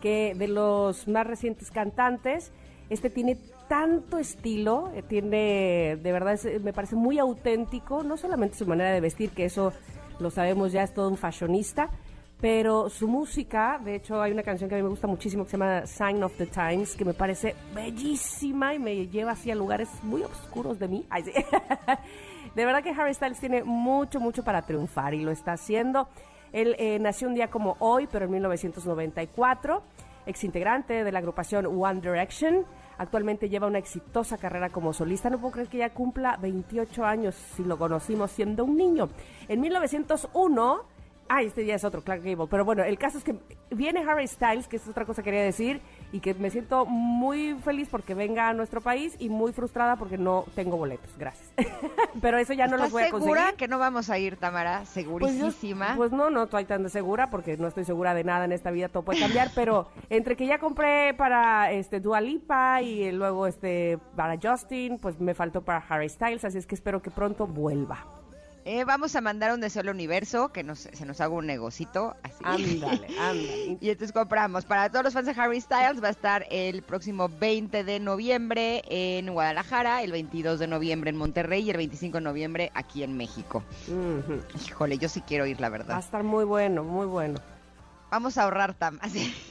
que 0.00 0.34
de 0.36 0.48
los 0.48 1.08
más 1.08 1.26
recientes 1.26 1.70
cantantes, 1.70 2.52
este 2.90 3.08
tiene 3.08 3.38
tanto 3.68 4.18
estilo, 4.18 4.90
eh, 4.94 5.02
tiene, 5.02 5.96
de 6.02 6.12
verdad, 6.12 6.38
me 6.62 6.74
parece 6.74 6.94
muy 6.94 7.18
auténtico, 7.18 8.02
no 8.02 8.18
solamente 8.18 8.58
su 8.58 8.66
manera 8.66 8.90
de 8.90 9.00
vestir, 9.00 9.30
que 9.30 9.46
eso 9.46 9.72
lo 10.18 10.30
sabemos 10.30 10.72
ya, 10.72 10.82
es 10.82 10.92
todo 10.92 11.08
un 11.08 11.16
fashionista, 11.16 11.88
pero 12.42 12.90
su 12.90 13.06
música, 13.06 13.80
de 13.84 13.94
hecho 13.94 14.20
hay 14.20 14.32
una 14.32 14.42
canción 14.42 14.68
que 14.68 14.74
a 14.74 14.78
mí 14.78 14.82
me 14.82 14.88
gusta 14.88 15.06
muchísimo 15.06 15.44
que 15.44 15.50
se 15.50 15.56
llama 15.56 15.86
Sign 15.86 16.24
of 16.24 16.36
the 16.36 16.46
Times, 16.46 16.96
que 16.96 17.04
me 17.04 17.14
parece 17.14 17.54
bellísima 17.72 18.74
y 18.74 18.80
me 18.80 19.06
lleva 19.06 19.30
así 19.30 19.52
a 19.52 19.54
lugares 19.54 19.88
muy 20.02 20.24
oscuros 20.24 20.76
de 20.80 20.88
mí. 20.88 21.06
Ay, 21.10 21.22
sí. 21.22 21.32
De 22.56 22.64
verdad 22.64 22.82
que 22.82 22.90
Harry 22.90 23.14
Styles 23.14 23.38
tiene 23.38 23.62
mucho, 23.62 24.18
mucho 24.18 24.42
para 24.42 24.62
triunfar 24.62 25.14
y 25.14 25.22
lo 25.22 25.30
está 25.30 25.52
haciendo. 25.52 26.08
Él 26.52 26.74
eh, 26.80 26.98
nació 26.98 27.28
un 27.28 27.34
día 27.34 27.48
como 27.48 27.76
hoy, 27.78 28.08
pero 28.10 28.24
en 28.24 28.32
1994, 28.32 29.80
exintegrante 30.26 31.04
de 31.04 31.12
la 31.12 31.20
agrupación 31.20 31.66
One 31.66 32.00
Direction. 32.00 32.66
Actualmente 32.98 33.48
lleva 33.48 33.68
una 33.68 33.78
exitosa 33.78 34.36
carrera 34.36 34.70
como 34.70 34.92
solista. 34.92 35.30
No 35.30 35.38
puedo 35.38 35.52
creer 35.52 35.68
que 35.68 35.78
ya 35.78 35.90
cumpla 35.90 36.36
28 36.38 37.04
años 37.04 37.36
si 37.36 37.62
lo 37.62 37.78
conocimos 37.78 38.32
siendo 38.32 38.64
un 38.64 38.76
niño. 38.76 39.10
En 39.46 39.60
1901 39.60 40.91
Ah, 41.28 41.42
este 41.42 41.64
ya 41.64 41.74
es 41.76 41.84
otro, 41.84 42.02
Clark 42.02 42.22
Gable. 42.22 42.46
Pero 42.50 42.64
bueno, 42.64 42.84
el 42.84 42.98
caso 42.98 43.18
es 43.18 43.24
que 43.24 43.36
viene 43.70 44.00
Harry 44.06 44.26
Styles, 44.26 44.68
que 44.68 44.76
es 44.76 44.86
otra 44.86 45.06
cosa 45.06 45.22
que 45.22 45.30
quería 45.30 45.44
decir, 45.44 45.80
y 46.12 46.20
que 46.20 46.34
me 46.34 46.50
siento 46.50 46.84
muy 46.84 47.54
feliz 47.64 47.88
porque 47.90 48.14
venga 48.14 48.48
a 48.48 48.52
nuestro 48.52 48.80
país 48.80 49.16
y 49.18 49.30
muy 49.30 49.52
frustrada 49.52 49.96
porque 49.96 50.18
no 50.18 50.44
tengo 50.54 50.76
boletos. 50.76 51.10
Gracias. 51.18 51.50
Pero 52.20 52.36
eso 52.38 52.52
ya 52.52 52.66
no 52.66 52.76
los 52.76 52.88
¿Estás 52.88 52.92
voy 52.92 53.02
a 53.04 53.10
conseguir. 53.10 53.34
segura 53.36 53.56
que 53.56 53.68
no 53.68 53.78
vamos 53.78 54.10
a 54.10 54.18
ir, 54.18 54.36
Tamara? 54.36 54.78
Pues, 54.78 54.88
Segurísima. 54.90 55.94
Pues, 55.96 56.12
no, 56.12 56.28
no 56.30 56.44
estoy 56.44 56.64
tan 56.66 56.82
de 56.82 56.90
segura 56.90 57.30
porque 57.30 57.56
no 57.56 57.68
estoy 57.68 57.84
segura 57.84 58.12
de 58.14 58.24
nada 58.24 58.44
en 58.44 58.52
esta 58.52 58.70
vida, 58.70 58.88
todo 58.88 59.02
puede 59.02 59.20
cambiar, 59.20 59.50
pero 59.54 59.88
entre 60.10 60.36
que 60.36 60.46
ya 60.46 60.58
compré 60.58 61.14
para 61.14 61.72
este 61.72 62.00
Dua 62.00 62.20
Lipa 62.20 62.82
y 62.82 63.10
luego 63.12 63.46
este 63.46 63.98
para 64.16 64.38
Justin, 64.42 64.98
pues 64.98 65.18
me 65.20 65.34
faltó 65.34 65.62
para 65.62 65.78
Harry 65.88 66.08
Styles, 66.08 66.44
así 66.44 66.58
es 66.58 66.66
que 66.66 66.74
espero 66.74 67.00
que 67.00 67.10
pronto 67.10 67.46
vuelva. 67.46 68.21
Eh, 68.64 68.84
vamos 68.84 69.16
a 69.16 69.20
mandar 69.20 69.52
un 69.52 69.60
deseo 69.60 69.82
al 69.82 69.88
universo, 69.88 70.50
que 70.52 70.62
nos, 70.62 70.78
se 70.80 71.04
nos 71.04 71.20
haga 71.20 71.34
un 71.34 71.46
negocito 71.46 72.14
así. 72.22 72.36
Ándale, 72.44 73.08
ándale. 73.18 73.78
Y 73.80 73.90
entonces 73.90 74.12
compramos. 74.12 74.64
Para 74.64 74.88
todos 74.88 75.04
los 75.04 75.14
fans 75.14 75.26
de 75.26 75.32
Harry 75.40 75.60
Styles 75.60 76.02
va 76.02 76.08
a 76.08 76.10
estar 76.12 76.46
el 76.50 76.82
próximo 76.82 77.28
20 77.28 77.82
de 77.82 77.98
noviembre 77.98 78.82
en 78.88 79.32
Guadalajara, 79.32 80.02
el 80.02 80.12
22 80.12 80.60
de 80.60 80.68
noviembre 80.68 81.10
en 81.10 81.16
Monterrey 81.16 81.62
y 81.64 81.70
el 81.70 81.76
25 81.76 82.18
de 82.18 82.24
noviembre 82.24 82.70
aquí 82.74 83.02
en 83.02 83.16
México. 83.16 83.64
Ujú. 83.88 84.40
Híjole, 84.64 84.96
yo 84.98 85.08
sí 85.08 85.22
quiero 85.22 85.44
ir, 85.46 85.60
la 85.60 85.68
Va 85.68 85.74
a 85.74 85.78
verdad. 85.78 85.98
estar 85.98 86.22
muy 86.22 86.44
bueno, 86.44 86.84
muy 86.84 87.06
bueno. 87.06 87.40
Vamos 88.12 88.36
a 88.36 88.42
ahorrar 88.44 88.74
tam. 88.74 88.98
Así. 89.00 89.34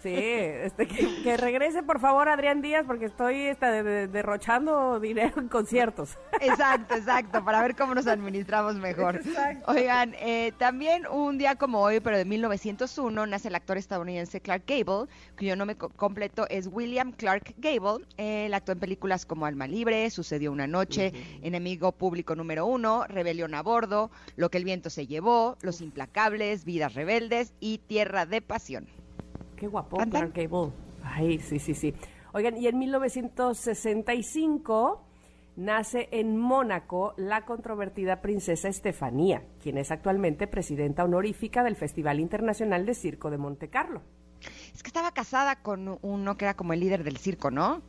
Sí, 0.00 0.14
este, 0.14 0.86
que, 0.86 1.22
que 1.24 1.36
regrese 1.36 1.82
por 1.82 1.98
favor 1.98 2.28
Adrián 2.28 2.62
Díaz 2.62 2.84
porque 2.86 3.06
estoy 3.06 3.34
esta, 3.48 3.72
de- 3.72 3.82
de- 3.82 4.06
derrochando 4.06 5.00
dinero 5.00 5.40
en 5.40 5.48
conciertos. 5.48 6.16
Exacto, 6.40 6.94
exacto, 6.94 7.44
para 7.44 7.60
ver 7.62 7.74
cómo 7.74 7.92
nos 7.92 8.06
administramos 8.06 8.76
mejor. 8.76 9.16
Exacto. 9.16 9.64
Oigan, 9.72 10.14
eh, 10.20 10.52
también 10.56 11.04
un 11.08 11.36
día 11.36 11.56
como 11.56 11.80
hoy, 11.80 11.98
pero 11.98 12.16
de 12.16 12.24
1901, 12.24 13.26
nace 13.26 13.48
el 13.48 13.56
actor 13.56 13.76
estadounidense 13.76 14.40
Clark 14.40 14.62
Gable, 14.68 15.10
cuyo 15.36 15.56
nombre 15.56 15.76
co- 15.76 15.88
completo 15.88 16.46
es 16.48 16.68
William 16.70 17.10
Clark 17.10 17.54
Gable. 17.58 18.04
Él 18.18 18.54
actuó 18.54 18.72
en 18.74 18.78
películas 18.78 19.26
como 19.26 19.46
Alma 19.46 19.66
Libre, 19.66 20.08
Sucedió 20.10 20.52
una 20.52 20.68
noche, 20.68 21.12
Enemigo 21.42 21.90
Público 21.90 22.36
número 22.36 22.66
uno, 22.66 23.04
Rebelión 23.08 23.52
a 23.56 23.62
bordo, 23.64 24.12
Lo 24.36 24.48
que 24.48 24.58
el 24.58 24.64
viento 24.64 24.90
se 24.90 25.08
llevó, 25.08 25.56
Los 25.60 25.80
Implacables, 25.80 26.64
Vidas 26.64 26.94
Rebeldes 26.94 27.52
y 27.58 27.78
Tierra 27.78 28.05
de 28.26 28.42
Pasión. 28.42 28.86
Qué 29.56 29.66
guapo. 29.66 29.96
Clark 29.96 30.32
Gable. 30.34 30.72
Ay, 31.02 31.38
sí, 31.38 31.58
sí, 31.58 31.74
sí. 31.74 31.94
Oigan, 32.32 32.56
y 32.56 32.66
en 32.66 32.78
1965 32.78 35.02
nace 35.56 36.08
en 36.12 36.36
Mónaco 36.36 37.14
la 37.16 37.46
controvertida 37.46 38.20
princesa 38.20 38.68
Estefanía, 38.68 39.42
quien 39.62 39.78
es 39.78 39.90
actualmente 39.90 40.46
presidenta 40.46 41.04
honorífica 41.04 41.62
del 41.64 41.76
Festival 41.76 42.20
Internacional 42.20 42.84
de 42.84 42.94
Circo 42.94 43.30
de 43.30 43.38
Monte 43.38 43.68
Carlo. 43.68 44.02
Es 44.74 44.82
que 44.82 44.88
estaba 44.88 45.12
casada 45.12 45.62
con 45.62 45.98
uno 46.02 46.36
que 46.36 46.44
era 46.44 46.54
como 46.54 46.74
el 46.74 46.80
líder 46.80 47.04
del 47.04 47.16
circo, 47.16 47.50
¿no? 47.50 47.80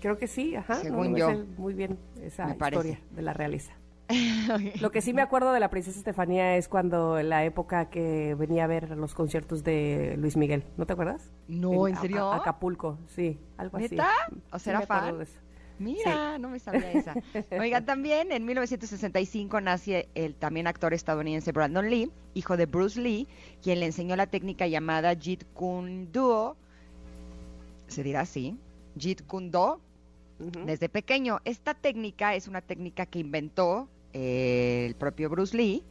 Creo 0.00 0.18
que 0.18 0.26
sí, 0.26 0.56
ajá. 0.56 0.76
Según 0.76 1.12
no 1.12 1.18
yo. 1.18 1.30
muy 1.56 1.74
bien 1.74 1.96
esa 2.20 2.46
Me 2.46 2.54
parece. 2.54 2.88
historia 2.88 3.06
de 3.14 3.22
la 3.22 3.32
realeza. 3.32 3.72
Lo 4.80 4.90
que 4.90 5.00
sí 5.00 5.12
me 5.12 5.22
acuerdo 5.22 5.52
de 5.52 5.60
la 5.60 5.70
princesa 5.70 5.98
Estefanía 5.98 6.56
es 6.56 6.68
cuando 6.68 7.18
en 7.18 7.28
la 7.28 7.44
época 7.44 7.88
que 7.90 8.34
venía 8.34 8.64
a 8.64 8.66
ver 8.66 8.90
los 8.96 9.14
conciertos 9.14 9.62
de 9.64 10.14
Luis 10.18 10.36
Miguel, 10.36 10.64
¿no 10.76 10.86
te 10.86 10.92
acuerdas? 10.92 11.30
No, 11.48 11.88
¿en 11.88 11.96
A- 11.96 12.00
serio? 12.00 12.24
a- 12.32 12.36
Acapulco, 12.36 12.98
sí, 13.08 13.38
algo 13.56 13.76
así. 13.78 13.90
¿Neta? 13.90 14.10
¿O 14.50 14.58
Sí 14.58 14.64
será 14.64 14.78
me 14.78 14.84
acuerdo 14.84 15.06
fan? 15.06 15.18
de 15.18 15.24
eso. 15.24 15.38
Mira, 15.78 16.38
no 16.38 16.48
me 16.48 16.60
sabía 16.60 16.92
esa. 16.92 17.14
Oigan, 17.58 17.84
también 17.84 18.30
en 18.30 18.44
1965 18.44 19.60
nace 19.60 20.08
el 20.14 20.34
también 20.36 20.66
actor 20.68 20.94
estadounidense 20.94 21.50
Brandon 21.50 21.88
Lee, 21.90 22.10
hijo 22.34 22.56
de 22.56 22.66
Bruce 22.66 23.00
Lee, 23.00 23.26
quien 23.62 23.80
le 23.80 23.86
enseñó 23.86 24.14
la 24.14 24.26
técnica 24.28 24.66
llamada 24.68 25.14
Jeet 25.14 25.44
Kune 25.54 26.06
Do. 26.12 26.56
Se 27.88 28.02
dirá 28.04 28.20
así, 28.20 28.56
Jeet 28.96 29.26
Kune 29.26 29.50
Do, 29.50 29.80
desde 30.64 30.88
pequeño. 30.88 31.40
Esta 31.44 31.74
técnica 31.74 32.34
es 32.36 32.46
una 32.48 32.60
técnica 32.60 33.06
que 33.06 33.18
inventó 33.18 33.88
eh, 34.12 34.84
el 34.86 34.94
propio 34.94 35.30
Bruce 35.30 35.56
Lee, 35.56 35.84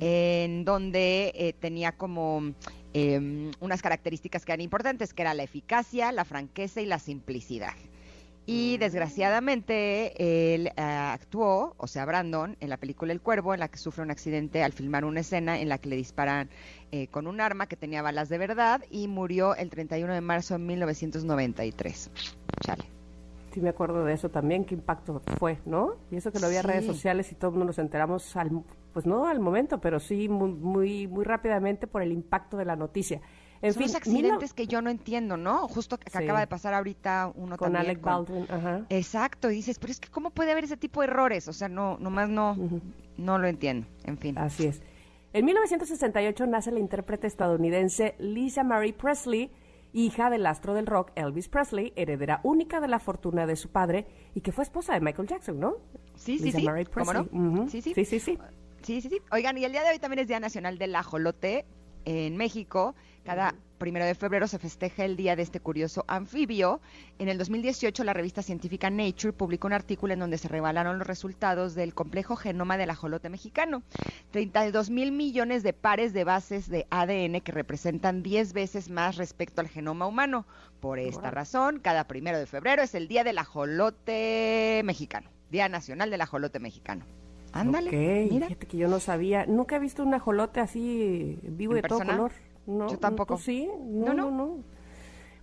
en 0.00 0.64
donde 0.64 1.32
eh, 1.34 1.52
tenía 1.52 1.92
como 1.92 2.54
eh, 2.94 3.50
unas 3.60 3.82
características 3.82 4.44
que 4.44 4.52
eran 4.52 4.60
importantes, 4.60 5.14
que 5.14 5.22
era 5.22 5.34
la 5.34 5.42
eficacia, 5.42 6.12
la 6.12 6.24
franqueza 6.24 6.80
y 6.80 6.86
la 6.86 6.98
simplicidad. 6.98 7.74
Y 8.46 8.78
desgraciadamente 8.78 10.54
él 10.54 10.68
eh, 10.68 10.72
actuó, 10.76 11.74
o 11.76 11.86
sea, 11.86 12.04
Brandon, 12.04 12.56
en 12.58 12.68
la 12.68 12.78
película 12.78 13.12
El 13.12 13.20
Cuervo, 13.20 13.54
en 13.54 13.60
la 13.60 13.68
que 13.68 13.78
sufre 13.78 14.02
un 14.02 14.10
accidente 14.10 14.64
al 14.64 14.72
filmar 14.72 15.04
una 15.04 15.20
escena 15.20 15.60
en 15.60 15.68
la 15.68 15.78
que 15.78 15.88
le 15.88 15.96
disparan 15.96 16.48
eh, 16.90 17.06
con 17.08 17.28
un 17.28 17.40
arma 17.40 17.66
que 17.66 17.76
tenía 17.76 18.02
balas 18.02 18.28
de 18.28 18.38
verdad 18.38 18.82
y 18.90 19.06
murió 19.06 19.54
el 19.54 19.70
31 19.70 20.12
de 20.12 20.20
marzo 20.20 20.54
de 20.54 20.64
1993. 20.64 22.10
Chale. 22.60 22.99
Sí, 23.52 23.60
me 23.60 23.70
acuerdo 23.70 24.04
de 24.04 24.12
eso 24.12 24.28
también, 24.30 24.64
qué 24.64 24.74
impacto 24.74 25.22
fue, 25.38 25.58
¿no? 25.66 25.94
Y 26.10 26.16
eso 26.16 26.30
que 26.32 26.38
no 26.38 26.46
había 26.46 26.62
redes 26.62 26.82
Sí. 26.84 26.88
sociales 26.92 27.32
y 27.32 27.34
todo 27.34 27.64
nos 27.64 27.78
enteramos, 27.78 28.36
al, 28.36 28.50
pues 28.92 29.06
no 29.06 29.26
al 29.26 29.40
momento, 29.40 29.80
pero 29.80 29.98
sí 29.98 30.28
muy, 30.28 30.52
muy, 30.52 31.06
muy 31.08 31.24
rápidamente 31.24 31.86
por 31.86 32.02
el 32.02 32.12
impacto 32.12 32.56
de 32.56 32.64
la 32.64 32.76
noticia. 32.76 33.20
En 33.62 33.72
Son 33.74 33.82
fin, 33.82 33.88
los 33.88 33.96
accidentes 33.96 34.54
que 34.54 34.66
yo 34.66 34.80
no 34.80 34.88
entiendo, 34.88 35.36
¿no? 35.36 35.68
Justo 35.68 35.98
que 35.98 36.08
Sí. 36.10 36.16
acaba 36.18 36.40
de 36.40 36.46
pasar 36.46 36.72
ahorita 36.74 37.32
uno 37.34 37.56
con 37.58 37.72
también 37.72 37.90
Alec 37.90 38.00
con- 38.00 38.12
Baldwin, 38.12 38.46
ajá. 38.48 38.86
Exacto, 38.88 39.50
y 39.50 39.56
dices, 39.56 39.78
pero 39.78 39.90
es 39.90 40.00
que 40.00 40.08
¿cómo 40.08 40.30
puede 40.30 40.52
haber 40.52 40.64
ese 40.64 40.76
tipo 40.78 41.00
de 41.02 41.08
errores? 41.08 41.46
O 41.48 41.52
sea, 41.52 41.68
no, 41.68 41.98
nomás 41.98 42.28
no, 42.30 42.52
Ujú. 42.52 42.80
no 43.18 43.36
lo 43.38 43.48
entiendo. 43.48 43.86
En 44.04 44.16
fin. 44.16 44.38
Así 44.38 44.66
es. 44.66 44.80
En 45.32 45.44
1968 45.44 46.46
nace 46.46 46.72
la 46.72 46.78
intérprete 46.80 47.26
estadounidense 47.26 48.14
Lisa 48.18 48.64
Marie 48.64 48.92
Presley, 48.94 49.50
hija 49.92 50.30
del 50.30 50.46
astro 50.46 50.74
del 50.74 50.86
rock 50.86 51.12
Elvis 51.14 51.48
Presley, 51.48 51.92
heredera 51.96 52.40
única 52.42 52.80
de 52.80 52.88
la 52.88 52.98
fortuna 52.98 53.46
de 53.46 53.56
su 53.56 53.70
padre 53.70 54.06
y 54.34 54.40
que 54.40 54.52
fue 54.52 54.64
esposa 54.64 54.94
de 54.94 55.00
Michael 55.00 55.28
Jackson, 55.28 55.58
¿no? 55.58 55.76
Sí, 56.14 56.38
sí, 56.38 56.52
sí. 56.52 56.66
¿Cómo 56.92 57.12
no? 57.12 57.68
Sí, 57.68 57.82
sí. 57.82 57.94
Sí, 57.94 58.04
sí, 58.04 58.20
sí. 58.20 58.38
Sí, 58.82 59.00
sí, 59.00 59.08
sí. 59.08 59.20
Oigan, 59.30 59.58
y 59.58 59.64
el 59.64 59.72
día 59.72 59.82
de 59.82 59.90
hoy 59.90 59.98
también 59.98 60.20
es 60.20 60.28
Día 60.28 60.40
Nacional 60.40 60.78
del 60.78 60.94
Ajolote 60.96 61.66
en 62.04 62.36
México. 62.36 62.94
Cada 63.24 63.54
primero 63.80 64.04
de 64.06 64.14
febrero 64.14 64.46
se 64.46 64.60
festeja 64.60 65.04
el 65.04 65.16
día 65.16 65.34
de 65.34 65.42
este 65.42 65.58
curioso 65.58 66.04
anfibio. 66.06 66.80
En 67.18 67.28
el 67.28 67.38
2018, 67.38 68.04
la 68.04 68.12
revista 68.12 68.42
científica 68.42 68.90
Nature 68.90 69.32
publicó 69.32 69.66
un 69.66 69.72
artículo 69.72 70.12
en 70.12 70.20
donde 70.20 70.38
se 70.38 70.46
revelaron 70.46 70.98
los 70.98 71.06
resultados 71.08 71.74
del 71.74 71.94
complejo 71.94 72.36
genoma 72.36 72.76
del 72.76 72.90
ajolote 72.90 73.28
mexicano. 73.30 73.82
32 74.30 74.90
mil 74.90 75.10
millones 75.10 75.64
de 75.64 75.72
pares 75.72 76.12
de 76.12 76.22
bases 76.22 76.68
de 76.68 76.86
ADN 76.90 77.40
que 77.40 77.50
representan 77.50 78.22
10 78.22 78.52
veces 78.52 78.90
más 78.90 79.16
respecto 79.16 79.60
al 79.60 79.68
genoma 79.68 80.06
humano. 80.06 80.46
Por 80.78 80.98
esta 81.00 81.22
Wow. 81.22 81.30
razón, 81.32 81.78
cada 81.80 82.04
primero 82.04 82.38
de 82.38 82.46
febrero 82.46 82.82
es 82.82 82.94
el 82.94 83.08
Día 83.08 83.24
del 83.24 83.38
Ajolote 83.38 84.82
Mexicano. 84.84 85.28
Día 85.50 85.68
Nacional 85.68 86.10
del 86.10 86.20
Ajolote 86.20 86.60
Mexicano. 86.60 87.04
Ándale, 87.52 88.28
mira. 88.30 88.46
fíjate 88.46 88.66
que 88.66 88.76
yo 88.76 88.86
no 88.88 89.00
sabía, 89.00 89.44
nunca 89.46 89.74
he 89.74 89.78
visto 89.80 90.04
un 90.04 90.14
ajolote 90.14 90.60
así 90.60 91.36
vivo 91.42 91.72
¿En 91.74 91.82
de 91.82 91.88
todo 91.88 91.98
persona? 91.98 92.16
color. 92.16 92.32
No, 92.70 92.88
Yo 92.88 92.98
tampoco. 92.98 93.34
¿tú 93.36 93.42
sí, 93.42 93.68
No, 93.80 94.06
no, 94.06 94.14
no. 94.14 94.30
no, 94.30 94.46
no. 94.46 94.64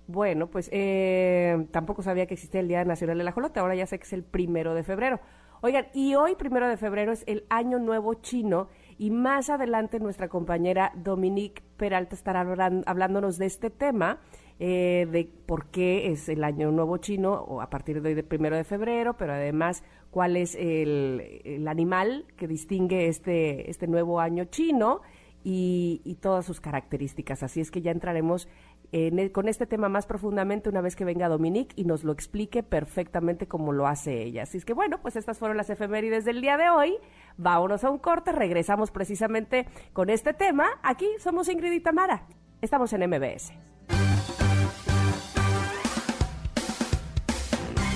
Bueno, 0.08 0.48
pues 0.48 0.70
eh, 0.72 1.68
tampoco 1.72 2.02
sabía 2.02 2.26
que 2.28 2.36
existía 2.36 2.62
el 2.62 2.70
Día 2.70 2.86
Nacional 2.86 3.18
del 3.18 3.28
Ajolote, 3.28 3.60
ahora 3.60 3.76
ya 3.76 3.86
sé 3.86 4.00
que 4.00 4.06
es 4.06 4.14
el 4.14 4.24
primero 4.24 4.74
de 4.74 4.84
febrero. 4.84 5.20
Oigan, 5.62 5.88
y 5.94 6.16
hoy, 6.16 6.36
primero 6.36 6.68
de 6.70 6.78
febrero, 6.78 7.12
es 7.12 7.24
el 7.28 7.46
Año 7.50 7.78
Nuevo 7.80 8.14
Chino, 8.14 8.70
y 8.98 9.10
más 9.10 9.50
adelante 9.50 10.00
nuestra 10.00 10.30
compañera 10.30 10.94
Dominique 10.96 11.62
Peralta 11.76 12.16
estará 12.16 12.42
hablándonos 12.86 13.38
de 13.38 13.48
este 13.48 13.70
tema, 13.70 14.20
eh, 14.60 15.08
de 15.12 15.30
por 15.46 15.66
qué 15.68 16.12
es 16.12 16.30
el 16.30 16.44
Año 16.44 16.72
Nuevo 16.72 16.98
Chino, 16.98 17.34
o 17.34 17.60
a 17.60 17.70
partir 17.70 18.02
de 18.02 18.10
hoy, 18.10 18.16
del 18.16 18.26
primero 18.26 18.56
de 18.56 18.64
febrero, 18.64 19.18
pero 19.18 19.34
además 19.34 19.84
cuál 20.10 20.38
es 20.38 20.56
el, 20.56 21.42
el 21.44 21.68
animal 21.68 22.26
que 22.38 22.48
distingue 22.48 23.08
este, 23.08 23.70
este 23.70 23.88
nuevo 23.88 24.20
año 24.22 24.46
chino 24.46 25.02
y, 25.44 26.18
todas 26.22 26.46
sus 26.46 26.60
características. 26.60 27.44
Así 27.44 27.62
es 27.62 27.72
que 27.72 27.82
ya 27.82 27.92
entraremos 27.92 28.48
en 28.92 29.20
el- 29.20 29.32
con 29.32 29.48
este 29.48 29.66
tema 29.66 29.88
más 29.90 30.06
profundamente 30.06 30.70
una 30.70 30.82
vez 30.82 30.96
que 30.96 31.06
venga 31.06 31.30
Dominique 31.30 31.74
y 31.76 31.86
nos 31.86 32.04
lo 32.04 32.12
explique 32.12 32.64
perfectamente 32.64 33.48
como 33.48 33.72
lo 33.74 33.88
hace 33.88 34.24
ella. 34.24 34.44
Así 34.44 34.58
es 34.58 34.66
que 34.66 34.74
bueno, 34.74 35.00
pues 35.02 35.16
estas 35.16 35.38
fueron 35.40 35.58
las 35.58 35.70
efemérides 35.70 36.26
del 36.26 36.42
día 36.42 36.58
de 36.58 36.70
hoy. 36.70 36.98
Vámonos 37.38 37.84
a 37.84 37.90
un 37.90 37.98
corte, 38.00 38.32
regresamos 38.32 38.92
precisamente 38.92 39.68
con 39.94 40.10
este 40.10 40.34
tema. 40.34 40.68
Aquí 40.84 41.08
somos 41.20 41.48
Ingrid 41.50 41.72
y 41.72 41.80
Tamara. 41.80 42.28
Estamos 42.62 42.92
en 42.94 43.04
MBS. 43.10 43.54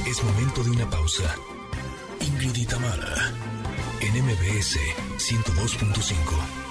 Es 0.08 0.24
momento 0.24 0.64
de 0.64 0.72
una 0.72 0.90
pausa. 0.90 1.36
Ingrid 2.20 2.56
y 2.56 2.66
Tamara, 2.66 3.16
en 4.02 4.24
MBS 4.24 4.78
102.5. 5.18 6.71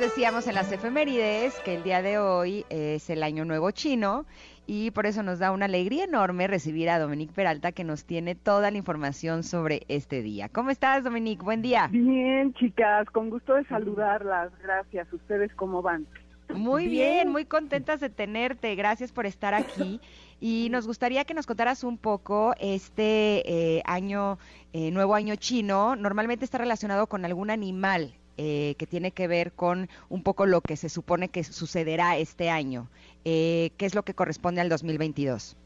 Decíamos 0.00 0.46
en 0.46 0.54
las 0.54 0.72
efemérides 0.72 1.60
que 1.60 1.74
el 1.74 1.82
día 1.82 2.00
de 2.00 2.16
hoy 2.16 2.64
es 2.70 3.10
el 3.10 3.22
Año 3.22 3.44
Nuevo 3.44 3.70
Chino 3.70 4.24
y 4.66 4.92
por 4.92 5.04
eso 5.04 5.22
nos 5.22 5.38
da 5.38 5.52
una 5.52 5.66
alegría 5.66 6.04
enorme 6.04 6.46
recibir 6.46 6.88
a 6.88 6.98
Dominique 6.98 7.34
Peralta 7.34 7.72
que 7.72 7.84
nos 7.84 8.06
tiene 8.06 8.34
toda 8.34 8.70
la 8.70 8.78
información 8.78 9.42
sobre 9.42 9.82
este 9.88 10.22
día. 10.22 10.48
¿Cómo 10.48 10.70
estás, 10.70 11.04
Dominique? 11.04 11.42
Buen 11.42 11.60
día. 11.60 11.88
Bien, 11.92 12.54
chicas, 12.54 13.10
con 13.10 13.28
gusto 13.28 13.54
de 13.54 13.64
saludarlas. 13.66 14.50
Gracias. 14.62 15.12
¿Ustedes 15.12 15.52
cómo 15.54 15.82
van? 15.82 16.06
Muy 16.48 16.88
bien, 16.88 17.28
muy 17.28 17.44
contentas 17.44 18.00
de 18.00 18.08
tenerte. 18.08 18.74
Gracias 18.76 19.12
por 19.12 19.26
estar 19.26 19.52
aquí. 19.52 20.00
Y 20.40 20.68
nos 20.70 20.86
gustaría 20.86 21.26
que 21.26 21.34
nos 21.34 21.46
contaras 21.46 21.84
un 21.84 21.98
poco 21.98 22.54
este 22.58 23.42
eh, 23.44 23.82
año, 23.84 24.38
eh, 24.72 24.90
nuevo 24.92 25.14
año 25.14 25.36
chino. 25.36 25.94
Normalmente 25.94 26.46
está 26.46 26.56
relacionado 26.56 27.06
con 27.06 27.26
algún 27.26 27.50
animal 27.50 28.14
eh, 28.42 28.74
que 28.78 28.86
tiene 28.86 29.10
que 29.10 29.28
ver 29.28 29.52
con 29.52 29.88
un 30.08 30.22
poco 30.22 30.46
lo 30.46 30.62
que 30.62 30.76
se 30.76 30.88
supone 30.88 31.28
que 31.28 31.44
sucederá 31.44 32.16
este 32.16 32.48
año. 32.48 32.88
¿Qué 33.22 33.70
es 33.78 33.94
lo 33.94 34.02
que 34.02 34.14
corresponde 34.14 34.62
al 34.62 34.70
2022? 34.70 35.56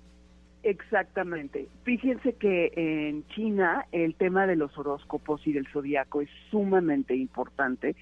Exactamente. 0.64 1.68
Fíjense 1.85 2.33
que 2.33 2.72
en 2.75 3.25
China 3.29 3.87
el 3.93 4.14
tema 4.14 4.47
de 4.47 4.57
los 4.57 4.77
horóscopos 4.77 5.47
y 5.47 5.53
del 5.53 5.68
zodiaco 5.68 6.22
es 6.22 6.31
sumamente 6.51 7.14
importante. 7.14 7.95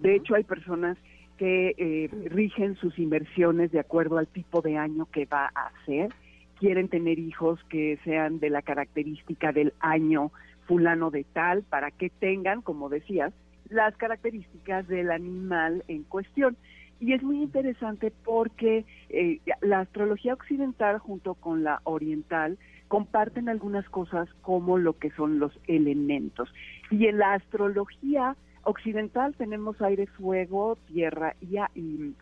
De 0.00 0.16
hecho, 0.16 0.34
hay 0.34 0.42
personas 0.42 0.96
que 1.36 1.74
eh, 1.76 2.08
rigen 2.30 2.76
sus 2.76 2.98
inversiones 2.98 3.70
de 3.70 3.80
acuerdo 3.80 4.18
al 4.18 4.26
tipo 4.26 4.62
de 4.62 4.78
año 4.78 5.06
que 5.12 5.26
va 5.26 5.52
a 5.54 5.70
ser. 5.84 6.10
Quieren 6.58 6.88
tener 6.88 7.18
hijos 7.18 7.62
que 7.68 7.98
sean 8.02 8.40
de 8.40 8.48
la 8.48 8.62
característica 8.62 9.52
del 9.52 9.74
año 9.80 10.32
fulano 10.66 11.10
de 11.10 11.24
tal 11.24 11.62
para 11.64 11.90
que 11.90 12.08
tengan, 12.08 12.62
como 12.62 12.88
decías, 12.88 13.34
las 13.70 13.96
características 13.96 14.86
del 14.88 15.10
animal 15.10 15.84
en 15.88 16.02
cuestión. 16.04 16.56
Y 16.98 17.12
es 17.12 17.22
muy 17.22 17.42
interesante 17.42 18.12
porque 18.24 18.84
eh, 19.10 19.40
la 19.60 19.80
astrología 19.80 20.32
occidental 20.32 20.98
junto 20.98 21.34
con 21.34 21.62
la 21.62 21.80
oriental 21.84 22.58
comparten 22.88 23.48
algunas 23.48 23.88
cosas 23.90 24.28
como 24.42 24.78
lo 24.78 24.98
que 24.98 25.10
son 25.10 25.38
los 25.38 25.52
elementos. 25.66 26.52
Y 26.90 27.06
en 27.06 27.18
la 27.18 27.34
astrología 27.34 28.36
occidental 28.62 29.34
tenemos 29.36 29.80
aire, 29.82 30.06
fuego, 30.06 30.78
tierra 30.86 31.34
y, 31.40 31.56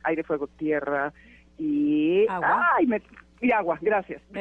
aire, 0.03 0.24
fuego, 0.24 0.47
tierra 0.47 1.12
y 1.59 2.26
agua. 2.28 2.70
Y 3.45 3.53
agua, 3.53 3.78
gracias. 3.82 4.22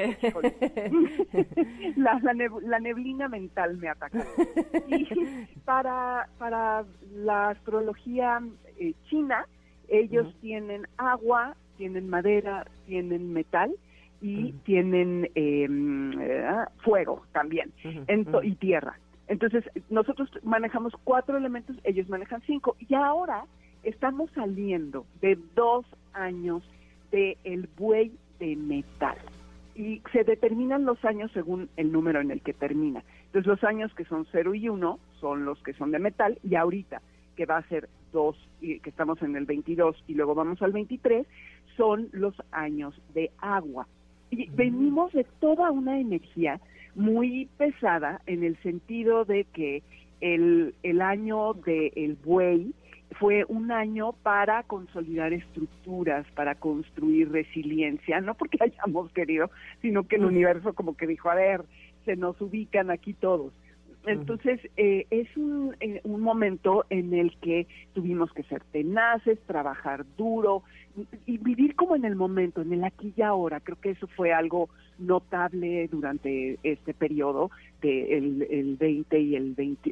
la, 1.98 2.20
la, 2.24 2.80
neblina 2.80 3.28
mental 3.28 3.78
me 3.78 3.90
atacó. 3.90 4.20
Y 4.88 5.06
para, 5.66 6.30
para 6.38 6.86
la 7.14 7.50
astrología 7.50 8.42
eh, 8.80 8.94
china, 9.10 9.46
ellos 9.90 10.34
tienen 10.40 10.88
agua, 10.98 11.58
tienen 11.78 12.08
madera, 12.10 12.66
tienen 12.86 13.34
metal 13.34 13.76
y 14.22 14.54
tienen 14.64 15.30
em, 15.36 16.14
eh, 16.22 16.66
fuego 16.78 17.26
también 17.34 17.74
y 18.44 18.56
tierra. 18.56 18.98
Entonces, 19.28 19.66
nosotros 19.90 20.30
manejamos 20.44 20.94
cuatro 21.04 21.38
elementos, 21.38 21.76
ellos 21.84 22.08
manejan 22.08 22.42
cinco. 22.46 22.78
Y 22.80 22.94
ahora 22.96 23.46
estamos 23.84 24.32
saliendo 24.32 25.06
de 25.22 25.38
dos 25.56 25.86
años 26.14 26.64
de 27.12 27.38
el 27.44 27.68
buey 27.78 28.14
de 28.44 28.56
metal. 28.58 29.18
Y 29.76 30.02
se 30.12 30.24
determinan 30.24 30.86
los 30.86 31.04
años 31.06 31.32
según 31.34 31.70
el 31.78 31.92
número 31.92 32.20
en 32.20 32.30
el 32.30 32.42
que 32.42 32.54
termina. 32.54 33.04
Entonces, 33.26 33.48
los 33.48 33.64
años 33.64 33.94
que 33.96 34.06
son 34.06 34.28
cero 34.32 34.54
y 34.54 34.70
uno 34.70 35.00
son 35.20 35.46
los 35.46 35.62
que 35.64 35.74
son 35.74 35.92
de 35.92 36.00
metal. 36.00 36.38
Y 36.44 36.56
ahorita, 36.56 37.02
que 37.36 37.46
va 37.46 37.58
a 37.58 37.68
ser 37.70 37.90
dos, 38.12 38.36
y 38.62 38.80
que 38.80 38.90
estamos 38.90 39.22
en 39.22 39.36
el 39.36 39.46
22 39.46 40.04
y 40.08 40.14
luego 40.14 40.36
vamos 40.36 40.62
al 40.62 40.74
23, 40.74 41.26
son 41.76 42.10
los 42.12 42.36
años 42.52 42.94
de 43.14 43.32
agua. 43.40 43.88
Y 44.30 44.50
venimos 44.50 45.12
de 45.14 45.26
toda 45.40 45.72
una 45.72 46.00
energía 46.00 46.60
muy 46.96 47.50
pesada 47.58 48.22
en 48.28 48.44
el 48.44 48.58
sentido 48.62 49.26
de 49.26 49.46
que 49.46 49.82
el, 50.22 50.76
el 50.84 51.02
año 51.02 51.54
del 51.54 51.92
el 51.96 52.16
buey 52.24 52.74
fue 53.14 53.46
un 53.48 53.72
año 53.72 54.14
para 54.24 54.64
consolidar 54.64 55.34
estructuras, 55.34 56.26
para 56.36 56.56
construir 56.56 57.32
resiliencia, 57.32 58.22
no 58.22 58.36
porque 58.36 58.58
hayamos 58.62 59.12
querido, 59.12 59.50
sino 59.82 60.08
que 60.08 60.18
el 60.18 60.26
universo 60.26 60.74
como 60.74 60.96
que 60.96 61.08
dijo, 61.08 61.30
a 61.30 61.36
ver, 61.36 61.64
se 62.06 62.16
nos 62.16 62.40
ubican 62.42 62.92
aquí 62.92 63.14
todos. 63.14 63.54
Entonces, 64.06 64.60
eh, 64.76 65.08
es 65.12 65.28
un, 65.38 65.76
eh, 65.80 66.02
un, 66.04 66.22
momento 66.22 66.86
en 66.90 67.14
el 67.14 67.36
que 67.38 67.68
tuvimos 67.94 68.32
que 68.34 68.44
ser 68.44 68.62
tenaces, 68.72 69.40
trabajar 69.48 70.06
duro 70.18 70.64
y, 71.26 71.38
vivir 71.38 71.76
como 71.76 71.96
en 71.96 72.04
el 72.04 72.16
momento, 72.16 72.62
en 72.62 72.74
el 72.74 72.84
aquí 72.84 73.14
y 73.16 73.22
ahora. 73.22 73.62
Creo 73.62 73.80
que 73.80 73.92
eso 73.92 74.08
fue 74.08 74.34
algo 74.34 74.70
notable 75.00 75.88
durante 75.88 76.60
este 76.64 76.94
periodo 76.94 77.50
de 77.82 78.18
el, 78.18 78.76
20 78.78 79.20
y 79.20 79.36
el 79.36 79.54
20, 79.54 79.92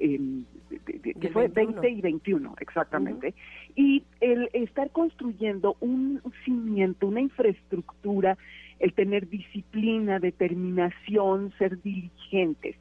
que 1.19 1.29
fue 1.29 1.47
20 1.47 1.89
y 1.89 2.01
21, 2.01 2.55
exactamente. 2.59 3.33
Y 3.75 4.03
el 4.19 4.49
estar 4.53 4.91
construyendo 4.91 5.77
un 5.79 6.21
cimiento, 6.43 7.07
una 7.07 7.21
infraestructura, 7.21 8.37
el 8.79 8.93
tener 8.93 9.29
disciplina, 9.29 10.19
determinación, 10.19 11.53
ser 11.57 11.81
diligentes 11.81 12.75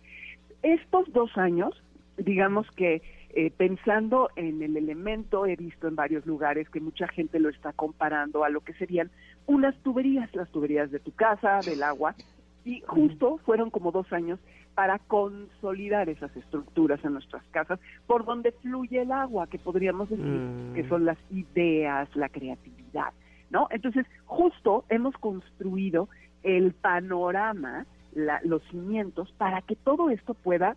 estos 0.62 1.12
dos 1.12 1.36
años, 1.36 1.82
digamos 2.16 2.70
que 2.72 3.02
eh, 3.32 3.52
pensando 3.56 4.30
en 4.34 4.60
el 4.60 4.76
elemento, 4.76 5.46
he 5.46 5.54
visto 5.54 5.86
en 5.86 5.94
varios 5.94 6.26
lugares 6.26 6.68
que 6.68 6.80
mucha 6.80 7.06
gente 7.06 7.38
lo 7.38 7.48
está 7.48 7.72
comparando 7.72 8.42
a 8.42 8.50
lo 8.50 8.60
que 8.60 8.74
serían 8.74 9.10
unas 9.46 9.76
tuberías, 9.82 10.34
las 10.34 10.50
tuberías 10.50 10.90
de 10.90 10.98
tu 10.98 11.12
casa, 11.12 11.60
del 11.60 11.82
agua, 11.84 12.16
y 12.64 12.82
justo 12.86 13.38
fueron 13.44 13.70
como 13.70 13.92
dos 13.92 14.12
años 14.12 14.40
para 14.74 14.98
consolidar 14.98 16.08
esas 16.08 16.34
estructuras 16.36 17.04
en 17.04 17.12
nuestras 17.12 17.44
casas, 17.50 17.78
por 18.06 18.24
donde 18.24 18.52
fluye 18.52 19.02
el 19.02 19.12
agua, 19.12 19.46
que 19.46 19.58
podríamos 19.58 20.10
decir 20.10 20.24
mm. 20.24 20.74
que 20.74 20.88
son 20.88 21.04
las 21.04 21.18
ideas, 21.30 22.08
la 22.16 22.28
creatividad, 22.28 23.12
¿no? 23.50 23.68
Entonces, 23.70 24.06
justo 24.26 24.84
hemos 24.88 25.14
construido 25.18 26.08
el 26.42 26.72
panorama 26.72 27.86
los 28.14 28.62
cimientos 28.70 29.32
para 29.38 29.62
que 29.62 29.76
todo 29.76 30.10
esto 30.10 30.34
pueda 30.34 30.76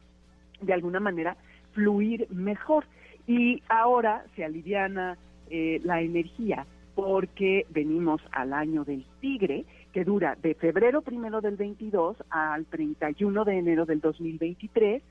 de 0.62 0.74
alguna 0.74 1.00
manera 1.00 1.38
fluir 1.74 2.28
mejor. 2.32 2.86
Y 3.28 3.62
ahora 3.70 4.26
se 4.36 4.44
aliviana 4.44 5.18
eh, 5.50 5.82
la 5.84 6.02
energía 6.02 6.66
porque 6.96 7.66
venimos 7.70 8.22
al 8.32 8.54
año 8.54 8.84
del 8.84 9.06
tigre, 9.20 9.66
que 9.92 10.04
dura 10.04 10.38
de 10.42 10.54
febrero 10.56 11.02
primero 11.02 11.42
del 11.42 11.56
22 11.56 12.18
al 12.30 12.66
31 12.66 13.46
de 13.46 13.58
enero 13.58 13.86
del 13.86 14.00
2023, 14.00 15.02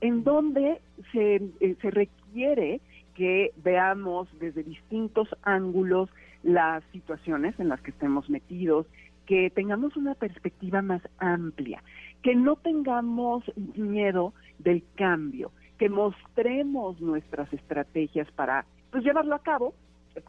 en 0.00 0.24
donde 0.24 0.80
se, 1.12 1.36
eh, 1.60 1.76
se 1.80 1.90
requiere 1.90 2.80
que 3.14 3.52
veamos 3.64 4.28
desde 4.38 4.62
distintos 4.62 5.28
ángulos 5.42 6.08
las 6.42 6.84
situaciones 6.92 7.58
en 7.58 7.68
las 7.68 7.80
que 7.80 7.90
estemos 7.90 8.30
metidos, 8.30 8.86
que 9.28 9.50
tengamos 9.50 9.94
una 9.94 10.14
perspectiva 10.14 10.80
más 10.80 11.02
amplia, 11.18 11.82
que 12.22 12.34
no 12.34 12.56
tengamos 12.56 13.44
miedo 13.76 14.32
del 14.58 14.82
cambio, 14.96 15.52
que 15.78 15.90
mostremos 15.90 16.98
nuestras 17.02 17.52
estrategias 17.52 18.26
para 18.32 18.64
pues 18.90 19.04
llevarlo 19.04 19.34
a 19.34 19.42
cabo, 19.42 19.74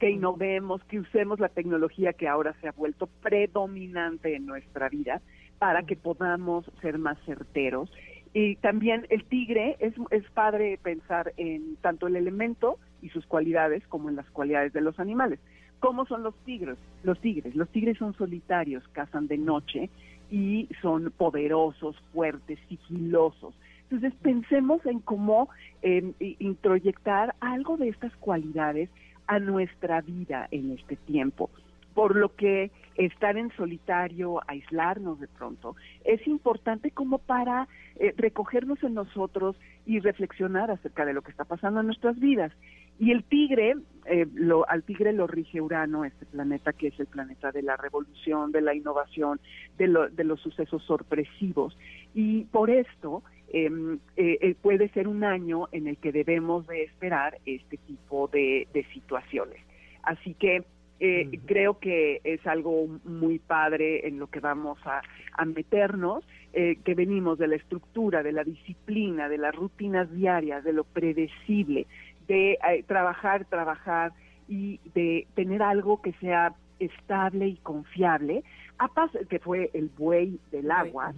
que 0.02 0.10
innovemos, 0.10 0.84
que 0.84 1.00
usemos 1.00 1.39
la 1.39 1.47
tecnología 1.47 2.12
que 2.12 2.28
ahora 2.28 2.54
se 2.60 2.68
ha 2.68 2.74
vuelto 2.74 3.08
predominante 3.22 4.36
en 4.36 4.45
nuestra 4.45 4.89
vida 4.89 5.22
para 5.60 5.84
que 5.84 5.95
podamos 5.95 6.70
ser 6.82 6.97
más 6.97 7.18
certeros. 7.26 7.89
Y 8.34 8.58
también 8.58 9.08
el 9.10 9.24
tigre, 9.24 9.78
es, 9.80 9.93
es 10.12 10.30
padre 10.32 10.78
pensar 10.84 11.32
en 11.38 11.78
tanto 11.78 12.08
el 12.08 12.18
elemento 12.18 12.80
y 13.02 13.10
sus 13.10 13.26
cualidades 13.26 13.88
como 13.88 14.10
en 14.10 14.18
las 14.18 14.30
cualidades 14.30 14.74
de 14.74 14.82
los 14.82 15.00
animales. 15.00 15.39
¿Cómo 15.80 16.06
son 16.06 16.24
los 16.24 16.36
tigres? 16.46 16.78
Los 17.04 17.20
tigres, 17.20 17.56
los 17.56 17.70
tigres 17.70 17.98
son 17.98 18.14
solitarios, 18.14 18.88
cazan 18.90 19.28
de 19.28 19.38
noche 19.38 19.90
y 20.30 20.68
son 20.82 21.12
poderosos, 21.16 21.96
fuertes, 22.14 22.60
sigilosos. 22.68 23.54
Entonces 23.84 24.14
pensemos 24.22 24.86
en 24.86 25.00
cómo 25.00 25.50
eh, 25.82 26.14
introyectar 26.40 27.34
algo 27.40 27.78
de 27.78 27.90
estas 27.90 28.16
cualidades 28.18 28.90
a 29.28 29.40
nuestra 29.40 30.02
vida 30.02 30.48
en 30.52 30.72
este 30.72 30.96
tiempo. 30.96 31.50
Por 31.94 32.16
lo 32.16 32.36
que 32.36 32.72
estar 32.96 33.38
en 33.38 33.52
solitario, 33.56 34.42
aislarnos 34.48 35.20
de 35.20 35.28
pronto, 35.28 35.76
es 36.04 36.26
importante 36.28 36.92
como 36.92 37.18
para 37.18 37.68
eh, 37.96 38.14
recogernos 38.18 38.82
en 38.84 38.94
nosotros 38.94 39.56
y 39.86 40.00
reflexionar 40.00 40.70
acerca 40.70 41.06
de 41.06 41.14
lo 41.14 41.22
que 41.22 41.32
está 41.32 41.46
pasando 41.46 41.80
en 41.80 41.88
nuestras 41.88 42.20
vidas. 42.20 42.52
Y 43.00 43.12
el 43.12 43.24
tigre, 43.24 43.76
eh, 44.06 44.28
lo, 44.34 44.68
al 44.70 44.84
tigre 44.84 45.14
lo 45.14 45.26
rige 45.26 45.62
Urano, 45.62 46.04
este 46.04 46.26
planeta 46.26 46.74
que 46.74 46.88
es 46.88 47.00
el 47.00 47.08
planeta 47.08 47.52
de 47.52 47.62
la 47.62 47.78
revolución, 47.78 48.52
de 48.52 48.62
la 48.62 48.76
innovación, 48.76 49.39
de, 49.78 49.88
los 49.88 50.39
sucesos 50.41 50.84
sorpresivos. 50.84 51.78
Y 52.14 52.43
por 52.45 52.70
esto 52.70 53.24
em, 53.47 54.00
eh, 54.18 54.38
eh, 54.41 54.56
puede 54.62 54.89
ser 54.89 55.08
un 55.08 55.24
año 55.24 55.70
en 55.72 55.88
el 55.88 55.97
que 55.97 56.12
debemos 56.12 56.68
de 56.68 56.84
esperar 56.84 57.38
este 57.45 57.78
tipo 57.78 58.28
de, 58.28 58.68
situaciones. 58.93 59.62
Así 60.04 60.34
que 60.34 60.66
eh, 61.02 61.39
creo 61.45 61.80
que 61.80 62.20
es 62.26 62.45
algo 62.45 62.88
muy 63.06 63.39
padre 63.39 64.06
en 64.06 64.20
lo 64.20 64.28
que 64.28 64.41
vamos 64.41 64.78
a, 64.86 65.02
meternos, 65.45 66.26
eh, 66.52 66.78
que 66.84 66.93
venimos 66.93 67.39
de 67.39 67.47
la 67.47 67.56
estructura, 67.56 68.22
de 68.22 68.34
la 68.34 68.43
disciplina, 68.43 69.30
de 69.30 69.38
las 69.38 69.56
rutinas 69.56 70.12
diarias, 70.12 70.66
de 70.66 70.74
lo 70.74 70.84
predecible, 70.84 71.88
de 72.30 72.52
eh, 72.54 72.84
trabajar, 72.88 73.44
trabajar 73.46 74.14
y 74.48 74.80
de 74.94 75.28
tener 75.36 75.62
algo 75.62 76.02
que 76.02 76.14
sea 76.14 76.54
estable 76.80 77.48
y 77.48 77.56
confiable, 77.58 78.44
a 78.78 78.90
que 79.28 79.40
fue 79.40 79.70
el 79.74 79.90
buey 79.98 80.40
del 80.52 80.72
agua, 80.72 81.14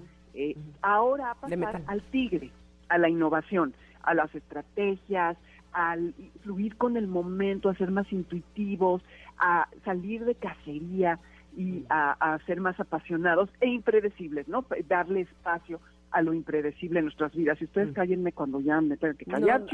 ahora 0.82 1.32
a 1.32 1.36
pasar 1.36 1.84
al 1.86 2.02
tigre, 2.10 2.50
a 2.90 2.98
la 2.98 3.10
innovación, 3.10 3.76
a 4.02 4.16
las 4.16 4.34
estrategias, 4.34 5.38
al 5.74 6.16
fluir 6.42 6.76
con 6.78 6.98
el 6.98 7.08
momento, 7.08 7.70
a 7.70 7.76
ser 7.76 7.92
más 7.92 8.12
intuitivos, 8.12 9.04
a 9.38 9.68
salir 9.86 10.26
de 10.26 10.34
cacería 10.36 11.20
y 11.56 11.86
a, 11.90 12.40
ser 12.46 12.62
más 12.62 12.80
apasionados 12.80 13.50
e 13.60 13.68
impredecibles, 13.68 14.48
¿no? 14.48 14.66
Darle 14.88 15.22
espacio 15.22 15.80
a 16.12 16.22
lo 16.22 16.34
impredecible 16.34 17.00
en 17.00 17.06
nuestras 17.06 17.34
vidas. 17.34 17.60
Y 17.62 17.66
ustedes 17.66 17.90
mm. 17.90 17.94
cállenme 17.94 18.32
cuando 18.34 18.60
ya 18.60 18.80
me 18.82 18.98
tengan 18.98 19.18
que 19.18 19.26
callar. 19.26 19.66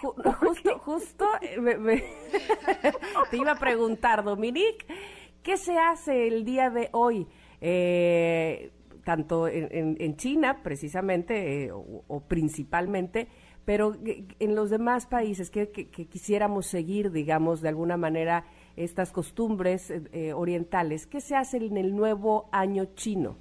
justo, 0.00 0.78
justo 0.78 1.24
eh, 1.40 2.04
te 3.30 3.36
iba 3.36 3.52
a 3.52 3.58
preguntar, 3.58 4.24
Dominique, 4.24 4.86
¿qué 5.42 5.56
se 5.56 5.78
hace 5.78 6.28
el 6.28 6.44
día 6.44 6.70
de 6.70 6.88
hoy? 6.92 7.26
Eh, 7.60 8.72
tanto 9.04 9.46
en, 9.46 10.16
China, 10.16 10.62
precisamente, 10.64 11.66
eh, 11.66 11.70
o 11.72 12.20
principalmente, 12.26 13.28
pero 13.66 13.96
en 14.04 14.54
los 14.54 14.70
demás 14.70 15.06
países 15.06 15.50
que, 15.50 15.68
quisiéramos 15.68 16.66
seguir, 16.66 17.10
digamos, 17.10 17.60
de 17.60 17.68
alguna 17.68 17.96
manera 17.96 18.46
estas 18.76 19.12
costumbres 19.12 19.90
eh, 19.90 20.02
eh, 20.12 20.32
orientales, 20.32 21.06
¿qué 21.06 21.20
se 21.20 21.34
hace 21.34 21.58
en 21.58 21.76
el 21.76 21.94
nuevo 21.94 22.48
año 22.52 22.84
chino? 22.94 23.36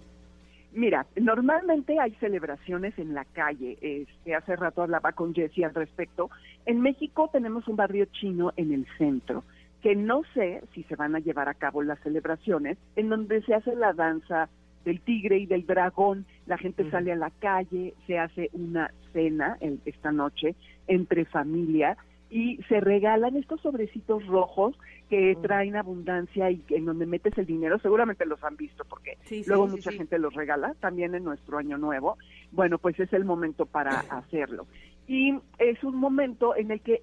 Mira, 0.76 1.06
normalmente 1.16 1.98
hay 2.02 2.12
celebraciones 2.16 3.00
en 3.00 3.14
la 3.14 3.24
calle. 3.24 3.78
Este, 3.80 4.36
hace 4.36 4.58
rato 4.58 4.82
hablaba 4.82 5.14
con 5.14 5.34
Jessie 5.34 5.64
al 5.64 5.74
respecto. 5.74 6.30
En 6.66 6.82
México 6.82 7.30
tenemos 7.32 7.66
un 7.70 7.78
barrio 7.78 8.06
chino 8.12 8.52
en 8.58 8.74
el 8.74 8.86
centro, 8.98 9.46
que 9.82 9.96
no 9.96 10.24
sé 10.34 10.62
si 10.74 10.84
se 10.84 10.98
van 10.98 11.16
a 11.16 11.20
llevar 11.20 11.48
a 11.48 11.54
cabo 11.54 11.82
las 11.82 11.98
celebraciones, 12.02 12.78
en 12.98 13.08
donde 13.08 13.42
se 13.44 13.54
hace 13.54 13.74
la 13.74 13.94
danza 13.94 14.50
del 14.84 15.00
tigre 15.00 15.38
y 15.38 15.46
del 15.46 15.66
dragón, 15.66 16.26
la 16.46 16.58
gente 16.58 16.90
sale 16.92 17.14
a 17.14 17.16
la 17.16 17.32
calle, 17.32 17.94
se 18.06 18.20
hace 18.20 18.50
una 18.52 18.92
cena 19.14 19.58
esta 19.86 20.12
noche 20.12 20.56
entre 20.88 21.24
familia 21.24 21.98
y 22.30 22.58
se 22.68 22.80
regalan 22.80 23.36
estos 23.36 23.62
sobrecitos 23.62 24.26
rojos 24.26 24.76
que 25.10 25.38
traen 25.42 25.76
abundancia 25.76 26.50
y 26.50 26.64
en 26.70 26.86
donde 26.86 27.06
metes 27.06 27.38
el 27.38 27.46
dinero, 27.46 27.78
seguramente 27.80 28.26
los 28.26 28.44
han 28.44 28.58
visto 28.58 28.84
porque 28.86 29.18
luego 29.48 29.68
mucha 29.68 29.92
gente 29.92 30.18
los 30.18 30.34
regala, 30.34 30.74
también 30.80 31.14
en 31.16 31.24
nuestro 31.24 31.58
año 31.58 31.78
nuevo. 31.78 32.18
Bueno, 32.52 32.78
pues 32.78 33.00
es 33.00 33.12
el 33.14 33.26
momento 33.26 33.66
para 33.66 34.00
hacerlo. 34.00 34.66
Y 35.08 35.38
es 35.60 35.84
un 35.84 35.96
momento 35.98 36.56
en 36.56 36.72
el 36.72 36.82
que 36.82 37.00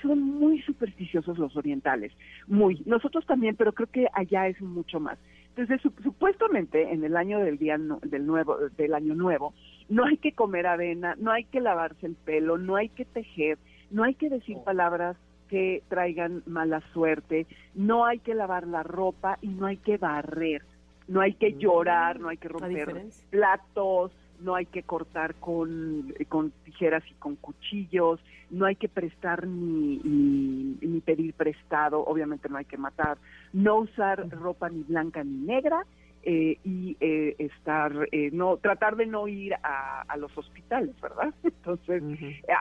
son 0.00 0.22
muy 0.22 0.62
supersticiosos 0.62 1.36
los 1.36 1.54
orientales, 1.54 2.12
muy. 2.46 2.82
Nosotros 2.86 3.26
también, 3.26 3.56
pero 3.56 3.74
creo 3.74 3.90
que 3.90 4.06
allá 4.14 4.48
es 4.48 4.60
mucho 4.62 5.00
más. 5.00 5.18
Entonces, 5.54 5.80
supuestamente 6.02 6.92
en 6.92 7.04
el 7.04 7.16
año 7.16 7.38
del 7.38 7.58
día 7.58 7.78
del 7.78 8.26
nuevo 8.26 8.58
del 8.76 8.94
año 8.94 9.14
nuevo 9.14 9.54
no 9.88 10.04
hay 10.04 10.18
que 10.18 10.32
comer 10.32 10.66
avena, 10.66 11.14
no 11.18 11.30
hay 11.30 11.44
que 11.44 11.60
lavarse 11.60 12.06
el 12.06 12.14
pelo, 12.14 12.58
no 12.58 12.76
hay 12.76 12.88
que 12.90 13.04
tejer, 13.04 13.58
no 13.90 14.04
hay 14.04 14.14
que 14.14 14.28
decir 14.28 14.56
oh. 14.58 14.64
palabras 14.64 15.16
que 15.48 15.82
traigan 15.88 16.42
mala 16.46 16.82
suerte, 16.92 17.46
no 17.74 18.04
hay 18.04 18.18
que 18.18 18.34
lavar 18.34 18.66
la 18.66 18.82
ropa 18.82 19.38
y 19.40 19.48
no 19.48 19.66
hay 19.66 19.76
que 19.76 19.96
barrer, 19.96 20.62
no 21.08 21.20
hay 21.20 21.34
que 21.34 21.52
mm. 21.52 21.58
llorar, 21.58 22.20
no 22.20 22.28
hay 22.28 22.36
que 22.36 22.48
romper 22.48 23.04
platos, 23.30 24.12
no 24.40 24.54
hay 24.54 24.66
que 24.66 24.82
cortar 24.82 25.34
con, 25.36 26.12
con 26.28 26.50
tijeras 26.64 27.02
y 27.10 27.14
con 27.14 27.36
cuchillos, 27.36 28.20
no 28.50 28.66
hay 28.66 28.76
que 28.76 28.88
prestar 28.88 29.46
ni, 29.46 29.98
ni, 30.04 31.00
pedir 31.00 31.34
prestado, 31.34 32.04
obviamente 32.04 32.48
no 32.48 32.58
hay 32.58 32.64
que 32.64 32.76
matar, 32.76 33.18
no 33.52 33.76
usar 33.76 34.28
ropa 34.28 34.68
ni 34.68 34.82
blanca 34.82 35.22
ni 35.22 35.46
negra, 35.46 35.84
eh, 36.28 36.58
y 36.64 36.96
eh, 36.98 37.36
estar 37.38 38.08
eh, 38.10 38.30
no 38.32 38.56
tratar 38.56 38.96
de 38.96 39.06
no 39.06 39.28
ir 39.28 39.54
a, 39.62 40.02
a 40.02 40.16
los 40.16 40.36
hospitales 40.36 41.00
verdad 41.00 41.32
entonces 41.44 42.02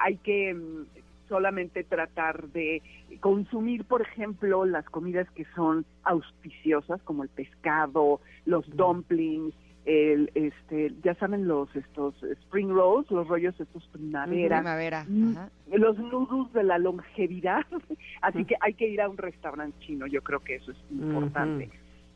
hay 0.04 0.18
que 0.18 0.54
mm, 0.54 0.86
solamente 1.28 1.84
tratar 1.84 2.48
de 2.50 2.82
consumir 3.20 3.86
por 3.86 4.02
ejemplo 4.02 4.66
las 4.66 4.86
comidas 4.86 5.30
que 5.32 5.46
son 5.56 5.86
auspiciosas 6.04 7.02
como 7.04 7.24
el 7.24 7.30
pescado 7.30 8.20
los 8.46 8.66
dumplings 8.76 9.54
el 9.86 10.32
este 10.34 10.94
ya 11.04 11.14
saben 11.16 11.48
los 11.48 11.74
estos 11.76 12.16
spring 12.24 12.70
rolls 12.70 13.10
los 13.12 13.28
rollos 13.28 13.60
estos 13.60 13.88
primavera, 13.90 14.58
primavera 14.58 15.06
mm, 15.08 15.36
los 15.74 15.98
nudos 15.98 16.52
de 16.54 16.64
la 16.64 16.78
longevidad. 16.78 17.66
Así 18.22 18.46
que 18.46 18.56
hay 18.62 18.74
que 18.74 18.88
ir 18.88 19.02
a 19.02 19.10
un 19.10 19.18
restaurante 19.18 19.78
chino 19.80 20.08
yo 20.08 20.22
creo 20.22 20.40
que 20.40 20.56
eso 20.56 20.72
es 20.72 20.78
importante. 20.92 21.70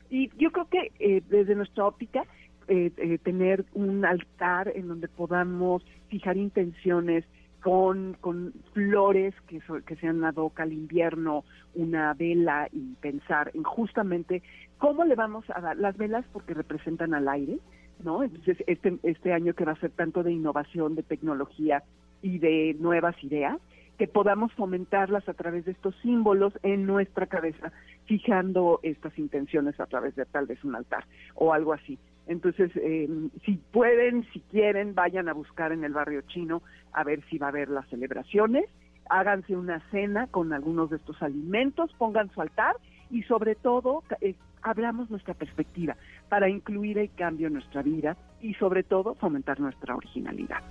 Y 0.10 0.30
yo 0.38 0.52
creo 0.52 0.68
que 0.68 0.92
eh, 1.00 1.22
desde 1.30 1.56
nuestra 1.56 1.86
óptica 1.86 2.24
eh, 2.68 2.92
eh, 2.98 3.18
tener 3.20 3.66
un 3.74 4.06
altar 4.06 4.72
en 4.76 4.88
donde 4.88 5.08
podamos 5.08 5.84
fijar 6.08 6.38
intenciones 6.38 7.26
con, 7.62 8.16
con 8.22 8.54
flores 8.74 9.34
que, 9.48 9.62
que 9.86 9.96
sean 9.98 10.22
la 10.22 10.32
doca 10.32 10.64
al 10.64 10.74
invierno, 10.74 11.44
una 11.76 12.14
vela 12.14 12.68
y 12.72 12.96
pensar 13.02 13.52
en 13.54 13.64
justamente 13.64 14.42
cómo 14.78 15.04
le 15.06 15.16
vamos 15.16 15.46
a 15.50 15.60
dar 15.60 15.78
las 15.78 15.98
velas 15.98 16.26
porque 16.32 16.54
representan 16.54 17.14
al 17.14 17.28
aire, 17.28 17.60
¿no? 18.04 18.24
Entonces, 18.24 18.58
este, 18.68 18.98
este 19.04 19.34
año 19.34 19.54
que 19.54 19.66
va 19.66 19.74
a 19.74 19.80
ser 19.80 19.92
tanto 19.92 20.24
de 20.24 20.32
innovación, 20.32 20.96
de 20.96 21.04
tecnología 21.04 21.84
y 22.22 22.40
de 22.40 22.76
nuevas 22.80 23.22
ideas, 23.24 23.60
que 23.98 24.08
podamos 24.08 24.54
fomentarlas 24.54 25.28
a 25.28 25.34
través 25.34 25.66
de 25.66 25.74
estos 25.74 25.94
símbolos 26.02 26.54
en 26.64 26.86
nuestra 26.86 27.28
cabeza, 27.28 27.74
fijando 28.06 28.80
estas 28.82 29.20
intenciones 29.20 29.78
a 29.82 29.88
través 29.88 30.16
de 30.16 30.26
tal 30.26 30.48
vez 30.48 30.64
un 30.64 30.76
altar 30.76 31.04
o 31.36 31.52
algo 31.54 31.74
así. 31.74 32.00
Entonces, 32.30 32.72
eh, 32.76 33.10
si 33.44 33.56
pueden, 33.72 34.24
si 34.32 34.40
quieren, 34.52 34.94
vayan 34.94 35.28
a 35.30 35.34
buscar 35.34 35.72
en 35.72 35.84
el 35.84 35.94
barrio 35.94 36.22
chino 36.22 36.62
a 36.94 37.04
ver 37.04 37.24
si 37.28 37.40
va 37.40 37.48
a 37.48 37.50
haber 37.50 37.70
las 37.70 37.88
celebraciones, 37.90 38.66
háganse 39.10 39.58
una 39.58 39.80
cena 39.90 40.28
con 40.28 40.54
algunos 40.54 40.92
de 40.92 40.98
estos 40.98 41.20
alimentos, 41.24 41.92
pongan 41.98 42.30
su 42.30 42.40
altar 42.42 42.76
y 43.10 43.24
sobre 43.24 43.56
todo 43.56 44.04
eh, 44.22 44.36
hablamos 44.62 45.10
nuestra 45.10 45.34
perspectiva 45.34 45.96
para 46.30 46.48
incluir 46.50 47.00
el 47.00 47.10
cambio 47.16 47.48
en 47.48 47.54
nuestra 47.54 47.82
vida 47.82 48.16
y 48.42 48.54
sobre 48.54 48.84
todo 48.84 49.16
fomentar 49.16 49.60
nuestra 49.60 49.96
originalidad. 49.96 50.62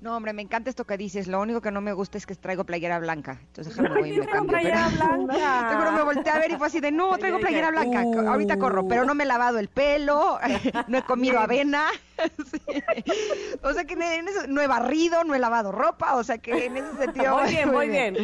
No, 0.00 0.16
hombre, 0.16 0.32
me 0.32 0.42
encanta 0.42 0.70
esto 0.70 0.84
que 0.84 0.96
dices. 0.96 1.26
Lo 1.26 1.40
único 1.40 1.60
que 1.60 1.72
no 1.72 1.80
me 1.80 1.92
gusta 1.92 2.18
es 2.18 2.26
que 2.26 2.34
traigo 2.36 2.64
playera 2.64 3.00
blanca. 3.00 3.38
Entonces 3.40 3.76
déjame 3.76 4.00
voy 4.00 4.12
y 4.12 4.20
me 4.20 4.26
cambio. 4.26 4.50
playera 4.50 4.88
blanca. 4.94 5.70
Seguro 5.70 5.92
me 5.92 6.02
volteé 6.02 6.32
a 6.32 6.38
ver 6.38 6.50
y 6.52 6.56
fue 6.56 6.66
así 6.68 6.80
de, 6.80 6.92
no, 6.92 7.18
traigo 7.18 7.40
playera 7.40 7.70
blanca. 7.70 8.04
Ahorita 8.30 8.58
corro, 8.58 8.86
pero 8.86 9.04
no 9.04 9.14
me 9.14 9.24
he 9.24 9.26
lavado 9.26 9.58
el 9.58 9.68
pelo, 9.68 10.38
no 10.88 10.98
he 10.98 11.02
comido 11.02 11.38
avena. 11.38 11.86
O 13.62 13.72
sea 13.72 13.84
que 13.84 13.94
en 13.94 14.26
eso, 14.26 14.48
no 14.48 14.60
he 14.60 14.66
barrido, 14.66 15.22
no 15.22 15.34
he 15.36 15.38
lavado 15.38 15.70
ropa. 15.70 16.16
O 16.16 16.24
sea 16.24 16.38
que 16.38 16.66
en 16.66 16.76
ese 16.76 16.96
sentido... 16.96 17.38
Muy 17.38 17.50
bien, 17.50 17.70
muy 17.70 17.88
bien. 17.88 18.16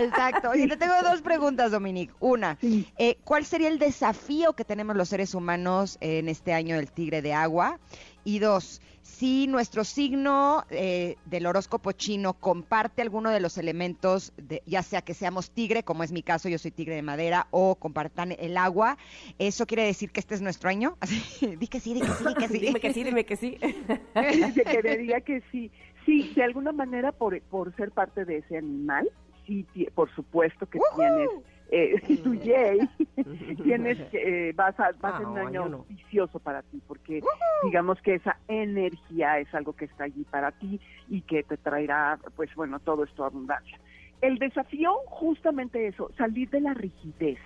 Exacto. 0.00 0.54
Y 0.54 0.68
te 0.68 0.76
tengo 0.76 0.94
dos 1.02 1.22
preguntas, 1.22 1.72
Dominique. 1.72 2.12
Una, 2.20 2.56
eh, 2.60 3.18
¿cuál 3.24 3.44
sería 3.44 3.66
el 3.68 3.80
desafío 3.80 4.52
que 4.52 4.64
tenemos 4.64 4.94
los 4.94 5.08
seres 5.08 5.34
humanos 5.34 5.98
en 6.00 6.28
este 6.28 6.52
año 6.52 6.76
del 6.76 6.92
tigre 6.92 7.20
de 7.20 7.34
agua? 7.34 7.80
Y 8.24 8.38
dos, 8.38 8.80
si 9.02 9.46
nuestro 9.46 9.84
signo 9.84 10.64
eh, 10.70 11.16
del 11.26 11.46
horóscopo 11.46 11.92
chino 11.92 12.34
comparte 12.34 13.02
alguno 13.02 13.30
de 13.30 13.40
los 13.40 13.58
elementos, 13.58 14.32
de, 14.36 14.62
ya 14.66 14.82
sea 14.82 15.02
que 15.02 15.14
seamos 15.14 15.50
tigre, 15.50 15.82
como 15.82 16.02
es 16.04 16.12
mi 16.12 16.22
caso, 16.22 16.48
yo 16.48 16.58
soy 16.58 16.70
tigre 16.70 16.94
de 16.94 17.02
madera, 17.02 17.46
o 17.50 17.74
compartan 17.74 18.32
el 18.38 18.56
agua, 18.56 18.96
¿eso 19.38 19.66
quiere 19.66 19.84
decir 19.84 20.10
que 20.10 20.20
este 20.20 20.34
es 20.34 20.42
nuestro 20.42 20.70
año? 20.70 20.96
di 21.58 21.66
que 21.66 21.80
sí, 21.80 21.94
di 21.94 22.00
que 22.00 22.08
sí, 22.08 22.24
di 22.24 22.34
que 22.34 22.48
sí. 22.48 22.58
dime 22.58 22.80
que 22.80 22.92
sí, 22.92 23.04
dime 23.04 23.24
que 23.24 23.36
sí. 23.36 23.58
que 24.14 24.80
me 24.82 24.96
diga 24.96 25.20
que 25.20 25.42
sí. 25.50 25.70
Sí, 26.06 26.32
de 26.34 26.42
alguna 26.42 26.72
manera 26.72 27.12
por, 27.12 27.40
por 27.42 27.74
ser 27.76 27.92
parte 27.92 28.24
de 28.24 28.38
ese 28.38 28.56
animal, 28.56 29.08
sí, 29.46 29.66
por 29.94 30.12
supuesto 30.14 30.66
que 30.66 30.80
tienes 30.96 31.30
eh, 31.72 32.18
tu 32.22 32.38
Jay, 32.38 32.78
tienes 33.64 33.98
que, 34.10 34.50
eh, 34.50 34.52
vas 34.52 34.78
a, 34.78 34.92
va 35.02 35.16
a 35.16 35.18
ser 35.18 35.26
un 35.26 35.38
año 35.38 35.62
auspicioso 35.64 36.38
para 36.38 36.62
ti, 36.62 36.80
porque 36.86 37.20
digamos 37.64 38.00
que 38.02 38.16
esa 38.16 38.36
energía 38.46 39.38
es 39.38 39.52
algo 39.54 39.72
que 39.72 39.86
está 39.86 40.04
allí 40.04 40.24
para 40.30 40.52
ti 40.52 40.78
y 41.08 41.22
que 41.22 41.42
te 41.42 41.56
traerá, 41.56 42.18
pues 42.36 42.54
bueno, 42.54 42.78
todo 42.78 43.04
esto 43.04 43.24
abundancia. 43.24 43.80
El 44.20 44.38
desafío, 44.38 44.92
justamente 45.06 45.88
eso, 45.88 46.10
salir 46.16 46.50
de 46.50 46.60
la 46.60 46.74
rigidez, 46.74 47.38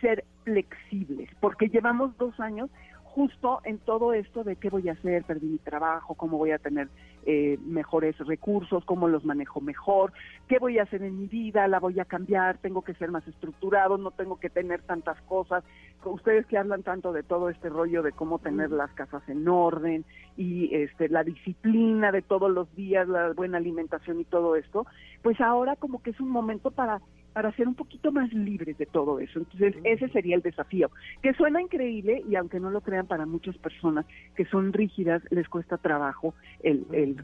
ser 0.00 0.24
flexibles, 0.44 1.30
porque 1.40 1.68
llevamos 1.68 2.16
dos 2.18 2.38
años 2.38 2.70
justo 3.14 3.60
en 3.64 3.78
todo 3.78 4.12
esto 4.12 4.44
de 4.44 4.56
qué 4.56 4.70
voy 4.70 4.88
a 4.88 4.92
hacer, 4.92 5.24
perdí 5.24 5.46
mi 5.46 5.58
trabajo, 5.58 6.14
cómo 6.14 6.38
voy 6.38 6.52
a 6.52 6.58
tener 6.58 6.88
eh, 7.26 7.58
mejores 7.66 8.16
recursos, 8.18 8.84
cómo 8.84 9.08
los 9.08 9.24
manejo 9.24 9.60
mejor, 9.60 10.12
qué 10.48 10.58
voy 10.58 10.78
a 10.78 10.84
hacer 10.84 11.02
en 11.02 11.18
mi 11.18 11.26
vida, 11.26 11.66
la 11.66 11.80
voy 11.80 11.98
a 11.98 12.04
cambiar, 12.04 12.58
tengo 12.58 12.82
que 12.82 12.94
ser 12.94 13.10
más 13.10 13.26
estructurado, 13.26 13.98
no 13.98 14.12
tengo 14.12 14.38
que 14.38 14.48
tener 14.48 14.82
tantas 14.82 15.20
cosas. 15.22 15.64
Ustedes 16.04 16.46
que 16.46 16.56
hablan 16.56 16.82
tanto 16.82 17.12
de 17.12 17.24
todo 17.24 17.48
este 17.50 17.68
rollo 17.68 18.02
de 18.02 18.12
cómo 18.12 18.38
tener 18.38 18.70
las 18.70 18.92
casas 18.92 19.22
en 19.28 19.46
orden 19.48 20.04
y 20.36 20.74
este 20.74 21.08
la 21.08 21.24
disciplina 21.24 22.12
de 22.12 22.22
todos 22.22 22.50
los 22.50 22.72
días, 22.76 23.08
la 23.08 23.32
buena 23.32 23.58
alimentación 23.58 24.20
y 24.20 24.24
todo 24.24 24.54
esto, 24.54 24.86
pues 25.22 25.40
ahora 25.40 25.74
como 25.76 26.00
que 26.00 26.10
es 26.10 26.20
un 26.20 26.30
momento 26.30 26.70
para 26.70 27.00
para 27.32 27.52
ser 27.52 27.68
un 27.68 27.74
poquito 27.74 28.12
más 28.12 28.32
libres 28.32 28.76
de 28.78 28.86
todo 28.86 29.20
eso. 29.20 29.38
Entonces, 29.38 29.74
ese 29.84 30.08
sería 30.08 30.36
el 30.36 30.42
desafío, 30.42 30.90
que 31.22 31.32
suena 31.34 31.60
increíble 31.60 32.22
y 32.28 32.34
aunque 32.36 32.60
no 32.60 32.70
lo 32.70 32.80
crean 32.80 33.06
para 33.06 33.26
muchas 33.26 33.56
personas 33.58 34.06
que 34.34 34.44
son 34.46 34.72
rígidas, 34.72 35.22
les 35.30 35.48
cuesta 35.48 35.78
trabajo 35.78 36.34
el, 36.62 36.86
el, 36.92 37.16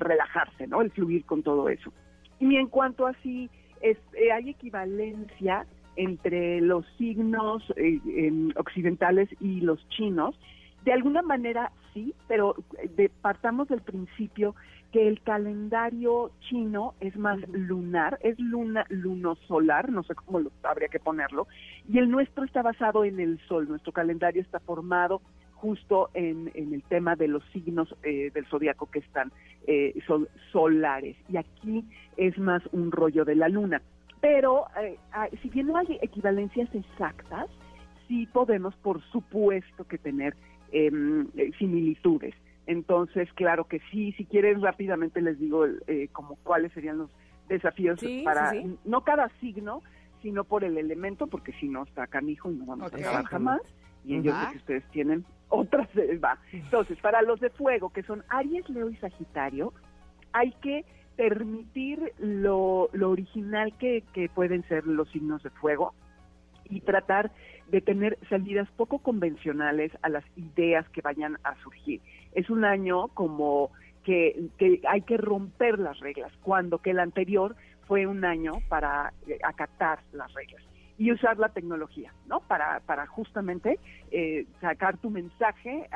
relajarse, 0.00 0.66
¿no? 0.66 0.82
El 0.82 0.90
fluir 0.90 1.24
con 1.24 1.42
todo 1.42 1.68
eso. 1.68 1.92
Y 2.40 2.56
en 2.56 2.66
cuanto 2.66 3.06
a 3.06 3.14
si 3.22 3.48
es, 3.80 3.98
eh, 4.14 4.32
hay 4.32 4.50
equivalencia 4.50 5.66
entre 5.96 6.60
los 6.60 6.86
signos 6.96 7.62
eh, 7.76 8.00
occidentales 8.56 9.28
y 9.40 9.60
los 9.60 9.86
chinos, 9.90 10.34
de 10.84 10.92
alguna 10.92 11.22
manera 11.22 11.70
sí, 11.92 12.14
pero 12.26 12.56
de, 12.96 13.10
partamos 13.20 13.68
del 13.68 13.82
principio 13.82 14.54
que 14.92 15.08
el 15.08 15.22
calendario 15.22 16.30
chino 16.40 16.94
es 17.00 17.16
más 17.16 17.38
lunar, 17.48 18.18
es 18.22 18.38
luna 18.38 18.84
lunosolar, 18.90 19.90
no 19.90 20.02
sé 20.02 20.14
cómo 20.14 20.38
lo, 20.38 20.52
habría 20.62 20.88
que 20.88 21.00
ponerlo, 21.00 21.48
y 21.88 21.98
el 21.98 22.10
nuestro 22.10 22.44
está 22.44 22.62
basado 22.62 23.04
en 23.04 23.18
el 23.18 23.40
sol, 23.48 23.68
nuestro 23.68 23.92
calendario 23.92 24.42
está 24.42 24.60
formado 24.60 25.22
justo 25.54 26.10
en, 26.12 26.50
el 26.54 26.82
tema 26.82 27.16
de 27.16 27.28
los 27.28 27.42
signos 27.52 27.94
eh, 28.02 28.30
del 28.34 28.44
zodiaco 28.46 28.90
que 28.90 28.98
están 28.98 29.32
eh, 29.66 29.94
son 30.06 30.28
solares, 30.50 31.16
y 31.28 31.38
aquí 31.38 31.84
es 32.18 32.36
más 32.38 32.62
un 32.72 32.92
rollo 32.92 33.24
de 33.24 33.36
la 33.36 33.48
luna. 33.48 33.80
Pero 34.20 34.66
eh, 34.80 34.98
ah, 35.12 35.28
si 35.40 35.48
bien 35.48 35.68
no 35.68 35.76
hay 35.76 35.98
equivalencias 36.02 36.68
exactas, 36.74 37.48
sí 38.08 38.28
podemos, 38.30 38.74
por 38.76 39.00
supuesto, 39.10 39.84
que 39.84 39.98
tener 39.98 40.36
em, 40.70 41.26
similitudes. 41.58 42.34
Entonces, 42.66 43.32
claro 43.34 43.64
que 43.64 43.80
sí, 43.90 44.12
si 44.12 44.24
quieren 44.24 44.62
rápidamente 44.62 45.20
les 45.20 45.38
digo 45.38 45.66
eh, 45.86 46.08
como 46.12 46.36
cuáles 46.36 46.72
serían 46.72 46.98
los 46.98 47.10
desafíos 47.48 48.00
para 48.24 48.52
no 48.84 49.02
cada 49.02 49.28
signo, 49.40 49.82
sino 50.22 50.44
por 50.44 50.62
el 50.62 50.78
elemento, 50.78 51.26
porque 51.26 51.52
si 51.54 51.68
no 51.68 51.82
está 51.82 52.06
canijo 52.06 52.50
y 52.50 52.56
no 52.56 52.66
vamos 52.66 52.92
a 52.92 52.96
trabajar 52.96 53.24
jamás. 53.24 53.60
Y 54.04 54.20
yo 54.22 54.32
sé 54.32 54.52
que 54.52 54.58
ustedes 54.58 54.84
tienen 54.90 55.24
otras, 55.48 55.88
eh, 55.96 56.18
va. 56.18 56.38
Entonces, 56.52 56.98
para 57.00 57.22
los 57.22 57.40
de 57.40 57.50
fuego, 57.50 57.90
que 57.90 58.02
son 58.02 58.24
Aries, 58.28 58.68
Leo 58.68 58.90
y 58.90 58.96
Sagitario, 58.96 59.72
hay 60.32 60.52
que 60.60 60.84
permitir 61.16 62.12
lo, 62.18 62.88
lo 62.92 63.10
original 63.10 63.76
que, 63.78 64.02
que 64.12 64.28
pueden 64.28 64.66
ser 64.68 64.86
los 64.86 65.08
signos 65.10 65.42
de 65.42 65.50
fuego 65.50 65.94
y 66.72 66.80
tratar 66.80 67.30
de 67.68 67.80
tener 67.80 68.18
salidas 68.28 68.68
poco 68.76 68.98
convencionales 68.98 69.92
a 70.02 70.08
las 70.08 70.24
ideas 70.36 70.88
que 70.90 71.00
vayan 71.00 71.38
a 71.44 71.54
surgir 71.62 72.00
es 72.34 72.50
un 72.50 72.64
año 72.64 73.08
como 73.08 73.70
que, 74.04 74.50
hay 74.88 75.02
que 75.02 75.16
romper 75.16 75.78
las 75.78 76.00
reglas, 76.00 76.32
cuando 76.42 76.78
que 76.78 76.90
el 76.90 76.98
anterior 76.98 77.54
fue 77.86 78.06
un 78.06 78.24
año 78.24 78.54
para 78.68 79.12
eh, 79.28 79.38
acatar 79.44 80.00
las 80.12 80.32
reglas 80.34 80.62
y 80.98 81.12
usar 81.12 81.38
la 81.38 81.48
tecnología, 81.50 82.12
¿no? 82.26 82.40
Para, 82.40 82.80
para 82.80 83.06
justamente 83.06 83.78
eh, 84.10 84.46
sacar 84.60 84.98
tu 84.98 85.10
mensaje 85.10 85.88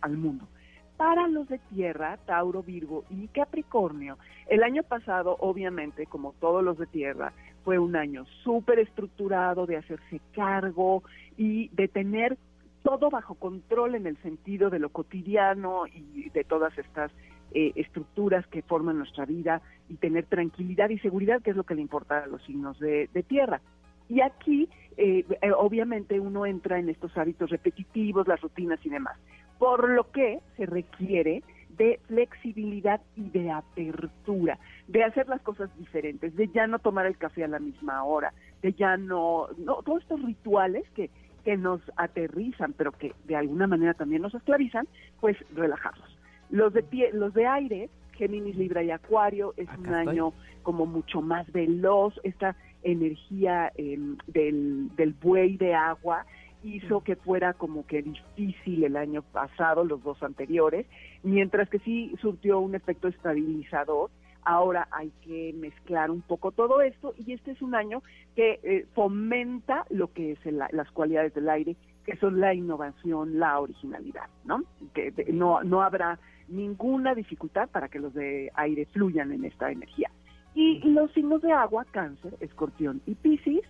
al 0.00 0.16
mundo. 0.16 0.48
Para 0.96 1.28
los 1.28 1.48
de 1.48 1.58
tierra, 1.58 2.16
Tauro, 2.26 2.62
Virgo 2.62 3.04
y 3.10 3.28
Capricornio, 3.28 4.18
el 4.48 4.62
año 4.62 4.82
pasado, 4.82 5.36
obviamente, 5.40 6.06
como 6.06 6.32
todos 6.34 6.62
los 6.62 6.78
de 6.78 6.86
tierra, 6.86 7.32
fue 7.64 7.78
un 7.78 7.96
año 7.96 8.24
súper 8.44 8.78
estructurado 8.78 9.66
de 9.66 9.76
hacerse 9.76 10.20
cargo 10.34 11.02
y 11.36 11.68
de 11.68 11.88
tener 11.88 12.36
todo 12.82 13.10
bajo 13.10 13.34
control 13.34 13.94
en 13.94 14.06
el 14.06 14.16
sentido 14.18 14.70
de 14.70 14.78
lo 14.78 14.90
cotidiano 14.90 15.84
y 15.86 16.28
de 16.30 16.44
todas 16.44 16.76
estas 16.76 17.12
eh, 17.54 17.72
estructuras 17.76 18.46
que 18.46 18.62
forman 18.62 18.98
nuestra 18.98 19.24
vida 19.24 19.60
y 19.88 19.96
tener 19.96 20.24
tranquilidad 20.26 20.88
y 20.88 20.98
seguridad, 20.98 21.42
que 21.42 21.50
es 21.50 21.56
lo 21.56 21.64
que 21.64 21.74
le 21.74 21.82
importa 21.82 22.24
a 22.24 22.26
los 22.26 22.42
signos 22.44 22.78
de, 22.78 23.08
tierra. 23.28 23.60
Y 24.08 24.20
aquí, 24.20 24.68
eh, 24.96 25.24
eh, 25.28 25.52
obviamente, 25.52 26.18
uno 26.18 26.46
entra 26.46 26.78
en 26.78 26.88
estos 26.88 27.16
hábitos 27.16 27.50
repetitivos, 27.50 28.26
las 28.26 28.40
rutinas 28.40 28.80
y 28.84 28.88
demás, 28.88 29.18
por 29.58 29.88
lo 29.90 30.10
que 30.10 30.40
se 30.56 30.66
requiere 30.66 31.42
de 31.78 32.00
flexibilidad 32.06 33.00
y 33.16 33.30
de 33.30 33.50
apertura, 33.50 34.58
de 34.88 35.04
hacer 35.04 35.28
las 35.28 35.40
cosas 35.42 35.70
diferentes, 35.78 36.36
de 36.36 36.48
ya 36.48 36.66
no 36.66 36.78
tomar 36.78 37.06
el 37.06 37.16
café 37.16 37.44
a 37.44 37.48
la 37.48 37.58
misma 37.58 38.04
hora, 38.04 38.32
de 38.62 38.72
ya 38.72 38.96
no, 38.96 39.48
no 39.58 39.82
todos 39.82 40.02
estos 40.02 40.22
rituales 40.22 40.84
que 40.90 41.10
que 41.44 41.56
nos 41.56 41.80
aterrizan, 41.96 42.72
pero 42.72 42.92
que 42.92 43.14
de 43.24 43.36
alguna 43.36 43.66
manera 43.66 43.94
también 43.94 44.22
nos 44.22 44.34
esclavizan, 44.34 44.86
pues 45.20 45.36
relajarlos. 45.54 46.08
Los 46.50 46.72
de 46.72 46.82
pie, 46.82 47.10
los 47.12 47.34
de 47.34 47.46
aire, 47.46 47.90
Géminis, 48.12 48.56
Libra 48.56 48.82
y 48.82 48.90
Acuario, 48.90 49.54
es 49.56 49.68
un 49.78 49.94
año 49.94 50.32
como 50.62 50.86
mucho 50.86 51.20
más 51.20 51.50
veloz, 51.52 52.14
esta 52.22 52.56
energía 52.82 53.72
em, 53.76 54.16
del, 54.26 54.94
del 54.96 55.14
buey 55.14 55.56
de 55.56 55.74
agua 55.74 56.26
hizo 56.62 57.00
que 57.00 57.16
fuera 57.16 57.54
como 57.54 57.86
que 57.86 58.02
difícil 58.02 58.84
el 58.84 58.96
año 58.96 59.22
pasado, 59.22 59.84
los 59.84 60.02
dos 60.02 60.22
anteriores, 60.22 60.86
mientras 61.22 61.68
que 61.68 61.78
sí 61.80 62.14
surtió 62.20 62.60
un 62.60 62.74
efecto 62.74 63.08
estabilizador 63.08 64.10
Ahora 64.44 64.88
hay 64.90 65.12
que 65.22 65.52
mezclar 65.56 66.10
un 66.10 66.20
poco 66.20 66.50
todo 66.50 66.80
esto 66.82 67.14
y 67.16 67.32
este 67.32 67.52
es 67.52 67.62
un 67.62 67.76
año 67.76 68.02
que 68.34 68.58
eh, 68.62 68.86
fomenta 68.94 69.86
lo 69.88 70.12
que 70.12 70.32
es 70.32 70.38
las 70.46 70.90
cualidades 70.90 71.32
del 71.34 71.48
aire, 71.48 71.76
que 72.04 72.16
son 72.16 72.40
la 72.40 72.52
innovación, 72.52 73.38
la 73.38 73.60
originalidad, 73.60 74.28
¿no? 74.44 74.64
Que 74.94 75.12
no, 75.32 75.62
no 75.62 75.82
habrá 75.82 76.18
ninguna 76.48 77.14
dificultad 77.14 77.68
para 77.68 77.88
que 77.88 78.00
los 78.00 78.14
de 78.14 78.50
aire 78.54 78.86
fluyan 78.86 79.30
en 79.30 79.44
esta 79.44 79.70
energía. 79.70 80.10
Y 80.54 80.80
los 80.90 81.12
signos 81.12 81.40
de 81.42 81.52
agua, 81.52 81.86
cáncer, 81.92 82.34
escorpión 82.40 83.00
y 83.06 83.14
piscis, 83.14 83.62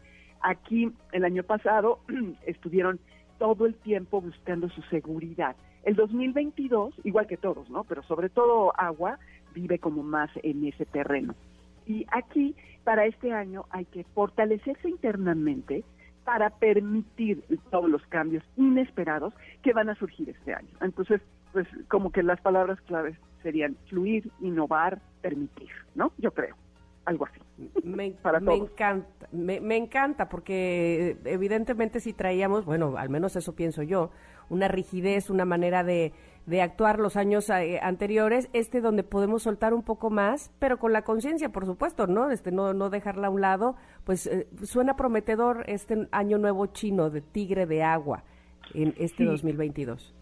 aquí 0.43 0.93
el 1.12 1.24
año 1.24 1.43
pasado 1.43 2.01
estuvieron 2.47 2.99
todo 3.38 3.66
el 3.66 3.74
tiempo 3.74 4.20
buscando 4.20 4.68
su 4.68 4.82
seguridad. 4.82 5.57
El 5.84 5.97
2022, 5.97 6.95
igual 7.05 7.26
que 7.26 7.36
todos, 7.36 7.68
¿no? 7.70 7.84
Pero 7.84 8.03
sobre 8.05 8.28
todo 8.28 8.72
agua, 8.78 9.18
vive 9.55 9.78
como 9.78 10.03
más 10.03 10.30
en 10.43 10.64
ese 10.64 10.86
terreno. 10.86 11.34
Y 11.86 12.07
aquí, 12.12 12.55
para 12.84 13.07
este 13.07 13.32
año, 13.32 13.64
hay 13.70 13.84
que 13.86 14.05
fortalecerse 14.14 14.88
internamente 14.88 15.84
para 16.24 16.51
permitir 16.51 17.43
todos 17.70 17.90
los 17.90 18.03
cambios 18.07 18.45
inesperados 18.57 19.34
que 19.62 19.72
van 19.72 19.88
a 19.88 19.97
surgir 19.97 20.28
este 20.28 20.55
año. 20.55 20.68
Entonces, 20.80 21.20
pues 21.53 21.66
como 21.88 22.12
que 22.12 22.22
las 22.22 22.40
palabras 22.40 22.80
claves 22.82 23.16
serían 23.43 23.76
fluir, 23.88 24.30
innovar, 24.40 25.01
permitir, 25.20 25.70
¿no? 25.95 26.12
Yo 26.18 26.30
creo, 26.30 26.55
algo 27.05 27.26
así. 27.26 27.40
Me, 27.84 28.14
me 28.40 28.55
encanta, 28.55 29.28
me, 29.32 29.61
me, 29.61 29.76
encanta 29.76 30.28
porque 30.28 31.11
eh, 31.11 31.16
evidentemente 31.24 32.00
si 32.00 32.12
traíamos, 32.12 32.64
bueno, 32.64 32.96
al 32.96 33.09
menos 33.09 33.36
eso 33.36 33.55
pienso 33.55 33.82
yo, 33.82 34.11
una 34.50 34.68
rigidez, 34.68 35.30
una 35.30 35.44
manera 35.44 35.84
de, 35.84 36.12
de 36.46 36.62
actuar 36.62 36.98
los 36.98 37.16
años 37.16 37.48
eh, 37.50 37.78
anteriores, 37.82 38.48
este 38.53 38.80
donde 38.80 39.03
podemos 39.03 39.44
soltar 39.44 39.74
un 39.74 39.82
poco 39.82 40.11
más, 40.11 40.53
pero 40.59 40.78
con 40.78 40.92
la 40.92 41.03
conciencia, 41.03 41.50
por 41.50 41.66
supuesto, 41.66 42.07
¿no? 42.07 42.30
Este 42.30 42.50
no 42.50 42.74
no 42.74 42.90
dejarla 42.90 43.28
a 43.28 43.30
un 43.30 43.40
lado, 43.40 43.76
pues 44.05 44.26
eh, 44.26 44.48
suena 44.62 44.96
prometedor 44.96 45.64
este 45.66 46.09
año 46.11 46.38
nuevo 46.38 46.66
chino 46.66 47.11
de 47.11 47.20
tigre 47.20 47.66
de 47.66 47.82
agua 47.82 48.24
en 48.74 48.94
este 48.98 49.24
2022. 49.24 50.14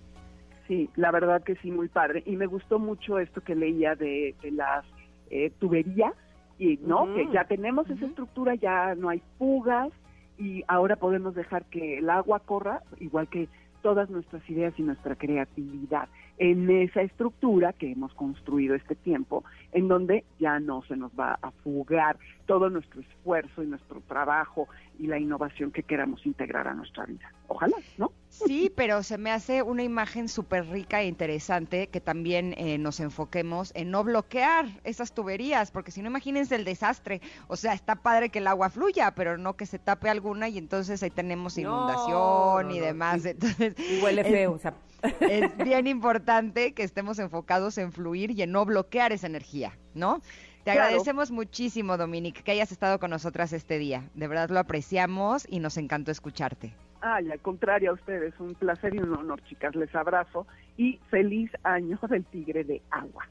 Sí, 0.71 0.89
la 0.95 1.11
verdad 1.11 1.43
que 1.43 1.57
sí, 1.57 1.71
muy 1.71 1.89
padre. 1.89 2.23
Y 2.27 2.37
me 2.37 2.47
gustó 2.47 2.79
mucho 2.79 3.19
esto 3.19 3.41
que 3.41 3.57
leía 3.57 3.97
de, 3.97 4.37
las 4.53 4.85
eh, 5.31 5.51
tuberías, 5.59 6.15
y 6.61 6.79
no, 6.83 7.15
que 7.15 7.27
ya 7.33 7.45
tenemos 7.45 7.89
esa 7.89 8.05
estructura, 8.05 8.55
ya 8.55 8.95
no 8.95 9.09
hay 9.09 9.23
fugas, 9.39 9.91
y 10.37 10.63
ahora 10.69 10.97
podemos 10.97 11.35
dejar 11.35 11.65
que 11.65 11.99
el 11.99 12.11
agua 12.11 12.41
corra, 12.41 12.83
igual 12.99 13.29
que 13.29 13.49
todas 13.81 14.11
nuestras 14.11 14.49
ideas 14.49 14.75
y 14.77 14.83
nuestra 14.83 15.17
creatividad 15.17 16.09
en 16.37 16.71
esa 16.71 17.01
estructura 17.01 17.73
que 17.73 17.93
hemos 17.93 18.13
construido 18.15 18.75
este 18.75 18.95
tiempo, 18.95 19.43
en 19.73 19.89
donde 19.89 20.25
ya 20.39 20.61
no 20.61 20.83
se 20.83 20.97
nos 20.97 21.13
va 21.13 21.39
a 21.41 21.51
fugar 21.51 22.19
todo 22.47 22.69
nuestro 22.69 23.01
esfuerzo 23.01 23.63
y 23.63 23.67
nuestro 23.67 24.01
trabajo 24.03 24.69
y 25.01 25.07
la 25.07 25.19
innovación 25.19 25.73
que 25.73 25.83
queramos 25.83 26.27
integrar 26.27 26.69
a 26.69 26.75
nuestra 26.75 27.07
vida. 27.07 27.33
ojalá, 27.49 27.77
¿no? 27.97 28.13
Sí, 28.29 28.71
pero 28.77 29.03
se 29.03 29.19
me 29.19 29.31
hace 29.31 29.63
una 29.63 29.83
imagen 29.83 30.29
súper 30.29 30.67
rica 30.69 31.01
e 31.01 31.07
interesante 31.07 31.89
que 31.89 32.01
también 32.01 32.55
eh, 32.59 32.79
nos 32.79 33.01
enfoquemos 33.01 33.73
en 33.75 33.91
no 33.91 34.05
bloquear 34.05 34.67
esas 34.85 35.13
tuberías, 35.13 35.71
porque 35.71 35.91
si 35.91 36.03
no, 36.03 36.11
imagínense 36.11 36.55
el 36.55 36.65
desastre. 36.65 37.21
O 37.49 37.57
sea, 37.57 37.73
está 37.73 37.97
padre 37.97 38.29
que 38.29 38.39
el 38.39 38.47
agua 38.47 38.69
fluya, 38.69 39.15
pero 39.15 39.39
no 39.39 39.57
que 39.57 39.67
se 39.67 39.79
tape 39.79 40.11
alguna 40.11 40.49
y 40.49 40.59
entonces 40.59 41.03
ahí 41.03 41.11
tenemos 41.11 41.57
inundación 41.59 42.71
y 42.71 42.79
demás. 42.79 43.25
Entonces, 43.31 43.75
y 43.79 44.03
huele 44.03 44.23
feo. 44.25 44.53
o 44.53 44.59
sea. 44.59 44.75
Es 45.21 45.57
bien 45.65 45.87
importante 45.87 46.73
que 46.75 46.83
estemos 46.83 47.19
enfocados 47.19 47.79
en 47.79 47.93
fluir 47.93 48.31
y 48.33 48.43
en 48.43 48.53
no 48.53 48.65
bloquear 48.65 49.13
esa 49.13 49.27
energía, 49.27 49.79
¿no? 49.95 50.21
Te 50.65 50.73
agradecemos 50.73 51.31
muchísimo, 51.31 51.97
Dominique, 51.97 52.43
que 52.43 52.53
hayas 52.53 52.71
estado 52.71 52.99
con 52.99 53.11
nosotras 53.11 53.53
este 53.53 53.79
día. 53.79 54.11
De 54.15 54.29
verdad 54.29 54.51
lo 54.51 54.59
apreciamos 54.59 55.47
y 55.49 55.59
nos 55.61 55.77
encantó 55.79 56.11
escucharte. 56.11 56.75
Ay, 57.01 57.31
al 57.31 57.41
contrario 57.41 57.93
a 57.93 57.95
ustedes, 57.95 58.39
un 58.39 58.55
placer 58.55 58.95
y 58.95 58.99
un 58.99 59.15
honor, 59.15 59.43
chicas. 59.45 59.75
Les 59.75 59.95
abrazo 59.95 60.47
y 60.77 61.01
feliz 61.11 61.51
año 61.63 61.99
del 62.09 62.25
tigre 62.27 62.65
de 62.65 62.83
agua. 62.91 63.27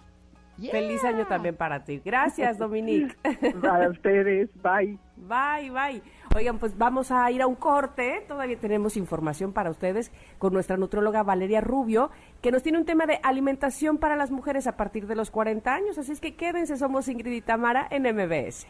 Feliz 0.72 1.04
año 1.06 1.26
también 1.26 1.56
para 1.56 1.84
ti. 1.86 2.02
Gracias, 2.04 2.58
Dominique. 2.58 3.16
Para 3.62 3.90
ustedes, 3.90 4.50
bye. 4.62 4.98
Bye, 5.16 5.70
bye. 5.70 6.02
Oigan, 6.36 6.60
pues 6.60 6.78
vamos 6.78 7.12
a 7.12 7.32
ir 7.32 7.42
a 7.42 7.48
un 7.48 7.56
corte. 7.56 8.26
Todavía 8.28 8.60
tenemos 8.60 8.98
información 8.98 9.54
para 9.54 9.70
ustedes 9.70 10.12
con 10.38 10.54
nuestra 10.54 10.76
nutróloga 10.76 11.24
Valeria 11.24 11.62
Rubio, 11.62 12.12
que 12.42 12.52
nos 12.52 12.64
tiene 12.64 12.78
un 12.78 12.86
tema 12.86 13.06
de 13.06 13.20
alimentación 13.24 13.98
para 13.98 14.16
las 14.16 14.32
mujeres 14.32 14.68
a 14.68 14.78
partir 14.78 15.08
de 15.08 15.16
los 15.16 15.32
40 15.32 15.74
años. 15.74 15.98
Así 15.98 16.12
es 16.12 16.22
que 16.22 16.36
quédense, 16.36 16.78
somos 16.78 17.08
Ingrid 17.08 17.34
y 17.34 17.42
Tamara 17.42 17.88
en 17.92 18.04
MBS. 18.04 18.68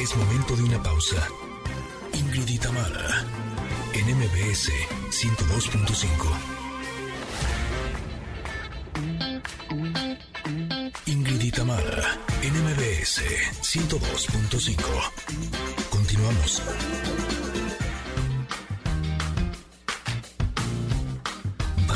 Es 0.00 0.16
momento 0.16 0.56
de 0.56 0.62
una 0.62 0.82
pausa. 0.82 1.26
Ingrid 2.12 2.48
y 2.48 2.58
en 3.94 4.06
MBS 4.18 4.70
102.5. 5.10 6.54
Ingrid 11.06 11.54
Tamara, 11.54 12.18
NMBS 12.42 13.22
102.5. 13.62 14.74
Continuamos. 15.90 16.60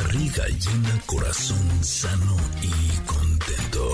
Barriga 0.09 0.47
llena, 0.47 1.03
corazón 1.05 1.85
sano 1.85 2.35
y 2.63 2.97
contento. 3.05 3.91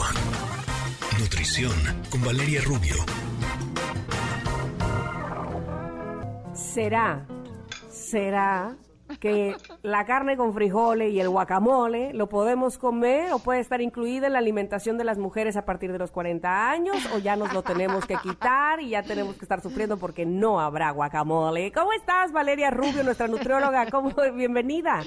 Nutrición 1.18 1.72
con 2.08 2.22
Valeria 2.22 2.62
Rubio. 2.62 2.94
¿Será? 6.54 7.26
¿Será 7.90 8.76
que 9.20 9.56
la 9.82 10.06
carne 10.06 10.36
con 10.36 10.54
frijoles 10.54 11.12
y 11.12 11.20
el 11.20 11.28
guacamole 11.28 12.12
lo 12.14 12.28
podemos 12.28 12.78
comer 12.78 13.32
o 13.32 13.38
puede 13.38 13.60
estar 13.60 13.80
incluida 13.80 14.26
en 14.26 14.32
la 14.32 14.38
alimentación 14.38 14.98
de 14.98 15.04
las 15.04 15.18
mujeres 15.18 15.56
a 15.56 15.64
partir 15.64 15.92
de 15.92 15.98
los 15.98 16.10
40 16.10 16.70
años 16.70 16.96
o 17.14 17.18
ya 17.18 17.36
nos 17.36 17.52
lo 17.52 17.62
tenemos 17.62 18.06
que 18.06 18.16
quitar 18.16 18.80
y 18.80 18.90
ya 18.90 19.02
tenemos 19.02 19.36
que 19.36 19.44
estar 19.44 19.60
sufriendo 19.60 19.98
porque 19.98 20.26
no 20.26 20.60
habrá 20.60 20.90
guacamole. 20.90 21.72
¿Cómo 21.72 21.92
estás, 21.92 22.32
Valeria 22.32 22.70
Rubio, 22.70 23.02
nuestra 23.02 23.28
nutrióloga? 23.28 23.90
¿Cómo? 23.90 24.10
Bienvenida. 24.34 25.02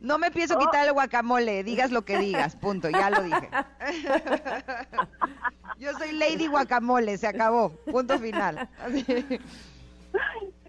No 0.00 0.18
me 0.18 0.30
pienso 0.30 0.58
quitar 0.58 0.86
el 0.86 0.92
guacamole, 0.92 1.64
digas 1.64 1.90
lo 1.90 2.02
que 2.02 2.18
digas, 2.18 2.56
punto, 2.56 2.88
ya 2.88 3.10
lo 3.10 3.22
dije. 3.22 3.50
Yo 5.78 5.92
soy 5.94 6.12
Lady 6.12 6.46
Guacamole, 6.46 7.16
se 7.16 7.26
acabó, 7.26 7.70
punto 7.90 8.18
final 8.18 8.68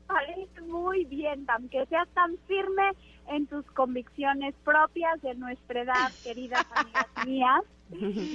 muy 0.67 1.05
bien, 1.05 1.45
aunque 1.47 1.85
seas 1.87 2.07
tan 2.09 2.37
firme 2.47 2.91
en 3.27 3.47
tus 3.47 3.65
convicciones 3.71 4.55
propias 4.63 5.21
de 5.21 5.35
nuestra 5.35 5.81
edad, 5.81 6.11
queridas 6.23 6.65
amigas 6.75 7.07
mías, 7.25 7.61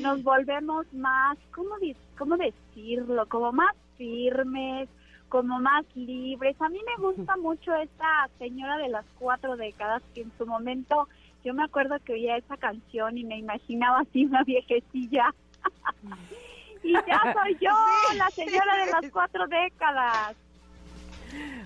nos 0.03 0.23
volvemos 0.23 0.87
más, 0.93 1.39
¿cómo, 1.55 1.77
cómo 2.19 2.37
decirlo? 2.37 3.27
Como 3.29 3.53
más 3.53 3.75
firmes, 3.97 4.89
como 5.29 5.59
más 5.61 5.85
libres. 5.95 6.61
A 6.61 6.69
mí 6.69 6.79
me 6.87 7.03
gusta 7.03 7.37
mucho 7.37 7.75
esta 7.75 8.29
señora 8.39 8.77
de 8.77 8.89
las 8.89 9.05
cuatro 9.19 9.57
décadas 9.57 10.03
que 10.15 10.23
en 10.23 10.33
su 10.37 10.47
momento 10.47 11.09
yo 11.45 11.55
me 11.55 11.65
acuerdo 11.65 11.97
que 12.05 12.15
oía 12.15 12.37
esa 12.37 12.57
canción 12.57 13.17
y 13.17 13.25
me 13.25 13.39
imaginaba 13.39 14.01
así 14.01 14.27
una 14.27 14.43
viejecilla. 14.45 15.35
y 16.83 16.93
ya 16.93 17.35
soy 17.35 17.57
yo, 17.61 17.73
la 18.17 18.29
señora 18.31 18.85
de 18.85 18.91
las 18.91 19.11
cuatro 19.13 19.47
décadas. 19.47 20.37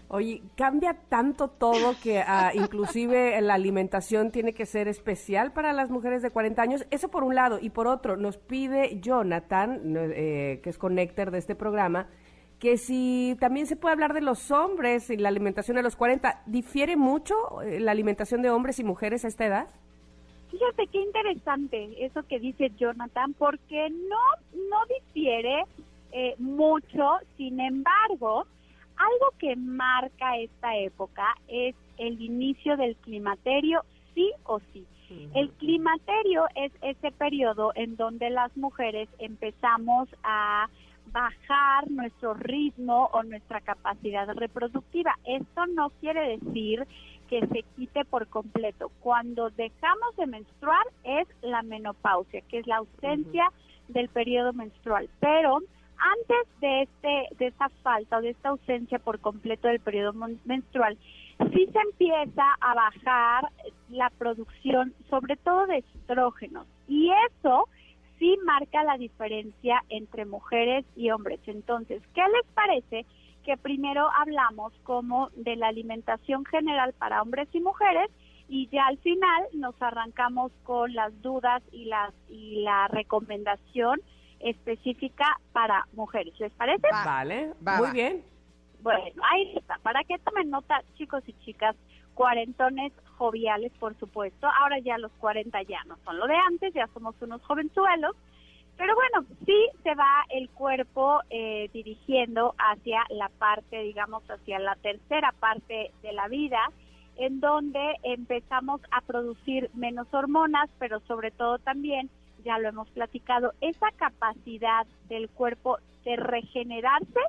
Oye, 0.08 0.42
cambia 0.56 0.94
tanto 1.08 1.48
todo 1.48 1.94
que 2.02 2.18
ah, 2.18 2.50
inclusive 2.52 3.40
la 3.40 3.54
alimentación 3.54 4.32
tiene 4.32 4.52
que 4.52 4.66
ser 4.66 4.88
especial 4.88 5.52
para 5.52 5.72
las 5.72 5.88
mujeres 5.88 6.20
de 6.20 6.30
40 6.30 6.60
años. 6.60 6.86
Eso 6.90 7.08
por 7.08 7.22
un 7.22 7.36
lado. 7.36 7.58
Y 7.60 7.70
por 7.70 7.86
otro, 7.86 8.16
nos 8.16 8.36
pide 8.36 8.98
Jonathan, 9.00 9.80
eh, 9.96 10.60
que 10.64 10.70
es 10.70 10.78
connector 10.78 11.30
de 11.30 11.38
este 11.38 11.54
programa, 11.54 12.08
que 12.58 12.76
si 12.76 13.36
también 13.40 13.66
se 13.66 13.76
puede 13.76 13.92
hablar 13.92 14.12
de 14.12 14.20
los 14.20 14.50
hombres 14.50 15.10
y 15.10 15.16
la 15.16 15.28
alimentación 15.28 15.76
de 15.76 15.82
los 15.82 15.94
40, 15.94 16.42
¿difiere 16.46 16.96
mucho 16.96 17.62
eh, 17.62 17.78
la 17.78 17.92
alimentación 17.92 18.42
de 18.42 18.50
hombres 18.50 18.80
y 18.80 18.84
mujeres 18.84 19.24
a 19.24 19.28
esta 19.28 19.46
edad? 19.46 19.68
Fíjate 20.50 20.88
qué 20.88 20.98
interesante 20.98 22.04
eso 22.04 22.24
que 22.24 22.40
dice 22.40 22.70
Jonathan, 22.76 23.32
porque 23.34 23.88
no, 23.90 24.58
no 24.68 24.78
difiere 24.98 25.62
eh, 26.12 26.34
mucho, 26.38 27.18
sin 27.36 27.60
embargo, 27.60 28.44
algo 29.00 29.32
que 29.38 29.56
marca 29.56 30.36
esta 30.36 30.76
época 30.76 31.34
es 31.48 31.74
el 31.96 32.20
inicio 32.20 32.76
del 32.76 32.96
climaterio, 32.96 33.82
sí 34.14 34.30
o 34.44 34.60
sí. 34.72 34.86
El 35.34 35.50
climaterio 35.54 36.44
es 36.54 36.70
ese 36.82 37.10
periodo 37.10 37.72
en 37.74 37.96
donde 37.96 38.30
las 38.30 38.56
mujeres 38.56 39.08
empezamos 39.18 40.08
a 40.22 40.68
bajar 41.10 41.90
nuestro 41.90 42.34
ritmo 42.34 43.10
o 43.12 43.24
nuestra 43.24 43.60
capacidad 43.60 44.28
reproductiva. 44.28 45.18
Esto 45.24 45.66
no 45.66 45.90
quiere 46.00 46.38
decir 46.38 46.86
que 47.28 47.44
se 47.48 47.64
quite 47.76 48.04
por 48.04 48.28
completo. 48.28 48.92
Cuando 49.00 49.50
dejamos 49.50 50.14
de 50.16 50.28
menstruar 50.28 50.86
es 51.02 51.26
la 51.42 51.62
menopausia, 51.62 52.42
que 52.42 52.58
es 52.58 52.66
la 52.68 52.76
ausencia 52.76 53.50
del 53.88 54.08
periodo 54.08 54.52
menstrual. 54.52 55.08
Pero 55.18 55.58
antes 56.00 56.60
de 56.60 56.82
este 56.82 57.36
de 57.38 57.46
esta 57.48 57.68
falta 57.82 58.18
o 58.18 58.20
de 58.20 58.30
esta 58.30 58.50
ausencia 58.50 58.98
por 58.98 59.20
completo 59.20 59.68
del 59.68 59.80
periodo 59.80 60.12
menstrual, 60.44 60.98
sí 61.52 61.68
se 61.72 61.78
empieza 61.78 62.44
a 62.60 62.74
bajar 62.74 63.48
la 63.90 64.10
producción, 64.10 64.94
sobre 65.08 65.36
todo 65.36 65.66
de 65.66 65.78
estrógenos, 65.78 66.66
y 66.88 67.10
eso 67.28 67.68
sí 68.18 68.36
marca 68.44 68.84
la 68.84 68.98
diferencia 68.98 69.82
entre 69.88 70.26
mujeres 70.26 70.84
y 70.96 71.10
hombres. 71.10 71.40
Entonces, 71.46 72.02
¿qué 72.14 72.22
les 72.22 72.46
parece? 72.54 73.06
que 73.44 73.56
primero 73.56 74.08
hablamos 74.18 74.72
como 74.84 75.30
de 75.34 75.56
la 75.56 75.68
alimentación 75.68 76.44
general 76.44 76.92
para 76.98 77.22
hombres 77.22 77.48
y 77.52 77.60
mujeres 77.60 78.10
y 78.48 78.68
ya 78.68 78.86
al 78.86 78.98
final 78.98 79.44
nos 79.54 79.80
arrancamos 79.80 80.52
con 80.64 80.92
las 80.94 81.20
dudas 81.22 81.62
y 81.72 81.86
las 81.86 82.12
y 82.28 82.62
la 82.62 82.88
recomendación 82.88 84.00
específica 84.40 85.38
para 85.52 85.86
mujeres. 85.92 86.34
¿Les 86.38 86.52
parece? 86.52 86.86
vale, 86.92 87.52
muy 87.78 87.90
bien. 87.92 88.24
Bueno, 88.82 89.22
ahí 89.30 89.52
está. 89.56 89.78
Para 89.82 90.02
que 90.04 90.18
tomen 90.18 90.50
nota, 90.50 90.82
chicos 90.96 91.22
y 91.26 91.34
chicas, 91.44 91.76
cuarentones 92.14 92.92
joviales, 93.16 93.72
por 93.78 93.98
supuesto. 93.98 94.46
Ahora 94.60 94.78
ya 94.78 94.98
los 94.98 95.12
40 95.12 95.62
ya 95.62 95.84
no 95.84 95.96
son 96.04 96.18
lo 96.18 96.26
de 96.26 96.36
antes, 96.36 96.72
ya 96.74 96.88
somos 96.94 97.14
unos 97.20 97.42
jovenzuelos. 97.42 98.16
Pero 98.76 98.94
bueno, 98.94 99.28
sí 99.44 99.68
se 99.82 99.94
va 99.94 100.24
el 100.30 100.48
cuerpo 100.48 101.20
eh, 101.28 101.68
dirigiendo 101.74 102.54
hacia 102.56 103.02
la 103.10 103.28
parte, 103.28 103.82
digamos, 103.82 104.22
hacia 104.30 104.58
la 104.58 104.74
tercera 104.76 105.34
parte 105.38 105.92
de 106.02 106.12
la 106.14 106.28
vida, 106.28 106.58
en 107.16 107.40
donde 107.40 107.96
empezamos 108.02 108.80
a 108.90 109.02
producir 109.02 109.68
menos 109.74 110.06
hormonas, 110.12 110.70
pero 110.78 111.00
sobre 111.00 111.30
todo 111.30 111.58
también 111.58 112.08
ya 112.44 112.58
lo 112.58 112.68
hemos 112.68 112.88
platicado, 112.90 113.52
esa 113.60 113.90
capacidad 113.92 114.86
del 115.08 115.28
cuerpo 115.28 115.78
de 116.04 116.16
regenerarse, 116.16 117.20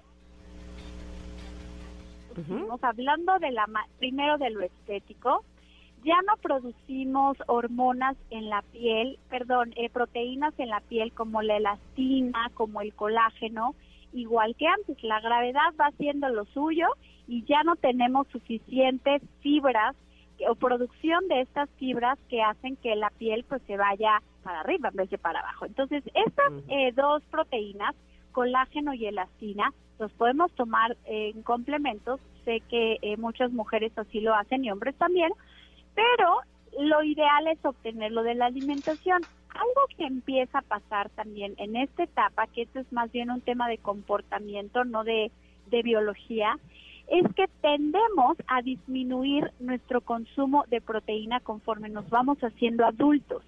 estamos 2.29 2.83
hablando 2.83 3.37
de 3.39 3.51
la 3.51 3.65
primero 3.99 4.37
de 4.37 4.49
lo 4.51 4.61
estético, 4.61 5.43
ya 6.03 6.15
no 6.25 6.35
producimos 6.41 7.37
hormonas 7.47 8.17
en 8.31 8.49
la 8.49 8.63
piel, 8.71 9.19
perdón, 9.29 9.73
eh, 9.75 9.89
proteínas 9.89 10.57
en 10.57 10.69
la 10.69 10.79
piel 10.81 11.11
como 11.13 11.41
la 11.41 11.57
elastina, 11.57 12.49
como 12.55 12.81
el 12.81 12.93
colágeno, 12.93 13.75
igual 14.13 14.55
que 14.55 14.67
antes. 14.67 15.03
La 15.03 15.19
gravedad 15.19 15.73
va 15.79 15.87
haciendo 15.87 16.29
lo 16.29 16.45
suyo 16.45 16.87
y 17.27 17.43
ya 17.45 17.61
no 17.63 17.75
tenemos 17.75 18.27
suficientes 18.29 19.21
fibras 19.41 19.95
o 20.49 20.55
producción 20.55 21.27
de 21.27 21.41
estas 21.41 21.69
fibras 21.77 22.17
que 22.29 22.41
hacen 22.41 22.75
que 22.77 22.95
la 22.95 23.11
piel 23.11 23.45
pues 23.47 23.61
se 23.67 23.77
vaya 23.77 24.21
para 24.41 24.61
arriba 24.61 24.89
en 24.89 24.95
vez 24.95 25.09
de 25.09 25.17
para 25.17 25.39
abajo. 25.39 25.65
Entonces, 25.65 26.03
estas 26.13 26.53
eh, 26.67 26.91
dos 26.93 27.23
proteínas, 27.31 27.95
colágeno 28.31 28.93
y 28.93 29.05
elastina, 29.05 29.73
los 29.99 30.11
podemos 30.13 30.51
tomar 30.53 30.97
en 31.05 31.43
complementos. 31.43 32.19
Sé 32.43 32.61
que 32.69 32.97
eh, 33.01 33.17
muchas 33.17 33.51
mujeres 33.51 33.91
así 33.97 34.19
lo 34.19 34.33
hacen 34.33 34.65
y 34.65 34.71
hombres 34.71 34.95
también, 34.95 35.31
pero 35.93 36.39
lo 36.79 37.03
ideal 37.03 37.47
es 37.47 37.63
obtenerlo 37.63 38.23
de 38.23 38.35
la 38.35 38.47
alimentación. 38.47 39.21
Algo 39.49 39.81
que 39.97 40.05
empieza 40.05 40.59
a 40.59 40.63
pasar 40.63 41.09
también 41.09 41.53
en 41.57 41.75
esta 41.75 42.03
etapa, 42.03 42.47
que 42.47 42.63
esto 42.63 42.79
es 42.79 42.91
más 42.91 43.11
bien 43.11 43.29
un 43.29 43.41
tema 43.41 43.67
de 43.67 43.77
comportamiento, 43.77 44.85
no 44.85 45.03
de, 45.03 45.31
de 45.67 45.83
biología, 45.83 46.57
es 47.11 47.25
que 47.35 47.47
tendemos 47.61 48.37
a 48.47 48.61
disminuir 48.61 49.51
nuestro 49.59 49.99
consumo 49.99 50.63
de 50.69 50.79
proteína 50.79 51.41
conforme 51.41 51.89
nos 51.89 52.09
vamos 52.09 52.37
haciendo 52.39 52.85
adultos. 52.85 53.43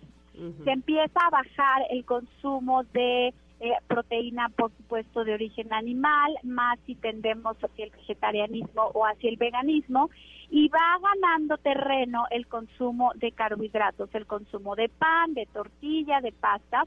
Se 0.64 0.72
empieza 0.72 1.20
a 1.26 1.30
bajar 1.30 1.84
el 1.92 2.06
consumo 2.06 2.84
de 2.86 3.34
eh, 3.60 3.72
proteína, 3.88 4.50
por 4.50 4.72
supuesto, 4.72 5.24
de 5.24 5.34
origen 5.34 5.72
animal, 5.72 6.38
más 6.44 6.80
si 6.86 6.96
tendemos 6.96 7.56
hacia 7.64 7.86
el 7.86 7.92
vegetarianismo 7.92 8.92
o 8.94 9.06
hacia 9.06 9.30
el 9.30 9.38
veganismo, 9.38 10.10
y 10.50 10.68
va 10.70 11.00
ganando 11.02 11.58
terreno 11.58 12.26
el 12.32 12.48
consumo 12.48 13.12
de 13.16 13.32
carbohidratos, 13.32 14.14
el 14.14 14.26
consumo 14.26 14.76
de 14.76 14.90
pan, 14.90 15.34
de 15.34 15.46
tortilla, 15.46 16.20
de 16.20 16.32
pasta, 16.32 16.86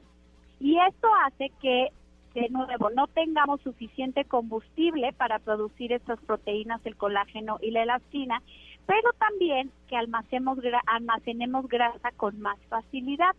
y 0.59 0.77
esto 0.77 1.07
hace 1.25 1.51
que 1.61 1.89
de 2.33 2.49
nuevo, 2.49 2.91
no 2.91 3.07
tengamos 3.07 3.61
suficiente 3.61 4.23
combustible 4.25 5.11
para 5.13 5.39
producir 5.39 5.91
estas 5.91 6.19
proteínas, 6.19 6.85
el 6.85 6.95
colágeno 6.95 7.57
y 7.61 7.71
la 7.71 7.81
elastina, 7.81 8.43
pero 8.87 9.11
también 9.19 9.69
que 9.87 9.97
almacenemos, 9.97 10.57
grasa 11.67 12.11
con 12.15 12.39
más 12.39 12.57
facilidad. 12.69 13.35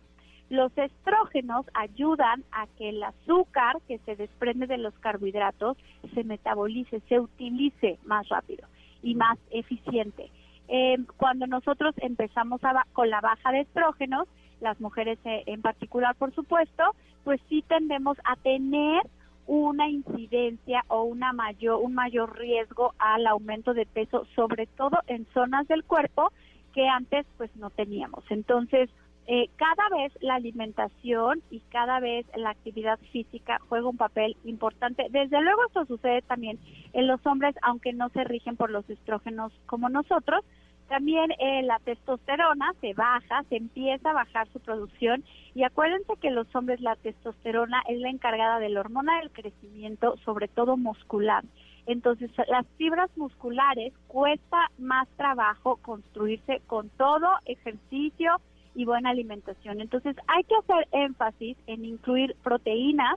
Los 0.51 0.77
estrógenos 0.79 1.67
ayudan 1.75 2.45
a 2.53 2.67
que 2.79 2.91
el 2.91 3.03
azúcar 3.03 3.79
que 3.89 3.99
se 4.01 4.15
desprende 4.15 4.67
de 4.67 4.79
los 4.79 4.95
carbohidratos 5.01 5.77
se 6.15 6.23
metabolice, 6.25 7.01
se 7.09 7.19
utilice 7.19 7.99
más 8.05 8.29
rápido 8.29 8.67
y 9.03 9.15
más 9.15 9.39
eficiente. 9.51 10.31
Eh, 10.69 10.99
cuando 11.17 11.47
nosotros 11.47 11.95
empezamos 11.99 12.61
con 12.93 13.11
la 13.11 13.21
baja 13.21 13.51
de 13.51 13.61
estrógenos, 13.61 14.29
las 14.61 14.81
mujeres 14.81 15.19
eh, 15.25 15.45
en 15.47 15.63
particular, 15.63 16.15
por 16.17 16.35
supuesto, 16.35 16.95
pues 17.25 17.41
sí 17.49 17.65
tendemos 17.69 18.19
a 18.25 18.37
tener 18.37 19.03
una 19.49 19.89
incidencia 19.89 20.85
o 20.89 21.03
una 21.05 21.33
mayor, 21.33 21.81
un 21.83 21.95
mayor 21.95 22.39
riesgo 22.39 22.95
al 22.99 23.27
aumento 23.27 23.73
de 23.73 23.87
peso, 23.87 24.27
sobre 24.37 24.67
todo 24.67 24.99
en 25.07 25.27
zonas 25.33 25.67
del 25.67 25.85
cuerpo 25.85 26.31
que 26.75 26.87
antes 26.87 27.27
pues 27.39 27.51
no 27.57 27.71
teníamos. 27.71 28.23
Entonces, 28.29 28.91
eh, 29.27 29.49
cada 29.57 29.89
vez 29.97 30.13
la 30.21 30.35
alimentación 30.35 31.43
y 31.51 31.61
cada 31.71 31.99
vez 31.99 32.27
la 32.37 32.51
actividad 32.51 32.99
física 33.11 33.59
juega 33.69 33.89
un 33.89 33.97
papel 33.97 34.37
importante. 34.45 35.07
Desde 35.11 35.41
luego 35.41 35.67
esto 35.67 35.87
sucede 35.87 36.21
también 36.23 36.59
en 36.93 37.07
los 37.07 37.25
hombres, 37.27 37.55
aunque 37.63 37.95
no 37.95 38.11
se 38.11 38.25
rigen 38.25 38.57
por 38.57 38.71
los 38.71 38.89
estrógenos 38.91 39.51
como 39.65 39.89
nosotros, 39.89 40.45
también 40.89 41.31
eh, 41.39 41.63
la 41.63 41.79
testosterona 41.81 42.73
se 42.81 42.95
baja, 42.95 43.45
se 43.49 43.57
empieza 43.57 44.11
a 44.11 44.15
bajar 44.15 44.49
su 44.53 44.61
producción 44.61 45.23
y 45.55 45.63
acuérdense 45.65 46.15
que 46.21 46.31
los 46.31 46.53
hombres 46.55 46.81
la 46.81 46.97
testosterona 46.97 47.83
es 47.89 48.01
la 48.01 48.11
encargada 48.11 48.59
de 48.59 48.71
la 48.71 48.81
hormona 48.81 49.19
del 49.19 49.31
crecimiento, 49.31 50.17
sobre 50.25 50.49
todo 50.49 50.77
muscular. 50.77 51.45
Entonces, 51.87 52.31
las 52.49 52.67
fibras 52.77 53.11
musculares 53.17 53.95
cuesta 54.09 54.71
más 54.79 55.09
trabajo 55.17 55.79
construirse 55.81 56.61
con 56.67 56.91
todo 56.91 57.29
ejercicio 57.47 58.41
y 58.75 58.85
buena 58.85 59.11
alimentación. 59.11 59.81
Entonces, 59.81 60.15
hay 60.27 60.45
que 60.45 60.55
hacer 60.55 60.87
énfasis 60.93 61.57
en 61.67 61.85
incluir 61.85 62.37
proteínas, 62.43 63.17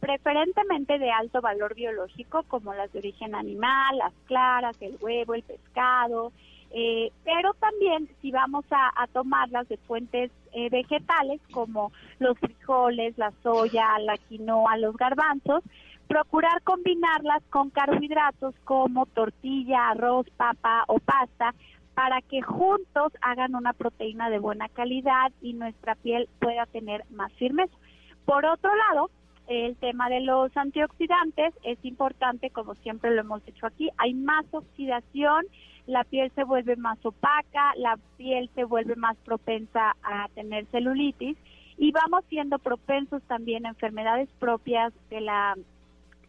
preferentemente 0.00 0.98
de 0.98 1.10
alto 1.10 1.40
valor 1.40 1.74
biológico, 1.74 2.44
como 2.44 2.72
las 2.72 2.90
de 2.92 3.00
origen 3.00 3.34
animal, 3.34 3.98
las 3.98 4.14
claras, 4.26 4.80
el 4.80 4.96
huevo, 5.00 5.34
el 5.34 5.42
pescado, 5.42 6.32
eh, 6.70 7.10
pero 7.24 7.54
también 7.54 8.08
si 8.20 8.30
vamos 8.30 8.64
a, 8.70 9.06
tomarlas 9.12 9.68
de 9.68 9.76
fuentes 9.78 10.30
eh, 10.52 10.68
vegetales 10.70 11.40
como 11.50 11.92
los 12.18 12.38
frijoles, 12.38 13.16
la 13.16 13.32
soya, 13.42 13.98
la 14.00 14.16
quinoa, 14.16 14.76
los 14.76 14.96
garbanzos, 14.96 15.62
procurar 16.06 16.62
combinarlas 16.62 17.42
con 17.50 17.70
carbohidratos 17.70 18.54
como 18.64 19.06
tortilla, 19.06 19.90
arroz, 19.90 20.26
papa 20.36 20.84
o 20.88 20.98
pasta 20.98 21.54
para 21.94 22.20
que 22.22 22.42
juntos 22.42 23.12
hagan 23.22 23.54
una 23.54 23.72
proteína 23.72 24.30
de 24.30 24.38
buena 24.38 24.68
calidad 24.68 25.32
y 25.42 25.54
nuestra 25.54 25.96
piel 25.96 26.28
pueda 26.38 26.64
tener 26.66 27.04
más 27.10 27.32
firmeza. 27.32 27.76
Por 28.24 28.44
otro 28.44 28.70
lado, 28.76 29.10
el 29.48 29.76
tema 29.76 30.08
de 30.08 30.20
los 30.20 30.56
antioxidantes 30.56 31.54
es 31.64 31.78
importante, 31.84 32.50
como 32.50 32.74
siempre 32.76 33.10
lo 33.10 33.22
hemos 33.22 33.44
dicho 33.44 33.66
aquí, 33.66 33.90
hay 33.96 34.14
más 34.14 34.46
oxidación 34.52 35.46
la 35.88 36.04
piel 36.04 36.30
se 36.34 36.44
vuelve 36.44 36.76
más 36.76 36.98
opaca, 37.04 37.72
la 37.76 37.98
piel 38.18 38.50
se 38.54 38.64
vuelve 38.64 38.94
más 38.94 39.16
propensa 39.24 39.96
a 40.02 40.28
tener 40.34 40.66
celulitis 40.66 41.36
y 41.78 41.92
vamos 41.92 42.24
siendo 42.28 42.58
propensos 42.58 43.22
también 43.22 43.64
a 43.64 43.70
enfermedades 43.70 44.28
propias 44.38 44.92
de 45.08 45.22
la 45.22 45.56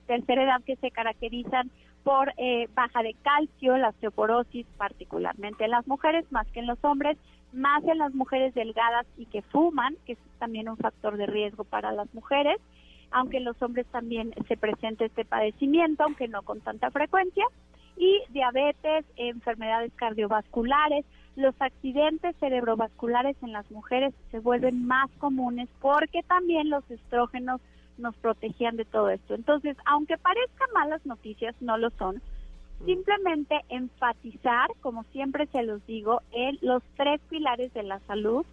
tercera 0.07 0.43
edad 0.43 0.63
que 0.63 0.77
se 0.77 0.91
caracterizan 0.91 1.69
por 2.03 2.31
eh, 2.37 2.69
baja 2.73 3.03
de 3.03 3.15
calcio, 3.21 3.77
la 3.77 3.89
osteoporosis, 3.89 4.65
particularmente 4.77 5.65
en 5.65 5.71
las 5.71 5.85
mujeres 5.87 6.25
más 6.31 6.47
que 6.47 6.61
en 6.61 6.67
los 6.67 6.79
hombres, 6.81 7.17
más 7.51 7.83
en 7.83 7.97
las 7.97 8.13
mujeres 8.15 8.53
delgadas 8.53 9.05
y 9.17 9.25
que 9.25 9.41
fuman, 9.41 9.97
que 10.05 10.13
es 10.13 10.19
también 10.39 10.69
un 10.69 10.77
factor 10.77 11.17
de 11.17 11.25
riesgo 11.25 11.65
para 11.65 11.91
las 11.91 12.11
mujeres, 12.13 12.61
aunque 13.11 13.37
en 13.37 13.45
los 13.45 13.61
hombres 13.61 13.85
también 13.87 14.33
se 14.47 14.57
presenta 14.57 15.05
este 15.05 15.25
padecimiento, 15.25 16.03
aunque 16.03 16.27
no 16.27 16.41
con 16.41 16.61
tanta 16.61 16.91
frecuencia 16.91 17.45
y 17.97 18.21
diabetes, 18.29 19.05
enfermedades 19.17 19.91
cardiovasculares, 19.95 21.05
los 21.35 21.53
accidentes 21.59 22.35
cerebrovasculares 22.39 23.35
en 23.43 23.53
las 23.53 23.69
mujeres 23.71 24.13
se 24.31 24.39
vuelven 24.39 24.85
más 24.85 25.09
comunes 25.19 25.69
porque 25.79 26.23
también 26.23 26.69
los 26.69 26.89
estrógenos 26.89 27.61
nos 27.97 28.15
protegían 28.15 28.77
de 28.77 28.85
todo 28.85 29.09
esto. 29.09 29.35
Entonces, 29.35 29.77
aunque 29.85 30.17
parezcan 30.17 30.69
malas 30.73 31.05
noticias, 31.05 31.55
no 31.61 31.77
lo 31.77 31.89
son. 31.91 32.21
Simplemente 32.85 33.59
enfatizar, 33.67 34.69
como 34.81 35.03
siempre 35.11 35.47
se 35.47 35.63
los 35.63 35.85
digo, 35.85 36.21
en 36.31 36.57
los 36.61 36.81
tres 36.95 37.19
pilares 37.29 37.73
de 37.73 37.83
la 37.83 37.99
salud, 38.07 38.45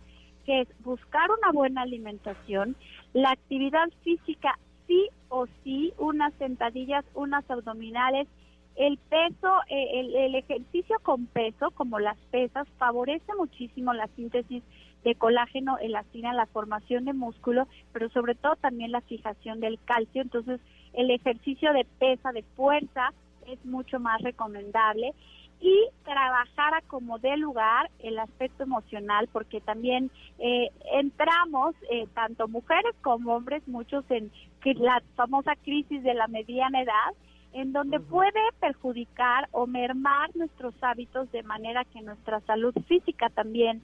que 0.46 0.62
es 0.62 0.68
buscar 0.84 1.28
una 1.30 1.52
buena 1.52 1.82
alimentación, 1.82 2.76
la 3.12 3.32
actividad 3.32 3.88
física 4.02 4.58
sí 4.86 5.08
o 5.28 5.46
sí, 5.62 5.92
unas 5.98 6.32
sentadillas, 6.34 7.04
unas 7.14 7.48
abdominales 7.50 8.28
el 8.76 8.98
peso, 8.98 9.48
eh, 9.70 10.00
el, 10.00 10.34
ejercicio 10.34 10.98
con 11.02 11.26
peso, 11.26 11.70
como 11.72 11.98
las 11.98 12.18
pesas, 12.30 12.68
favorece 12.78 13.34
muchísimo 13.36 13.94
la 13.94 14.06
síntesis 14.08 14.62
de 15.02 15.14
colágeno, 15.14 15.78
elastina, 15.78 16.34
la 16.34 16.46
formación 16.46 17.06
de 17.06 17.14
músculo, 17.14 17.68
pero 17.92 18.10
sobre 18.10 18.34
todo 18.34 18.56
también 18.56 18.92
la 18.92 19.00
fijación 19.00 19.60
del 19.60 19.78
calcio. 19.84 20.20
Entonces, 20.20 20.60
el 20.92 21.10
ejercicio 21.10 21.72
de 21.72 21.86
pesa, 21.98 22.32
de 22.32 22.42
fuerza, 22.54 23.12
es 23.46 23.64
mucho 23.64 23.98
más 23.98 24.20
recomendable. 24.20 25.14
Y 25.60 25.88
trabajar 26.04 26.74
a 26.74 26.82
como 26.82 27.18
dé 27.18 27.36
lugar 27.36 27.90
el 28.00 28.18
aspecto 28.18 28.62
emocional, 28.62 29.28
porque 29.32 29.60
también 29.60 30.10
eh, 30.38 30.70
entramos, 30.92 31.74
eh, 31.90 32.06
tanto 32.14 32.46
mujeres 32.46 32.94
como 33.02 33.34
hombres, 33.34 33.66
muchos 33.66 34.04
en 34.10 34.30
la 34.64 35.02
famosa 35.14 35.54
crisis 35.56 36.02
de 36.02 36.14
la 36.14 36.26
mediana 36.28 36.82
edad, 36.82 37.14
en 37.52 37.72
donde 37.72 38.00
puede 38.00 38.40
perjudicar 38.60 39.48
o 39.50 39.66
mermar 39.66 40.30
nuestros 40.34 40.74
hábitos 40.82 41.30
de 41.32 41.42
manera 41.42 41.84
que 41.84 42.02
nuestra 42.02 42.40
salud 42.40 42.74
física 42.86 43.30
también 43.30 43.80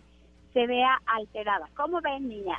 se 0.53 0.67
vea 0.67 0.99
alterada. 1.07 1.69
¿Cómo 1.75 2.01
ven, 2.03 2.29
niña? 2.29 2.59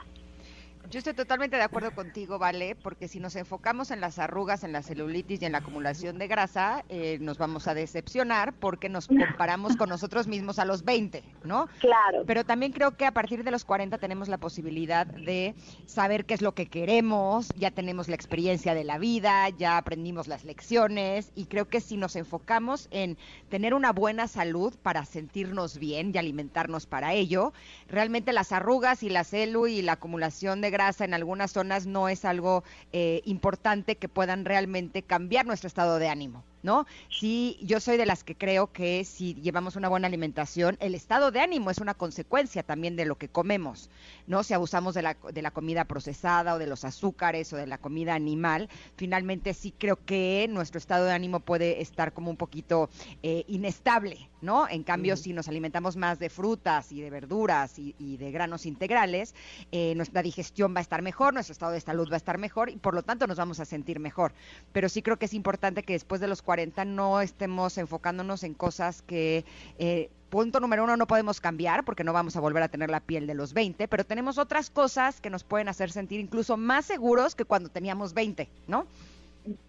Yo 0.94 1.00
estoy 1.00 1.16
totalmente 1.16 1.56
de 1.56 1.64
acuerdo 1.64 1.90
contigo, 1.96 2.38
Vale, 2.38 2.76
porque 2.76 3.08
si 3.08 3.20
nos 3.20 3.36
enfocamos 3.36 3.90
en 3.90 4.00
las 4.00 4.20
arrugas, 4.20 4.64
en 4.64 4.74
la 4.74 4.84
celulitis 4.84 5.42
y 5.42 5.46
en 5.46 5.54
la 5.54 5.58
acumulación 5.58 6.20
de 6.20 6.28
grasa, 6.28 6.86
eh, 6.88 7.18
nos 7.20 7.40
vamos 7.40 7.68
a 7.68 7.74
decepcionar 7.74 8.54
porque 8.54 8.90
nos 8.90 9.08
comparamos 9.08 9.76
con 9.76 9.90
nosotros 9.90 10.28
mismos 10.28 10.60
a 10.60 10.66
los 10.66 10.84
20, 10.84 11.24
¿no? 11.46 11.68
Claro. 11.80 12.22
Pero 12.28 12.44
también 12.44 12.74
creo 12.74 12.96
que 12.96 13.08
a 13.08 13.12
partir 13.12 13.44
de 13.44 13.50
los 13.50 13.66
40 13.66 13.98
tenemos 13.98 14.28
la 14.28 14.38
posibilidad 14.38 15.08
de 15.08 15.56
saber 15.88 16.26
qué 16.26 16.36
es 16.36 16.44
lo 16.44 16.52
que 16.52 16.68
queremos, 16.68 17.50
ya 17.58 17.72
tenemos 17.72 18.08
la 18.08 18.14
experiencia 18.14 18.76
de 18.76 18.84
la 18.84 19.00
vida, 19.00 19.50
ya 19.50 19.78
aprendimos 19.78 20.28
las 20.28 20.44
lecciones 20.44 21.32
y 21.34 21.46
creo 21.46 21.68
que 21.70 21.82
si 21.82 21.98
nos 21.98 22.16
enfocamos 22.16 22.88
en 22.92 23.18
tener 23.50 23.74
una 23.74 23.94
buena 23.94 24.28
salud 24.28 24.76
para 24.84 25.06
sentirnos 25.06 25.80
bien 25.80 26.12
y 26.14 26.20
alimentarnos 26.20 26.86
para 26.86 27.14
ello, 27.14 27.52
realmente 27.88 28.32
las 28.32 28.52
arrugas 28.52 29.02
y 29.02 29.10
la 29.10 29.24
celu 29.24 29.66
y 29.66 29.82
la 29.82 29.94
acumulación 29.94 30.62
de 30.62 30.70
grasa 30.70 30.83
en 31.00 31.14
algunas 31.14 31.52
zonas 31.52 31.86
no 31.86 32.10
es 32.10 32.26
algo 32.26 32.64
eh, 32.92 33.22
importante 33.26 33.96
que 33.96 34.10
puedan 34.10 34.46
realmente 34.46 35.04
cambiar 35.04 35.46
nuestro 35.46 35.68
estado 35.68 36.00
de 36.00 36.10
ánimo. 36.10 36.44
¿No? 36.64 36.88
Sí, 37.10 37.60
yo 37.62 37.80
soy 37.80 37.98
de 37.98 38.06
las 38.06 38.24
que 38.24 38.36
creo 38.36 38.72
que 38.72 39.04
si 39.04 39.36
llevamos 39.36 39.76
una 39.76 39.90
buena 39.90 40.08
alimentación, 40.08 40.78
el 40.80 40.96
estado 40.96 41.30
de 41.30 41.42
ánimo 41.42 41.70
es 41.70 41.78
una 41.78 41.94
consecuencia 41.94 42.64
también 42.64 42.96
de 42.96 43.06
lo 43.06 43.18
que 43.18 43.28
comemos, 43.28 43.90
¿no? 44.26 44.44
Si 44.44 44.54
abusamos 44.54 44.96
de 44.96 45.02
la, 45.02 45.18
de 45.32 45.42
la 45.42 45.52
comida 45.52 45.84
procesada 45.86 46.56
o 46.56 46.60
de 46.60 46.68
los 46.68 46.86
azúcares 46.86 47.52
o 47.52 47.58
de 47.58 47.68
la 47.68 47.78
comida 47.78 48.16
animal, 48.16 48.70
finalmente 48.96 49.54
sí 49.54 49.74
creo 49.78 50.00
que 50.06 50.48
nuestro 50.50 50.78
estado 50.78 51.06
de 51.06 51.12
ánimo 51.12 51.42
puede 51.42 51.82
estar 51.82 52.14
como 52.14 52.32
un 52.32 52.38
poquito 52.38 52.90
eh, 53.22 53.44
inestable, 53.48 54.30
¿no? 54.42 54.68
En 54.70 54.84
cambio, 54.84 55.18
si 55.18 55.34
nos 55.34 55.50
alimentamos 55.50 55.98
más 55.98 56.18
de 56.18 56.30
frutas 56.30 56.92
y 56.94 57.02
de 57.02 57.10
verduras 57.10 57.78
y, 57.78 57.94
de 58.18 58.32
granos 58.32 58.66
integrales, 58.66 59.36
eh, 59.72 59.94
nuestra 59.96 60.22
digestión 60.22 60.74
va 60.74 60.80
a 60.80 60.82
estar 60.82 61.02
mejor, 61.02 61.34
nuestro 61.34 61.52
estado 61.52 61.74
de 61.74 61.82
salud 61.82 62.10
va 62.10 62.16
a 62.16 62.18
estar 62.18 62.38
mejor 62.38 62.70
y 62.70 62.78
por 62.78 62.94
lo 62.94 63.04
tanto 63.04 63.28
nos 63.28 63.38
vamos 63.38 63.60
a 63.60 63.66
sentir 63.66 64.00
mejor. 64.00 64.34
Pero 64.72 64.88
sí 64.88 65.02
creo 65.02 65.18
que 65.18 65.26
es 65.26 65.34
importante 65.34 65.84
que 65.84 65.94
después 65.94 66.22
de 66.22 66.28
los 66.28 66.42
40 66.42 66.53
no 66.86 67.22
estemos 67.22 67.78
enfocándonos 67.78 68.44
en 68.44 68.54
cosas 68.54 69.02
que... 69.02 69.46
Eh, 69.78 70.10
punto 70.30 70.60
número 70.60 70.84
uno, 70.84 70.98
no 70.98 71.06
podemos 71.06 71.40
cambiar 71.40 71.86
porque 71.86 72.04
no 72.04 72.12
vamos 72.12 72.36
a 72.36 72.40
volver 72.40 72.64
a 72.64 72.68
tener 72.68 72.90
la 72.90 73.02
piel 73.02 73.28
de 73.28 73.36
los 73.36 73.54
20, 73.54 73.88
pero 73.88 74.04
tenemos 74.04 74.40
otras 74.40 74.72
cosas 74.72 75.22
que 75.22 75.30
nos 75.30 75.44
pueden 75.44 75.68
hacer 75.68 75.92
sentir 75.92 76.20
incluso 76.20 76.58
más 76.58 76.86
seguros 76.86 77.36
que 77.36 77.46
cuando 77.46 77.70
teníamos 77.70 78.16
20, 78.16 78.50
¿no? 78.68 78.88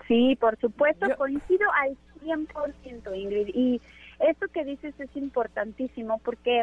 Sí, 0.08 0.36
por 0.40 0.58
supuesto, 0.58 1.06
coincido 1.18 1.66
al 1.82 1.98
100%, 2.24 3.14
Ingrid. 3.14 3.48
Y 3.54 3.80
esto 4.20 4.46
que 4.48 4.64
dices 4.64 4.94
es 4.98 5.14
importantísimo 5.16 6.18
porque 6.24 6.62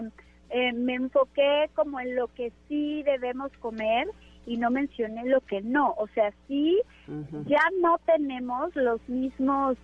eh, 0.50 0.74
me 0.74 0.96
enfoqué 0.96 1.70
como 1.76 2.00
en 2.00 2.16
lo 2.16 2.28
que 2.30 2.52
sí 2.68 3.04
debemos 3.04 3.52
comer 3.60 4.08
y 4.46 4.58
no 4.58 4.72
mencioné 4.72 5.26
lo 5.26 5.42
que 5.42 5.62
no. 5.62 5.94
O 5.98 6.08
sea, 6.08 6.34
sí, 6.48 6.82
ya 7.46 7.62
no 7.82 8.00
tenemos 8.00 8.76
los 8.76 9.00
mismos 9.08 9.78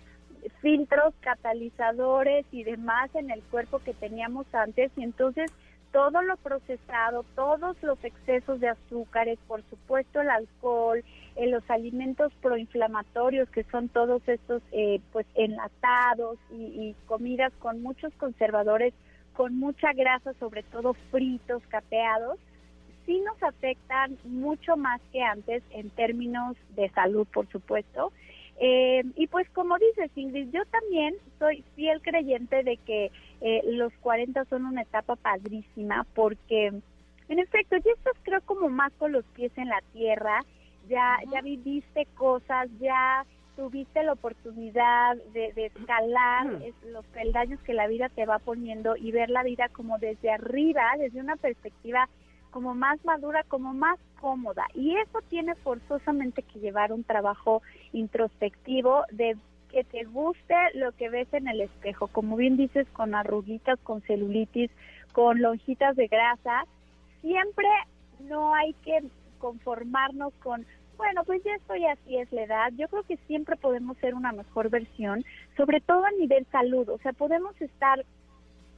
filtros, 0.60 1.14
catalizadores 1.20 2.46
y 2.52 2.64
demás 2.64 3.14
en 3.14 3.30
el 3.30 3.42
cuerpo 3.44 3.78
que 3.80 3.94
teníamos 3.94 4.46
antes 4.52 4.90
y 4.96 5.02
entonces 5.02 5.52
todo 5.92 6.22
lo 6.22 6.36
procesado, 6.36 7.24
todos 7.34 7.76
los 7.82 8.02
excesos 8.04 8.60
de 8.60 8.68
azúcares, 8.68 9.38
por 9.46 9.62
supuesto 9.70 10.20
el 10.20 10.28
alcohol, 10.28 11.02
eh, 11.36 11.46
los 11.46 11.68
alimentos 11.70 12.32
proinflamatorios 12.42 13.48
que 13.50 13.64
son 13.64 13.88
todos 13.88 14.20
estos 14.28 14.62
eh, 14.72 15.00
pues 15.12 15.26
enlatados 15.34 16.38
y, 16.50 16.54
y, 16.54 16.96
comidas 17.06 17.52
con 17.58 17.82
muchos 17.82 18.12
conservadores, 18.14 18.92
con 19.34 19.58
mucha 19.58 19.92
grasa, 19.92 20.34
sobre 20.34 20.62
todo 20.64 20.94
fritos, 21.10 21.62
capeados, 21.68 22.38
sí 23.06 23.20
nos 23.20 23.42
afectan 23.42 24.18
mucho 24.24 24.76
más 24.76 25.00
que 25.12 25.22
antes 25.22 25.62
en 25.70 25.88
términos 25.90 26.56
de 26.76 26.90
salud, 26.90 27.26
por 27.32 27.48
supuesto. 27.48 28.12
Eh, 28.60 29.04
y 29.14 29.26
pues 29.28 29.48
como 29.50 29.78
dices, 29.78 30.10
Ingrid, 30.16 30.50
yo 30.50 30.64
también 30.66 31.14
soy 31.38 31.64
fiel 31.76 32.02
creyente 32.02 32.64
de 32.64 32.76
que 32.78 33.12
eh, 33.40 33.62
los 33.66 33.92
40 34.00 34.44
son 34.46 34.64
una 34.64 34.82
etapa 34.82 35.14
padrísima 35.14 36.04
porque, 36.14 36.66
en 37.28 37.38
efecto, 37.38 37.76
ya 37.76 37.92
estás 37.92 38.16
creo 38.22 38.40
como 38.42 38.68
más 38.68 38.92
con 38.94 39.12
los 39.12 39.24
pies 39.26 39.52
en 39.56 39.68
la 39.68 39.80
tierra, 39.92 40.44
ya, 40.88 41.18
ya 41.32 41.40
viviste 41.40 42.06
cosas, 42.16 42.68
ya 42.80 43.24
tuviste 43.58 44.02
la 44.04 44.12
oportunidad 44.12 45.16
de, 45.32 45.52
escalar 45.56 46.46
los 46.92 47.04
peldaños 47.06 47.60
que 47.62 47.74
la 47.74 47.88
vida 47.88 48.08
te 48.08 48.24
va 48.24 48.38
poniendo 48.38 48.96
y 48.96 49.10
ver 49.10 49.30
la 49.30 49.42
vida 49.42 49.68
como 49.68 49.98
desde 49.98 50.30
arriba, 50.30 50.82
desde 50.96 51.20
una 51.20 51.34
perspectiva 51.34 52.08
como 52.52 52.74
más 52.74 53.04
madura, 53.04 53.42
como 53.48 53.74
más 53.74 53.98
cómoda. 54.20 54.66
Y 54.74 54.96
eso 54.96 55.20
tiene 55.28 55.54
forzosamente 55.56 56.42
que 56.42 56.60
llevar 56.60 56.92
un 56.92 57.04
trabajo 57.04 57.62
introspectivo 57.92 59.04
de 59.10 59.36
que 59.70 59.84
te 59.84 60.04
guste 60.04 60.54
lo 60.74 60.92
que 60.92 61.10
ves 61.10 61.32
en 61.32 61.48
el 61.48 61.60
espejo, 61.60 62.08
como 62.08 62.36
bien 62.36 62.56
dices, 62.56 62.86
con 62.92 63.14
arruguitas, 63.14 63.78
con 63.80 64.00
celulitis, 64.02 64.70
con 65.12 65.40
lonjitas 65.42 65.96
de 65.96 66.06
grasa, 66.08 66.64
siempre 67.20 67.66
no 68.20 68.54
hay 68.54 68.72
que 68.84 69.02
conformarnos 69.38 70.32
con, 70.42 70.66
bueno, 70.96 71.22
pues 71.24 71.42
ya 71.44 71.54
estoy 71.54 71.84
así, 71.86 72.16
es 72.16 72.32
la 72.32 72.42
edad. 72.42 72.72
Yo 72.76 72.88
creo 72.88 73.02
que 73.02 73.16
siempre 73.26 73.56
podemos 73.56 73.96
ser 73.98 74.14
una 74.14 74.32
mejor 74.32 74.70
versión, 74.70 75.24
sobre 75.56 75.80
todo 75.80 76.04
a 76.04 76.10
nivel 76.12 76.46
salud, 76.50 76.88
o 76.88 76.98
sea, 76.98 77.12
podemos 77.12 77.60
estar 77.60 78.04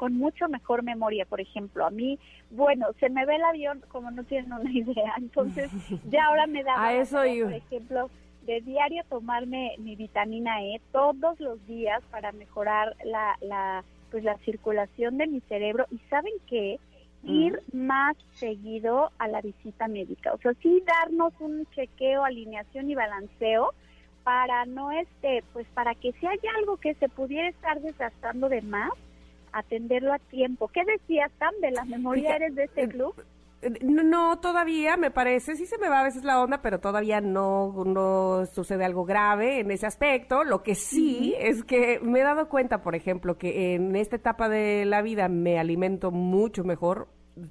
con 0.01 0.14
mucho 0.14 0.48
mejor 0.48 0.82
memoria, 0.82 1.27
por 1.27 1.43
ejemplo. 1.43 1.85
A 1.85 1.90
mí, 1.90 2.18
bueno, 2.51 2.86
se 2.98 3.10
me 3.10 3.27
ve 3.27 3.36
el 3.36 3.44
avión 3.44 3.85
como 3.89 4.10
no 4.10 4.24
tienen 4.24 4.51
una 4.51 4.70
idea, 4.72 5.12
entonces 5.18 5.70
ya 6.09 6.24
ahora 6.24 6.47
me 6.47 6.64
da, 6.64 6.82
a 6.82 6.94
eso 6.94 7.18
por 7.18 7.52
ejemplo, 7.52 8.10
de 8.47 8.62
diario 8.62 9.05
tomarme 9.10 9.74
mi 9.77 9.97
vitamina 9.97 10.62
E 10.62 10.81
todos 10.90 11.39
los 11.39 11.66
días 11.66 12.02
para 12.10 12.32
mejorar 12.32 12.97
la, 13.05 13.36
la 13.43 13.85
pues 14.10 14.24
la 14.24 14.39
circulación 14.39 15.18
de 15.18 15.27
mi 15.27 15.40
cerebro. 15.40 15.85
Y 15.90 15.98
saben 16.09 16.32
qué 16.47 16.81
ir 17.22 17.60
más 17.74 18.16
seguido 18.32 19.12
a 19.18 19.28
la 19.28 19.43
visita 19.43 19.86
médica, 19.86 20.32
o 20.32 20.39
sea, 20.39 20.55
sí 20.62 20.82
darnos 20.86 21.35
un 21.40 21.66
chequeo, 21.74 22.24
alineación 22.24 22.90
y 22.90 22.94
balanceo 22.94 23.74
para 24.24 24.64
no 24.64 24.93
este, 24.93 25.44
pues 25.52 25.66
para 25.74 25.94
que 25.94 26.12
si 26.12 26.27
hay 26.27 26.39
algo 26.59 26.78
que 26.78 26.94
se 26.94 27.10
pudiera 27.10 27.48
estar 27.48 27.82
desgastando 27.82 28.48
de 28.48 28.62
más, 28.62 28.93
atenderlo 29.52 30.12
a 30.12 30.18
tiempo. 30.18 30.68
¿Qué 30.68 30.85
decías, 30.85 31.31
Tam, 31.39 31.55
de 31.60 31.70
la 31.70 31.85
memoria 31.85 32.36
eres 32.36 32.55
de 32.55 32.64
este 32.64 32.89
club? 32.89 33.14
No, 33.82 34.39
todavía 34.40 34.97
me 34.97 35.10
parece, 35.10 35.55
sí 35.55 35.66
se 35.66 35.77
me 35.77 35.90
va 35.90 36.01
a 36.01 36.05
veces 36.05 36.24
la 36.24 36.40
onda, 36.40 36.62
pero 36.62 36.81
todavía 36.81 37.20
no, 37.20 37.85
no 37.85 38.47
sucede 38.47 38.86
algo 38.86 39.05
grave 39.05 39.60
en 39.60 39.70
ese 39.70 39.86
aspecto. 39.86 40.44
Lo 40.44 40.62
que 40.62 40.74
sí 40.74 41.35
es 41.39 41.62
que 41.62 42.01
me 42.01 42.20
he 42.20 42.22
dado 42.22 42.48
cuenta, 42.48 42.81
por 42.81 42.94
ejemplo, 42.94 43.36
que 43.36 43.74
en 43.74 43.97
esta 43.97 44.16
etapa 44.16 44.48
de 44.48 44.86
la 44.86 45.02
vida 45.02 45.28
me 45.28 45.59
alimento 45.59 46.10
mucho 46.10 46.64
mejor 46.64 47.09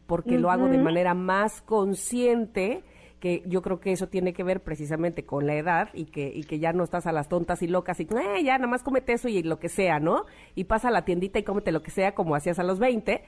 porque 0.08 0.38
lo 0.38 0.52
hago 0.52 0.68
de 0.68 0.78
manera 0.78 1.14
más 1.14 1.62
consciente 1.62 2.84
que 3.20 3.44
yo 3.46 3.62
creo 3.62 3.80
que 3.80 3.92
eso 3.92 4.08
tiene 4.08 4.34
que 4.34 4.44
ver 4.44 4.62
precisamente 4.62 5.26
con 5.26 5.46
la 5.46 5.56
edad 5.56 5.90
y 5.94 6.06
que, 6.06 6.32
y 6.34 6.44
que 6.44 6.60
ya 6.60 6.74
no 6.74 6.84
estás 6.84 7.06
a 7.06 7.12
las 7.12 7.28
tontas 7.28 7.62
y 7.62 7.68
locas 7.68 8.00
y 8.00 8.04
eh, 8.04 8.44
ya 8.44 8.58
nada 8.58 8.68
más 8.68 8.84
comete 8.84 9.14
eso 9.14 9.28
y 9.28 9.44
lo 9.44 9.60
que 9.60 9.70
sea, 9.70 10.00
¿no? 10.00 10.26
Y 10.56 10.66
pasa 10.66 10.88
a 10.88 10.92
la 10.92 11.06
tiendita 11.06 11.40
y 11.40 11.44
cómete 11.44 11.72
lo 11.72 11.84
que 11.84 11.92
sea 11.92 12.16
como 12.16 12.36
hacías 12.36 12.60
a 12.60 12.64
los 12.64 12.80
20. 12.80 13.12
Eh, 13.12 13.22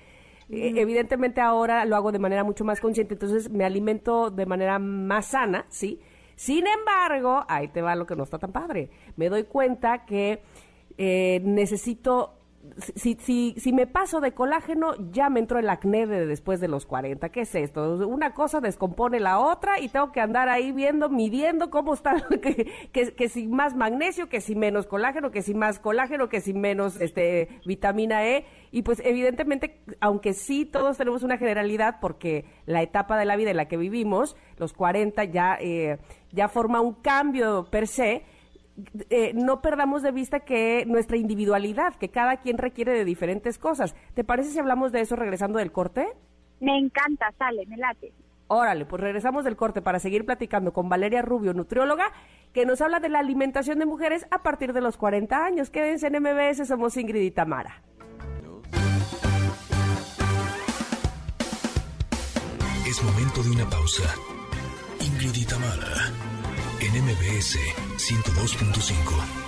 evidentemente 0.49 1.41
ahora 1.41 1.85
lo 1.85 1.95
hago 1.95 2.11
de 2.11 2.19
manera 2.19 2.43
mucho 2.43 2.63
más 2.63 2.81
consciente, 2.81 3.13
entonces 3.13 3.49
me 3.49 3.63
alimento 3.63 4.31
de 4.31 4.45
manera 4.45 4.79
más 4.79 5.27
sana, 5.27 5.65
¿sí? 5.69 5.99
Sin 6.35 6.65
embargo, 6.67 7.45
ahí 7.47 7.67
te 7.67 7.81
va 7.81 7.95
lo 7.95 8.05
que 8.05 8.15
no 8.15 8.23
está 8.23 8.39
tan 8.39 8.51
padre. 8.51 8.89
Me 9.15 9.29
doy 9.29 9.43
cuenta 9.43 10.05
que 10.05 10.41
eh, 10.97 11.39
necesito 11.43 12.40
si, 12.95 13.15
si, 13.15 13.55
si 13.57 13.73
me 13.73 13.87
paso 13.87 14.21
de 14.21 14.33
colágeno, 14.33 14.93
ya 15.11 15.29
me 15.29 15.39
entró 15.39 15.59
el 15.59 15.69
acné 15.69 16.05
de 16.05 16.25
después 16.25 16.59
de 16.59 16.67
los 16.67 16.85
40. 16.85 17.29
¿Qué 17.29 17.41
es 17.41 17.55
esto? 17.55 18.07
Una 18.07 18.33
cosa 18.33 18.61
descompone 18.61 19.19
la 19.19 19.39
otra 19.39 19.79
y 19.79 19.89
tengo 19.89 20.11
que 20.11 20.21
andar 20.21 20.49
ahí 20.49 20.71
viendo, 20.71 21.09
midiendo 21.09 21.69
cómo 21.69 21.93
está, 21.93 22.15
que, 22.41 22.71
que, 22.91 23.29
si 23.29 23.47
más 23.47 23.75
magnesio, 23.75 24.29
que 24.29 24.41
si 24.41 24.55
menos 24.55 24.87
colágeno, 24.87 25.31
que 25.31 25.41
si 25.41 25.53
más 25.53 25.79
colágeno, 25.79 26.29
que 26.29 26.41
si 26.41 26.53
menos 26.53 26.99
este, 26.99 27.59
vitamina 27.65 28.25
E. 28.25 28.45
Y 28.71 28.83
pues 28.83 29.01
evidentemente, 29.03 29.81
aunque 29.99 30.33
sí 30.33 30.65
todos 30.65 30.97
tenemos 30.97 31.23
una 31.23 31.37
generalidad, 31.37 31.99
porque 31.99 32.45
la 32.65 32.81
etapa 32.81 33.17
de 33.17 33.25
la 33.25 33.35
vida 33.35 33.51
en 33.51 33.57
la 33.57 33.67
que 33.67 33.77
vivimos, 33.77 34.35
los 34.57 34.73
40 34.73 35.23
ya, 35.25 35.57
eh, 35.59 35.97
ya 36.31 36.47
forma 36.47 36.79
un 36.81 36.93
cambio 36.93 37.65
per 37.69 37.87
se, 37.87 38.23
eh, 39.09 39.33
no 39.33 39.61
perdamos 39.61 40.01
de 40.01 40.11
vista 40.11 40.41
que 40.41 40.85
nuestra 40.85 41.17
individualidad, 41.17 41.95
que 41.95 42.09
cada 42.09 42.37
quien 42.37 42.57
requiere 42.57 42.93
de 42.93 43.05
diferentes 43.05 43.57
cosas. 43.57 43.95
¿Te 44.13 44.23
parece 44.23 44.51
si 44.51 44.59
hablamos 44.59 44.91
de 44.91 45.01
eso 45.01 45.15
regresando 45.15 45.59
del 45.59 45.71
corte? 45.71 46.07
Me 46.59 46.77
encanta, 46.77 47.31
sale, 47.37 47.65
me 47.67 47.77
late. 47.77 48.13
Órale, 48.47 48.85
pues 48.85 49.01
regresamos 49.01 49.45
del 49.45 49.55
corte 49.55 49.81
para 49.81 49.99
seguir 49.99 50.25
platicando 50.25 50.73
con 50.73 50.89
Valeria 50.89 51.21
Rubio, 51.21 51.53
nutrióloga, 51.53 52.11
que 52.53 52.65
nos 52.65 52.81
habla 52.81 52.99
de 52.99 53.07
la 53.07 53.19
alimentación 53.19 53.79
de 53.79 53.85
mujeres 53.85 54.27
a 54.29 54.43
partir 54.43 54.73
de 54.73 54.81
los 54.81 54.97
40 54.97 55.45
años. 55.45 55.69
Quédense 55.69 56.07
en 56.07 56.21
MBS, 56.21 56.67
somos 56.67 56.97
Ingrid 56.97 57.21
y 57.21 57.31
Tamara. 57.31 57.81
Es 62.85 63.01
momento 63.01 63.41
de 63.41 63.51
una 63.51 63.69
pausa. 63.69 64.03
Ingrid 64.99 65.33
y 65.33 65.45
Tamara 65.45 66.40
en 66.93 67.05
MBS 67.05 67.57
102.5. 67.97 69.41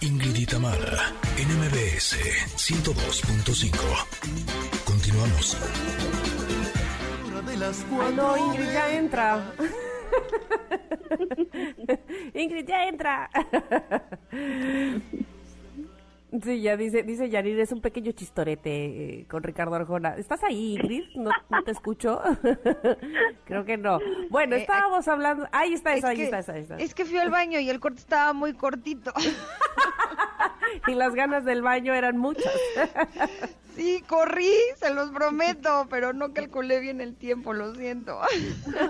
Ingrid 0.00 0.36
y 0.36 0.46
Tamara, 0.46 1.12
en 1.36 1.48
MBS 1.58 2.16
102.5. 2.56 3.74
Continuamos. 4.84 5.56
Ay, 8.00 8.14
no, 8.14 8.36
Ingrid 8.46 8.72
ya 8.72 8.90
entra. 8.96 9.52
Ingrid 12.34 12.66
ya 12.68 12.88
entra. 12.88 13.30
Sí, 16.42 16.60
ya 16.60 16.76
dice, 16.76 17.02
dice 17.04 17.30
Yarir, 17.30 17.58
es 17.58 17.72
un 17.72 17.80
pequeño 17.80 18.12
chistorete 18.12 18.70
eh, 19.20 19.26
con 19.30 19.42
Ricardo 19.42 19.74
Arjona. 19.74 20.14
¿Estás 20.16 20.44
ahí, 20.44 20.74
Ingrid? 20.74 21.04
No, 21.16 21.30
no 21.48 21.62
te 21.64 21.70
escucho. 21.70 22.20
Creo 23.46 23.64
que 23.64 23.78
no. 23.78 23.98
Bueno, 24.28 24.56
Eh, 24.56 24.60
estábamos 24.60 25.08
hablando. 25.08 25.48
Ahí 25.52 25.72
está, 25.72 25.94
Es 25.94 26.04
ahí 26.04 26.16
que- 26.16 26.24
está, 26.24 26.52
ahí 26.52 26.60
está. 26.60 26.76
Es 26.76 26.94
que 26.94 27.06
fui 27.06 27.16
al 27.16 27.30
baño 27.30 27.58
y 27.60 27.70
el 27.70 27.80
corte 27.80 28.00
estaba 28.00 28.32
muy 28.32 28.52
cortito. 28.54 29.12
Y 30.86 30.94
las 30.94 31.14
ganas 31.14 31.46
del 31.46 31.62
baño 31.62 31.94
eran 31.94 32.18
muchas. 32.18 32.52
Sí, 33.78 34.02
corrí, 34.08 34.50
se 34.74 34.92
los 34.92 35.10
prometo, 35.10 35.86
pero 35.88 36.12
no 36.12 36.32
calculé 36.32 36.80
bien 36.80 37.00
el 37.00 37.14
tiempo, 37.14 37.52
lo 37.52 37.76
siento. 37.76 38.18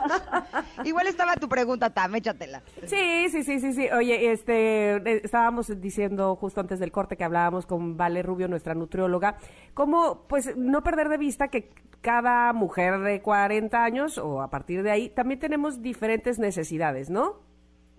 Igual 0.85 1.07
estaba 1.09 1.35
tu 1.37 1.47
pregunta, 1.47 1.91
Tam, 1.91 2.15
échatela. 2.15 2.63
Sí, 2.87 3.29
sí, 3.29 3.43
sí, 3.43 3.61
sí, 3.61 3.75
sí. 3.75 3.91
Oye, 3.91 4.33
este, 4.33 4.97
eh, 4.97 5.21
estábamos 5.23 5.79
diciendo 5.79 6.35
justo 6.37 6.63
antes 6.63 6.79
del 6.79 6.91
corte 6.91 7.19
que 7.19 7.25
hablábamos 7.25 7.67
con 7.67 7.99
Vale 7.99 8.23
Rubio, 8.23 8.49
nuestra 8.49 8.75
nutrióloga, 8.75 9.37
cómo, 9.75 10.23
pues, 10.27 10.57
no 10.57 10.83
perder 10.83 11.11
de 11.11 11.19
vista 11.19 11.49
que 11.49 11.71
cada 12.01 12.55
mujer 12.55 13.01
de 13.01 13.21
40 13.21 13.85
años 13.85 14.17
o 14.17 14.41
a 14.41 14.49
partir 14.49 14.83
de 14.83 14.91
ahí 14.91 15.11
también 15.11 15.39
tenemos 15.39 15.83
diferentes 15.83 16.39
necesidades, 16.39 17.11
¿no? 17.11 17.41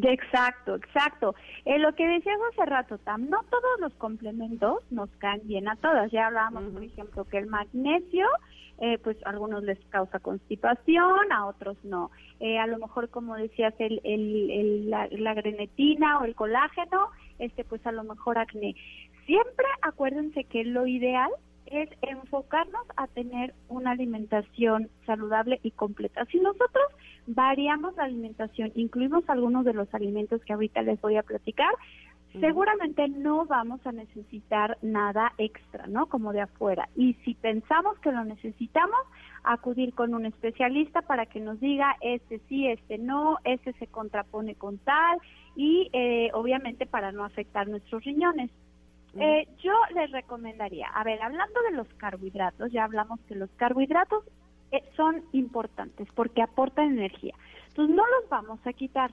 Exacto, 0.01 0.75
exacto. 0.75 1.35
Eh, 1.65 1.77
lo 1.77 1.93
que 1.93 2.07
decías 2.07 2.37
hace 2.51 2.65
rato, 2.69 2.97
Tam, 2.99 3.27
no 3.29 3.43
todos 3.49 3.79
los 3.81 3.93
complementos 3.95 4.79
nos 4.91 5.09
caen 5.17 5.41
bien 5.45 5.67
a 5.67 5.75
todas. 5.75 6.09
Ya 6.11 6.27
hablábamos, 6.27 6.63
por 6.71 6.83
ejemplo, 6.83 7.25
que 7.25 7.37
el 7.37 7.47
magnesio, 7.47 8.25
eh, 8.79 8.97
pues 9.03 9.17
a 9.25 9.31
algunos 9.31 9.61
les 9.63 9.77
causa 9.89 10.19
constipación, 10.19 11.31
a 11.33 11.45
otros 11.47 11.75
no. 11.83 12.11
Eh, 12.39 12.57
a 12.57 12.67
lo 12.67 12.77
mejor, 12.77 13.09
como 13.09 13.35
decías, 13.35 13.73
el, 13.79 13.99
el, 14.05 14.49
el- 14.51 14.89
la, 14.89 15.07
la 15.11 15.33
grenetina 15.33 16.19
o 16.19 16.23
el 16.23 16.33
colágeno, 16.33 17.09
este, 17.37 17.65
pues 17.65 17.85
a 17.85 17.91
lo 17.91 18.05
mejor 18.05 18.37
acné. 18.37 18.75
Siempre 19.25 19.65
acuérdense 19.81 20.45
que 20.45 20.63
lo 20.63 20.87
ideal 20.87 21.29
es 21.71 21.89
enfocarnos 22.01 22.85
a 22.95 23.07
tener 23.07 23.53
una 23.67 23.91
alimentación 23.91 24.89
saludable 25.05 25.59
y 25.63 25.71
completa. 25.71 26.25
Si 26.25 26.39
nosotros 26.39 26.83
variamos 27.27 27.95
la 27.95 28.03
alimentación, 28.03 28.71
incluimos 28.75 29.23
algunos 29.29 29.65
de 29.65 29.73
los 29.73 29.93
alimentos 29.93 30.43
que 30.43 30.53
ahorita 30.53 30.81
les 30.81 30.99
voy 31.01 31.17
a 31.17 31.23
platicar, 31.23 31.73
seguramente 32.39 33.07
no 33.07 33.45
vamos 33.45 33.85
a 33.85 33.91
necesitar 33.91 34.77
nada 34.81 35.33
extra, 35.37 35.87
¿no? 35.87 36.07
Como 36.07 36.31
de 36.31 36.41
afuera. 36.41 36.87
Y 36.95 37.13
si 37.25 37.33
pensamos 37.33 37.97
que 37.99 38.11
lo 38.11 38.23
necesitamos, 38.23 38.99
acudir 39.43 39.93
con 39.93 40.13
un 40.13 40.25
especialista 40.25 41.01
para 41.01 41.25
que 41.25 41.39
nos 41.39 41.59
diga 41.59 41.95
este 42.01 42.39
sí, 42.47 42.67
este 42.67 42.97
no, 42.97 43.37
este 43.43 43.73
se 43.73 43.87
contrapone 43.87 44.55
con 44.55 44.77
tal 44.79 45.19
y 45.55 45.89
eh, 45.93 46.29
obviamente 46.33 46.85
para 46.85 47.11
no 47.11 47.23
afectar 47.23 47.67
nuestros 47.67 48.03
riñones. 48.03 48.51
Eh, 49.17 49.47
yo 49.63 49.73
les 49.95 50.11
recomendaría, 50.11 50.87
a 50.87 51.03
ver, 51.03 51.21
hablando 51.21 51.61
de 51.63 51.71
los 51.71 51.87
carbohidratos, 51.95 52.71
ya 52.71 52.83
hablamos 52.83 53.19
que 53.21 53.35
los 53.35 53.49
carbohidratos 53.51 54.23
eh, 54.71 54.83
son 54.95 55.23
importantes 55.31 56.07
porque 56.13 56.41
aportan 56.41 56.91
energía. 56.91 57.33
Entonces 57.69 57.95
no 57.95 58.03
los 58.05 58.29
vamos 58.29 58.59
a 58.65 58.73
quitar. 58.73 59.11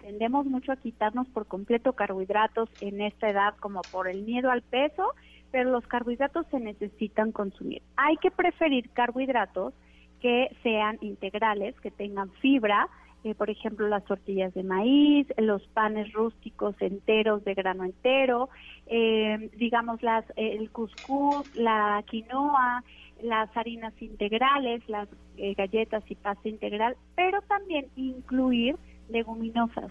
Tendemos 0.00 0.46
mucho 0.46 0.72
a 0.72 0.76
quitarnos 0.76 1.28
por 1.28 1.46
completo 1.46 1.92
carbohidratos 1.92 2.68
en 2.80 3.00
esta 3.00 3.30
edad 3.30 3.54
como 3.60 3.82
por 3.92 4.08
el 4.08 4.22
miedo 4.24 4.50
al 4.50 4.62
peso, 4.62 5.14
pero 5.50 5.70
los 5.70 5.86
carbohidratos 5.86 6.46
se 6.50 6.58
necesitan 6.58 7.30
consumir. 7.30 7.82
Hay 7.96 8.16
que 8.16 8.30
preferir 8.30 8.90
carbohidratos 8.90 9.72
que 10.20 10.48
sean 10.62 10.98
integrales, 11.00 11.78
que 11.80 11.90
tengan 11.90 12.30
fibra, 12.32 12.88
eh, 13.24 13.34
por 13.34 13.48
ejemplo, 13.48 13.88
las 13.88 14.04
tortillas 14.04 14.52
de 14.52 14.62
maíz, 14.62 15.26
los 15.38 15.66
panes 15.68 16.12
rústicos 16.12 16.76
enteros 16.80 17.42
de 17.44 17.54
grano 17.54 17.84
entero, 17.84 18.50
eh, 18.86 19.50
digamos 19.56 20.02
las 20.02 20.26
el 20.36 20.70
cuscús, 20.70 21.46
la 21.54 22.04
quinoa, 22.06 22.84
las 23.22 23.48
harinas 23.56 23.94
integrales, 24.02 24.86
las 24.90 25.08
eh, 25.38 25.54
galletas 25.54 26.04
y 26.10 26.16
pasta 26.16 26.48
integral, 26.48 26.96
pero 27.16 27.40
también 27.42 27.86
incluir 27.96 28.76
leguminosas, 29.08 29.90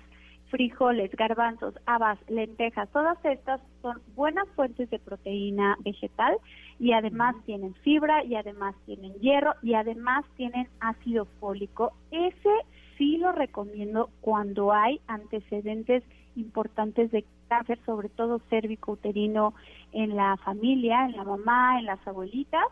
frijoles, 0.49 1.10
garbanzos, 1.15 1.73
habas, 1.88 2.19
lentejas, 2.30 2.88
todas 2.91 3.18
estas 3.26 3.60
son 3.81 3.99
buenas 4.15 4.47
fuentes 4.55 4.91
de 4.91 4.99
proteína 4.99 5.76
vegetal 5.80 6.38
y 6.80 6.93
además 6.93 7.35
tienen 7.47 7.73
fibra 7.76 8.23
y 8.23 8.35
además 8.35 8.76
tienen 8.85 9.14
hierro 9.15 9.55
y 9.64 9.73
además 9.73 10.23
tienen 10.35 10.68
ácido 10.80 11.26
fólico. 11.39 11.93
Ese 12.11 12.51
sí 12.98 13.18
lo 13.18 13.32
recomiendo 13.32 14.10
cuando 14.22 14.72
hay 14.72 14.99
antecedentes 15.07 16.03
importantes 16.36 17.11
de 17.11 17.26
cáncer, 17.48 17.80
sobre 17.86 18.10
todo 18.10 18.40
cérvico-uterino 18.49 19.53
en 19.91 20.15
la 20.15 20.38
familia, 20.38 21.06
en 21.06 21.15
la 21.18 21.24
mamá, 21.24 21.80
en 21.80 21.86
las 21.86 22.06
abuelitas. 22.07 22.65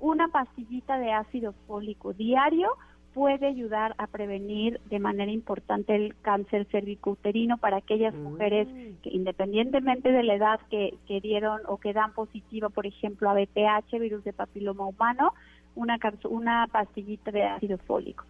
Una 0.00 0.28
pastillita 0.28 0.98
de 0.98 1.12
ácido 1.12 1.54
fólico 1.66 2.12
diario 2.12 2.70
puede 3.14 3.46
ayudar 3.46 3.94
a 3.98 4.06
prevenir 4.06 4.80
de 4.90 5.00
manera 5.00 5.32
importante 5.32 5.96
el 5.96 6.14
cáncer 6.22 6.66
cérvico-uterino 6.70 7.56
para 7.58 7.78
aquellas 7.78 8.14
mujeres 8.14 8.68
que 9.02 9.10
independientemente 9.10 10.12
de 10.12 10.22
la 10.22 10.34
edad 10.34 10.60
que, 10.70 10.94
que 11.08 11.20
dieron 11.20 11.62
o 11.66 11.78
que 11.78 11.92
dan 11.92 12.12
positiva, 12.12 12.68
por 12.68 12.86
ejemplo, 12.86 13.28
a 13.28 13.34
BPH, 13.34 13.98
virus 13.98 14.22
de 14.24 14.32
papiloma 14.32 14.86
humano, 14.86 15.34
una, 15.74 15.98
una 16.28 16.66
pastillita 16.70 17.30
de 17.30 17.44
ácido 17.44 17.78
fólico. 17.78 18.24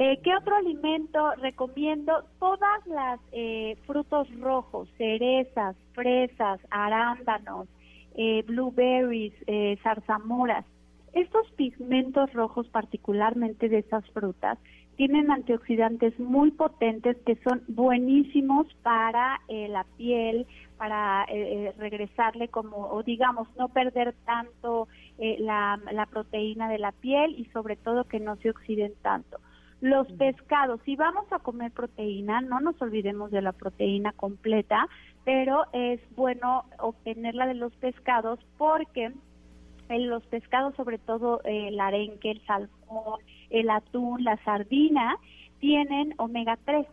Eh, 0.00 0.20
¿Qué 0.22 0.30
otro 0.32 0.54
alimento 0.54 1.32
recomiendo? 1.42 2.22
Todas 2.38 2.86
las 2.86 3.18
eh, 3.32 3.76
frutos 3.84 4.28
rojos, 4.38 4.88
cerezas, 4.96 5.74
fresas, 5.92 6.60
arándanos, 6.70 7.66
eh, 8.14 8.44
blueberries, 8.46 9.32
eh, 9.48 9.76
zarzamoras. 9.82 10.64
Estos 11.14 11.50
pigmentos 11.56 12.32
rojos, 12.32 12.68
particularmente 12.68 13.68
de 13.68 13.78
estas 13.78 14.08
frutas, 14.10 14.56
tienen 14.94 15.32
antioxidantes 15.32 16.16
muy 16.20 16.52
potentes 16.52 17.16
que 17.26 17.34
son 17.42 17.64
buenísimos 17.66 18.72
para 18.84 19.40
eh, 19.48 19.66
la 19.66 19.84
piel, 19.96 20.46
para 20.76 21.26
eh, 21.28 21.74
regresarle 21.76 22.46
como, 22.46 22.88
o 22.88 23.02
digamos, 23.02 23.48
no 23.56 23.68
perder 23.68 24.14
tanto 24.24 24.86
la, 25.18 25.80
la 25.90 26.06
proteína 26.06 26.68
de 26.68 26.78
la 26.78 26.92
piel 26.92 27.34
y 27.36 27.46
sobre 27.46 27.74
todo 27.74 28.04
que 28.04 28.20
no 28.20 28.36
se 28.36 28.50
oxiden 28.50 28.92
tanto. 29.02 29.40
Los 29.80 30.10
pescados, 30.12 30.80
si 30.84 30.96
vamos 30.96 31.32
a 31.32 31.38
comer 31.38 31.70
proteína, 31.70 32.40
no 32.40 32.58
nos 32.60 32.80
olvidemos 32.82 33.30
de 33.30 33.42
la 33.42 33.52
proteína 33.52 34.12
completa, 34.12 34.88
pero 35.24 35.66
es 35.72 36.00
bueno 36.16 36.64
obtenerla 36.78 37.46
de 37.46 37.54
los 37.54 37.72
pescados 37.76 38.40
porque 38.56 39.12
en 39.88 40.10
los 40.10 40.26
pescados, 40.26 40.74
sobre 40.74 40.98
todo 40.98 41.40
eh, 41.44 41.68
el 41.68 41.78
arenque, 41.80 42.32
el 42.32 42.44
salmón, 42.44 43.20
el 43.50 43.70
atún, 43.70 44.24
la 44.24 44.36
sardina, 44.44 45.16
tienen 45.60 46.14
omega 46.18 46.58
3 46.64 46.86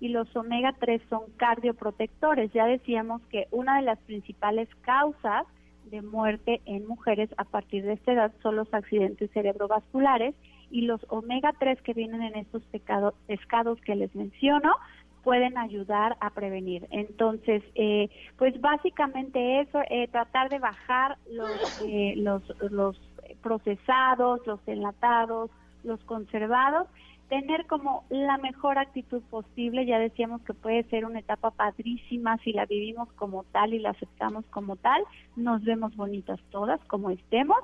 y 0.00 0.08
los 0.08 0.34
omega 0.34 0.74
3 0.80 1.00
son 1.08 1.22
cardioprotectores. 1.36 2.52
Ya 2.52 2.66
decíamos 2.66 3.22
que 3.26 3.46
una 3.52 3.76
de 3.76 3.82
las 3.82 4.00
principales 4.00 4.68
causas 4.82 5.46
de 5.84 6.02
muerte 6.02 6.60
en 6.64 6.86
mujeres 6.86 7.30
a 7.36 7.44
partir 7.44 7.84
de 7.84 7.92
esta 7.92 8.12
edad 8.12 8.32
son 8.42 8.56
los 8.56 8.72
accidentes 8.74 9.30
cerebrovasculares 9.30 10.34
y 10.72 10.82
los 10.82 11.04
omega 11.08 11.52
3 11.58 11.80
que 11.82 11.92
vienen 11.92 12.22
en 12.22 12.36
estos 12.36 12.62
pecado- 12.64 13.14
pescados 13.26 13.80
que 13.82 13.94
les 13.94 14.12
menciono 14.16 14.74
pueden 15.22 15.56
ayudar 15.56 16.16
a 16.20 16.30
prevenir. 16.30 16.88
Entonces, 16.90 17.62
eh, 17.76 18.08
pues 18.38 18.60
básicamente 18.60 19.60
eso, 19.60 19.80
eh, 19.88 20.08
tratar 20.08 20.48
de 20.48 20.58
bajar 20.58 21.16
los, 21.30 21.82
eh, 21.86 22.14
los, 22.16 22.42
los 22.72 23.00
procesados, 23.42 24.44
los 24.46 24.60
enlatados, 24.66 25.50
los 25.84 26.02
conservados, 26.04 26.88
tener 27.32 27.66
como 27.66 28.04
la 28.10 28.36
mejor 28.36 28.76
actitud 28.76 29.22
posible. 29.30 29.86
Ya 29.86 29.98
decíamos 29.98 30.42
que 30.42 30.52
puede 30.52 30.82
ser 30.90 31.06
una 31.06 31.20
etapa 31.20 31.50
padrísima 31.50 32.36
si 32.44 32.52
la 32.52 32.66
vivimos 32.66 33.10
como 33.14 33.44
tal 33.44 33.72
y 33.72 33.78
la 33.78 33.92
aceptamos 33.92 34.44
como 34.50 34.76
tal. 34.76 35.02
Nos 35.34 35.64
vemos 35.64 35.96
bonitas 35.96 36.38
todas 36.50 36.78
como 36.88 37.08
estemos. 37.08 37.56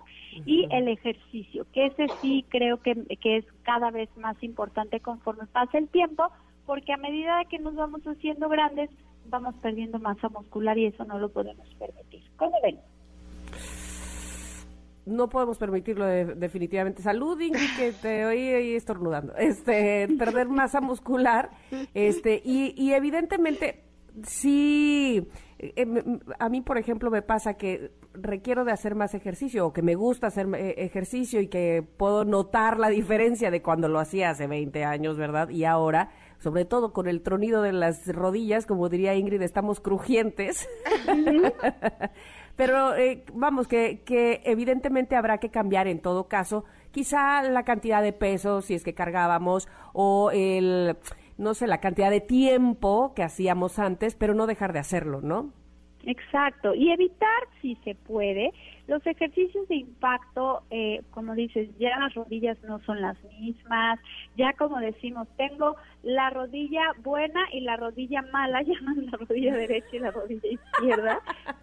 Y 0.46 0.66
el 0.70 0.88
ejercicio, 0.88 1.66
que 1.74 1.84
ese 1.84 2.06
sí 2.22 2.46
creo 2.48 2.80
que, 2.80 2.94
que 3.20 3.36
es 3.36 3.44
cada 3.62 3.90
vez 3.90 4.08
más 4.16 4.42
importante 4.42 5.00
conforme 5.00 5.44
pasa 5.44 5.76
el 5.76 5.88
tiempo, 5.90 6.30
porque 6.64 6.94
a 6.94 6.96
medida 6.96 7.44
que 7.50 7.58
nos 7.58 7.74
vamos 7.74 8.00
haciendo 8.06 8.48
grandes, 8.48 8.88
vamos 9.26 9.54
perdiendo 9.56 9.98
masa 9.98 10.30
muscular 10.30 10.78
y 10.78 10.86
eso 10.86 11.04
no 11.04 11.18
lo 11.18 11.28
podemos 11.28 11.68
permitir. 11.74 12.22
¿Cómo 12.38 12.56
ven? 12.62 12.78
No 15.08 15.28
podemos 15.28 15.58
permitirlo 15.58 16.06
de- 16.06 16.34
definitivamente. 16.34 17.02
Salud, 17.02 17.40
Ingrid, 17.40 17.68
que 17.76 17.92
te 17.92 18.24
oí 18.26 18.48
ahí 18.50 18.74
estornudando. 18.74 19.34
Este, 19.36 20.08
perder 20.18 20.48
masa 20.48 20.80
muscular, 20.80 21.50
este, 21.94 22.40
y, 22.44 22.74
y 22.76 22.92
evidentemente 22.92 23.84
sí, 24.24 25.28
eh, 25.58 25.86
a 26.38 26.48
mí, 26.48 26.60
por 26.60 26.76
ejemplo, 26.78 27.10
me 27.10 27.22
pasa 27.22 27.54
que 27.54 27.92
requiero 28.14 28.64
de 28.64 28.72
hacer 28.72 28.94
más 28.96 29.14
ejercicio 29.14 29.66
o 29.66 29.72
que 29.72 29.82
me 29.82 29.94
gusta 29.94 30.26
hacer 30.26 30.48
eh, 30.56 30.74
ejercicio 30.78 31.40
y 31.40 31.46
que 31.48 31.84
puedo 31.96 32.24
notar 32.24 32.78
la 32.78 32.88
diferencia 32.88 33.50
de 33.52 33.62
cuando 33.62 33.88
lo 33.88 34.00
hacía 34.00 34.30
hace 34.30 34.46
20 34.48 34.84
años, 34.84 35.16
¿verdad? 35.16 35.50
Y 35.50 35.64
ahora, 35.64 36.10
sobre 36.40 36.64
todo 36.64 36.92
con 36.92 37.06
el 37.06 37.22
tronido 37.22 37.62
de 37.62 37.72
las 37.72 38.06
rodillas, 38.08 38.66
como 38.66 38.88
diría 38.88 39.14
Ingrid, 39.14 39.42
estamos 39.42 39.78
crujientes. 39.80 40.68
Pero 42.58 42.96
eh, 42.96 43.22
vamos, 43.32 43.68
que, 43.68 44.02
que 44.04 44.42
evidentemente 44.44 45.14
habrá 45.14 45.38
que 45.38 45.48
cambiar 45.48 45.86
en 45.86 46.00
todo 46.00 46.26
caso, 46.26 46.64
quizá 46.90 47.40
la 47.44 47.62
cantidad 47.62 48.02
de 48.02 48.12
pesos, 48.12 48.64
si 48.64 48.74
es 48.74 48.82
que 48.82 48.94
cargábamos, 48.94 49.68
o 49.92 50.32
el, 50.32 50.96
no 51.36 51.54
sé, 51.54 51.68
la 51.68 51.78
cantidad 51.78 52.10
de 52.10 52.20
tiempo 52.20 53.14
que 53.14 53.22
hacíamos 53.22 53.78
antes, 53.78 54.16
pero 54.16 54.34
no 54.34 54.48
dejar 54.48 54.72
de 54.72 54.80
hacerlo, 54.80 55.20
¿no? 55.20 55.52
Exacto, 56.02 56.74
y 56.74 56.90
evitar, 56.90 57.28
si 57.62 57.76
se 57.84 57.94
puede, 57.94 58.52
los 58.88 59.06
ejercicios 59.06 59.68
de 59.68 59.76
impacto, 59.76 60.62
eh, 60.70 61.02
como 61.10 61.36
dices, 61.36 61.68
ya 61.78 61.96
las 61.98 62.14
rodillas 62.14 62.56
no 62.64 62.80
son 62.80 63.00
las 63.00 63.16
mismas, 63.38 64.00
ya 64.36 64.52
como 64.54 64.80
decimos, 64.80 65.28
tengo 65.36 65.76
la 66.08 66.30
rodilla 66.30 66.94
buena 67.02 67.38
y 67.52 67.60
la 67.60 67.76
rodilla 67.76 68.22
mala, 68.32 68.62
llaman 68.66 69.06
la 69.10 69.18
rodilla 69.18 69.54
derecha 69.54 69.88
y 69.92 69.98
la 69.98 70.10
rodilla 70.10 70.48
izquierda. 70.48 71.20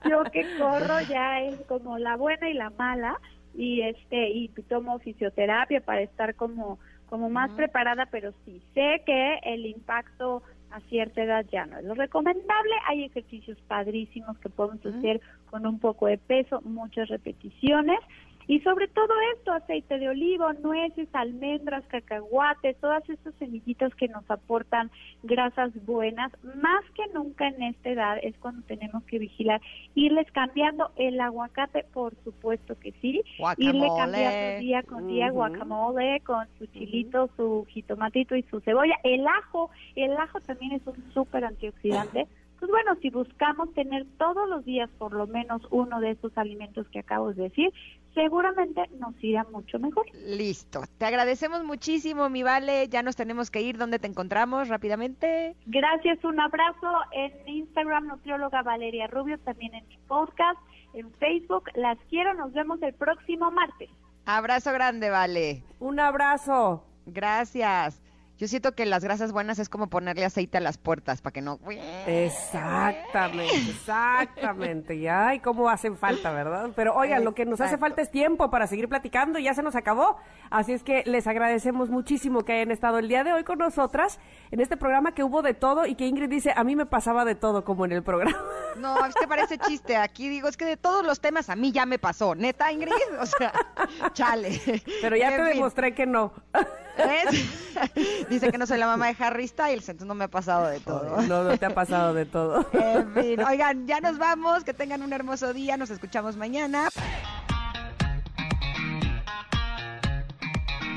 Yo 0.07 0.23
que 0.25 0.45
corro 0.59 1.01
ya 1.09 1.41
es 1.41 1.59
como 1.61 1.97
la 1.97 2.15
buena 2.15 2.47
y 2.47 2.53
la 2.53 2.69
mala 2.69 3.19
y 3.55 3.81
este 3.81 4.29
y 4.29 4.49
tomo 4.69 4.99
fisioterapia 4.99 5.81
para 5.81 6.01
estar 6.01 6.35
como 6.35 6.77
como 7.07 7.29
más 7.29 7.51
preparada, 7.53 8.05
pero 8.11 8.33
sí 8.45 8.61
sé 8.75 9.01
que 9.05 9.39
el 9.43 9.65
impacto 9.65 10.43
a 10.69 10.79
cierta 10.81 11.23
edad 11.23 11.45
ya 11.51 11.65
no 11.65 11.79
es 11.79 11.85
lo 11.85 11.95
recomendable. 11.95 12.73
Hay 12.87 13.05
ejercicios 13.05 13.57
padrísimos 13.67 14.37
que 14.39 14.49
podemos 14.49 14.85
hacer 14.85 15.21
con 15.49 15.65
un 15.65 15.79
poco 15.79 16.05
de 16.05 16.19
peso, 16.19 16.61
muchas 16.61 17.07
repeticiones 17.09 17.99
y 18.47 18.59
sobre 18.61 18.87
todo 18.87 19.13
esto, 19.35 19.51
aceite 19.51 19.97
de 19.97 20.09
olivo, 20.09 20.53
nueces, 20.53 21.07
almendras, 21.13 21.83
cacahuates, 21.87 22.77
todas 22.77 23.07
estas 23.09 23.33
semillitas 23.35 23.93
que 23.95 24.07
nos 24.07 24.29
aportan 24.29 24.91
grasas 25.23 25.71
buenas, 25.85 26.31
más 26.43 26.83
que 26.93 27.03
nunca 27.13 27.47
en 27.47 27.63
esta 27.63 27.89
edad 27.89 28.17
es 28.21 28.37
cuando 28.37 28.61
tenemos 28.63 29.03
que 29.05 29.19
vigilar, 29.19 29.61
irles 29.95 30.31
cambiando 30.31 30.91
el 30.95 31.19
aguacate, 31.19 31.85
por 31.93 32.13
supuesto 32.23 32.77
que 32.79 32.91
sí, 33.01 33.21
irle 33.57 33.87
cambiando 33.97 34.59
día 34.59 34.83
con 34.83 35.07
día 35.07 35.29
guacamole 35.31 36.19
con 36.21 36.47
su 36.59 36.65
chilito, 36.67 37.29
su 37.35 37.65
jitomatito 37.69 38.35
y 38.35 38.43
su 38.43 38.59
cebolla, 38.61 38.95
el 39.03 39.25
ajo, 39.27 39.69
el 39.95 40.15
ajo 40.17 40.39
también 40.41 40.73
es 40.73 40.85
un 40.85 41.03
súper 41.13 41.45
antioxidante. 41.45 42.27
Pues 42.59 42.71
bueno, 42.71 42.95
si 43.01 43.09
buscamos 43.09 43.73
tener 43.73 44.05
todos 44.17 44.47
los 44.49 44.63
días 44.63 44.89
por 44.97 45.13
lo 45.13 45.27
menos 45.27 45.61
uno 45.71 45.99
de 45.99 46.11
esos 46.11 46.35
alimentos 46.37 46.87
que 46.87 46.99
acabo 46.99 47.33
de 47.33 47.43
decir, 47.43 47.73
seguramente 48.15 48.89
nos 48.97 49.13
irá 49.23 49.43
mucho 49.51 49.77
mejor. 49.77 50.05
Listo. 50.25 50.81
Te 50.97 51.05
agradecemos 51.05 51.63
muchísimo, 51.63 52.29
mi 52.29 52.41
Vale. 52.41 52.87
Ya 52.89 53.03
nos 53.03 53.15
tenemos 53.15 53.51
que 53.51 53.61
ir. 53.61 53.77
¿Dónde 53.77 53.99
te 53.99 54.07
encontramos 54.07 54.69
rápidamente? 54.69 55.55
Gracias, 55.67 56.23
un 56.23 56.39
abrazo 56.39 56.89
en 57.11 57.47
Instagram, 57.47 58.07
nutrióloga 58.07 58.63
Valeria 58.63 59.05
Rubio, 59.07 59.37
también 59.39 59.75
en 59.75 59.87
mi 59.87 59.97
podcast, 60.07 60.59
en 60.93 61.11
Facebook. 61.13 61.69
Las 61.75 61.99
quiero, 62.09 62.33
nos 62.33 62.53
vemos 62.53 62.81
el 62.81 62.93
próximo 62.93 63.51
martes. 63.51 63.89
Abrazo 64.25 64.71
grande, 64.71 65.11
Vale. 65.11 65.63
Un 65.79 65.99
abrazo. 65.99 66.83
Gracias. 67.05 68.01
Yo 68.37 68.49
siento 68.49 68.73
que 68.73 68.85
las 68.85 69.03
grasas 69.03 69.31
buenas 69.31 69.59
es 69.59 69.69
como 69.69 69.87
ponerle 69.87 70.25
aceite 70.25 70.57
a 70.57 70.61
las 70.61 70.77
puertas 70.77 71.21
para 71.21 71.31
que 71.33 71.41
no. 71.41 71.57
Exactamente, 72.05 73.55
exactamente. 73.55 74.95
Y 74.95 75.07
ay, 75.07 75.39
cómo 75.39 75.69
hacen 75.69 75.95
falta, 75.95 76.31
¿verdad? 76.31 76.71
Pero 76.75 76.95
oigan, 76.95 77.23
lo 77.23 77.33
que 77.33 77.45
nos 77.45 77.61
hace 77.61 77.77
falta 77.77 78.01
es 78.01 78.11
tiempo 78.11 78.49
para 78.49 78.67
seguir 78.67 78.89
platicando 78.89 79.39
y 79.39 79.43
ya 79.43 79.53
se 79.53 79.63
nos 79.63 79.75
acabó. 79.75 80.17
Así 80.49 80.73
es 80.73 80.83
que 80.83 81.03
les 81.05 81.27
agradecemos 81.27 81.89
muchísimo 81.89 82.43
que 82.43 82.53
hayan 82.53 82.71
estado 82.71 82.99
el 82.99 83.07
día 83.07 83.23
de 83.23 83.31
hoy 83.31 83.45
con 83.45 83.57
nosotras 83.57 84.19
en 84.51 84.59
este 84.59 84.75
programa 84.75 85.13
que 85.13 85.23
hubo 85.23 85.41
de 85.41 85.53
todo 85.53 85.85
y 85.85 85.95
que 85.95 86.05
Ingrid 86.05 86.29
dice, 86.29 86.53
a 86.55 86.63
mí 86.65 86.75
me 86.75 86.85
pasaba 86.85 87.23
de 87.23 87.35
todo 87.35 87.63
como 87.63 87.85
en 87.85 87.93
el 87.93 88.03
programa. 88.03 88.35
No, 88.75 89.05
es 89.05 89.15
que 89.15 89.25
parece 89.25 89.57
chiste. 89.57 89.95
Aquí 89.95 90.27
digo, 90.27 90.49
es 90.49 90.57
que 90.57 90.65
de 90.65 90.75
todos 90.75 91.05
los 91.05 91.21
temas 91.21 91.49
a 91.49 91.55
mí 91.55 91.71
ya 91.71 91.85
me 91.85 91.97
pasó. 91.97 92.35
¿Neta, 92.35 92.73
Ingrid? 92.73 92.91
O 93.21 93.25
sea, 93.25 93.53
chale. 94.13 94.59
Pero 95.01 95.15
ya 95.15 95.29
te 95.29 95.41
demostré 95.43 95.95
que 95.95 96.05
no. 96.05 96.33
Dice 98.29 98.51
que 98.51 98.57
no 98.57 98.65
soy 98.65 98.77
la 98.77 98.87
mamá 98.87 99.07
de 99.07 99.15
Harry 99.19 99.47
Styles, 99.47 99.87
entonces 99.89 100.07
no 100.07 100.15
me 100.15 100.25
ha 100.25 100.27
pasado 100.27 100.67
de 100.67 100.79
todo. 100.79 101.21
No, 101.21 101.43
no 101.43 101.57
te 101.57 101.65
ha 101.65 101.73
pasado 101.73 102.13
de 102.13 102.25
todo. 102.25 102.65
En 102.73 103.13
fin, 103.13 103.41
oigan, 103.41 103.87
ya 103.87 103.99
nos 103.99 104.17
vamos, 104.17 104.63
que 104.63 104.73
tengan 104.73 105.01
un 105.01 105.13
hermoso 105.13 105.53
día, 105.53 105.77
nos 105.77 105.89
escuchamos 105.89 106.37
mañana. 106.37 106.89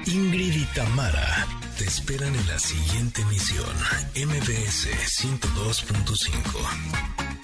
Ingrid 0.07 0.55
y 0.55 0.65
Tamara 0.75 1.47
te 1.77 1.85
esperan 1.85 2.35
en 2.35 2.47
la 2.47 2.59
siguiente 2.59 3.23
emisión, 3.23 3.67
MBS 4.17 4.89
102.5. 5.23 7.38